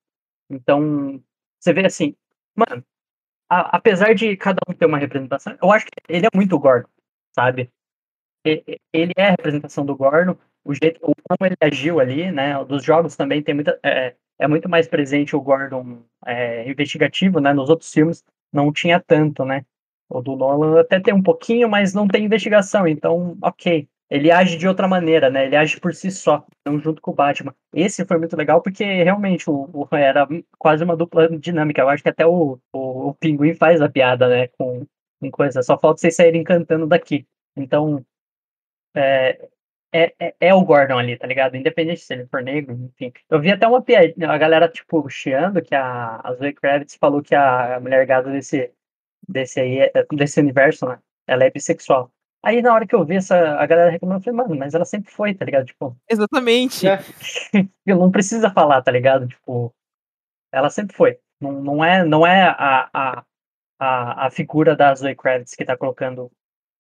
Então, 0.51 1.23
você 1.61 1.73
vê 1.73 1.87
assim, 1.87 2.17
mano, 2.57 2.85
a- 3.49 3.77
apesar 3.77 4.15
de 4.15 4.37
cada 4.37 4.61
um 4.69 4.75
ter 4.75 4.87
uma 4.87 4.99
representação, 4.99 5.57
eu 5.63 5.71
acho 5.73 5.87
que 5.87 5.93
ele 6.09 6.27
é 6.27 6.31
muito 6.35 6.59
Gordon, 6.59 6.89
sabe? 7.35 7.71
Ele 8.93 9.13
é 9.17 9.27
a 9.29 9.31
representação 9.31 9.85
do 9.85 9.97
Gordon, 9.97 10.37
o 10.65 10.75
jeito, 10.75 10.99
o 11.03 11.15
como 11.29 11.47
ele 11.47 11.57
agiu 11.61 12.01
ali, 12.01 12.31
né? 12.31 12.63
Dos 12.65 12.83
jogos 12.85 13.17
também 13.17 13.43
tem 13.43 13.55
muita, 13.55 13.79
é, 13.83 14.15
é 14.39 14.49
muito 14.49 14.69
mais 14.69 14.89
presente 14.89 15.35
o 15.37 15.41
Gordon 15.41 16.03
é, 16.27 16.69
investigativo, 16.69 17.41
né? 17.41 17.53
Nos 17.53 17.71
outros 17.71 17.93
filmes 17.93 18.25
não 18.53 18.73
tinha 18.73 19.01
tanto, 19.01 19.45
né? 19.45 19.65
O 20.09 20.21
do 20.23 20.37
Nolan 20.37 20.81
até 20.81 21.01
tem 21.01 21.13
um 21.15 21.23
pouquinho, 21.23 21.69
mas 21.69 21.93
não 21.95 22.09
tem 22.09 22.25
investigação, 22.25 22.87
então, 22.87 23.37
ok. 23.43 23.89
Ele 24.11 24.31
age 24.31 24.57
de 24.57 24.67
outra 24.67 24.89
maneira, 24.89 25.29
né? 25.29 25.47
Ele 25.47 25.57
age 25.57 25.79
por 25.81 25.95
si 25.95 26.11
só, 26.11 26.47
não 26.65 26.81
junto 26.81 27.01
com 27.03 27.11
o 27.11 27.15
Batman. 27.15 27.55
Esse 27.75 28.07
foi 28.07 28.19
muito 28.19 28.37
legal 28.37 28.63
porque 28.63 28.85
realmente 28.85 29.49
o, 29.51 29.69
o 29.73 29.97
era 29.97 30.27
quase 30.59 30.83
uma 30.83 30.97
dupla 30.97 31.29
dinâmica. 31.39 31.83
Eu 31.83 31.89
acho 31.91 32.03
que 32.03 32.09
até 32.09 32.27
o, 32.27 32.59
o, 32.73 33.09
o 33.09 33.15
Pinguim 33.15 33.55
faz 33.55 33.83
a 33.83 33.89
piada, 33.89 34.29
né? 34.29 34.49
Com, 34.49 34.87
com 35.21 35.31
coisa. 35.31 35.63
Só 35.63 35.79
falta 35.79 36.01
vocês 36.01 36.17
saírem 36.17 36.43
cantando 36.43 36.87
daqui. 36.87 37.27
Então, 37.57 38.05
é, 38.95 39.49
é, 39.93 40.15
é, 40.19 40.35
é, 40.41 40.55
o 40.55 40.65
Gordon 40.65 40.99
ali, 40.99 41.17
tá 41.17 41.27
ligado? 41.27 41.57
Independente 41.57 42.01
se 42.01 42.13
ele 42.13 42.27
for 42.27 42.43
negro, 42.43 42.75
enfim. 42.75 43.13
Eu 43.31 43.41
vi 43.41 43.51
até 43.51 43.67
uma 43.67 43.83
piada, 43.83 44.15
a 44.31 44.39
galera, 44.39 44.69
tipo, 44.69 45.09
chiando 45.09 45.63
que 45.63 45.75
a, 45.75 46.21
a 46.23 46.35
Zoe 46.35 46.53
Kravitz 46.53 46.97
falou 46.97 47.23
que 47.23 47.35
a, 47.35 47.81
mulher 47.81 48.07
gata 48.07 48.31
desse, 48.31 48.73
desse 49.29 49.61
aí, 49.61 49.79
é, 49.81 50.07
desse 50.13 50.41
universo, 50.41 50.87
né? 50.87 50.99
Ela 51.27 51.45
é 51.45 51.51
bissexual. 51.51 52.13
Aí 52.45 52.63
na 52.63 52.73
hora 52.73 52.87
que 52.87 52.95
eu 52.95 53.05
vi 53.05 53.17
essa, 53.17 53.37
a 53.59 53.67
galera 53.67 53.91
reclamando, 53.91 54.21
eu 54.21 54.25
falei, 54.25 54.37
mano, 54.37 54.57
mas 54.57 54.75
ela 54.75 54.85
sempre 54.85 55.11
foi, 55.11 55.35
tá 55.35 55.45
ligado? 55.45 55.67
Tipo. 55.67 55.97
Exatamente. 56.09 56.87
É. 56.87 56.99
não 57.87 58.11
precisa 58.11 58.51
falar, 58.51 58.81
tá 58.83 58.91
ligado? 58.91 59.27
Tipo, 59.27 59.75
ela 60.53 60.71
sempre 60.71 60.97
foi. 60.97 61.19
Não, 61.41 61.53
não 61.53 61.85
é, 61.85 62.05
não 62.05 62.27
é 62.27 62.43
a, 62.43 62.89
a, 62.93 63.25
a, 63.79 64.27
a 64.27 64.31
figura 64.31 64.77
da 64.77 64.95
Zoe 64.95 65.15
Kravitz 65.15 65.55
que 65.55 65.65
tá 65.65 65.77
colocando 65.77 66.31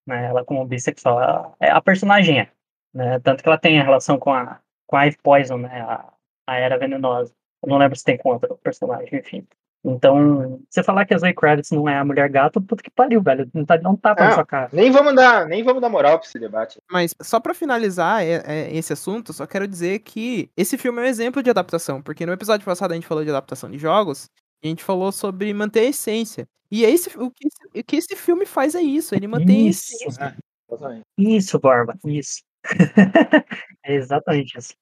né, 0.06 0.26
ela 0.26 0.44
como 0.44 0.64
bissexual. 0.64 1.20
Ela, 1.20 1.56
é 1.60 1.70
a 1.70 1.80
personagem 1.80 2.40
é. 2.40 2.52
Né? 2.94 3.18
Tanto 3.20 3.42
que 3.42 3.48
ela 3.48 3.58
tem 3.58 3.78
a 3.80 3.84
relação 3.84 4.18
com 4.18 4.32
a, 4.32 4.60
com 4.86 4.96
a 4.96 5.06
Eve 5.06 5.18
Poison, 5.22 5.58
né? 5.58 5.80
A, 5.82 6.12
a 6.46 6.56
Era 6.56 6.78
Venenosa. 6.78 7.34
Eu 7.62 7.68
não 7.68 7.78
lembro 7.78 7.96
se 7.96 8.04
tem 8.04 8.16
com 8.16 8.30
outro 8.30 8.56
personagem, 8.58 9.18
enfim. 9.18 9.46
Então, 9.84 10.60
você 10.68 10.82
falar 10.82 11.04
que 11.04 11.14
a 11.14 11.18
Zoe 11.18 11.32
Kravitz 11.32 11.70
não 11.70 11.88
é 11.88 11.96
a 11.96 12.04
mulher 12.04 12.28
gato, 12.28 12.60
puta 12.60 12.82
que 12.82 12.90
pariu, 12.90 13.22
velho. 13.22 13.48
Não, 13.54 13.64
tá, 13.64 13.78
não 13.78 13.96
tá 13.96 14.14
pra 14.14 14.32
sua 14.32 14.44
cara. 14.44 14.68
Nem 14.72 14.90
vamos 14.90 15.14
dar, 15.14 15.46
nem 15.46 15.62
vamos 15.62 15.80
dar 15.80 15.88
moral 15.88 16.18
pra 16.18 16.26
esse 16.26 16.38
debate. 16.38 16.80
Mas 16.90 17.14
só 17.22 17.38
para 17.38 17.54
finalizar 17.54 18.22
é, 18.22 18.42
é, 18.44 18.76
esse 18.76 18.92
assunto, 18.92 19.32
só 19.32 19.46
quero 19.46 19.68
dizer 19.68 20.00
que 20.00 20.50
esse 20.56 20.76
filme 20.76 21.00
é 21.00 21.02
um 21.02 21.06
exemplo 21.06 21.42
de 21.42 21.50
adaptação, 21.50 22.02
porque 22.02 22.26
no 22.26 22.32
episódio 22.32 22.64
passado 22.64 22.92
a 22.92 22.94
gente 22.94 23.06
falou 23.06 23.24
de 23.24 23.30
adaptação 23.30 23.70
de 23.70 23.78
jogos, 23.78 24.28
e 24.62 24.66
a 24.66 24.70
gente 24.70 24.82
falou 24.82 25.12
sobre 25.12 25.52
manter 25.54 25.80
a 25.80 25.84
essência. 25.84 26.46
E 26.70 26.84
é 26.84 26.90
esse, 26.90 27.08
o, 27.16 27.30
que 27.30 27.46
esse, 27.46 27.80
o 27.80 27.84
que 27.84 27.96
esse 27.96 28.16
filme 28.16 28.44
faz 28.44 28.74
é 28.74 28.82
isso, 28.82 29.14
ele 29.14 29.28
mantém 29.28 29.68
isso. 29.68 29.92
a 29.92 29.96
essência. 29.96 30.36
É, 30.82 31.02
isso, 31.16 31.58
Borba, 31.58 31.96
isso. 32.04 32.42
é 33.84 33.94
exatamente 33.94 34.58
isso. 34.58 34.74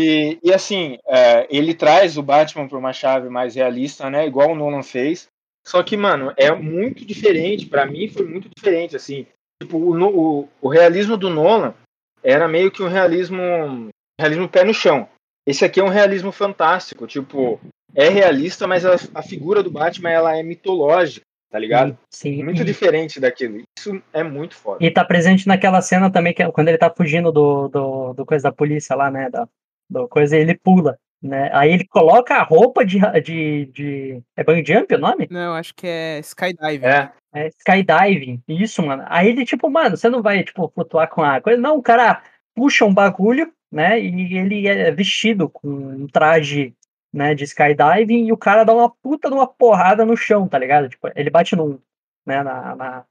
E, 0.00 0.38
e 0.44 0.54
assim, 0.54 0.96
é, 1.08 1.44
ele 1.50 1.74
traz 1.74 2.16
o 2.16 2.22
Batman 2.22 2.68
para 2.68 2.78
uma 2.78 2.92
chave 2.92 3.28
mais 3.28 3.56
realista, 3.56 4.08
né? 4.08 4.24
Igual 4.24 4.52
o 4.52 4.54
Nolan 4.54 4.84
fez. 4.84 5.26
Só 5.66 5.82
que, 5.82 5.96
mano, 5.96 6.32
é 6.36 6.54
muito 6.54 7.04
diferente. 7.04 7.66
para 7.66 7.84
mim 7.84 8.08
foi 8.08 8.24
muito 8.24 8.48
diferente, 8.56 8.94
assim. 8.94 9.26
Tipo, 9.60 9.76
o, 9.76 10.40
o, 10.42 10.48
o, 10.60 10.68
realismo 10.68 11.16
do 11.16 11.28
Nolan 11.28 11.74
era 12.22 12.46
meio 12.46 12.70
que 12.70 12.80
um 12.80 12.86
realismo, 12.86 13.88
realismo 14.20 14.48
pé 14.48 14.62
no 14.62 14.72
chão. 14.72 15.08
Esse 15.44 15.64
aqui 15.64 15.80
é 15.80 15.84
um 15.84 15.88
realismo 15.88 16.30
fantástico. 16.30 17.04
Tipo, 17.04 17.60
é 17.92 18.08
realista, 18.08 18.68
mas 18.68 18.86
a, 18.86 18.94
a 19.12 19.22
figura 19.22 19.64
do 19.64 19.70
Batman 19.70 20.10
ela 20.10 20.38
é 20.38 20.44
mitológica 20.44 21.26
tá 21.50 21.58
ligado? 21.58 21.98
Sim. 22.12 22.44
Muito 22.44 22.62
diferente 22.62 23.18
daquilo. 23.18 23.62
Isso 23.78 24.02
é 24.12 24.22
muito 24.22 24.54
foda. 24.54 24.84
E 24.84 24.90
tá 24.90 25.02
presente 25.02 25.48
naquela 25.48 25.80
cena 25.80 26.12
também, 26.12 26.34
que 26.34 26.42
é 26.42 26.52
quando 26.52 26.68
ele 26.68 26.76
tá 26.76 26.90
fugindo 26.90 27.32
do, 27.32 27.68
do, 27.68 28.12
do 28.12 28.26
coisa 28.26 28.50
da 28.50 28.52
polícia 28.52 28.94
lá, 28.94 29.10
né? 29.10 29.30
Da, 29.30 29.48
do 29.88 30.08
coisa, 30.08 30.36
ele 30.36 30.54
pula. 30.54 30.98
Né? 31.20 31.50
Aí 31.52 31.72
ele 31.72 31.84
coloca 31.86 32.36
a 32.36 32.44
roupa 32.44 32.84
de, 32.84 33.00
de, 33.22 33.66
de... 33.66 34.22
É 34.36 34.44
bang 34.44 34.64
jump 34.64 34.94
o 34.94 34.98
nome? 34.98 35.26
Não, 35.30 35.54
acho 35.54 35.74
que 35.74 35.86
é 35.86 36.20
skydiving. 36.20 36.86
É. 36.86 37.12
é. 37.34 37.48
skydiving. 37.58 38.40
Isso, 38.46 38.82
mano. 38.82 39.04
Aí 39.06 39.28
ele, 39.28 39.44
tipo, 39.44 39.68
mano, 39.68 39.96
você 39.96 40.08
não 40.08 40.22
vai, 40.22 40.44
tipo, 40.44 40.70
flutuar 40.72 41.08
com 41.08 41.22
a 41.22 41.40
coisa. 41.40 41.60
Não, 41.60 41.76
o 41.76 41.82
cara 41.82 42.22
puxa 42.54 42.84
um 42.84 42.94
bagulho, 42.94 43.52
né? 43.70 44.00
E 44.00 44.36
ele 44.36 44.68
é 44.68 44.92
vestido 44.92 45.48
com 45.48 45.68
um 45.68 46.06
traje, 46.06 46.72
né, 47.12 47.34
de 47.34 47.44
skydiving 47.44 48.26
e 48.26 48.32
o 48.32 48.36
cara 48.36 48.64
dá 48.64 48.74
uma 48.74 48.90
puta 48.90 49.28
de 49.28 49.34
uma 49.34 49.46
porrada 49.46 50.04
no 50.04 50.16
chão, 50.16 50.46
tá 50.46 50.58
ligado? 50.58 50.88
Tipo, 50.88 51.10
ele 51.16 51.30
bate 51.30 51.56
num, 51.56 51.78
né, 52.26 52.42
na, 52.42 52.76
na 52.76 53.04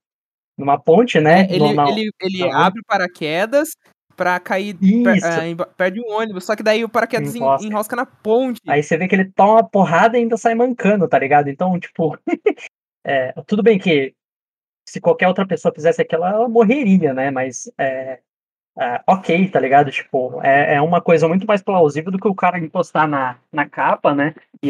numa 0.58 0.80
ponte, 0.80 1.20
né? 1.20 1.42
É, 1.42 1.54
ele, 1.54 1.74
no, 1.74 1.90
ele, 1.90 2.10
ele 2.20 2.52
abre 2.52 2.82
paraquedas, 2.86 3.76
pra 4.18 4.40
cair 4.40 4.76
per, 4.76 5.18
uh, 5.18 5.74
perto 5.78 5.94
de 5.94 6.02
um 6.02 6.12
ônibus. 6.12 6.46
Só 6.46 6.56
que 6.56 6.64
daí 6.64 6.84
o 6.84 6.90
paraquedas 6.90 7.36
enrosca. 7.36 7.68
enrosca 7.68 7.96
na 7.96 8.06
ponte. 8.06 8.60
Aí 8.68 8.82
você 8.82 8.98
vê 8.98 9.08
que 9.08 9.16
ele 9.16 9.32
toma 9.32 9.54
uma 9.54 9.64
porrada 9.64 10.18
e 10.18 10.22
ainda 10.22 10.36
sai 10.36 10.56
mancando, 10.56 11.08
tá 11.08 11.20
ligado? 11.20 11.50
Então, 11.50 11.80
tipo, 11.80 12.18
é, 13.06 13.32
tudo 13.46 13.62
bem 13.62 13.78
que 13.78 14.14
se 14.90 15.00
qualquer 15.00 15.28
outra 15.28 15.46
pessoa 15.46 15.74
fizesse 15.74 16.02
aquilo, 16.02 16.26
ela 16.26 16.50
morreria, 16.50 17.14
né? 17.14 17.30
Mas 17.30 17.72
é, 17.78 18.20
é, 18.80 19.02
ok, 19.06 19.50
tá 19.50 19.60
ligado? 19.60 19.92
Tipo, 19.92 20.42
é, 20.44 20.76
é 20.76 20.82
uma 20.82 21.00
coisa 21.00 21.28
muito 21.28 21.46
mais 21.46 21.62
plausível 21.62 22.12
do 22.12 22.18
que 22.20 22.28
o 22.28 22.36
cara 22.36 22.58
encostar 22.58 23.08
na, 23.08 23.38
na 23.52 23.70
capa, 23.70 24.16
né? 24.16 24.34
E, 24.64 24.70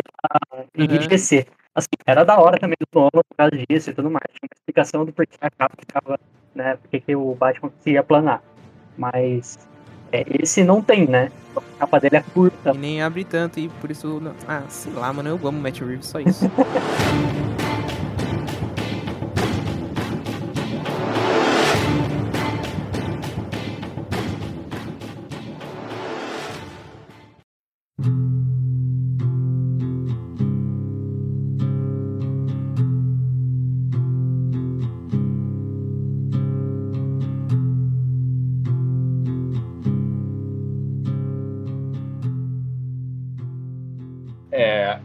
e 0.76 0.82
uhum. 0.82 1.08
descer. 1.08 1.48
Assim, 1.74 1.88
era 2.06 2.24
da 2.24 2.39
hora 2.39 2.60
também 2.60 2.76
do 2.80 2.88
Nolan 3.00 3.12
por 3.12 3.38
causa 3.38 3.52
disso 3.70 3.91
e 3.91 3.93
tudo 3.93 4.10
mais. 4.10 4.26
Tinha 4.32 4.50
uma 4.50 4.58
explicação 4.58 5.06
do 5.06 5.14
porquê 5.14 5.38
a 5.39 5.50
capa 5.50 5.76
ficava, 5.80 6.20
né? 6.54 6.76
Porque 6.78 7.00
que 7.00 7.16
o 7.16 7.36
Batman 7.36 7.70
conseguia 7.70 8.04
planar. 8.04 8.41
Mas 8.98 9.60
é, 10.12 10.26
esse 10.41 10.64
não 10.64 10.82
tem, 10.82 11.08
né? 11.08 11.32
A 11.56 11.62
capa 11.80 12.00
dele 12.00 12.18
é 12.18 12.22
curta. 12.34 12.72
E 12.74 12.78
nem 12.78 13.02
abre 13.02 13.24
tanto, 13.24 13.60
e 13.60 13.70
por 13.70 13.91
isso. 13.91 14.20
Não... 14.20 14.34
Ah, 14.48 14.64
sei 14.70 14.93
lá, 14.93 15.12
mano, 15.14 15.30
eu 15.30 15.48
amo 15.48 15.62
Matt 15.62 15.80
Reeves, 15.80 16.08
só 16.08 16.20
isso. 16.20 16.45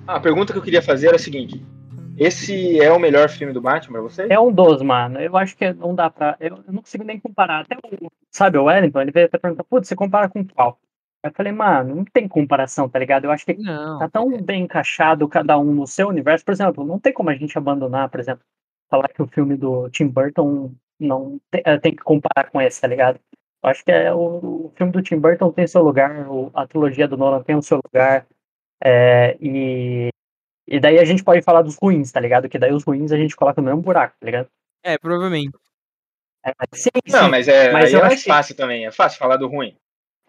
A 0.07 0.19
pergunta 0.21 0.53
que 0.53 0.59
eu 0.59 0.63
queria 0.63 0.83
fazer 0.83 1.09
era 1.09 1.17
a 1.17 1.19
seguinte: 1.19 1.65
esse 2.19 2.81
é 2.81 2.93
o 2.93 2.99
melhor 2.99 3.29
filme 3.29 3.53
do 3.53 3.61
Batman 3.61 3.95
pra 3.95 4.03
você? 4.03 4.27
É 4.29 4.39
um 4.39 4.53
dos, 4.53 4.83
mano. 4.83 5.19
Eu 5.21 5.37
acho 5.37 5.57
que 5.57 5.73
não 5.73 5.95
dá 5.95 6.11
pra. 6.11 6.37
Eu, 6.41 6.63
eu 6.67 6.73
não 6.73 6.83
consigo 6.83 7.05
nem 7.05 7.19
comparar. 7.19 7.61
Até 7.61 7.77
o. 7.77 8.11
Sabe, 8.31 8.59
o 8.59 8.65
Wellington, 8.65 9.01
ele 9.01 9.13
veio 9.13 9.27
até 9.27 9.39
perguntar: 9.39 9.65
putz, 9.65 9.89
você 9.89 9.97
compara 9.97 10.29
com 10.29 10.45
qual? 10.45 10.79
Eu 11.25 11.33
falei, 11.33 11.53
mano, 11.53 11.95
não 11.95 12.05
tem 12.05 12.27
comparação, 12.27 12.89
tá 12.89 12.99
ligado? 12.99 13.25
Eu 13.25 13.31
acho 13.31 13.47
que 13.47 13.55
não, 13.55 14.01
tá 14.01 14.09
tão 14.09 14.33
é. 14.33 14.43
bem 14.43 14.65
encaixado 14.65 15.29
cada 15.29 15.57
um 15.57 15.73
no 15.73 15.87
seu 15.87 16.09
universo. 16.09 16.45
Por 16.45 16.51
exemplo, 16.51 16.85
não 16.85 16.99
tem 16.99 17.13
como 17.13 17.31
a 17.31 17.35
gente 17.35 17.57
abandonar, 17.57 18.09
por 18.09 18.19
exemplo, 18.19 18.45
falar 18.91 19.09
que 19.09 19.23
o 19.23 19.29
filme 19.29 19.57
do 19.57 19.89
Tim 19.91 20.09
Burton 20.09 20.73
não 20.99 21.41
tem, 21.49 21.63
eh, 21.65 21.79
tem 21.79 21.95
que 21.95 22.03
comparar 22.03 22.51
com 22.51 22.61
esse, 22.61 22.81
tá 22.81 22.89
ligado? 22.89 23.21
Eu 23.63 23.71
acho 23.71 23.85
que 23.85 23.93
é, 23.93 24.13
o, 24.13 24.19
o 24.67 24.73
filme 24.77 24.93
do 24.93 25.01
Tim 25.01 25.19
Burton 25.19 25.53
tem 25.53 25.67
seu 25.67 25.83
lugar, 25.83 26.29
o, 26.29 26.51
a 26.53 26.67
trilogia 26.67 27.07
do 27.07 27.17
Nolan 27.17 27.43
tem 27.43 27.55
o 27.55 27.63
seu 27.63 27.81
lugar. 27.85 28.27
É, 28.85 29.37
e, 29.41 30.09
e 30.67 30.81
daí 30.81 30.99
a 30.99 31.05
gente 31.05 31.23
pode 31.23 31.43
falar 31.43 31.63
dos 31.63 31.77
ruins, 31.77 32.11
tá 32.11 32.19
ligado? 32.19 32.49
Que 32.49 32.59
daí 32.59 32.73
os 32.73 32.85
ruins 32.85 33.13
a 33.13 33.17
gente 33.17 33.37
coloca 33.37 33.61
no 33.61 33.67
mesmo 33.67 33.83
buraco, 33.83 34.17
tá 34.19 34.27
ligado? 34.27 34.49
É, 34.83 34.99
provavelmente. 34.99 35.57
É, 36.45 36.53
sim, 36.75 36.91
não, 37.09 37.25
sim. 37.25 37.31
mas 37.31 37.47
é, 37.47 37.71
mas 37.71 37.95
aí 37.95 38.01
é 38.01 38.03
mais 38.03 38.25
fácil 38.25 38.57
também. 38.57 38.85
É 38.85 38.91
fácil 38.91 39.19
falar 39.19 39.37
do 39.37 39.47
ruim. 39.47 39.77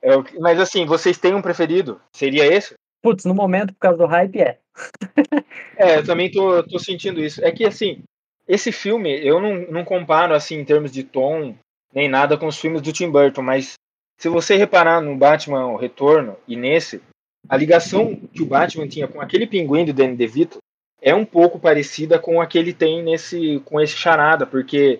Eu, 0.01 0.23
mas 0.39 0.59
assim, 0.59 0.85
vocês 0.85 1.17
têm 1.17 1.33
um 1.33 1.41
preferido? 1.41 1.99
Seria 2.11 2.45
esse? 2.45 2.75
Putz, 3.01 3.25
no 3.25 3.33
momento, 3.33 3.73
por 3.73 3.79
causa 3.79 3.97
do 3.97 4.05
hype, 4.05 4.41
é. 4.41 4.59
é, 5.77 5.97
eu 5.97 6.05
também 6.05 6.29
tô, 6.29 6.61
tô 6.63 6.77
sentindo 6.77 7.19
isso. 7.19 7.43
É 7.43 7.51
que 7.51 7.65
assim, 7.65 8.03
esse 8.47 8.71
filme, 8.71 9.09
eu 9.25 9.41
não, 9.41 9.55
não 9.71 9.85
comparo 9.85 10.35
assim 10.35 10.55
em 10.55 10.65
termos 10.65 10.91
de 10.91 11.03
tom, 11.03 11.55
nem 11.93 12.07
nada 12.07 12.37
com 12.37 12.47
os 12.47 12.59
filmes 12.59 12.81
do 12.81 12.93
Tim 12.93 13.09
Burton, 13.09 13.41
mas 13.41 13.73
se 14.19 14.29
você 14.29 14.55
reparar 14.55 15.01
no 15.01 15.15
Batman 15.17 15.67
o 15.67 15.77
Retorno 15.77 16.37
e 16.47 16.55
nesse, 16.55 17.01
a 17.47 17.57
ligação 17.57 18.15
que 18.15 18.41
o 18.41 18.45
Batman 18.45 18.87
tinha 18.87 19.07
com 19.07 19.21
aquele 19.21 19.45
pinguim 19.47 19.85
do 19.85 19.93
Danny 19.93 20.15
DeVito 20.15 20.59
é 21.01 21.13
um 21.13 21.25
pouco 21.25 21.59
parecida 21.59 22.17
com 22.17 22.39
a 22.39 22.47
que 22.47 22.57
ele 22.57 22.73
tem 22.73 23.03
nesse 23.03 23.61
com 23.65 23.79
esse 23.81 23.95
charada, 23.97 24.45
porque 24.45 24.99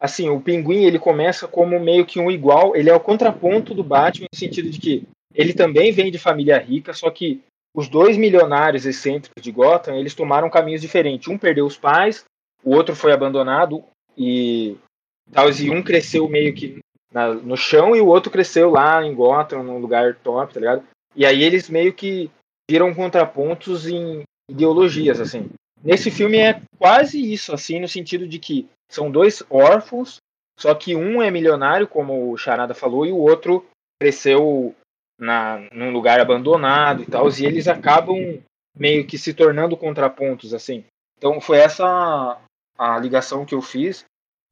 assim, 0.00 0.28
o 0.28 0.40
pinguim 0.40 0.84
ele 0.84 0.98
começa 0.98 1.46
como 1.46 1.78
meio 1.80 2.04
que 2.04 2.18
um 2.18 2.30
igual, 2.30 2.74
ele 2.74 2.90
é 2.90 2.94
o 2.94 3.00
contraponto 3.00 3.74
do 3.74 3.84
Batman 3.84 4.26
no 4.32 4.38
sentido 4.38 4.70
de 4.70 4.78
que 4.78 5.06
ele 5.34 5.52
também 5.52 5.92
vem 5.92 6.10
de 6.10 6.18
família 6.18 6.58
rica, 6.58 6.92
só 6.92 7.10
que 7.10 7.42
os 7.74 7.88
dois 7.88 8.16
milionários 8.16 8.86
excêntricos 8.86 9.42
de 9.42 9.50
Gotham, 9.50 9.96
eles 9.96 10.14
tomaram 10.14 10.48
caminhos 10.48 10.80
diferentes. 10.80 11.26
Um 11.26 11.36
perdeu 11.36 11.66
os 11.66 11.76
pais, 11.76 12.24
o 12.62 12.74
outro 12.74 12.94
foi 12.94 13.12
abandonado 13.12 13.82
e 14.16 14.76
tal, 15.32 15.50
e 15.50 15.70
um 15.70 15.82
cresceu 15.82 16.28
meio 16.28 16.54
que 16.54 16.78
na- 17.12 17.34
no 17.34 17.56
chão 17.56 17.96
e 17.96 18.00
o 18.00 18.06
outro 18.06 18.30
cresceu 18.30 18.70
lá 18.70 19.04
em 19.04 19.14
Gotham, 19.14 19.62
num 19.64 19.78
lugar 19.78 20.14
top, 20.22 20.54
tá 20.54 20.60
ligado? 20.60 20.84
E 21.14 21.24
aí 21.24 21.42
eles 21.42 21.68
meio 21.68 21.92
que 21.92 22.30
viram 22.68 22.94
contrapontos 22.94 23.86
em 23.86 24.22
ideologias, 24.48 25.20
assim. 25.20 25.50
Nesse 25.82 26.10
filme 26.10 26.38
é 26.38 26.60
quase 26.78 27.20
isso, 27.32 27.52
assim, 27.52 27.80
no 27.80 27.88
sentido 27.88 28.26
de 28.26 28.38
que 28.38 28.66
são 28.90 29.10
dois 29.10 29.42
órfãos, 29.50 30.16
só 30.58 30.74
que 30.74 30.94
um 30.96 31.22
é 31.22 31.30
milionário, 31.30 31.86
como 31.86 32.32
o 32.32 32.36
Charada 32.38 32.74
falou, 32.74 33.04
e 33.04 33.12
o 33.12 33.18
outro 33.18 33.66
cresceu 34.00 34.74
na, 35.18 35.58
num 35.72 35.92
lugar 35.92 36.20
abandonado 36.20 37.02
e 37.02 37.06
tal, 37.06 37.28
e 37.28 37.44
eles 37.44 37.68
acabam 37.68 38.40
meio 38.76 39.06
que 39.06 39.18
se 39.18 39.34
tornando 39.34 39.76
contrapontos, 39.76 40.54
assim. 40.54 40.84
Então 41.18 41.40
foi 41.40 41.58
essa 41.58 42.38
a 42.76 42.98
ligação 42.98 43.44
que 43.44 43.54
eu 43.54 43.62
fiz 43.62 44.04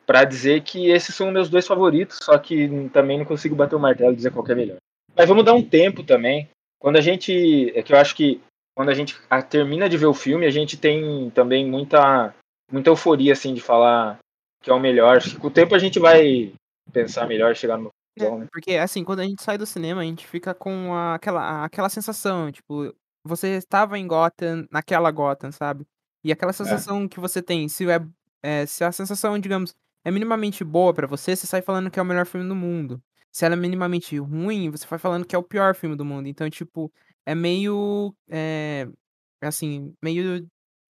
para 0.06 0.24
dizer 0.24 0.62
que 0.62 0.90
esses 0.90 1.14
são 1.14 1.30
meus 1.30 1.48
dois 1.48 1.66
favoritos, 1.66 2.18
só 2.22 2.36
que 2.38 2.88
também 2.90 3.18
não 3.18 3.24
consigo 3.24 3.54
bater 3.54 3.74
o 3.74 3.80
martelo 3.80 4.12
e 4.12 4.16
dizer 4.16 4.32
qual 4.32 4.46
é 4.48 4.54
melhor. 4.54 4.76
Mas 5.16 5.28
vamos 5.28 5.44
dar 5.44 5.54
um 5.54 5.62
tempo 5.62 6.02
também. 6.02 6.48
Quando 6.80 6.96
a 6.96 7.00
gente. 7.00 7.70
É 7.76 7.82
que 7.82 7.92
eu 7.92 7.98
acho 7.98 8.14
que 8.14 8.40
quando 8.74 8.88
a 8.88 8.94
gente 8.94 9.16
ah, 9.28 9.42
termina 9.42 9.88
de 9.88 9.96
ver 9.96 10.06
o 10.06 10.14
filme, 10.14 10.46
a 10.46 10.50
gente 10.50 10.76
tem 10.76 11.30
também 11.30 11.68
muita, 11.68 12.34
muita 12.70 12.90
euforia, 12.90 13.32
assim, 13.32 13.52
de 13.54 13.60
falar 13.60 14.18
que 14.62 14.70
é 14.70 14.72
o 14.74 14.80
melhor. 14.80 15.18
Acho 15.18 15.30
que 15.30 15.40
com 15.40 15.48
o 15.48 15.50
tempo 15.50 15.74
a 15.74 15.78
gente 15.78 15.98
vai 15.98 16.52
pensar 16.92 17.26
melhor, 17.26 17.54
chegar 17.54 17.76
no. 17.76 17.90
conclusão, 18.16 18.38
né? 18.40 18.46
Porque, 18.52 18.72
assim, 18.76 19.04
quando 19.04 19.20
a 19.20 19.24
gente 19.24 19.42
sai 19.42 19.58
do 19.58 19.66
cinema, 19.66 20.00
a 20.00 20.04
gente 20.04 20.26
fica 20.26 20.54
com 20.54 20.94
a- 20.94 21.14
aquela, 21.14 21.64
aquela 21.64 21.88
sensação, 21.88 22.50
tipo, 22.50 22.94
você 23.24 23.56
estava 23.56 23.98
em 23.98 24.06
Gotham, 24.06 24.66
naquela 24.70 25.10
Gotham, 25.10 25.52
sabe? 25.52 25.86
E 26.24 26.30
aquela 26.32 26.52
sensação 26.52 27.08
que 27.08 27.18
você 27.20 27.42
tem, 27.42 27.68
se, 27.68 27.88
é, 27.90 28.00
é, 28.42 28.66
se 28.66 28.84
a 28.84 28.92
sensação, 28.92 29.38
digamos, 29.38 29.74
é 30.04 30.10
minimamente 30.10 30.62
boa 30.64 30.92
pra 30.94 31.06
você, 31.06 31.34
você 31.34 31.46
sai 31.46 31.62
falando 31.62 31.90
que 31.90 31.98
é 31.98 32.02
o 32.02 32.06
melhor 32.06 32.26
filme 32.26 32.48
do 32.48 32.54
mundo. 32.54 33.00
Se 33.33 33.45
ela 33.47 33.55
é 33.55 33.57
minimamente 33.57 34.18
ruim, 34.18 34.70
você 34.70 34.87
vai 34.87 34.99
falando 34.99 35.26
que 35.26 35.35
é 35.35 35.39
o 35.39 35.43
pior 35.43 35.74
filme 35.74 35.97
do 35.97 36.05
mundo. 36.05 36.28
Então, 36.28 36.49
tipo, 36.51 36.93
é 37.26 37.35
meio, 37.35 38.14
é, 38.28 38.89
assim, 39.43 39.95
meio 40.03 40.47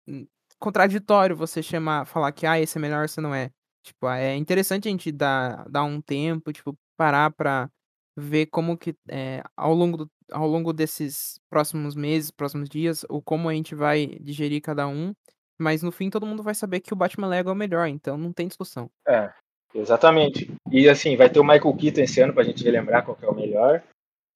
hum, 0.07 0.27
contraditório 0.59 1.35
você 1.35 1.63
chamar, 1.63 2.05
falar 2.05 2.31
que, 2.31 2.45
ah, 2.47 2.59
esse 2.59 2.77
é 2.77 2.81
melhor, 2.81 3.05
esse 3.05 3.21
não 3.21 3.35
é. 3.35 3.51
Tipo, 3.83 4.09
é 4.09 4.35
interessante 4.35 4.87
a 4.87 4.91
gente 4.91 5.11
dar, 5.11 5.67
dar 5.69 5.83
um 5.83 6.01
tempo, 6.01 6.53
tipo, 6.53 6.77
parar 6.97 7.31
pra 7.31 7.69
ver 8.17 8.47
como 8.47 8.77
que 8.77 8.95
é, 9.09 9.41
ao 9.55 9.73
longo 9.73 9.97
do, 9.97 10.11
ao 10.31 10.47
longo 10.47 10.73
desses 10.73 11.39
próximos 11.49 11.95
meses, 11.95 12.31
próximos 12.31 12.69
dias, 12.69 13.05
ou 13.09 13.21
como 13.21 13.49
a 13.49 13.53
gente 13.53 13.75
vai 13.75 14.07
digerir 14.21 14.61
cada 14.61 14.87
um. 14.87 15.13
Mas 15.59 15.83
no 15.83 15.91
fim 15.91 16.09
todo 16.09 16.25
mundo 16.25 16.43
vai 16.43 16.55
saber 16.55 16.79
que 16.79 16.93
o 16.93 16.95
Batman 16.95 17.27
Lego 17.27 17.49
é 17.49 17.53
o 17.53 17.55
melhor, 17.55 17.87
então 17.87 18.17
não 18.17 18.31
tem 18.31 18.47
discussão. 18.47 18.89
É, 19.07 19.31
exatamente. 19.73 20.51
E 20.71 20.87
assim, 20.89 21.15
vai 21.15 21.29
ter 21.29 21.39
o 21.39 21.43
Michael 21.43 21.75
Keaton 21.75 22.01
esse 22.01 22.21
ano 22.21 22.33
pra 22.33 22.43
gente 22.43 22.63
relembrar 22.63 23.03
qual 23.03 23.15
que 23.15 23.25
é 23.25 23.29
o 23.29 23.35
melhor. 23.35 23.81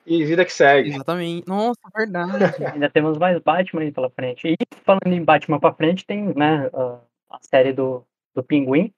E 0.06 0.26
vida 0.26 0.44
que 0.44 0.52
segue. 0.52 0.90
Exatamente. 0.90 1.48
Nossa, 1.48 1.80
verdade. 1.96 2.32
Ainda 2.74 2.90
temos 2.90 3.18
mais 3.18 3.40
Batman 3.40 3.82
aí 3.82 3.92
pela 3.92 4.10
frente. 4.10 4.48
E 4.48 4.58
falando 4.84 5.08
em 5.14 5.24
Batman 5.24 5.60
pra 5.60 5.74
frente, 5.74 6.06
tem 6.06 6.34
né, 6.36 6.70
a, 6.74 7.00
série 7.42 7.72
do, 7.72 8.04
do 8.36 8.44
Pinguim. 8.44 8.92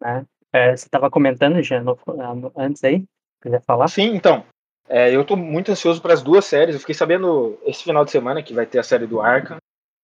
Né? 0.00 0.24
É, 0.52 0.76
você 0.76 0.88
tava 0.88 1.10
comentando 1.10 1.60
já 1.62 1.82
no- 1.82 1.98
no- 2.06 2.52
antes 2.56 2.82
aí, 2.84 3.02
quiser 3.42 3.60
falar? 3.62 3.88
Sim, 3.88 4.14
então. 4.14 4.44
é, 4.88 5.14
eu 5.14 5.24
tô 5.24 5.34
muito 5.36 5.72
ansioso 5.72 6.00
para 6.00 6.14
as 6.14 6.22
duas 6.22 6.44
séries. 6.44 6.74
Eu 6.76 6.80
fiquei 6.80 6.94
sabendo 6.94 7.58
esse 7.64 7.82
final 7.82 8.04
de 8.04 8.12
semana 8.12 8.40
que 8.42 8.54
vai 8.54 8.66
ter 8.66 8.78
a 8.78 8.84
série 8.84 9.06
do 9.06 9.20
Arkham. 9.20 9.56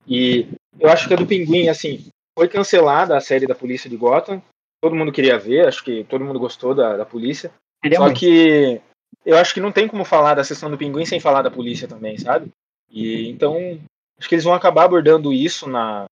E 0.08 0.48
eu 0.80 0.90
acho 0.90 1.06
que 1.06 1.14
a 1.14 1.16
do 1.16 1.24
Pinguim, 1.26 1.68
assim, 1.68 2.04
foi 2.36 2.48
cancelada 2.48 3.16
a 3.16 3.20
série 3.20 3.46
da 3.46 3.54
polícia 3.54 3.88
de 3.88 3.96
Gotham. 3.96 4.42
Todo 4.82 4.96
mundo 4.96 5.12
queria 5.12 5.38
ver, 5.38 5.66
acho 5.66 5.84
que 5.84 6.04
todo 6.04 6.24
mundo 6.24 6.40
gostou 6.40 6.74
da, 6.74 6.96
da 6.96 7.06
polícia. 7.06 7.52
Queria 7.80 7.98
Só 7.98 8.04
muito. 8.04 8.18
que 8.18 8.80
eu 9.24 9.36
acho 9.36 9.54
que 9.54 9.60
não 9.60 9.70
tem 9.70 9.86
como 9.86 10.04
falar 10.04 10.34
da 10.34 10.44
sessão 10.44 10.70
do 10.70 10.76
Pinguim 10.76 11.06
sem 11.06 11.20
falar 11.20 11.42
da 11.42 11.50
polícia 11.50 11.86
também, 11.86 12.18
sabe? 12.18 12.50
E 12.90 13.28
então 13.30 13.80
acho 14.18 14.28
que 14.28 14.34
eles 14.34 14.44
vão 14.44 14.54
acabar 14.54 14.84
abordando 14.84 15.32
isso 15.32 15.68
na, 15.68 16.04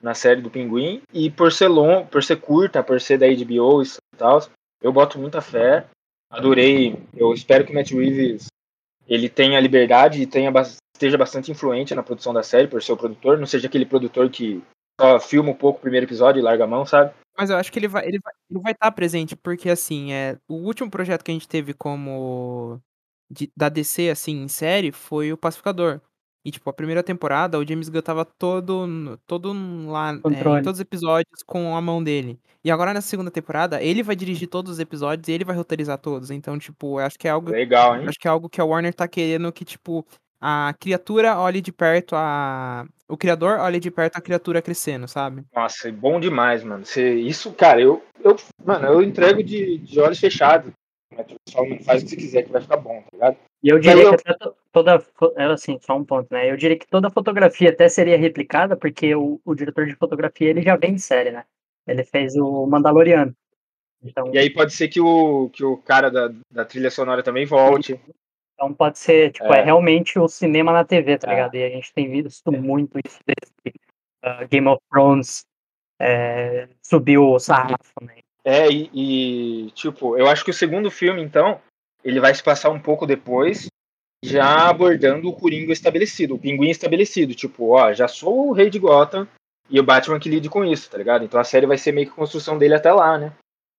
na 0.00 0.14
série 0.14 0.42
do 0.42 0.50
Pinguim 0.50 1.00
e 1.12 1.30
por 1.30 1.52
ser 1.52 1.68
long, 1.68 2.04
por 2.04 2.22
ser 2.22 2.36
curta, 2.36 2.82
por 2.82 3.00
ser 3.00 3.18
da 3.18 3.26
HBO 3.26 3.82
e 3.82 4.16
tal, 4.16 4.42
eu 4.82 4.92
boto 4.92 5.18
muita 5.18 5.40
fé. 5.40 5.86
Adorei. 6.30 6.98
Eu 7.14 7.32
espero 7.32 7.64
que 7.64 7.72
o 7.72 7.74
Matt 7.74 7.92
Reeves 7.92 8.46
ele 9.06 9.28
tenha 9.28 9.60
liberdade 9.60 10.20
e 10.20 10.26
tenha 10.26 10.50
esteja 10.94 11.18
bastante 11.18 11.50
influente 11.50 11.94
na 11.94 12.02
produção 12.02 12.32
da 12.32 12.42
série 12.42 12.68
por 12.68 12.82
ser 12.82 12.92
o 12.92 12.96
produtor, 12.96 13.38
não 13.38 13.46
seja 13.46 13.66
aquele 13.66 13.84
produtor 13.84 14.30
que 14.30 14.62
só 15.00 15.18
filma 15.18 15.50
um 15.50 15.54
pouco 15.54 15.78
o 15.78 15.82
primeiro 15.82 16.06
episódio 16.06 16.40
e 16.40 16.42
larga 16.42 16.64
a 16.64 16.66
mão, 16.66 16.86
sabe? 16.86 17.12
Mas 17.36 17.50
eu 17.50 17.56
acho 17.56 17.72
que 17.72 17.78
ele 17.78 17.88
vai 17.88 18.06
ele 18.06 18.18
vai, 18.22 18.32
ele 18.50 18.60
vai 18.62 18.72
estar 18.72 18.90
presente, 18.92 19.34
porque 19.36 19.70
assim, 19.70 20.12
é, 20.12 20.38
o 20.48 20.54
último 20.54 20.90
projeto 20.90 21.24
que 21.24 21.30
a 21.30 21.34
gente 21.34 21.48
teve 21.48 21.72
como 21.74 22.80
de- 23.30 23.50
da 23.56 23.68
DC 23.68 24.10
assim 24.10 24.42
em 24.42 24.48
série 24.48 24.92
foi 24.92 25.32
o 25.32 25.36
Pacificador. 25.36 26.00
E 26.44 26.50
tipo, 26.50 26.68
a 26.68 26.72
primeira 26.72 27.04
temporada, 27.04 27.56
o 27.58 27.64
James 27.66 27.88
Gunn 27.88 28.02
tava 28.02 28.24
todo 28.24 29.16
todo 29.26 29.52
lá 29.88 30.12
é, 30.12 30.16
em 30.60 30.62
todos 30.64 30.78
os 30.78 30.80
episódios 30.80 31.42
com 31.46 31.76
a 31.76 31.80
mão 31.80 32.02
dele. 32.02 32.40
E 32.64 32.70
agora 32.70 32.92
nessa 32.92 33.08
segunda 33.08 33.30
temporada, 33.30 33.80
ele 33.82 34.02
vai 34.02 34.16
dirigir 34.16 34.48
todos 34.48 34.72
os 34.72 34.78
episódios 34.80 35.28
e 35.28 35.32
ele 35.32 35.44
vai 35.44 35.54
roteirizar 35.56 35.98
todos. 35.98 36.30
Então, 36.32 36.58
tipo, 36.58 36.98
eu 37.00 37.06
acho 37.06 37.16
que 37.18 37.28
é 37.28 37.30
algo 37.30 37.50
Legal, 37.50 37.96
hein? 37.96 38.08
Acho 38.08 38.18
que 38.18 38.26
é 38.26 38.30
algo 38.30 38.48
que 38.48 38.60
a 38.60 38.64
Warner 38.64 38.92
tá 38.92 39.06
querendo 39.08 39.52
que, 39.52 39.64
tipo, 39.64 40.04
a 40.42 40.74
criatura 40.78 41.38
olhe 41.38 41.60
de 41.60 41.70
perto 41.72 42.16
a. 42.16 42.84
O 43.08 43.16
criador 43.16 43.60
olhe 43.60 43.78
de 43.78 43.90
perto 43.90 44.16
a 44.16 44.20
criatura 44.20 44.60
crescendo, 44.60 45.06
sabe? 45.06 45.44
Nossa, 45.54 45.88
é 45.88 45.92
bom 45.92 46.18
demais, 46.18 46.64
mano. 46.64 46.84
Você, 46.84 47.14
isso, 47.14 47.52
cara, 47.52 47.80
eu, 47.80 48.02
eu, 48.24 48.34
mano, 48.64 48.86
eu 48.86 49.02
entrego 49.02 49.42
de, 49.42 49.78
de 49.78 50.00
olhos 50.00 50.18
fechados. 50.18 50.72
Só 51.48 51.62
não 51.64 51.78
faz 51.80 52.02
o 52.02 52.06
que 52.06 52.10
você 52.10 52.16
quiser 52.16 52.42
que 52.42 52.50
vai 52.50 52.62
ficar 52.62 52.78
bom, 52.78 53.02
tá 53.02 53.08
ligado? 53.12 53.36
E 53.62 53.68
eu 53.68 53.78
diria 53.78 54.02
eu- 54.02 54.16
que 54.16 54.28
até 54.28 54.34
to- 54.34 54.56
toda. 54.72 55.04
Assim, 55.52 55.78
só 55.80 55.96
um 55.96 56.04
ponto, 56.04 56.26
né? 56.32 56.50
Eu 56.50 56.56
diria 56.56 56.76
que 56.78 56.86
toda 56.86 57.10
fotografia 57.10 57.68
até 57.70 57.88
seria 57.88 58.16
replicada, 58.18 58.76
porque 58.76 59.14
o, 59.14 59.38
o 59.44 59.54
diretor 59.54 59.86
de 59.86 59.94
fotografia 59.94 60.48
ele 60.48 60.62
já 60.62 60.74
vem 60.74 60.94
de 60.94 61.00
série, 61.02 61.30
né? 61.30 61.44
Ele 61.86 62.02
fez 62.02 62.34
o 62.34 62.66
Mandaloriano. 62.66 63.34
Então, 64.02 64.32
E 64.34 64.38
aí 64.38 64.50
pode 64.50 64.72
ser 64.72 64.88
que 64.88 65.00
o, 65.00 65.48
que 65.50 65.62
o 65.62 65.76
cara 65.76 66.10
da, 66.10 66.32
da 66.50 66.64
trilha 66.64 66.90
sonora 66.90 67.22
também 67.22 67.44
volte. 67.46 68.00
Então 68.62 68.72
pode 68.72 68.98
ser, 68.98 69.32
tipo, 69.32 69.52
é. 69.52 69.58
É. 69.60 69.64
realmente 69.64 70.18
o 70.18 70.28
cinema 70.28 70.72
na 70.72 70.84
TV, 70.84 71.18
tá 71.18 71.28
É. 71.28 71.34
ligado? 71.34 71.54
E 71.56 71.64
a 71.64 71.68
gente 71.68 71.92
tem 71.92 72.08
visto 72.08 72.52
muito 72.52 72.98
isso 73.04 73.18
desde 73.26 73.78
uh, 74.24 74.46
Game 74.48 74.68
of 74.68 74.80
Thrones 74.88 75.44
é, 76.00 76.68
subiu 76.80 77.28
o 77.28 77.38
sarrafo, 77.38 77.92
né? 78.00 78.18
É, 78.44 78.68
e, 78.70 78.90
e, 78.92 79.70
tipo, 79.72 80.16
eu 80.16 80.28
acho 80.28 80.44
que 80.44 80.50
o 80.50 80.54
segundo 80.54 80.90
filme, 80.90 81.22
então, 81.22 81.60
ele 82.04 82.20
vai 82.20 82.34
se 82.34 82.42
passar 82.42 82.70
um 82.70 82.80
pouco 82.80 83.06
depois, 83.06 83.66
já 84.24 84.68
abordando 84.68 85.28
o 85.28 85.32
Coringa 85.32 85.72
estabelecido, 85.72 86.34
o 86.34 86.38
Pinguim 86.38 86.70
estabelecido. 86.70 87.34
Tipo, 87.34 87.70
ó, 87.70 87.92
já 87.92 88.08
sou 88.08 88.48
o 88.48 88.52
rei 88.52 88.68
de 88.70 88.78
Gotham 88.78 89.28
e 89.70 89.78
o 89.78 89.84
Batman 89.84 90.18
que 90.18 90.28
lide 90.28 90.48
com 90.48 90.64
isso, 90.64 90.90
tá 90.90 90.98
ligado? 90.98 91.24
Então 91.24 91.38
a 91.40 91.44
série 91.44 91.66
vai 91.66 91.78
ser 91.78 91.92
meio 91.92 92.08
que 92.08 92.14
construção 92.14 92.58
dele 92.58 92.74
até 92.74 92.92
lá, 92.92 93.16
né? 93.16 93.32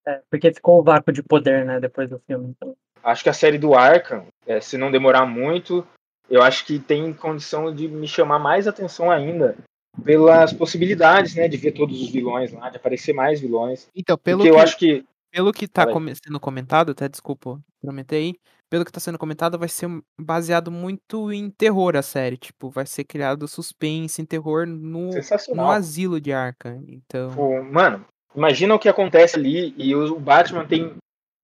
É, 0.05 0.21
porque 0.29 0.53
ficou 0.53 0.79
o 0.79 0.83
vácuo 0.83 1.13
de 1.13 1.23
poder, 1.23 1.65
né, 1.65 1.79
depois 1.79 2.09
do 2.09 2.19
filme. 2.19 2.49
Então, 2.49 2.75
acho 3.03 3.23
que 3.23 3.29
a 3.29 3.33
série 3.33 3.57
do 3.57 3.73
Arkham, 3.73 4.25
é, 4.47 4.59
se 4.59 4.77
não 4.77 4.91
demorar 4.91 5.25
muito, 5.25 5.85
eu 6.29 6.41
acho 6.41 6.65
que 6.65 6.79
tem 6.79 7.13
condição 7.13 7.73
de 7.73 7.87
me 7.87 8.07
chamar 8.07 8.39
mais 8.39 8.67
atenção 8.67 9.11
ainda 9.11 9.57
pelas 10.03 10.51
possibilidades, 10.51 11.35
né, 11.35 11.47
de 11.47 11.57
ver 11.57 11.73
todos 11.73 12.01
os 12.01 12.09
vilões 12.09 12.51
lá, 12.51 12.69
de 12.69 12.77
aparecer 12.77 13.13
mais 13.13 13.39
vilões. 13.39 13.87
Então, 13.95 14.17
pelo 14.17 14.39
Porque 14.39 14.51
que, 14.51 14.57
eu 14.57 14.61
acho 14.61 14.77
que 14.77 15.05
pelo 15.33 15.51
que 15.51 15.67
tá 15.67 15.87
sendo 16.23 16.39
comentado, 16.39 16.91
até 16.91 17.09
desculpa, 17.09 17.59
prometer 17.81 18.17
aí. 18.17 18.35
Pelo 18.69 18.85
que 18.85 18.91
tá 18.91 18.99
sendo 18.99 19.17
comentado, 19.17 19.57
vai 19.57 19.67
ser 19.67 19.87
baseado 20.19 20.69
muito 20.71 21.31
em 21.31 21.49
terror 21.49 21.95
a 21.95 22.03
série. 22.03 22.37
Tipo, 22.37 22.69
vai 22.69 22.85
ser 22.85 23.03
criado 23.03 23.47
suspense 23.47 24.21
em 24.21 24.25
terror 24.25 24.67
no, 24.67 25.09
no 25.55 25.71
asilo 25.71 26.21
de 26.21 26.31
Arkham. 26.31 26.83
Então. 26.87 27.29
Tipo, 27.31 27.63
mano, 27.63 28.05
imagina 28.35 28.75
o 28.75 28.79
que 28.79 28.87
acontece 28.87 29.35
ali 29.35 29.73
e 29.75 29.95
o 29.95 30.19
Batman 30.19 30.67
tem 30.67 30.95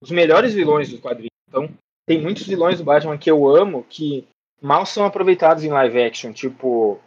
os 0.03 0.11
melhores 0.11 0.53
vilões 0.53 0.89
do 0.89 0.99
quadrinho. 0.99 1.29
Então, 1.49 1.69
tem 2.05 2.21
muitos 2.21 2.47
vilões 2.47 2.77
do 2.77 2.83
Batman 2.83 3.17
que 3.17 3.29
eu 3.29 3.47
amo 3.47 3.85
que 3.89 4.27
mal 4.61 4.85
são 4.85 5.05
aproveitados 5.05 5.63
em 5.63 5.69
live 5.69 6.01
action, 6.01 6.31
tipo 6.31 6.99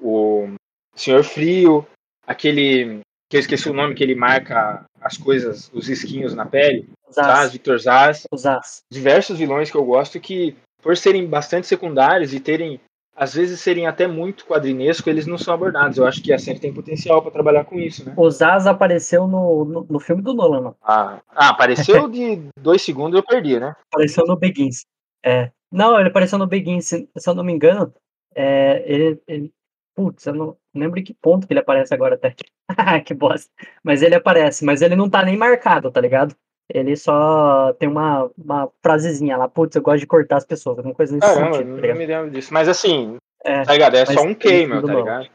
o 0.00 0.48
Senhor 0.96 1.22
Frio, 1.22 1.86
aquele 2.26 3.00
que 3.30 3.36
eu 3.36 3.40
esqueci 3.40 3.68
o 3.68 3.74
nome 3.74 3.94
que 3.94 4.02
ele 4.02 4.14
marca 4.14 4.84
as 5.00 5.16
coisas, 5.16 5.70
os 5.72 5.88
risquinhos 5.88 6.34
na 6.34 6.44
pele, 6.44 6.88
Zaz, 7.12 7.52
Victor 7.52 7.78
Zaz, 7.78 8.24
os 8.30 8.46
As. 8.46 8.82
diversos 8.90 9.38
vilões 9.38 9.70
que 9.70 9.76
eu 9.76 9.84
gosto 9.84 10.20
que 10.20 10.56
por 10.82 10.96
serem 10.96 11.26
bastante 11.26 11.66
secundários 11.66 12.34
e 12.34 12.40
terem 12.40 12.80
às 13.14 13.34
vezes 13.34 13.60
serem 13.60 13.86
até 13.86 14.06
muito 14.06 14.46
quadrinesco, 14.46 15.08
eles 15.08 15.26
não 15.26 15.36
são 15.36 15.54
abordados. 15.54 15.98
Eu 15.98 16.06
acho 16.06 16.22
que 16.22 16.32
a 16.32 16.38
série 16.38 16.58
tem 16.58 16.72
potencial 16.72 17.20
para 17.22 17.30
trabalhar 17.30 17.64
com 17.64 17.78
isso, 17.78 18.04
né? 18.04 18.14
O 18.16 18.30
Zaz 18.30 18.66
apareceu 18.66 19.26
no, 19.26 19.64
no, 19.64 19.86
no 19.88 20.00
filme 20.00 20.22
do 20.22 20.34
Nolan. 20.34 20.74
Ah, 20.82 21.20
ah, 21.28 21.50
apareceu 21.50 22.08
de 22.08 22.42
dois 22.58 22.82
segundos 22.82 23.16
eu 23.16 23.22
perdi, 23.22 23.60
né? 23.60 23.74
Apareceu 23.92 24.24
no 24.26 24.36
Begins. 24.36 24.86
É. 25.24 25.50
Não, 25.70 25.98
ele 25.98 26.08
apareceu 26.08 26.38
no 26.38 26.46
Begins, 26.46 26.86
se, 26.86 27.08
se 27.16 27.30
eu 27.30 27.34
não 27.34 27.44
me 27.44 27.52
engano. 27.52 27.92
É, 28.34 28.82
ele, 28.86 29.22
ele. 29.26 29.52
Putz, 29.94 30.26
eu 30.26 30.34
não 30.34 30.56
lembro 30.74 30.98
em 30.98 31.04
que 31.04 31.12
ponto 31.12 31.46
que 31.46 31.52
ele 31.52 31.60
aparece 31.60 31.92
agora 31.92 32.14
até. 32.14 32.34
que 33.04 33.12
bosta. 33.12 33.50
Mas 33.84 34.02
ele 34.02 34.14
aparece, 34.14 34.64
mas 34.64 34.80
ele 34.80 34.96
não 34.96 35.08
tá 35.08 35.22
nem 35.22 35.36
marcado, 35.36 35.90
tá 35.90 36.00
ligado? 36.00 36.34
Ele 36.72 36.96
só 36.96 37.72
tem 37.74 37.88
uma, 37.88 38.30
uma 38.36 38.70
frasezinha 38.82 39.36
lá, 39.36 39.48
putz, 39.48 39.76
eu 39.76 39.82
gosto 39.82 40.00
de 40.00 40.06
cortar 40.06 40.36
as 40.38 40.44
pessoas, 40.46 40.78
alguma 40.78 40.94
coisa 40.94 41.14
nesse 41.14 41.26
Caramba, 41.26 41.52
sentido, 41.52 41.68
não, 41.68 41.76
tá 41.76 41.82
ligado? 41.82 41.98
me 41.98 42.06
lembro 42.06 42.30
disso. 42.30 42.52
Mas 42.52 42.68
assim, 42.68 43.16
É, 43.44 43.62
tá 43.64 43.72
ligado? 43.72 43.94
É 43.96 44.06
só 44.06 44.22
um 44.22 44.34
tudo 44.34 44.86
tá 44.86 44.94
ligado? 44.94 45.30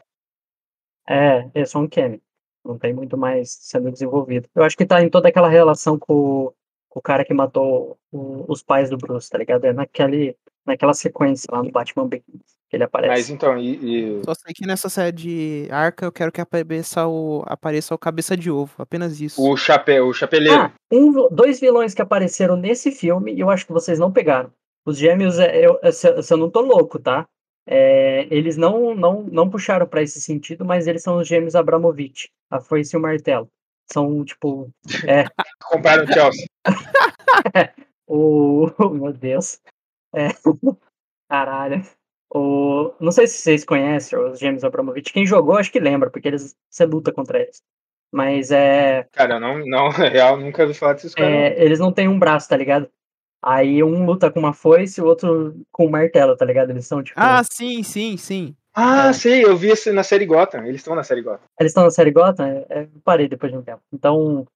É, 1.08 1.48
é 1.54 1.64
só 1.64 1.78
um 1.78 1.88
cameo. 1.88 2.20
Não 2.64 2.78
tem 2.78 2.92
muito 2.92 3.16
mais 3.16 3.50
sendo 3.60 3.90
desenvolvido. 3.90 4.48
Eu 4.54 4.62
acho 4.64 4.76
que 4.76 4.84
tá 4.84 5.02
em 5.02 5.08
toda 5.08 5.28
aquela 5.28 5.48
relação 5.48 5.98
com, 5.98 6.12
o- 6.12 6.54
com 6.88 6.98
o 6.98 7.02
cara 7.02 7.24
que 7.24 7.32
matou 7.32 7.98
o- 8.12 8.44
os 8.48 8.62
pais 8.62 8.90
do 8.90 8.98
Bruce, 8.98 9.30
tá 9.30 9.38
ligado? 9.38 9.64
É 9.64 9.72
naquele, 9.72 10.36
naquela 10.66 10.92
sequência 10.92 11.46
lá 11.50 11.62
no 11.62 11.70
Batman 11.70 12.06
Begins 12.06 12.57
ele 12.72 12.84
aparece. 12.84 13.12
Mas 13.12 13.30
então, 13.30 13.58
e, 13.58 14.18
e- 14.20 14.24
Só 14.24 14.34
sei 14.34 14.52
que 14.54 14.66
nessa 14.66 14.88
série 14.88 15.12
de 15.12 15.68
Arca 15.70 16.04
eu 16.04 16.12
quero 16.12 16.30
que 16.30 16.40
apareça 16.40 17.06
o, 17.06 17.42
apareça 17.46 17.94
o 17.94 17.98
Cabeça 17.98 18.36
de 18.36 18.50
Ovo. 18.50 18.72
Apenas 18.78 19.20
isso. 19.20 19.42
o 19.42 19.56
chapéu, 19.56 20.08
o 20.08 20.14
chapeleiro. 20.14 20.62
Ah, 20.62 20.72
um, 20.92 21.28
dois 21.30 21.60
vilões 21.60 21.94
que 21.94 22.02
apareceram 22.02 22.56
nesse 22.56 22.90
filme 22.92 23.32
e 23.32 23.40
eu 23.40 23.50
acho 23.50 23.66
que 23.66 23.72
vocês 23.72 23.98
não 23.98 24.12
pegaram. 24.12 24.52
Os 24.84 24.98
gêmeos, 24.98 25.38
é, 25.38 25.66
eu, 25.66 25.78
eu, 25.82 25.92
se 25.92 26.32
eu 26.32 26.36
não 26.36 26.50
tô 26.50 26.60
louco, 26.60 26.98
tá? 26.98 27.26
É, 27.66 28.26
eles 28.30 28.56
não, 28.56 28.94
não, 28.94 29.22
não 29.24 29.50
puxaram 29.50 29.86
pra 29.86 30.02
esse 30.02 30.20
sentido, 30.22 30.64
mas 30.64 30.86
eles 30.86 31.02
são 31.02 31.18
os 31.18 31.28
gêmeos 31.28 31.54
Abramovich, 31.54 32.30
a 32.50 32.58
foice 32.60 32.96
e 32.96 32.98
o 32.98 33.02
martelo. 33.02 33.46
São, 33.92 34.24
tipo, 34.24 34.70
é, 35.06 35.24
Compraram 35.70 36.04
o 36.04 36.12
Chelsea. 36.12 36.46
o. 38.06 38.70
Meu 38.92 39.12
Deus. 39.12 39.60
É, 40.14 40.28
caralho. 41.28 41.82
O, 42.30 42.92
não 43.00 43.10
sei 43.10 43.26
se 43.26 43.38
vocês 43.38 43.64
conhecem 43.64 44.18
os 44.18 44.38
gêmeos 44.38 44.64
Abramovich. 44.64 45.12
Quem 45.12 45.26
jogou, 45.26 45.56
acho 45.56 45.72
que 45.72 45.80
lembra, 45.80 46.10
porque 46.10 46.28
eles, 46.28 46.54
você 46.68 46.84
luta 46.84 47.12
contra 47.12 47.40
eles. 47.40 47.62
Mas 48.12 48.50
é, 48.50 49.06
Cara, 49.12 49.38
não, 49.38 49.58
não, 49.66 49.90
na 49.90 49.90
real, 50.08 50.38
nunca 50.38 50.62
ouvi 50.62 50.74
falar 50.74 50.94
desses 50.94 51.14
caras. 51.14 51.32
é, 51.32 51.62
eles 51.62 51.78
não 51.78 51.92
têm 51.92 52.08
um 52.08 52.18
braço, 52.18 52.48
tá 52.48 52.56
ligado? 52.56 52.88
Aí 53.42 53.82
um 53.84 54.04
luta 54.04 54.30
com 54.30 54.40
uma 54.40 54.52
foice 54.52 55.00
e 55.00 55.04
o 55.04 55.06
outro 55.06 55.54
com 55.70 55.86
um 55.86 55.90
martelo, 55.90 56.36
tá 56.36 56.44
ligado? 56.44 56.70
Eles 56.70 56.86
são, 56.86 57.02
tipo. 57.02 57.18
Ah, 57.20 57.42
sim, 57.44 57.82
sim, 57.82 58.16
sim. 58.16 58.56
Ah, 58.74 59.08
é. 59.08 59.12
sei, 59.12 59.44
eu 59.44 59.56
vi 59.56 59.68
esse 59.68 59.92
na 59.92 60.02
série 60.02 60.26
Gotham. 60.26 60.64
Eles 60.64 60.80
estão 60.80 60.94
na 60.94 61.04
série 61.04 61.22
Gotham. 61.22 61.46
Eles 61.58 61.70
estão 61.70 61.84
na 61.84 61.90
série 61.90 62.10
Gotham? 62.10 62.46
É, 62.46 62.66
é, 62.68 62.82
eu 62.82 63.00
parei 63.04 63.28
depois 63.28 63.52
de 63.52 63.58
um 63.58 63.62
tempo. 63.62 63.80
Então, 63.92 64.46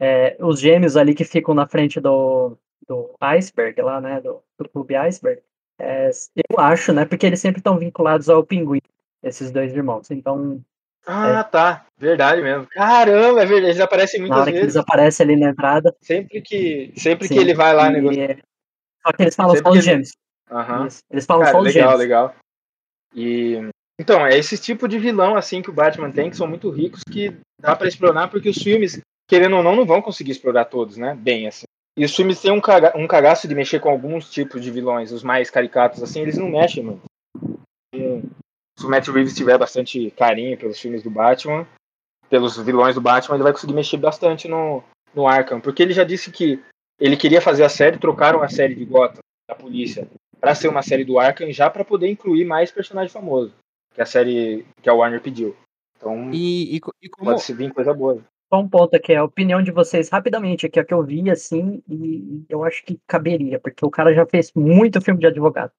é, 0.00 0.36
os 0.40 0.58
gêmeos 0.58 0.96
ali 0.96 1.14
que 1.14 1.24
ficam 1.24 1.54
na 1.54 1.68
frente 1.68 2.00
do, 2.00 2.56
do 2.88 3.14
Iceberg, 3.20 3.80
lá, 3.80 4.00
né? 4.00 4.20
Do, 4.20 4.42
do 4.58 4.68
Clube 4.68 4.96
Iceberg, 4.96 5.42
é, 5.78 6.10
eu 6.50 6.58
acho, 6.60 6.92
né? 6.92 7.04
Porque 7.04 7.26
eles 7.26 7.40
sempre 7.40 7.60
estão 7.60 7.78
vinculados 7.78 8.28
ao 8.28 8.44
Pinguim, 8.44 8.80
esses 9.22 9.50
dois 9.50 9.72
irmãos. 9.72 10.10
Então, 10.10 10.60
Ah, 11.06 11.42
tá. 11.42 11.84
Verdade 11.98 12.40
mesmo. 12.42 12.66
Caramba, 12.68 13.42
é 13.42 13.46
verdade. 13.46 13.66
Eles 13.72 13.80
aparecem 13.80 14.20
na 14.20 14.26
muitas 14.26 14.42
hora 14.42 14.50
que 14.52 14.56
eles 14.58 14.66
vezes. 14.74 14.76
aparecem 14.76 15.24
ali 15.24 15.36
na 15.36 15.50
entrada. 15.50 15.94
Sempre 16.00 16.40
que, 16.40 16.92
sempre 16.96 17.26
sim, 17.26 17.34
que 17.34 17.40
ele 17.40 17.54
vai 17.54 17.74
lá 17.74 17.88
e- 17.88 17.92
negociar. 17.92 18.38
Só 19.04 19.12
que 19.12 19.22
eles 19.22 19.34
falam 19.34 19.56
Sempre 19.56 19.64
só 19.64 19.70
os 19.70 19.76
ele- 19.78 19.84
gêmeos. 19.84 20.10
Aham. 20.50 20.86
Isso. 20.86 21.00
Eles 21.10 21.26
falam 21.26 21.42
Cara, 21.42 21.52
só 21.52 21.58
os 21.60 21.64
legal, 21.64 21.82
gêmeos. 21.90 21.98
legal. 22.00 22.34
E 23.14 23.68
então, 24.00 24.24
é 24.26 24.36
esse 24.38 24.56
tipo 24.58 24.86
de 24.88 24.98
vilão 24.98 25.34
assim 25.36 25.60
que 25.62 25.70
o 25.70 25.72
Batman 25.72 26.10
tem, 26.10 26.30
que 26.30 26.36
são 26.36 26.46
muito 26.46 26.70
ricos, 26.70 27.02
que 27.04 27.36
dá 27.60 27.74
pra 27.76 27.86
explorar, 27.88 28.28
porque 28.28 28.48
os 28.48 28.56
filmes, 28.58 29.00
querendo 29.28 29.56
ou 29.56 29.62
não, 29.62 29.74
não 29.76 29.84
vão 29.84 30.00
conseguir 30.02 30.32
explorar 30.32 30.64
todos, 30.66 30.96
né? 30.96 31.14
Bem 31.14 31.46
assim. 31.48 31.66
E 31.96 32.04
os 32.04 32.14
filmes 32.14 32.40
têm 32.40 32.50
um, 32.50 32.60
caga 32.60 32.96
um 32.96 33.06
cagaço 33.06 33.46
de 33.46 33.54
mexer 33.54 33.80
com 33.80 33.90
alguns 33.90 34.30
tipos 34.30 34.62
de 34.62 34.70
vilões, 34.70 35.12
os 35.12 35.22
mais 35.22 35.50
caricatos, 35.50 36.02
assim, 36.02 36.22
eles 36.22 36.38
não 36.38 36.48
mexem, 36.48 36.82
mano. 36.82 37.02
E 37.94 38.22
se 38.78 38.86
o 38.86 38.88
Matt 38.88 39.08
Reeves 39.08 39.36
tiver 39.36 39.58
bastante 39.58 40.10
carinho 40.12 40.56
pelos 40.56 40.80
filmes 40.80 41.02
do 41.02 41.10
Batman, 41.10 41.66
pelos 42.30 42.56
vilões 42.56 42.94
do 42.94 43.00
Batman, 43.00 43.36
ele 43.36 43.42
vai 43.42 43.52
conseguir 43.52 43.74
mexer 43.74 43.98
bastante 43.98 44.48
no, 44.48 44.82
no 45.14 45.28
Arkham. 45.28 45.60
Porque 45.60 45.82
ele 45.82 45.92
já 45.92 46.02
disse 46.02 46.30
que 46.30 46.62
ele 46.98 47.16
queria 47.16 47.42
fazer 47.42 47.64
a 47.64 47.68
série, 47.68 47.98
trocaram 47.98 48.42
a 48.42 48.48
série 48.48 48.74
de 48.74 48.86
Gotham, 48.86 49.20
da 49.46 49.54
polícia, 49.54 50.08
para 50.40 50.54
ser 50.54 50.68
uma 50.68 50.82
série 50.82 51.04
do 51.04 51.18
Arkham, 51.18 51.52
já 51.52 51.68
para 51.68 51.84
poder 51.84 52.08
incluir 52.08 52.46
mais 52.46 52.70
personagem 52.70 53.12
famoso, 53.12 53.52
que 53.94 54.00
a 54.00 54.06
série 54.06 54.64
que 54.80 54.88
a 54.88 54.94
Warner 54.94 55.20
pediu. 55.20 55.54
Então, 55.98 56.32
E, 56.32 56.76
e, 56.76 56.80
e 57.02 57.08
como. 57.08 57.30
pode 57.30 57.42
se 57.42 57.52
vir 57.52 57.72
coisa 57.72 57.92
boa. 57.92 58.22
Só 58.52 58.60
um 58.60 58.68
ponto 58.68 58.94
aqui, 58.94 59.14
a 59.14 59.24
opinião 59.24 59.62
de 59.62 59.70
vocês 59.70 60.10
rapidamente 60.10 60.66
aqui, 60.66 60.78
é 60.78 60.84
que 60.84 60.92
eu 60.92 61.02
vi 61.02 61.30
assim, 61.30 61.82
e 61.88 62.44
eu 62.50 62.62
acho 62.64 62.84
que 62.84 63.00
caberia, 63.06 63.58
porque 63.58 63.82
o 63.82 63.90
cara 63.90 64.14
já 64.14 64.26
fez 64.26 64.52
muito 64.54 65.00
filme 65.00 65.20
de 65.20 65.26
advogado. 65.26 65.72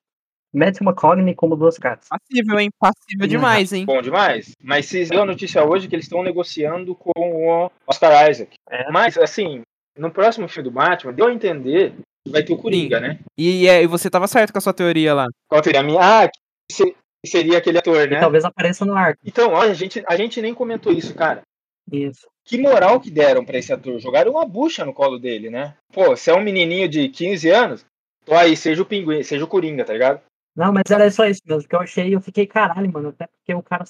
Matthew 0.52 0.88
McConaughey 0.88 1.36
como 1.36 1.56
duas 1.56 1.78
caras. 1.78 2.08
Passível, 2.10 2.60
hein? 2.60 2.70
Passível 2.80 3.28
demais, 3.28 3.74
hein? 3.74 3.86
Bom 3.86 4.02
demais. 4.02 4.54
Mas 4.62 4.88
se 4.88 5.06
deu 5.06 5.22
a 5.22 5.26
notícia 5.26 5.64
hoje 5.64 5.88
que 5.88 5.96
eles 5.96 6.06
estão 6.06 6.24
negociando 6.24 6.96
com 6.96 7.12
o 7.16 7.72
Oscar 7.86 8.30
Isaac. 8.30 8.56
É. 8.70 8.92
Mas, 8.92 9.18
assim, 9.20 9.62
no 9.96 10.10
próximo 10.12 10.48
filme 10.48 10.70
do 10.70 10.74
Batman, 10.74 11.14
deu 11.14 11.28
a 11.28 11.34
entender 11.34 11.94
que 12.26 12.32
vai 12.32 12.44
ter 12.44 12.54
o 12.54 12.58
Coringa, 12.58 13.00
né? 13.00 13.20
E, 13.38 13.68
é, 13.68 13.84
e 13.84 13.88
você 13.88 14.10
tava 14.10 14.28
certo 14.28 14.52
com 14.52 14.58
a 14.58 14.62
sua 14.62 14.74
teoria 14.74 15.14
lá. 15.14 15.28
Qual 15.48 15.64
seria 15.64 15.82
a 15.82 15.84
minha? 15.84 16.00
Ah, 16.00 16.30
seria 17.26 17.58
aquele 17.58 17.78
ator, 17.78 18.08
E 18.08 18.12
né? 18.12 18.20
talvez 18.20 18.44
apareça 18.44 18.84
no 18.84 18.96
arco. 18.96 19.22
Então, 19.26 19.52
olha, 19.52 19.72
a 19.72 19.76
gente, 19.76 20.04
a 20.08 20.16
gente 20.16 20.42
nem 20.42 20.54
comentou 20.54 20.92
isso, 20.92 21.14
cara. 21.14 21.42
Isso. 21.92 22.28
Que 22.46 22.58
moral 22.58 23.00
que 23.00 23.12
deram 23.12 23.46
pra 23.46 23.58
esse 23.58 23.72
ator? 23.72 24.00
Jogaram 24.00 24.32
uma 24.32 24.46
bucha 24.46 24.84
no 24.84 24.94
colo 24.94 25.18
dele, 25.18 25.50
né? 25.50 25.78
Pô, 25.92 26.08
você 26.08 26.32
é 26.32 26.34
um 26.34 26.44
menininho 26.44 26.88
de 26.90 27.10
15 27.10 27.50
anos, 27.50 27.86
tô 28.26 28.34
aí, 28.34 28.56
seja 28.56 28.82
o 28.82 28.86
pinguim, 28.86 29.24
seja 29.24 29.44
o 29.44 29.48
Coringa, 29.48 29.86
tá 29.86 29.94
ligado? 29.94 30.22
Não, 30.56 30.72
mas 30.72 30.84
era 30.92 31.10
só 31.10 31.26
isso 31.26 31.42
mesmo, 31.46 31.68
que 31.68 31.76
eu 31.76 31.80
achei, 31.80 32.16
eu 32.16 32.22
fiquei 32.22 32.46
caralho, 32.46 32.92
mano, 32.92 33.10
até 33.10 33.28
porque 33.28 33.54
o 33.54 33.64
cara 33.64 33.86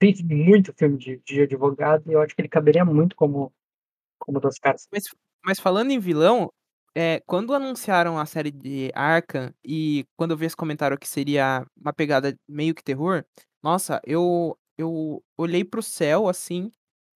fez 0.00 0.22
muito 0.22 0.72
filme 0.72 0.96
de, 0.96 1.20
de 1.24 1.42
advogado 1.42 2.08
e 2.08 2.12
eu 2.12 2.20
acho 2.20 2.34
que 2.34 2.40
ele 2.40 2.48
caberia 2.48 2.84
muito 2.84 3.16
como, 3.16 3.52
como 4.18 4.40
duas 4.40 4.58
caras. 4.58 4.86
Mas, 4.92 5.04
mas 5.44 5.58
falando 5.58 5.90
em 5.90 5.98
vilão, 5.98 6.50
é, 6.94 7.20
quando 7.26 7.54
anunciaram 7.54 8.18
a 8.18 8.26
série 8.26 8.50
de 8.50 8.90
Arkham 8.94 9.52
e 9.64 10.04
quando 10.16 10.32
eu 10.32 10.36
vi 10.36 10.46
esse 10.46 10.56
comentário 10.56 10.98
que 10.98 11.08
seria 11.08 11.66
uma 11.76 11.92
pegada 11.92 12.34
meio 12.48 12.74
que 12.74 12.84
terror, 12.84 13.24
nossa, 13.62 14.00
eu, 14.04 14.56
eu 14.78 15.22
olhei 15.36 15.64
pro 15.64 15.82
céu 15.82 16.28
assim, 16.28 16.70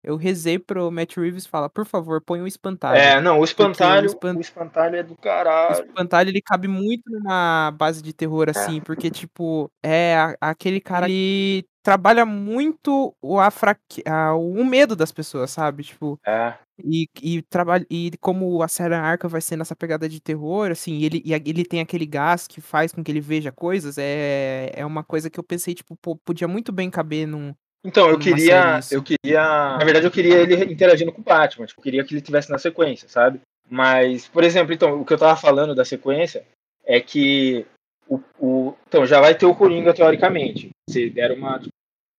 eu 0.04 0.16
rezei 0.18 0.60
pro 0.60 0.92
Matt 0.92 1.16
Reeves 1.18 1.46
e 1.46 1.50
fala, 1.50 1.70
por 1.70 1.86
favor, 1.86 2.22
põe 2.22 2.42
um 2.42 2.48
espantalho. 2.48 2.98
É, 3.00 3.22
não, 3.22 3.40
o 3.40 3.44
espantalho, 3.44 4.06
espan- 4.08 4.36
o 4.36 4.42
espantalho 4.42 4.96
é 4.98 5.04
do 5.04 5.14
O 5.14 5.18
caralho. 5.18 5.86
espantalho 5.86 6.30
ele 6.30 6.42
cabe 6.42 6.68
muito 6.68 7.04
numa 7.10 7.72
base 7.72 8.02
de 8.02 8.12
terror 8.14 8.50
assim, 8.50 8.82
porque 8.82 9.10
tipo, 9.10 9.72
é 9.82 10.16
a- 10.16 10.38
aquele 10.42 10.82
cara 10.82 11.08
ele 11.08 11.66
trabalha 11.82 12.26
muito 12.26 13.16
o 13.22 13.40
afraque, 13.40 14.02
a- 14.06 14.34
o 14.36 14.64
medo 14.66 14.96
das 14.96 15.12
pessoas, 15.12 15.52
sabe? 15.52 15.84
Tipo, 15.84 16.20
É. 16.26 16.54
e, 16.84 17.08
e 17.22 17.42
trabalha 17.44 17.86
e 17.90 18.12
como 18.22 18.62
a 18.64 18.68
série 18.68 18.96
Arca 18.96 19.28
vai 19.28 19.42
ser 19.42 19.58
nessa 19.58 19.76
pegada 19.76 20.08
de 20.10 20.20
terror, 20.22 20.72
assim, 20.72 20.94
e 20.96 21.06
ele, 21.06 21.22
e 21.26 21.34
ele 21.34 21.66
tem 21.66 21.82
aquele 21.82 22.06
gás 22.06 22.48
que 22.48 22.60
faz 22.62 22.92
com 22.94 23.04
que 23.04 23.12
ele 23.12 23.20
veja 23.22 23.52
coisas, 23.52 23.98
é, 23.98 24.72
é 24.74 24.86
uma 24.86 25.04
coisa 25.04 25.30
que 25.30 25.40
eu 25.40 25.44
pensei, 25.44 25.74
tipo, 25.74 25.96
pô, 25.98 26.16
podia 26.16 26.48
muito 26.48 26.72
bem 26.72 26.90
caber 26.90 27.28
num. 27.28 27.54
Então, 27.84 28.10
eu 28.10 28.18
queria. 28.20 28.80
Eu 28.92 29.04
queria. 29.04 29.42
Na 29.78 29.84
verdade, 29.84 30.06
eu 30.06 30.12
queria 30.12 30.38
ele 30.42 30.72
interagindo 30.74 31.12
com 31.12 31.22
o 31.22 31.24
Batman. 31.24 31.66
Tipo, 31.66 31.82
eu 31.82 31.84
queria 31.84 32.04
que 32.04 32.14
ele 32.14 32.22
tivesse 32.22 32.50
na 32.50 32.58
sequência, 32.58 33.10
sabe? 33.10 33.42
Mas, 33.70 34.28
por 34.28 34.44
exemplo, 34.44 34.74
então, 34.74 35.02
o 35.02 35.06
que 35.06 35.14
eu 35.14 35.18
tava 35.18 35.40
falando 35.40 35.76
da 35.76 35.84
sequência 35.84 36.46
é 36.86 37.00
que 37.02 37.66
o, 38.08 38.20
o- 38.40 38.74
então 38.88 39.06
já 39.06 39.20
vai 39.20 39.36
ter 39.36 39.46
o 39.46 39.56
Coringa 39.56 39.94
teoricamente. 39.94 40.70
Se 40.90 41.10
der 41.10 41.32
uma 41.32 41.62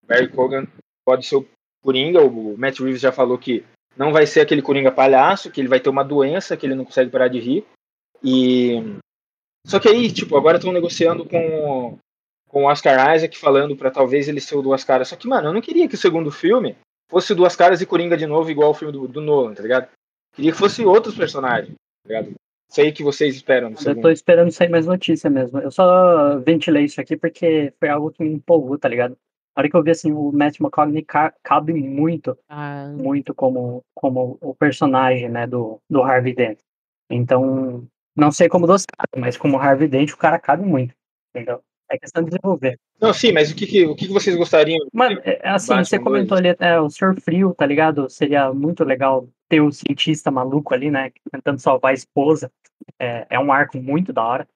Barry 0.07 0.29
Cogan 0.29 0.67
pode 1.07 1.27
ser 1.27 1.37
o 1.37 1.47
Coringa, 1.83 2.21
o 2.23 2.57
Matt 2.59 2.81
Reeves 2.81 3.01
já 3.01 3.13
falou 3.13 3.39
que 3.39 3.65
não 3.97 4.13
vai 4.13 4.27
ser 4.27 4.41
aquele 4.41 4.63
Coringa 4.63 4.91
palhaço, 4.91 5.51
que 5.51 5.61
ele 5.61 5.69
vai 5.69 5.81
ter 5.81 5.89
uma 5.91 6.03
doença 6.05 6.57
que 6.57 6.67
ele 6.67 6.75
não 6.75 6.85
consegue 6.85 7.11
parar 7.11 7.29
de 7.29 7.39
rir. 7.39 7.65
E 8.23 8.83
só 9.67 9.79
que 9.79 9.89
aí, 9.89 10.11
tipo, 10.11 10.37
agora 10.37 10.57
estão 10.57 10.73
negociando 10.73 11.25
com 11.27 11.99
com 12.55 12.63
o 12.63 12.69
Oscar 12.69 13.17
Isaac 13.17 13.37
falando 13.37 13.77
pra 13.77 13.91
talvez 13.91 14.29
ele 14.29 14.41
ser 14.41 14.55
o 14.55 14.63
Duas 14.63 14.85
Caras. 14.85 15.09
Só 15.09 15.17
que, 15.17 15.27
mano, 15.27 15.49
eu 15.49 15.53
não 15.53 15.61
queria 15.61 15.89
que 15.89 15.97
o 15.97 15.99
segundo 15.99 16.31
filme 16.31 16.77
fosse 17.11 17.33
o 17.33 17.37
Duas 17.37 17.57
Caras 17.57 17.81
e 17.81 17.87
Coringa 17.87 18.17
de 18.17 18.27
novo, 18.29 18.49
igual 18.49 18.71
o 18.71 18.75
filme 18.75 18.93
do, 18.93 19.09
do 19.09 19.21
Nolan, 19.21 19.55
tá 19.55 19.63
ligado? 19.63 19.89
Queria 20.37 20.53
que 20.53 20.59
fosse 20.59 20.85
outros 20.85 21.17
personagens, 21.17 21.75
tá 21.75 22.09
ligado? 22.15 22.33
Sei 22.71 22.93
que 22.93 23.03
vocês 23.03 23.35
esperam 23.35 23.71
no 23.71 23.77
Eu 23.85 24.01
tô 24.01 24.09
esperando 24.09 24.53
sair 24.53 24.69
mais 24.69 24.87
notícia 24.87 25.29
mesmo. 25.29 25.59
Eu 25.59 25.71
só 25.73 26.39
ventilei 26.39 26.85
isso 26.85 27.01
aqui 27.01 27.17
porque 27.17 27.73
foi 27.81 27.89
algo 27.89 28.13
que 28.13 28.23
me 28.23 28.33
empolgou, 28.33 28.79
tá 28.79 28.89
ligado? 28.89 29.17
Na 29.57 29.61
hora 29.61 29.69
que 29.69 29.77
eu 29.77 29.83
vi 29.83 29.91
assim, 29.91 30.13
o 30.13 30.31
Matt 30.33 30.61
McConaughey 30.61 31.03
ca- 31.03 31.35
cabe 31.43 31.73
muito, 31.73 32.39
muito 33.03 33.35
como, 33.35 33.83
como 33.97 34.39
o 34.41 34.55
personagem, 34.55 35.29
né, 35.29 35.47
do, 35.47 35.79
do 35.91 36.03
Harvey 36.03 36.35
Dent. 36.35 36.59
Então, 37.11 37.85
não 38.17 38.31
sei 38.33 38.49
como 38.49 38.67
dos 38.67 38.85
caras, 38.87 39.11
mas 39.17 39.37
como 39.37 39.59
Harvey 39.59 39.89
Dent, 39.89 40.11
o 40.13 40.17
cara 40.17 40.39
cabe 40.39 40.65
muito, 40.65 40.95
entendeu? 41.35 41.61
É 41.95 41.99
questão 41.99 42.25
de 42.25 42.31
desenvolver. 42.31 42.79
Não, 43.01 43.13
sim, 43.13 43.31
mas 43.31 43.53
o 43.53 43.55
que, 43.55 43.67
que, 43.67 43.87
o 43.87 43.95
que 43.95 44.09
vocês 44.09 44.35
gostariam? 44.37 44.85
Mano, 44.93 45.21
é, 45.25 45.41
é 45.43 45.49
assim, 45.51 45.69
Batman 45.69 45.85
você 45.85 45.99
comentou 45.99 46.37
ali, 46.37 46.57
é, 46.59 46.81
o 46.81 46.91
Senhor 46.91 47.15
Frio, 47.21 47.55
tá 47.57 47.65
ligado? 47.65 48.11
Seria 48.11 48.53
muito 48.53 48.83
legal 48.83 49.29
ter 49.49 49.61
o 49.61 49.71
cientista 49.71 50.31
maluco 50.31 50.75
ali, 50.75 50.91
né? 50.91 51.13
Tentando 51.31 51.61
salvar 51.61 51.93
a 51.93 51.95
esposa. 51.95 52.51
É, 52.99 53.27
é 53.31 53.39
um 53.39 53.53
arco 53.53 53.79
muito 53.79 54.13
da 54.13 54.25
hora. 54.25 54.49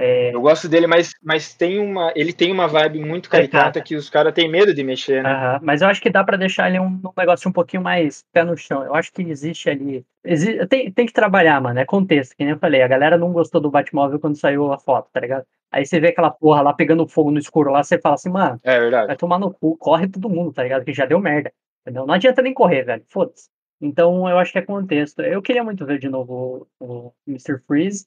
É, 0.00 0.34
Eu 0.34 0.40
gosto 0.40 0.68
dele, 0.68 0.86
mas, 0.86 1.12
mas 1.22 1.54
tem 1.54 1.78
uma, 1.78 2.12
ele 2.14 2.32
tem 2.32 2.50
uma 2.52 2.66
vibe 2.68 3.00
muito 3.00 3.28
caricata 3.28 3.80
que 3.80 3.94
os 3.96 4.08
caras 4.08 4.32
têm 4.32 4.48
medo 4.48 4.72
de 4.74 4.82
mexer, 4.84 5.22
né? 5.22 5.30
Aham, 5.30 5.60
Mas 5.62 5.82
eu 5.82 5.88
acho 5.88 6.00
que 6.00 6.10
dá 6.10 6.22
pra 6.24 6.36
deixar 6.36 6.68
ele 6.68 6.78
um, 6.78 6.86
um 7.04 7.12
negócio 7.16 7.48
um 7.48 7.52
pouquinho 7.52 7.82
mais 7.82 8.24
pé 8.32 8.44
no 8.44 8.56
chão. 8.56 8.82
Eu 8.84 8.94
acho 8.94 9.12
que 9.12 9.22
existe 9.22 9.68
ali. 9.68 10.04
exi- 10.24 10.66
tem, 10.66 10.90
tem 10.92 11.06
que 11.06 11.12
trabalhar, 11.12 11.60
mano. 11.60 11.78
É 11.80 11.84
contexto, 11.84 12.36
que 12.36 12.44
nem 12.44 12.52
eu 12.52 12.58
falei. 12.58 12.82
A 12.82 12.88
galera 12.88 13.18
não 13.18 13.32
gostou 13.32 13.60
do 13.60 13.70
Batmóvel 13.70 14.18
quando 14.20 14.36
saiu 14.38 14.72
a 14.72 14.78
foto, 14.78 15.08
tá 15.12 15.20
ligado? 15.20 15.44
Aí 15.70 15.84
você 15.84 16.00
vê 16.00 16.08
aquela 16.08 16.30
porra 16.30 16.62
lá 16.62 16.72
pegando 16.72 17.06
fogo 17.06 17.30
no 17.30 17.38
escuro 17.38 17.70
lá, 17.70 17.82
você 17.82 17.98
fala 17.98 18.14
assim, 18.14 18.30
mano, 18.30 18.58
É 18.64 18.78
verdade. 18.80 19.06
vai 19.08 19.16
tomar 19.16 19.38
no 19.38 19.52
cu, 19.52 19.76
corre 19.76 20.08
todo 20.08 20.30
mundo, 20.30 20.52
tá 20.52 20.62
ligado? 20.62 20.84
Que 20.84 20.94
já 20.94 21.04
deu 21.04 21.20
merda. 21.20 21.52
Entendeu? 21.82 22.06
Não 22.06 22.14
adianta 22.14 22.40
nem 22.42 22.54
correr, 22.54 22.84
velho. 22.84 23.02
Foda-se. 23.08 23.48
Então 23.80 24.28
eu 24.28 24.38
acho 24.38 24.50
que 24.52 24.58
é 24.58 24.62
contexto. 24.62 25.20
Eu 25.22 25.40
queria 25.40 25.62
muito 25.62 25.86
ver 25.86 25.98
de 25.98 26.08
novo 26.08 26.66
o, 26.80 26.84
o 27.08 27.12
Mr. 27.26 27.58
Freeze. 27.66 28.06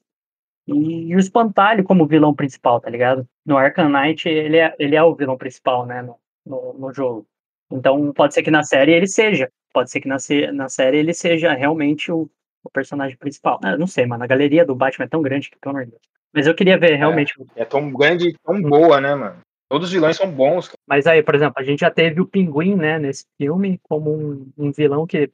E, 0.66 1.08
e 1.08 1.16
o 1.16 1.18
Espantalho 1.18 1.84
como 1.84 2.06
vilão 2.06 2.34
principal, 2.34 2.80
tá 2.80 2.88
ligado? 2.88 3.26
No 3.44 3.56
Arkham 3.56 3.88
Knight, 3.88 4.28
ele 4.28 4.58
é, 4.58 4.74
ele 4.78 4.96
é 4.96 5.02
o 5.02 5.14
vilão 5.14 5.36
principal, 5.36 5.86
né? 5.86 6.02
No, 6.02 6.16
no, 6.46 6.72
no 6.74 6.92
jogo. 6.92 7.26
Então 7.70 8.12
pode 8.12 8.34
ser 8.34 8.42
que 8.42 8.50
na 8.50 8.62
série 8.62 8.92
ele 8.92 9.06
seja. 9.06 9.50
Pode 9.72 9.90
ser 9.90 10.00
que 10.00 10.08
na, 10.08 10.16
na 10.52 10.68
série 10.68 10.98
ele 10.98 11.14
seja 11.14 11.52
realmente 11.54 12.12
o, 12.12 12.28
o 12.62 12.70
personagem 12.70 13.16
principal. 13.16 13.58
Ah, 13.64 13.76
não 13.76 13.86
sei, 13.86 14.06
mano. 14.06 14.22
A 14.22 14.26
galeria 14.26 14.64
do 14.64 14.74
Batman 14.74 15.06
é 15.06 15.08
tão 15.08 15.22
grande 15.22 15.50
que, 15.50 15.58
pelo 15.58 15.74
amor 15.74 15.86
de 15.86 15.92
Deus. 15.92 16.02
Mas 16.34 16.46
eu 16.46 16.54
queria 16.54 16.78
ver 16.78 16.96
realmente 16.96 17.34
É 17.56 17.64
tão 17.64 17.92
grande 17.92 18.28
e 18.28 18.36
tão 18.44 18.60
boa, 18.62 19.00
né, 19.00 19.14
mano? 19.14 19.40
Todos 19.68 19.88
os 19.88 19.92
vilões 19.92 20.16
são 20.16 20.30
bons, 20.30 20.68
cara. 20.68 20.78
Mas 20.86 21.06
aí, 21.06 21.22
por 21.22 21.34
exemplo, 21.34 21.54
a 21.56 21.62
gente 21.62 21.80
já 21.80 21.90
teve 21.90 22.20
o 22.20 22.26
Pinguim, 22.26 22.76
né, 22.76 22.98
nesse 22.98 23.24
filme, 23.38 23.80
como 23.82 24.14
um, 24.14 24.52
um 24.56 24.70
vilão 24.70 25.06
que 25.06 25.30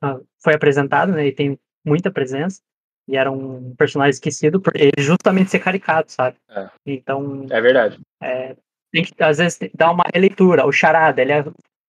ah, 0.00 0.20
foi 0.40 0.54
apresentado, 0.54 1.10
né, 1.10 1.26
e 1.26 1.32
tem 1.32 1.58
muita 1.84 2.10
presença. 2.10 2.62
E 3.08 3.16
era 3.16 3.30
um 3.30 3.74
personagem 3.76 4.10
esquecido 4.10 4.60
por 4.60 4.74
ele 4.76 4.92
justamente 4.98 5.50
ser 5.50 5.60
caricato, 5.60 6.12
sabe? 6.12 6.36
É. 6.50 6.68
Então, 6.84 7.46
É 7.50 7.60
verdade. 7.60 7.98
é, 8.22 8.56
tem 8.92 9.04
que, 9.04 9.12
às 9.22 9.38
vezes, 9.38 9.58
dar 9.74 9.90
uma 9.92 10.04
releitura. 10.12 10.66
O 10.66 10.72
Charada, 10.72 11.22
ele 11.22 11.32
é 11.32 11.44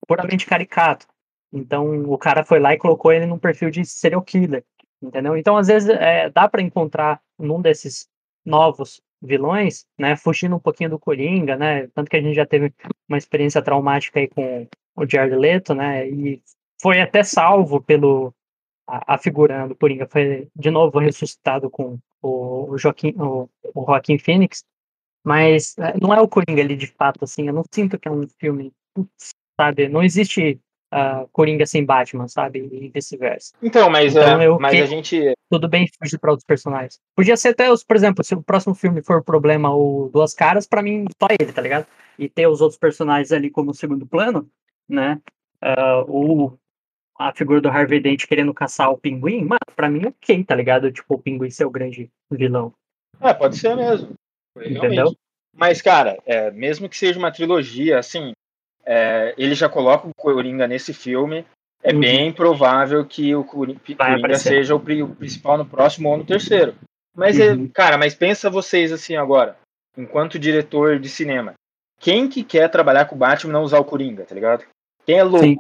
puramente 0.08 0.46
caricato. 0.46 1.08
Então, 1.52 2.04
o 2.04 2.18
cara 2.18 2.44
foi 2.44 2.60
lá 2.60 2.74
e 2.74 2.78
colocou 2.78 3.12
ele 3.12 3.26
num 3.26 3.40
perfil 3.40 3.70
de 3.72 3.84
serial 3.86 4.22
killer, 4.22 4.64
entendeu? 5.02 5.36
Então, 5.38 5.58
às 5.58 5.68
vezes, 5.68 5.90
é, 5.90 6.30
dá 6.30 6.48
para 6.48 6.62
encontrar 6.62 7.20
num 7.40 7.62
desses 7.62 8.08
novos 8.46 9.02
vilões, 9.22 9.86
né, 9.98 10.16
fugindo 10.16 10.56
um 10.56 10.60
pouquinho 10.60 10.92
do 10.92 11.00
Coringa, 11.00 11.56
né? 11.56 11.88
Tanto 11.96 12.10
que 12.10 12.18
a 12.18 12.22
gente 12.22 12.36
já 12.36 12.46
teve 12.46 12.72
uma 13.10 13.18
experiência 13.18 13.62
traumática 13.62 14.20
aí 14.20 14.28
com 14.28 14.68
o 14.96 15.10
Jared 15.10 15.36
Leto, 15.36 15.74
né? 15.74 16.08
E 16.08 16.42
foi 16.80 17.02
até 17.02 17.24
salvo 17.24 17.82
pelo 17.82 18.32
a, 18.88 19.16
a 19.16 19.18
figura 19.18 19.68
do 19.68 19.76
Coringa 19.76 20.08
foi 20.10 20.48
de 20.56 20.72
novo 20.72 20.98
ressuscitado 21.00 21.70
com 21.70 21.98
o, 22.22 22.72
o 22.72 22.78
Joaquim, 22.78 23.14
o, 23.18 23.50
o 23.76 23.86
Joaquim 23.86 24.18
Phoenix, 24.18 24.64
mas 25.24 25.78
é, 25.78 25.94
não 26.02 26.14
é 26.14 26.22
o 26.22 26.28
Coringa 26.28 26.62
ali 26.62 26.76
de 26.76 26.88
fato, 26.88 27.24
assim, 27.24 27.48
eu 27.48 27.54
não 27.54 27.64
sinto 27.72 28.00
que 28.00 28.08
é 28.08 28.12
um 28.12 28.28
filme, 28.40 28.72
sabe, 29.60 29.90
não 29.90 30.02
existe 30.02 30.60
ah, 30.92 31.26
Coringa 31.32 31.66
sem 31.66 31.84
Batman, 31.86 32.28
sabe, 32.28 32.60
e 32.72 32.90
vice-versa. 32.90 33.54
Então, 33.62 33.90
mas, 33.90 34.16
Então, 34.16 34.40
é, 34.42 34.48
eu 34.48 34.58
mas 34.60 34.72
que- 34.72 34.82
a 34.82 34.86
gente. 34.86 35.34
Tudo 35.50 35.70
bem 35.70 35.88
fugir 36.02 36.18
para 36.20 36.32
outros 36.32 36.46
personagens. 36.46 37.00
Podia 37.16 37.38
ser 37.38 37.50
até 37.50 37.72
os, 37.72 37.82
por 37.82 37.96
exemplo, 37.96 38.22
se 38.22 38.36
o 38.36 38.44
próximo 38.44 38.76
filme 38.76 39.02
for 39.02 39.20
o 39.20 39.24
problema 39.24 39.74
o 39.74 40.10
Duas 40.12 40.34
Caras, 40.34 40.68
pra 40.68 40.82
mim 40.82 41.06
só 41.22 41.28
ele, 41.40 41.54
tá 41.54 41.62
ligado? 41.62 41.88
E 42.20 42.28
ter 42.28 42.48
os 42.48 42.60
outros 42.60 42.78
personagens 42.78 43.32
ali 43.32 43.50
como 43.50 43.74
segundo 43.74 44.06
plano, 44.06 44.50
né? 44.90 45.22
Ah, 45.62 46.04
o 46.06 46.58
a 47.18 47.34
figura 47.34 47.60
do 47.60 47.70
Harvey 47.70 48.00
Dent 48.00 48.26
querendo 48.28 48.54
caçar 48.54 48.92
o 48.92 48.98
pinguim, 48.98 49.44
mano, 49.44 49.60
pra 49.76 49.90
mim 49.90 50.06
ok, 50.06 50.44
tá 50.44 50.56
ligado? 50.56 50.92
Tipo, 50.92 51.16
o 51.16 51.20
pinguim 51.20 51.50
ser 51.50 51.66
o 51.66 51.70
grande 51.72 52.10
vilão. 52.32 52.74
É, 53.20 53.34
pode 53.34 53.58
ser 53.58 53.76
mesmo. 53.76 54.14
Entendeu? 54.58 55.16
Mas, 55.54 55.82
cara, 55.82 56.18
é, 56.26 56.52
mesmo 56.52 56.88
que 56.88 56.98
seja 56.98 57.18
uma 57.18 57.32
trilogia, 57.32 57.98
assim, 57.98 58.32
é, 58.86 59.34
ele 59.38 59.56
já 59.56 59.68
coloca 59.68 60.08
o 60.08 60.14
Coringa 60.16 60.68
nesse 60.68 60.94
filme. 60.94 61.46
É 61.84 61.94
Uhum. 61.94 62.00
bem 62.00 62.34
provável 62.34 63.06
que 63.06 63.36
o 63.36 63.44
Coringa 63.44 63.80
aparecer. 63.98 64.50
seja 64.50 64.76
o, 64.76 64.78
o 64.80 65.16
principal 65.16 65.58
no 65.58 65.66
próximo 65.66 66.10
ou 66.10 66.18
no 66.18 66.26
terceiro. 66.26 66.76
Mas, 67.16 67.40
é, 67.40 67.54
Uhum. 67.54 67.68
cara, 67.70 67.98
mas 67.98 68.14
pensa 68.14 68.50
vocês 68.50 68.92
assim 68.92 69.16
agora, 69.16 69.58
enquanto 69.98 70.38
diretor 70.40 71.00
de 71.00 71.10
cinema. 71.10 71.54
Quem 72.00 72.30
que 72.30 72.44
quer 72.44 72.70
trabalhar 72.70 73.06
com 73.06 73.16
o 73.16 73.18
Batman 73.18 73.50
e 73.52 73.54
não 73.54 73.64
usar 73.64 73.80
o 73.80 73.86
Coringa, 73.86 74.24
tá 74.24 74.36
ligado? 74.36 74.64
Quem 75.06 75.18
é 75.18 75.24
louco? 75.24 75.46
Sim. 75.46 75.58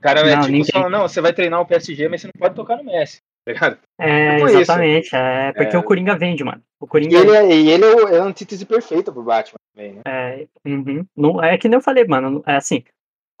O 0.00 0.02
cara 0.02 0.20
é 0.20 0.34
Não, 0.34 0.40
tipo, 0.40 0.52
ninguém. 0.52 0.70
fala, 0.72 0.88
não, 0.88 1.02
você 1.06 1.20
vai 1.20 1.32
treinar 1.34 1.60
o 1.60 1.66
PSG, 1.66 2.08
mas 2.08 2.22
você 2.22 2.28
não 2.28 2.32
pode 2.40 2.54
tocar 2.54 2.78
no 2.78 2.84
Messi, 2.84 3.20
tá 3.44 3.52
ligado? 3.52 3.78
É, 4.00 4.34
Tipo 4.36 4.48
isso. 4.48 4.58
exatamente. 4.60 5.10
É, 5.14 5.52
porque 5.52 5.76
É. 5.76 5.78
o 5.78 5.82
Coringa 5.82 6.16
vende, 6.16 6.42
mano. 6.42 6.62
O 6.80 6.86
E 6.86 6.88
Coringa 6.88 7.18
ele 7.18 7.30
é, 7.36 7.54
e 7.54 7.70
ele 7.70 7.84
é, 7.84 8.14
é 8.14 8.18
a 8.18 8.24
antítese 8.24 8.64
perfeita 8.64 9.12
pro 9.12 9.22
Batman 9.22 9.58
também, 9.74 9.92
né? 9.96 10.00
É, 10.06 10.46
uhum. 10.66 11.04
Não, 11.14 11.44
é 11.44 11.58
que 11.58 11.68
nem 11.68 11.76
eu 11.76 11.82
falei, 11.82 12.06
mano. 12.06 12.42
É 12.46 12.56
assim, 12.56 12.82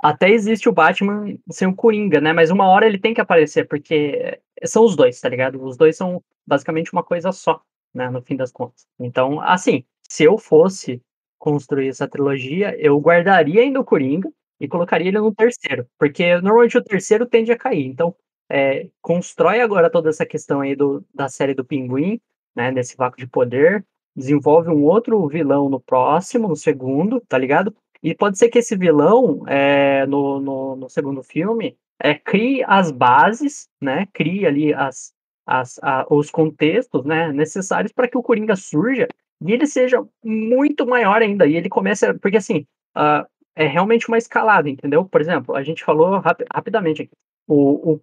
até 0.02 0.28
existe 0.28 0.68
o 0.68 0.72
Batman 0.72 1.34
sem 1.50 1.66
o 1.66 1.74
Coringa, 1.74 2.20
né? 2.20 2.34
Mas 2.34 2.50
uma 2.50 2.66
hora 2.68 2.86
ele 2.86 2.98
tem 2.98 3.14
que 3.14 3.22
aparecer, 3.22 3.66
porque 3.66 4.38
são 4.64 4.84
os 4.84 4.94
dois, 4.94 5.18
tá 5.18 5.30
ligado? 5.30 5.64
Os 5.64 5.78
dois 5.78 5.96
são 5.96 6.22
basicamente 6.46 6.92
uma 6.92 7.02
coisa 7.02 7.32
só, 7.32 7.62
né? 7.94 8.10
No 8.10 8.20
fim 8.20 8.36
das 8.36 8.52
contas. 8.52 8.86
Então, 9.00 9.40
assim, 9.40 9.82
se 10.06 10.24
eu 10.24 10.36
fosse 10.36 11.00
construir 11.38 11.88
essa 11.88 12.06
trilogia, 12.06 12.76
eu 12.78 12.98
guardaria 13.00 13.62
ainda 13.62 13.80
o 13.80 13.84
Coringa 13.84 14.28
e 14.60 14.68
colocaria 14.68 15.08
ele 15.08 15.18
no 15.18 15.34
terceiro, 15.34 15.86
porque 15.98 16.34
normalmente 16.40 16.78
o 16.78 16.84
terceiro 16.84 17.26
tende 17.26 17.50
a 17.52 17.56
cair. 17.58 17.86
Então, 17.86 18.14
é, 18.50 18.88
constrói 19.00 19.60
agora 19.60 19.90
toda 19.90 20.10
essa 20.10 20.26
questão 20.26 20.60
aí 20.60 20.74
do, 20.76 21.04
da 21.14 21.28
série 21.28 21.54
do 21.54 21.64
Pinguim, 21.64 22.20
né? 22.54 22.72
Desse 22.72 22.96
vácuo 22.96 23.18
de 23.18 23.26
poder, 23.26 23.84
desenvolve 24.14 24.70
um 24.70 24.82
outro 24.84 25.26
vilão 25.28 25.68
no 25.68 25.80
próximo, 25.80 26.48
no 26.48 26.56
segundo, 26.56 27.20
tá 27.28 27.38
ligado? 27.38 27.74
E 28.02 28.14
pode 28.14 28.38
ser 28.38 28.48
que 28.48 28.58
esse 28.58 28.76
vilão, 28.76 29.44
é, 29.46 30.06
no, 30.06 30.40
no, 30.40 30.76
no 30.76 30.88
segundo 30.90 31.22
filme, 31.22 31.76
é, 32.02 32.14
crie 32.14 32.64
as 32.66 32.90
bases, 32.90 33.68
né? 33.80 34.06
Crie 34.12 34.46
ali 34.46 34.72
as, 34.74 35.12
as, 35.46 35.78
a- 35.82 36.06
os 36.10 36.30
contextos 36.30 37.04
né, 37.04 37.30
necessários 37.32 37.92
para 37.92 38.08
que 38.08 38.16
o 38.18 38.22
Coringa 38.22 38.56
surja 38.56 39.06
e 39.46 39.52
ele 39.52 39.66
seja 39.66 40.02
muito 40.24 40.86
maior 40.86 41.22
ainda. 41.22 41.46
E 41.46 41.56
ele 41.56 41.68
começa. 41.68 42.14
Porque 42.18 42.36
assim, 42.38 42.66
ah, 42.94 43.26
é 43.54 43.66
realmente 43.66 44.08
uma 44.08 44.18
escalada, 44.18 44.68
entendeu? 44.68 45.04
Por 45.04 45.20
exemplo, 45.20 45.54
a 45.54 45.62
gente 45.62 45.84
falou 45.84 46.18
rapi- 46.18 46.44
rapidamente 46.52 47.02
aqui. 47.02 47.10
O, 47.48 47.92
o 47.94 47.98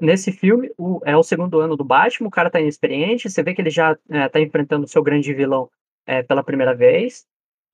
nesse 0.00 0.32
filme, 0.32 0.70
o- 0.78 1.00
é 1.04 1.16
o 1.16 1.22
segundo 1.22 1.60
ano 1.60 1.76
do 1.76 1.84
Batman, 1.84 2.28
o 2.28 2.30
cara 2.30 2.50
tá 2.50 2.60
inexperiente, 2.60 3.28
você 3.30 3.42
vê 3.42 3.54
que 3.54 3.60
ele 3.62 3.70
já 3.70 3.96
é, 4.10 4.28
tá 4.28 4.40
enfrentando 4.40 4.84
o 4.84 4.88
seu 4.88 5.02
grande 5.02 5.32
vilão 5.34 5.68
é, 6.06 6.22
pela 6.22 6.42
primeira 6.44 6.74
vez. 6.74 7.24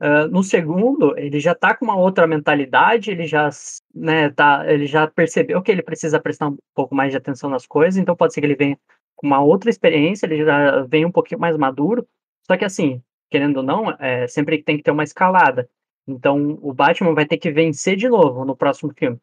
Ah, 0.00 0.26
no 0.28 0.42
segundo, 0.42 1.16
ele 1.18 1.38
já 1.40 1.54
tá 1.54 1.74
com 1.76 1.84
uma 1.84 1.96
outra 1.96 2.26
mentalidade, 2.26 3.10
ele 3.10 3.26
já, 3.26 3.50
né, 3.94 4.30
tá, 4.30 4.64
ele 4.72 4.86
já 4.86 5.06
percebeu 5.06 5.62
que 5.62 5.70
ele 5.70 5.82
precisa 5.82 6.20
prestar 6.20 6.48
um 6.48 6.56
pouco 6.74 6.94
mais 6.94 7.10
de 7.10 7.18
atenção 7.18 7.50
nas 7.50 7.66
coisas, 7.66 7.98
então 7.98 8.16
pode 8.16 8.32
ser 8.32 8.40
que 8.40 8.46
ele 8.46 8.56
venha 8.56 8.78
com 9.16 9.26
uma 9.26 9.42
outra 9.42 9.68
experiência, 9.68 10.26
ele 10.26 10.44
já 10.44 10.82
vem 10.86 11.04
um 11.04 11.12
pouquinho 11.12 11.40
mais 11.40 11.56
maduro. 11.56 12.06
Só 12.46 12.56
que 12.56 12.64
assim, 12.64 13.02
querendo 13.30 13.58
ou 13.58 13.62
não, 13.62 13.90
é, 13.98 14.26
sempre 14.26 14.62
tem 14.62 14.76
que 14.78 14.82
ter 14.82 14.90
uma 14.90 15.04
escalada. 15.04 15.68
Então 16.10 16.58
o 16.62 16.72
Batman 16.72 17.14
vai 17.14 17.26
ter 17.26 17.38
que 17.38 17.50
vencer 17.50 17.96
de 17.96 18.08
novo 18.08 18.44
no 18.44 18.56
próximo 18.56 18.92
filme. 18.96 19.18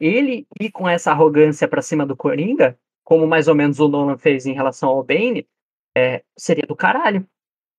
Ele 0.00 0.46
ir 0.60 0.70
com 0.70 0.88
essa 0.88 1.10
arrogância 1.10 1.66
pra 1.66 1.82
cima 1.82 2.06
do 2.06 2.16
Coringa, 2.16 2.78
como 3.04 3.26
mais 3.26 3.48
ou 3.48 3.54
menos 3.54 3.80
o 3.80 3.88
Nolan 3.88 4.16
fez 4.16 4.46
em 4.46 4.52
relação 4.52 4.90
ao 4.90 5.02
Bane, 5.02 5.46
é, 5.96 6.22
seria 6.36 6.66
do 6.66 6.76
caralho. 6.76 7.26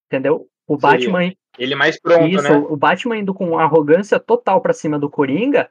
Entendeu? 0.07 0.47
O 0.67 0.79
Seria. 0.79 1.11
Batman 1.11 1.33
Ele 1.57 1.75
mais 1.75 1.99
pronto, 1.99 2.27
isso, 2.27 2.43
né? 2.43 2.51
o 2.51 2.75
Batman 2.75 3.17
indo 3.17 3.33
com 3.33 3.57
arrogância 3.57 4.19
total 4.19 4.61
pra 4.61 4.73
cima 4.73 4.99
do 4.99 5.09
Coringa, 5.09 5.69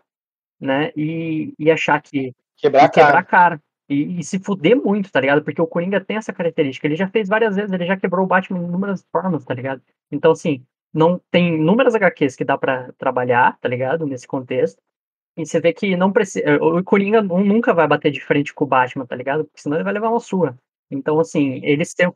né? 0.60 0.92
E, 0.96 1.54
e 1.58 1.70
achar 1.70 2.00
que 2.00 2.34
Quebrar 2.56 2.84
a 2.84 2.88
cara. 2.88 3.06
quebrar 3.06 3.22
cara. 3.24 3.62
E, 3.88 4.18
e 4.18 4.24
se 4.24 4.38
fuder 4.38 4.76
muito, 4.76 5.10
tá 5.10 5.20
ligado? 5.20 5.42
Porque 5.42 5.62
o 5.62 5.66
Coringa 5.66 6.00
tem 6.00 6.16
essa 6.16 6.32
característica. 6.32 6.86
Ele 6.86 6.96
já 6.96 7.08
fez 7.08 7.28
várias 7.28 7.56
vezes, 7.56 7.72
ele 7.72 7.86
já 7.86 7.96
quebrou 7.96 8.24
o 8.24 8.28
Batman 8.28 8.58
em 8.58 8.64
inúmeras 8.64 9.04
formas, 9.10 9.44
tá 9.44 9.54
ligado? 9.54 9.80
Então, 10.10 10.32
assim, 10.32 10.64
não 10.92 11.20
tem 11.30 11.56
inúmeras 11.56 11.94
HQs 11.94 12.36
que 12.36 12.44
dá 12.44 12.58
pra 12.58 12.92
trabalhar, 12.98 13.58
tá 13.60 13.68
ligado? 13.68 14.06
Nesse 14.06 14.26
contexto. 14.26 14.80
E 15.36 15.46
você 15.46 15.60
vê 15.60 15.72
que 15.72 15.96
não 15.96 16.12
precisa. 16.12 16.56
O 16.62 16.82
Coringa 16.84 17.22
nu- 17.22 17.44
nunca 17.44 17.74
vai 17.74 17.88
bater 17.88 18.12
de 18.12 18.20
frente 18.20 18.54
com 18.54 18.64
o 18.64 18.68
Batman, 18.68 19.06
tá 19.06 19.16
ligado? 19.16 19.44
Porque 19.46 19.60
senão 19.62 19.76
ele 19.78 19.84
vai 19.84 19.92
levar 19.94 20.10
uma 20.10 20.20
surra. 20.20 20.58
Então, 20.90 21.20
assim, 21.20 21.60
eles 21.64 21.94
têm. 21.94 22.12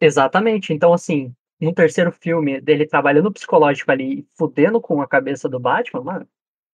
Exatamente. 0.00 0.72
Então, 0.72 0.92
assim, 0.92 1.34
no 1.60 1.72
terceiro 1.74 2.12
filme 2.12 2.60
dele 2.60 2.86
trabalhando 2.86 3.32
psicológico 3.32 3.90
ali 3.90 4.20
e 4.20 4.26
fudendo 4.36 4.80
com 4.80 5.00
a 5.02 5.06
cabeça 5.08 5.48
do 5.48 5.60
Batman, 5.60 6.02
mano, 6.02 6.28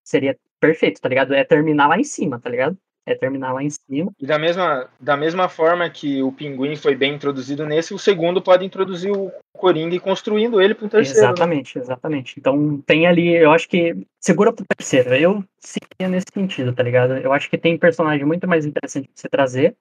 seria 0.05 0.39
perfeito, 0.61 1.01
tá 1.01 1.09
ligado? 1.09 1.35
É 1.35 1.45
terminar 1.45 1.89
lá 1.89 1.99
em 1.99 2.05
cima, 2.05 2.41
tá 2.41 2.51
ligado? 2.51 2.79
É 3.05 3.15
terminar 3.17 3.53
lá 3.53 3.63
em 3.63 3.71
cima. 3.71 4.13
E 4.21 4.25
da 4.25 4.39
mesma, 4.39 4.89
da 5.01 5.17
mesma 5.17 5.49
forma 5.49 5.91
que 5.91 6.23
o 6.23 6.31
Pinguim 6.31 6.77
foi 6.77 6.95
bem 6.95 7.15
introduzido 7.15 7.67
nesse, 7.67 7.93
o 7.93 7.99
segundo 7.99 8.41
pode 8.41 8.65
introduzir 8.65 9.11
o 9.11 9.33
Coringa 9.53 9.97
e 9.97 10.01
construindo 10.01 10.63
ele 10.63 10.75
para 10.75 10.87
um 10.87 10.89
terceiro. 10.89 11.21
né? 11.21 11.27
exatamente, 11.27 11.79
exatamente. 11.79 12.35
Então 12.39 12.81
tem 12.87 13.07
ali, 13.07 13.35
eu 13.35 13.51
acho 13.51 13.69
que 13.69 14.07
segura 14.21 14.53
pro 14.53 14.65
terceiro. 14.65 15.15
Eu 15.15 15.45
seguiria 15.59 16.09
nesse 16.09 16.27
sentido, 16.33 16.73
tá 16.73 16.83
ligado? 16.83 17.17
Eu 17.17 17.33
acho 17.33 17.51
que 17.51 17.59
tem 17.59 17.77
personagem 17.77 18.25
muito 18.25 18.47
mais 18.47 18.65
interessante 18.65 19.09
pra 19.09 19.17
você 19.17 19.29
trazer 19.29 19.77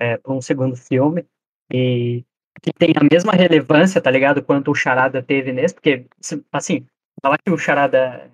é, 0.00 0.16
pra 0.16 0.32
um 0.32 0.40
segundo 0.40 0.76
filme. 0.76 1.24
E 1.72 2.24
que 2.60 2.72
tem 2.72 2.92
a 2.96 3.04
mesma 3.12 3.32
relevância, 3.32 4.00
tá 4.00 4.10
ligado? 4.10 4.42
Quanto 4.42 4.70
o 4.70 4.74
Charada 4.74 5.22
teve 5.22 5.52
nesse, 5.52 5.74
porque, 5.74 6.06
assim, 6.52 6.86
falar 7.22 7.38
que 7.38 7.50
o 7.50 7.58
Charada 7.58 7.98
é 7.98 8.30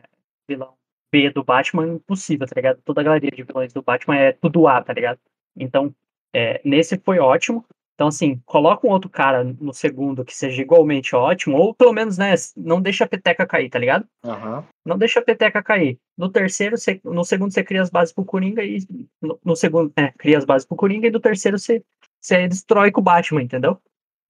vilão 0.49 0.80
B 1.13 1.31
do 1.31 1.43
Batman 1.45 1.85
é 1.87 1.89
impossível, 1.89 2.47
tá 2.47 2.55
ligado? 2.57 2.81
Toda 2.85 3.01
a 3.01 3.05
galeria 3.05 3.31
de 3.31 3.43
vilões 3.43 3.73
do 3.73 3.83
Batman 3.83 4.17
é 4.17 4.33
tudo 4.33 4.67
A, 4.69 4.83
tá 4.83 4.93
ligado? 4.93 5.19
Então, 5.57 5.95
é, 6.35 6.61
nesse 6.65 6.99
foi 6.99 7.19
ótimo. 7.19 7.65
Então, 7.95 8.09
assim, 8.09 8.41
coloca 8.47 8.87
um 8.87 8.91
outro 8.91 9.11
cara 9.11 9.45
no 9.45 9.75
segundo 9.75 10.25
que 10.25 10.35
seja 10.35 10.63
igualmente 10.63 11.15
ótimo, 11.15 11.59
ou 11.59 11.75
pelo 11.75 11.93
menos, 11.93 12.17
né, 12.17 12.35
não 12.57 12.81
deixa 12.81 13.05
a 13.05 13.07
peteca 13.07 13.47
cair, 13.47 13.69
tá 13.69 13.79
ligado? 13.79 14.07
Aham. 14.25 14.65
Não 14.87 14.97
deixa 14.97 15.21
a 15.21 15.23
peteca 15.23 15.63
cair. 15.63 15.99
No 16.17 16.31
terceiro, 16.31 16.79
você- 16.79 16.99
no 17.05 17.23
segundo, 17.25 17.53
você 17.53 17.63
cria 17.63 17.83
as 17.83 17.91
bases 17.91 18.15
pro 18.15 18.25
Coringa 18.25 18.65
e. 18.65 18.79
No, 19.21 19.39
no 19.45 19.55
segundo, 19.55 19.93
é, 19.97 20.11
cria 20.13 20.39
as 20.39 20.47
bases 20.47 20.67
pro 20.67 20.79
Coringa 20.79 21.09
e 21.09 21.11
no 21.11 21.21
terceiro 21.21 21.59
você, 21.59 21.85
você 22.19 22.49
destrói 22.49 22.91
com 22.91 23.03
o 23.03 23.05
Batman, 23.05 23.43
entendeu? 23.43 23.79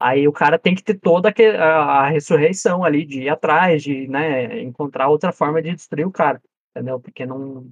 Aí 0.01 0.27
o 0.27 0.33
cara 0.33 0.59
tem 0.59 0.75
que 0.75 0.83
ter 0.83 0.95
toda 0.99 1.29
a, 1.29 1.65
a 1.65 2.09
ressurreição 2.09 2.83
ali, 2.83 3.05
de 3.05 3.23
ir 3.23 3.29
atrás, 3.29 3.85
de 3.85 4.09
né, 4.09 4.61
encontrar 4.63 5.09
outra 5.09 5.31
forma 5.31 5.63
de 5.63 5.73
destruir 5.75 6.07
o 6.07 6.11
cara, 6.11 6.43
entendeu? 6.81 6.99
Porque 6.99 7.27
não. 7.27 7.67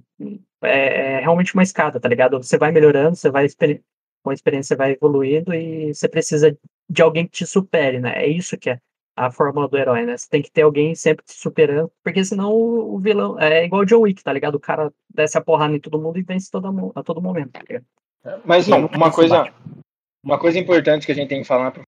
É, 0.61 1.13
é 1.13 1.19
realmente 1.19 1.53
uma 1.53 1.63
escada, 1.63 1.99
tá 1.99 2.07
ligado? 2.07 2.41
Você 2.41 2.57
vai 2.57 2.71
melhorando, 2.71 3.15
você 3.15 3.29
vai. 3.29 3.47
Com 4.21 4.31
a 4.31 4.33
experiência, 4.33 4.75
você 4.75 4.75
vai 4.75 4.91
evoluindo 4.91 5.53
e 5.53 5.93
você 5.93 6.07
precisa 6.07 6.55
de 6.89 7.01
alguém 7.01 7.25
que 7.25 7.31
te 7.31 7.45
supere, 7.45 7.99
né? 7.99 8.21
É 8.21 8.27
isso 8.27 8.57
que 8.57 8.69
é 8.69 8.77
a 9.15 9.31
fórmula 9.31 9.67
do 9.67 9.77
herói, 9.77 10.05
né? 10.05 10.17
Você 10.17 10.27
tem 10.29 10.41
que 10.41 10.51
ter 10.51 10.63
alguém 10.63 10.93
sempre 10.93 11.23
te 11.25 11.33
superando, 11.33 11.89
porque 12.03 12.23
senão 12.25 12.51
o, 12.51 12.95
o 12.95 12.99
vilão 12.99 13.39
é 13.39 13.63
igual 13.63 13.83
o 13.83 13.85
John 13.85 14.01
Wick, 14.01 14.21
tá 14.21 14.33
ligado? 14.33 14.55
O 14.55 14.59
cara 14.59 14.91
desce 15.09 15.37
a 15.37 15.41
porrada 15.41 15.73
em 15.73 15.79
todo 15.79 16.01
mundo 16.01 16.19
e 16.19 16.23
vence 16.23 16.51
toda, 16.51 16.69
mo- 16.69 16.91
a 16.95 17.01
todo 17.01 17.21
momento, 17.21 17.51
tá 17.51 17.61
ligado? 17.65 17.85
Mas 18.43 18.67
Não, 18.67 18.87
uma 18.87 19.09
coisa, 19.09 19.53
uma 20.21 20.37
coisa 20.37 20.59
importante 20.59 21.05
que 21.05 21.11
a 21.13 21.15
gente 21.15 21.29
tem 21.29 21.41
que 21.41 21.47
falar 21.47 21.71
pro 21.71 21.83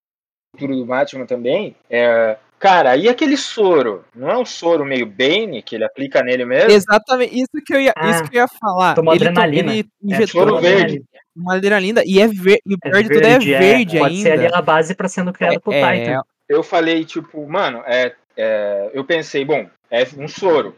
futuro 0.56 0.76
do 0.76 0.86
Batman 0.86 1.26
também 1.26 1.76
é. 1.90 2.38
Cara, 2.62 2.96
e 2.96 3.10
aquele 3.10 3.36
soro? 3.38 4.06
Não 4.16 4.30
é 4.30 4.38
um 4.38 4.46
soro 4.46 4.86
meio 4.86 5.08
Bane 5.08 5.64
que 5.64 5.76
ele 5.76 5.84
aplica 5.84 6.22
nele 6.22 6.46
mesmo? 6.46 6.70
Exatamente, 6.70 7.34
isso 7.36 7.66
que 7.66 7.74
eu 7.74 7.82
ia, 7.82 7.92
Ah, 7.98 8.12
isso 8.12 8.24
que 8.30 8.38
eu 8.38 8.42
ia 8.42 8.48
falar. 8.48 8.94
tomou 8.94 9.16
ele, 9.16 9.28
adrenalina. 9.28 9.74
ele 9.74 9.80
É, 9.82 10.06
injetou 10.06 10.42
soro 10.42 10.54
uma 10.54 10.62
verde. 10.62 11.04
uma 11.36 11.56
adrenalina 11.56 12.04
e 12.06 12.20
é 12.22 12.28
verde, 12.28 12.62
e 12.68 12.74
o 12.76 12.78
É 12.84 12.90
pior 12.92 13.02
de 13.02 13.10
tudo 13.10 13.26
é 13.26 13.40
verde 13.40 13.98
Pode 13.98 14.22
ser 14.22 14.32
ali 14.34 14.46
ainda. 14.46 14.58
a 14.60 14.62
base 14.62 14.94
pra 14.94 15.08
sendo 15.10 15.34
criado 15.34 15.60
por 15.60 15.74
É, 15.74 16.00
Titan. 16.04 16.22
Eu 16.48 16.62
falei, 16.62 17.04
tipo, 17.04 17.48
mano, 17.50 17.82
é, 17.86 18.14
é, 18.38 18.92
eu 18.94 19.04
pensei, 19.04 19.44
bom, 19.44 19.68
é 19.90 20.04
um 20.16 20.28
soro. 20.28 20.76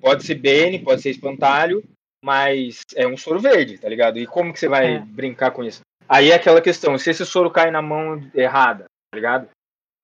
Pode 0.00 0.24
ser 0.24 0.36
Bane, 0.36 0.78
pode 0.78 1.02
ser 1.02 1.10
espantalho, 1.10 1.84
mas 2.24 2.80
é 2.96 3.06
um 3.06 3.18
soro 3.18 3.38
verde, 3.38 3.76
tá 3.76 3.88
ligado? 3.88 4.18
E 4.18 4.26
como 4.26 4.50
que 4.50 4.58
você 4.60 4.68
vai 4.68 4.94
É. 4.94 4.98
brincar 5.00 5.50
com 5.50 5.62
isso? 5.62 5.80
Aí 6.08 6.30
é 6.30 6.34
aquela 6.36 6.62
questão, 6.62 6.96
se 6.96 7.10
esse 7.10 7.26
soro 7.26 7.50
cai 7.50 7.70
na 7.70 7.82
mão 7.82 8.22
errada, 8.34 8.84
tá 9.10 9.16
ligado? 9.16 9.48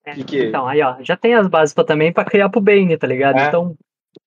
É, 0.05 0.15
que 0.15 0.25
que- 0.25 0.45
Então, 0.47 0.67
aí, 0.67 0.83
ó, 0.83 0.97
já 1.03 1.17
tem 1.17 1.35
as 1.35 1.47
bases 1.49 1.75
pra, 1.75 1.85
também 1.85 2.13
pra 2.13 2.25
criar 2.25 2.49
pro 2.49 2.61
Bane, 2.61 2.97
tá 2.97 3.07
ligado? 3.07 3.39
É. 3.39 3.49
Então, 3.49 3.75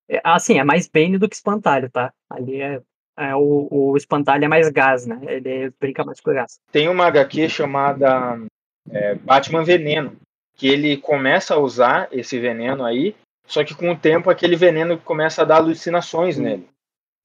é, 0.10 0.22
assim, 0.24 0.60
é 0.60 0.64
mais 0.64 0.88
Bane 0.88 1.18
do 1.18 1.28
que 1.30 1.36
espantalho, 1.36 1.90
tá? 1.90 2.12
Ali 2.30 2.62
é, 2.62 2.82
é 3.18 3.36
o, 3.36 3.68
o 3.70 3.98
espantalho 3.98 4.44
é 4.46 4.48
mais 4.48 4.70
gás, 4.70 5.06
né? 5.06 5.20
Ele 5.24 5.72
brinca 5.80 6.04
mais 6.04 6.20
com 6.20 6.34
gás. 6.34 6.60
Tem 6.72 6.90
uma 6.90 7.06
HQ 7.06 7.48
chamada 7.50 8.40
é, 8.90 9.16
Batman 9.16 9.64
Veneno, 9.64 10.16
que 10.56 10.68
ele 10.68 10.98
começa 10.98 11.54
a 11.54 11.60
usar 11.60 12.08
esse 12.12 12.40
veneno 12.40 12.84
aí, 12.84 13.16
só 13.46 13.64
que 13.64 13.76
com 13.76 13.92
o 13.92 13.98
tempo 13.98 14.30
aquele 14.30 14.56
veneno 14.56 14.98
começa 14.98 15.42
a 15.42 15.46
dar 15.46 15.58
alucinações 15.58 16.38
nele. 16.38 16.68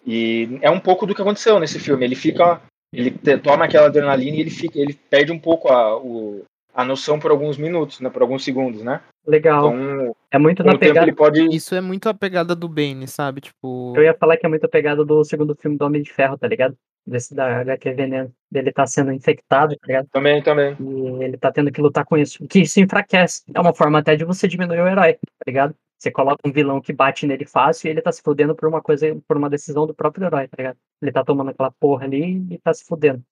E 0.06 0.58
é 0.60 0.70
um 0.70 0.80
pouco 0.80 1.06
do 1.06 1.14
que 1.14 1.22
aconteceu 1.22 1.58
nesse 1.58 1.78
filme. 1.78 2.04
Ele 2.04 2.14
fica, 2.16 2.60
ele 2.92 3.10
toma 3.42 3.64
aquela 3.64 3.86
adrenalina 3.86 4.36
e 4.36 4.40
ele 4.40 4.50
fica, 4.50 4.78
ele 4.78 4.94
perde 5.08 5.30
um 5.32 5.38
pouco 5.38 5.68
a, 5.68 5.96
o- 5.96 6.44
a 6.74 6.84
noção 6.84 7.18
por 7.18 7.30
alguns 7.30 7.56
minutos, 7.56 8.00
né, 8.00 8.08
por 8.08 8.22
alguns 8.22 8.44
segundos, 8.44 8.82
né? 8.82 9.00
Legal. 9.26 9.74
Então, 9.74 10.16
é 10.30 10.38
muito 10.38 10.64
na 10.64 10.72
tempo 10.72 10.80
pegada. 10.80 11.06
ele 11.06 11.14
pode 11.14 11.54
Isso 11.54 11.74
é 11.74 11.80
muito 11.80 12.08
a 12.08 12.14
pegada 12.14 12.56
do 12.56 12.68
Bane, 12.68 13.06
sabe? 13.06 13.40
Tipo, 13.40 13.92
Eu 13.96 14.02
ia 14.02 14.14
falar 14.14 14.36
que 14.36 14.46
é 14.46 14.48
muito 14.48 14.64
a 14.64 14.68
pegada 14.68 15.04
do 15.04 15.24
segundo 15.24 15.54
filme 15.54 15.76
do 15.76 15.84
Homem 15.84 16.02
de 16.02 16.12
Ferro, 16.12 16.36
tá 16.36 16.48
ligado? 16.48 16.76
Desse 17.06 17.34
da 17.34 17.60
HQ 17.60 17.92
Veneno. 17.92 18.32
Dele 18.50 18.72
tá 18.72 18.86
sendo 18.86 19.12
infectado, 19.12 19.76
tá 19.76 19.86
ligado? 19.86 20.08
também, 20.10 20.42
também. 20.42 20.76
E 20.80 21.24
ele 21.24 21.36
tá 21.36 21.52
tendo 21.52 21.70
que 21.70 21.80
lutar 21.80 22.04
com 22.04 22.16
isso. 22.16 22.46
Que 22.48 22.60
isso 22.60 22.80
enfraquece. 22.80 23.42
É 23.54 23.60
uma 23.60 23.74
forma 23.74 23.98
até 23.98 24.16
de 24.16 24.24
você 24.24 24.48
diminuir 24.48 24.80
o 24.80 24.88
herói, 24.88 25.14
tá 25.14 25.44
ligado? 25.46 25.74
Você 25.98 26.10
coloca 26.10 26.40
um 26.44 26.52
vilão 26.52 26.80
que 26.80 26.92
bate 26.92 27.28
nele 27.28 27.46
fácil 27.46 27.86
e 27.86 27.90
ele 27.90 28.02
tá 28.02 28.10
se 28.10 28.22
fudendo 28.22 28.56
por 28.56 28.68
uma 28.68 28.82
coisa, 28.82 29.16
por 29.28 29.36
uma 29.36 29.48
decisão 29.48 29.86
do 29.86 29.94
próprio 29.94 30.26
herói, 30.26 30.48
tá 30.48 30.56
ligado? 30.58 30.76
Ele 31.00 31.12
tá 31.12 31.22
tomando 31.22 31.50
aquela 31.50 31.70
porra 31.70 32.06
ali 32.06 32.44
e 32.50 32.58
tá 32.58 32.74
se 32.74 32.84
fudendo. 32.84 33.22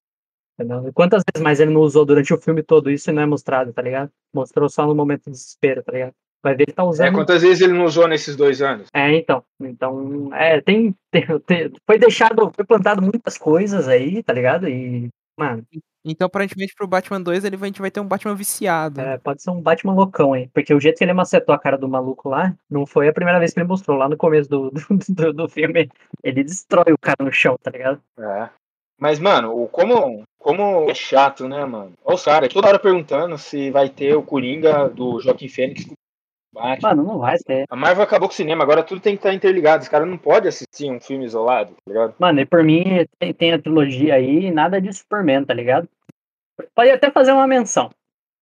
Entendeu? 0.58 0.88
E 0.88 0.92
quantas 0.92 1.22
vezes 1.32 1.42
mais 1.42 1.58
ele 1.60 1.72
não 1.72 1.80
usou 1.80 2.04
durante 2.04 2.32
o 2.34 2.40
filme 2.40 2.62
todo 2.62 2.90
isso 2.90 3.08
e 3.10 3.12
não 3.12 3.22
é 3.22 3.26
mostrado, 3.26 3.72
tá 3.72 3.80
ligado? 3.82 4.10
Mostrou 4.34 4.68
só 4.68 4.86
no 4.86 4.94
momento 4.94 5.24
de 5.24 5.30
desespero, 5.32 5.82
tá 5.82 5.92
ligado? 5.92 6.12
Vai 6.42 6.54
ver 6.54 6.64
ele 6.64 6.72
tá 6.72 6.82
É, 6.82 6.86
usando. 6.86 7.14
quantas 7.14 7.42
vezes 7.42 7.60
ele 7.60 7.74
não 7.74 7.84
usou 7.84 8.08
nesses 8.08 8.34
dois 8.36 8.60
anos? 8.62 8.88
É, 8.94 9.14
então. 9.14 9.42
Então, 9.60 10.34
é, 10.34 10.60
tem, 10.60 10.94
tem- 11.10 11.26
tem- 11.46 11.72
Foi 11.86 11.98
deixado, 11.98 12.50
foi 12.54 12.64
plantado 12.64 13.02
muitas 13.02 13.36
coisas 13.38 13.88
aí, 13.88 14.22
tá 14.22 14.32
ligado? 14.32 14.66
E, 14.68 15.08
mano, 15.38 15.62
então 16.02 16.26
aparentemente 16.26 16.74
pro 16.74 16.86
Batman 16.86 17.20
2 17.20 17.44
ele 17.44 17.58
vai, 17.58 17.66
a 17.66 17.70
gente 17.70 17.80
vai 17.82 17.90
ter 17.90 18.00
um 18.00 18.08
Batman 18.08 18.34
viciado. 18.34 19.00
é, 19.02 19.18
pode 19.18 19.42
ser 19.42 19.50
um 19.50 19.60
Batman 19.60 19.92
loucão, 19.92 20.34
hein? 20.34 20.50
Porque 20.54 20.72
o 20.72 20.80
jeito 20.80 20.96
que 20.96 21.04
ele 21.04 21.12
macetou 21.12 21.54
a 21.54 21.58
cara 21.58 21.76
do 21.76 21.86
maluco 21.88 22.30
lá, 22.30 22.54
não 22.70 22.86
foi 22.86 23.06
a 23.08 23.12
primeira 23.12 23.38
vez 23.38 23.52
que 23.52 23.60
ele 23.60 23.68
mostrou. 23.68 23.98
Lá 23.98 24.08
no 24.08 24.16
começo 24.16 24.48
do, 24.48 24.70
do, 25.10 25.14
do, 25.14 25.32
do 25.34 25.48
filme, 25.48 25.90
ele 26.24 26.42
destrói 26.44 26.90
o 26.92 26.98
cara 26.98 27.22
no 27.22 27.30
chão, 27.32 27.56
tá 27.62 27.70
ligado? 27.70 28.00
É. 28.18 28.48
Mas, 28.98 29.18
mano, 29.18 29.54
o 29.62 29.68
como, 29.68 30.22
como 30.40 30.90
é 30.90 30.94
chato, 30.94 31.46
né, 31.46 31.64
mano? 31.66 31.92
Olha 32.02 32.14
os 32.14 32.24
caras 32.24 32.52
toda 32.52 32.66
hora 32.66 32.78
perguntando 32.78 33.36
se 33.36 33.70
vai 33.70 33.90
ter 33.90 34.16
o 34.16 34.22
Coringa 34.22 34.88
do 34.88 35.20
Joaquim 35.20 35.48
Fênix 35.48 35.84
com 35.84 35.92
o 35.92 35.96
Batman. 36.54 36.88
Mano, 36.88 37.02
não 37.04 37.18
vai 37.18 37.36
ter. 37.38 37.66
A 37.68 37.76
Marvel 37.76 38.02
acabou 38.02 38.26
com 38.26 38.32
o 38.32 38.36
cinema, 38.36 38.64
agora 38.64 38.82
tudo 38.82 39.02
tem 39.02 39.14
que 39.14 39.18
estar 39.18 39.34
interligado. 39.34 39.82
Os 39.82 39.88
caras 39.88 40.08
não 40.08 40.16
podem 40.16 40.48
assistir 40.48 40.90
um 40.90 40.98
filme 40.98 41.26
isolado, 41.26 41.74
tá 41.74 41.82
ligado? 41.86 42.14
Mano, 42.18 42.40
e 42.40 42.46
por 42.46 42.64
mim, 42.64 43.06
tem, 43.18 43.34
tem 43.34 43.52
a 43.52 43.60
trilogia 43.60 44.14
aí 44.14 44.46
e 44.46 44.50
nada 44.50 44.80
de 44.80 44.90
Superman, 44.92 45.44
tá 45.44 45.52
ligado? 45.52 45.86
Pode 46.74 46.90
até 46.90 47.10
fazer 47.10 47.32
uma 47.32 47.46
menção. 47.46 47.90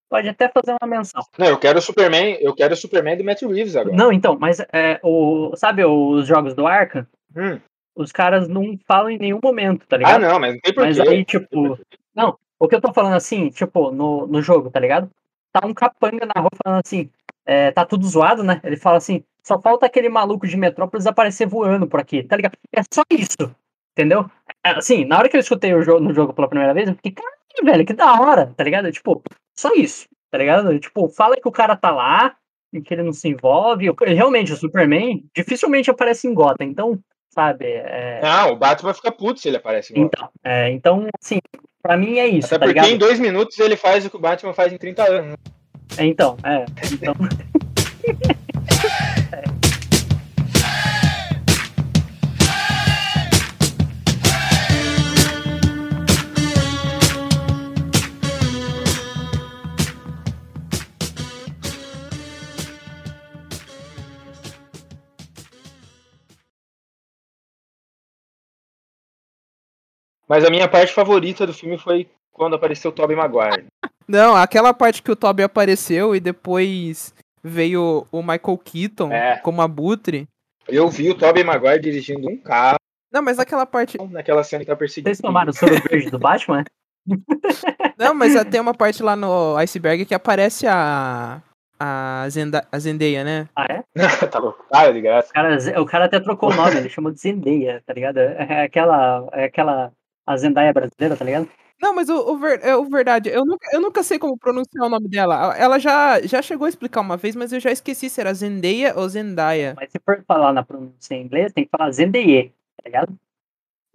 Pode 0.08 0.28
até 0.28 0.48
fazer 0.48 0.76
uma 0.80 0.88
menção. 0.88 1.22
Não, 1.36 1.46
eu 1.46 1.58
quero 1.58 1.80
o 1.80 1.82
Superman, 1.82 2.38
eu 2.40 2.54
quero 2.54 2.74
o 2.74 2.76
Superman 2.76 3.18
do 3.18 3.24
Matt 3.24 3.42
Reeves 3.42 3.74
agora. 3.74 3.96
Não, 3.96 4.12
então, 4.12 4.38
mas 4.38 4.60
é, 4.72 5.00
o, 5.02 5.52
sabe 5.56 5.84
os 5.84 6.26
jogos 6.26 6.54
do 6.54 6.66
Arkham? 6.66 7.06
Hum. 7.36 7.60
Os 7.98 8.12
caras 8.12 8.46
não 8.48 8.78
falam 8.86 9.10
em 9.10 9.18
nenhum 9.18 9.40
momento, 9.42 9.86
tá 9.86 9.96
Ah, 9.96 9.98
ligado? 9.98 10.20
não, 10.22 10.38
mas 10.40 10.52
não 10.54 10.60
tem 10.60 10.72
Mas 10.76 10.96
porquê. 10.96 11.10
aí, 11.10 11.24
tipo, 11.24 11.78
não, 12.14 12.38
o 12.58 12.68
que 12.68 12.74
eu 12.76 12.80
tô 12.80 12.92
falando 12.92 13.14
assim, 13.16 13.50
tipo, 13.50 13.90
no, 13.90 14.26
no 14.26 14.40
jogo, 14.40 14.70
tá 14.70 14.78
ligado? 14.78 15.10
Tá 15.52 15.66
um 15.66 15.74
capanga 15.74 16.24
na 16.26 16.40
rua 16.40 16.50
falando 16.64 16.80
assim, 16.84 17.10
é, 17.44 17.70
tá 17.72 17.84
tudo 17.84 18.06
zoado, 18.06 18.44
né? 18.44 18.60
Ele 18.62 18.76
fala 18.76 18.98
assim, 18.98 19.24
só 19.42 19.60
falta 19.60 19.86
aquele 19.86 20.08
maluco 20.08 20.46
de 20.46 20.56
Metrópolis 20.56 21.06
aparecer 21.06 21.46
voando 21.46 21.86
por 21.88 21.98
aqui, 21.98 22.22
tá 22.22 22.36
ligado? 22.36 22.52
É 22.72 22.82
só 22.92 23.02
isso, 23.10 23.54
entendeu? 23.92 24.30
É, 24.64 24.70
Assim, 24.70 25.04
na 25.04 25.18
hora 25.18 25.28
que 25.28 25.36
eu 25.36 25.40
escutei 25.40 25.74
o 25.74 25.82
jogo 25.82 26.00
no 26.00 26.14
jogo 26.14 26.32
pela 26.32 26.48
primeira 26.48 26.72
vez, 26.74 26.88
eu 26.88 26.94
fiquei, 26.94 27.12
caralho, 27.12 27.36
velho, 27.64 27.84
que 27.86 27.92
da 27.94 28.20
hora, 28.20 28.52
tá 28.56 28.62
ligado? 28.62 28.92
Tipo, 28.92 29.22
só 29.58 29.72
isso, 29.74 30.06
tá 30.30 30.38
ligado? 30.38 30.78
Tipo, 30.78 31.08
fala 31.08 31.34
que 31.36 31.48
o 31.48 31.52
cara 31.52 31.74
tá 31.74 31.90
lá, 31.90 32.36
e 32.72 32.80
que 32.82 32.92
ele 32.94 33.02
não 33.02 33.12
se 33.14 33.26
envolve. 33.28 33.90
Realmente, 34.06 34.52
o 34.52 34.56
Superman 34.56 35.24
dificilmente 35.34 35.90
aparece 35.90 36.28
em 36.28 36.34
Gotham, 36.34 36.66
então, 36.66 36.98
sabe? 37.38 37.66
É, 37.66 38.20
Não, 38.20 38.52
o 38.52 38.56
Batman 38.56 38.92
fica 38.92 39.12
puto 39.12 39.38
se 39.38 39.46
ele 39.46 39.58
aparece. 39.58 39.92
igual. 39.92 40.06
então, 40.12 40.28
é, 40.42 40.70
então, 40.72 41.06
assim, 41.22 41.38
pra 41.80 41.96
mim 41.96 42.18
é 42.18 42.26
isso, 42.26 42.48
Até 42.48 42.58
tá 42.58 42.66
porque 42.66 42.80
ligado? 42.80 42.90
em 42.92 42.98
dois 42.98 43.20
minutos 43.20 43.56
ele 43.60 43.76
faz 43.76 44.04
o 44.04 44.10
que 44.10 44.16
o 44.16 44.20
Batman 44.20 44.52
faz 44.52 44.72
em 44.72 44.76
30 44.76 45.04
anos. 45.08 45.30
né? 45.30 45.36
É, 45.98 46.04
Então, 46.04 46.36
é. 46.42 46.64
Então, 46.92 47.14
Mas 70.28 70.44
a 70.44 70.50
minha 70.50 70.68
parte 70.68 70.92
favorita 70.92 71.46
do 71.46 71.54
filme 71.54 71.78
foi 71.78 72.08
quando 72.32 72.54
apareceu 72.56 72.90
o 72.90 72.94
Tobey 72.94 73.16
Maguire. 73.16 73.66
Não, 74.06 74.34
aquela 74.36 74.72
parte 74.72 75.02
que 75.02 75.10
o 75.10 75.16
Toby 75.16 75.42
apareceu 75.42 76.16
e 76.16 76.20
depois 76.20 77.12
veio 77.42 78.06
o 78.10 78.22
Michael 78.22 78.58
Keaton 78.64 79.12
É. 79.12 79.36
como 79.38 79.60
abutre. 79.60 80.26
Eu 80.66 80.88
vi 80.88 81.10
o 81.10 81.14
Tobey 81.14 81.44
Maguire 81.44 81.80
dirigindo 81.80 82.28
um 82.28 82.36
carro 82.38 82.76
Não, 83.12 83.20
mas 83.22 83.38
aquela 83.38 83.66
parte. 83.66 83.98
naquela 84.10 84.42
cena 84.44 84.64
que 84.64 84.70
tá 84.70 84.76
perseguindo. 84.76 85.08
vocês 85.08 85.20
tomaram 85.20 85.50
o 85.50 85.52
soro 85.54 85.74
verde 85.90 86.10
do 86.10 86.18
Batman? 86.18 86.64
Não, 87.98 88.14
mas 88.14 88.34
tem 88.44 88.60
uma 88.60 88.74
parte 88.74 89.02
lá 89.02 89.16
no 89.16 89.56
Iceberg 89.56 90.04
que 90.04 90.14
aparece 90.14 90.66
a. 90.66 91.42
A, 91.80 92.26
Zenda... 92.28 92.66
a 92.72 92.78
Zendaya, 92.80 93.22
né? 93.22 93.48
Ah, 93.54 93.66
é? 93.70 93.82
tá 94.26 94.38
louco. 94.40 94.64
Para 94.68 94.92
de 94.92 95.00
graça. 95.00 95.28
O 95.30 95.32
cara, 95.32 95.80
o 95.82 95.86
cara 95.86 96.04
até 96.06 96.18
trocou 96.18 96.50
o 96.50 96.54
nome, 96.54 96.76
ele 96.76 96.88
chamou 96.88 97.12
de 97.12 97.20
Zendaya, 97.20 97.80
tá 97.86 97.92
ligado? 97.92 98.18
É 98.18 98.64
aquela, 98.64 99.28
é 99.32 99.44
aquela 99.44 99.92
a 100.28 100.36
Zendaya 100.36 100.72
brasileira, 100.72 101.16
tá 101.16 101.24
ligado? 101.24 101.48
Não, 101.80 101.94
mas 101.94 102.08
o, 102.08 102.32
o, 102.32 102.38
ver, 102.38 102.60
é, 102.62 102.74
o 102.74 102.84
verdade, 102.84 103.28
eu 103.28 103.44
nunca, 103.44 103.68
eu 103.72 103.80
nunca 103.80 104.02
sei 104.02 104.18
como 104.18 104.36
pronunciar 104.36 104.84
o 104.84 104.88
nome 104.90 105.08
dela. 105.08 105.56
Ela 105.56 105.78
já, 105.78 106.20
já 106.22 106.42
chegou 106.42 106.66
a 106.66 106.68
explicar 106.68 107.00
uma 107.00 107.16
vez, 107.16 107.36
mas 107.36 107.52
eu 107.52 107.60
já 107.60 107.70
esqueci 107.70 108.10
se 108.10 108.20
era 108.20 108.34
Zendaya 108.34 108.94
ou 108.96 109.08
Zendaya. 109.08 109.74
Mas 109.76 109.90
se 109.92 109.98
for 110.04 110.22
falar 110.26 110.52
na 110.52 110.64
pronúncia 110.64 111.14
em 111.14 111.22
inglês, 111.22 111.52
tem 111.52 111.64
que 111.64 111.70
falar 111.70 111.92
Zendaya, 111.92 112.50
tá 112.76 112.82
ligado? 112.84 113.16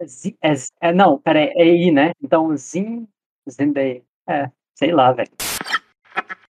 Z, 0.02 0.34
é, 0.42 0.54
é, 0.80 0.92
não, 0.92 1.18
pera 1.18 1.40
aí, 1.40 1.52
é 1.54 1.66
I, 1.66 1.90
né? 1.92 2.12
Então, 2.22 2.56
Zin, 2.56 3.06
Zendaya. 3.48 4.02
É, 4.28 4.50
sei 4.74 4.90
lá, 4.90 5.12
velho. 5.12 5.30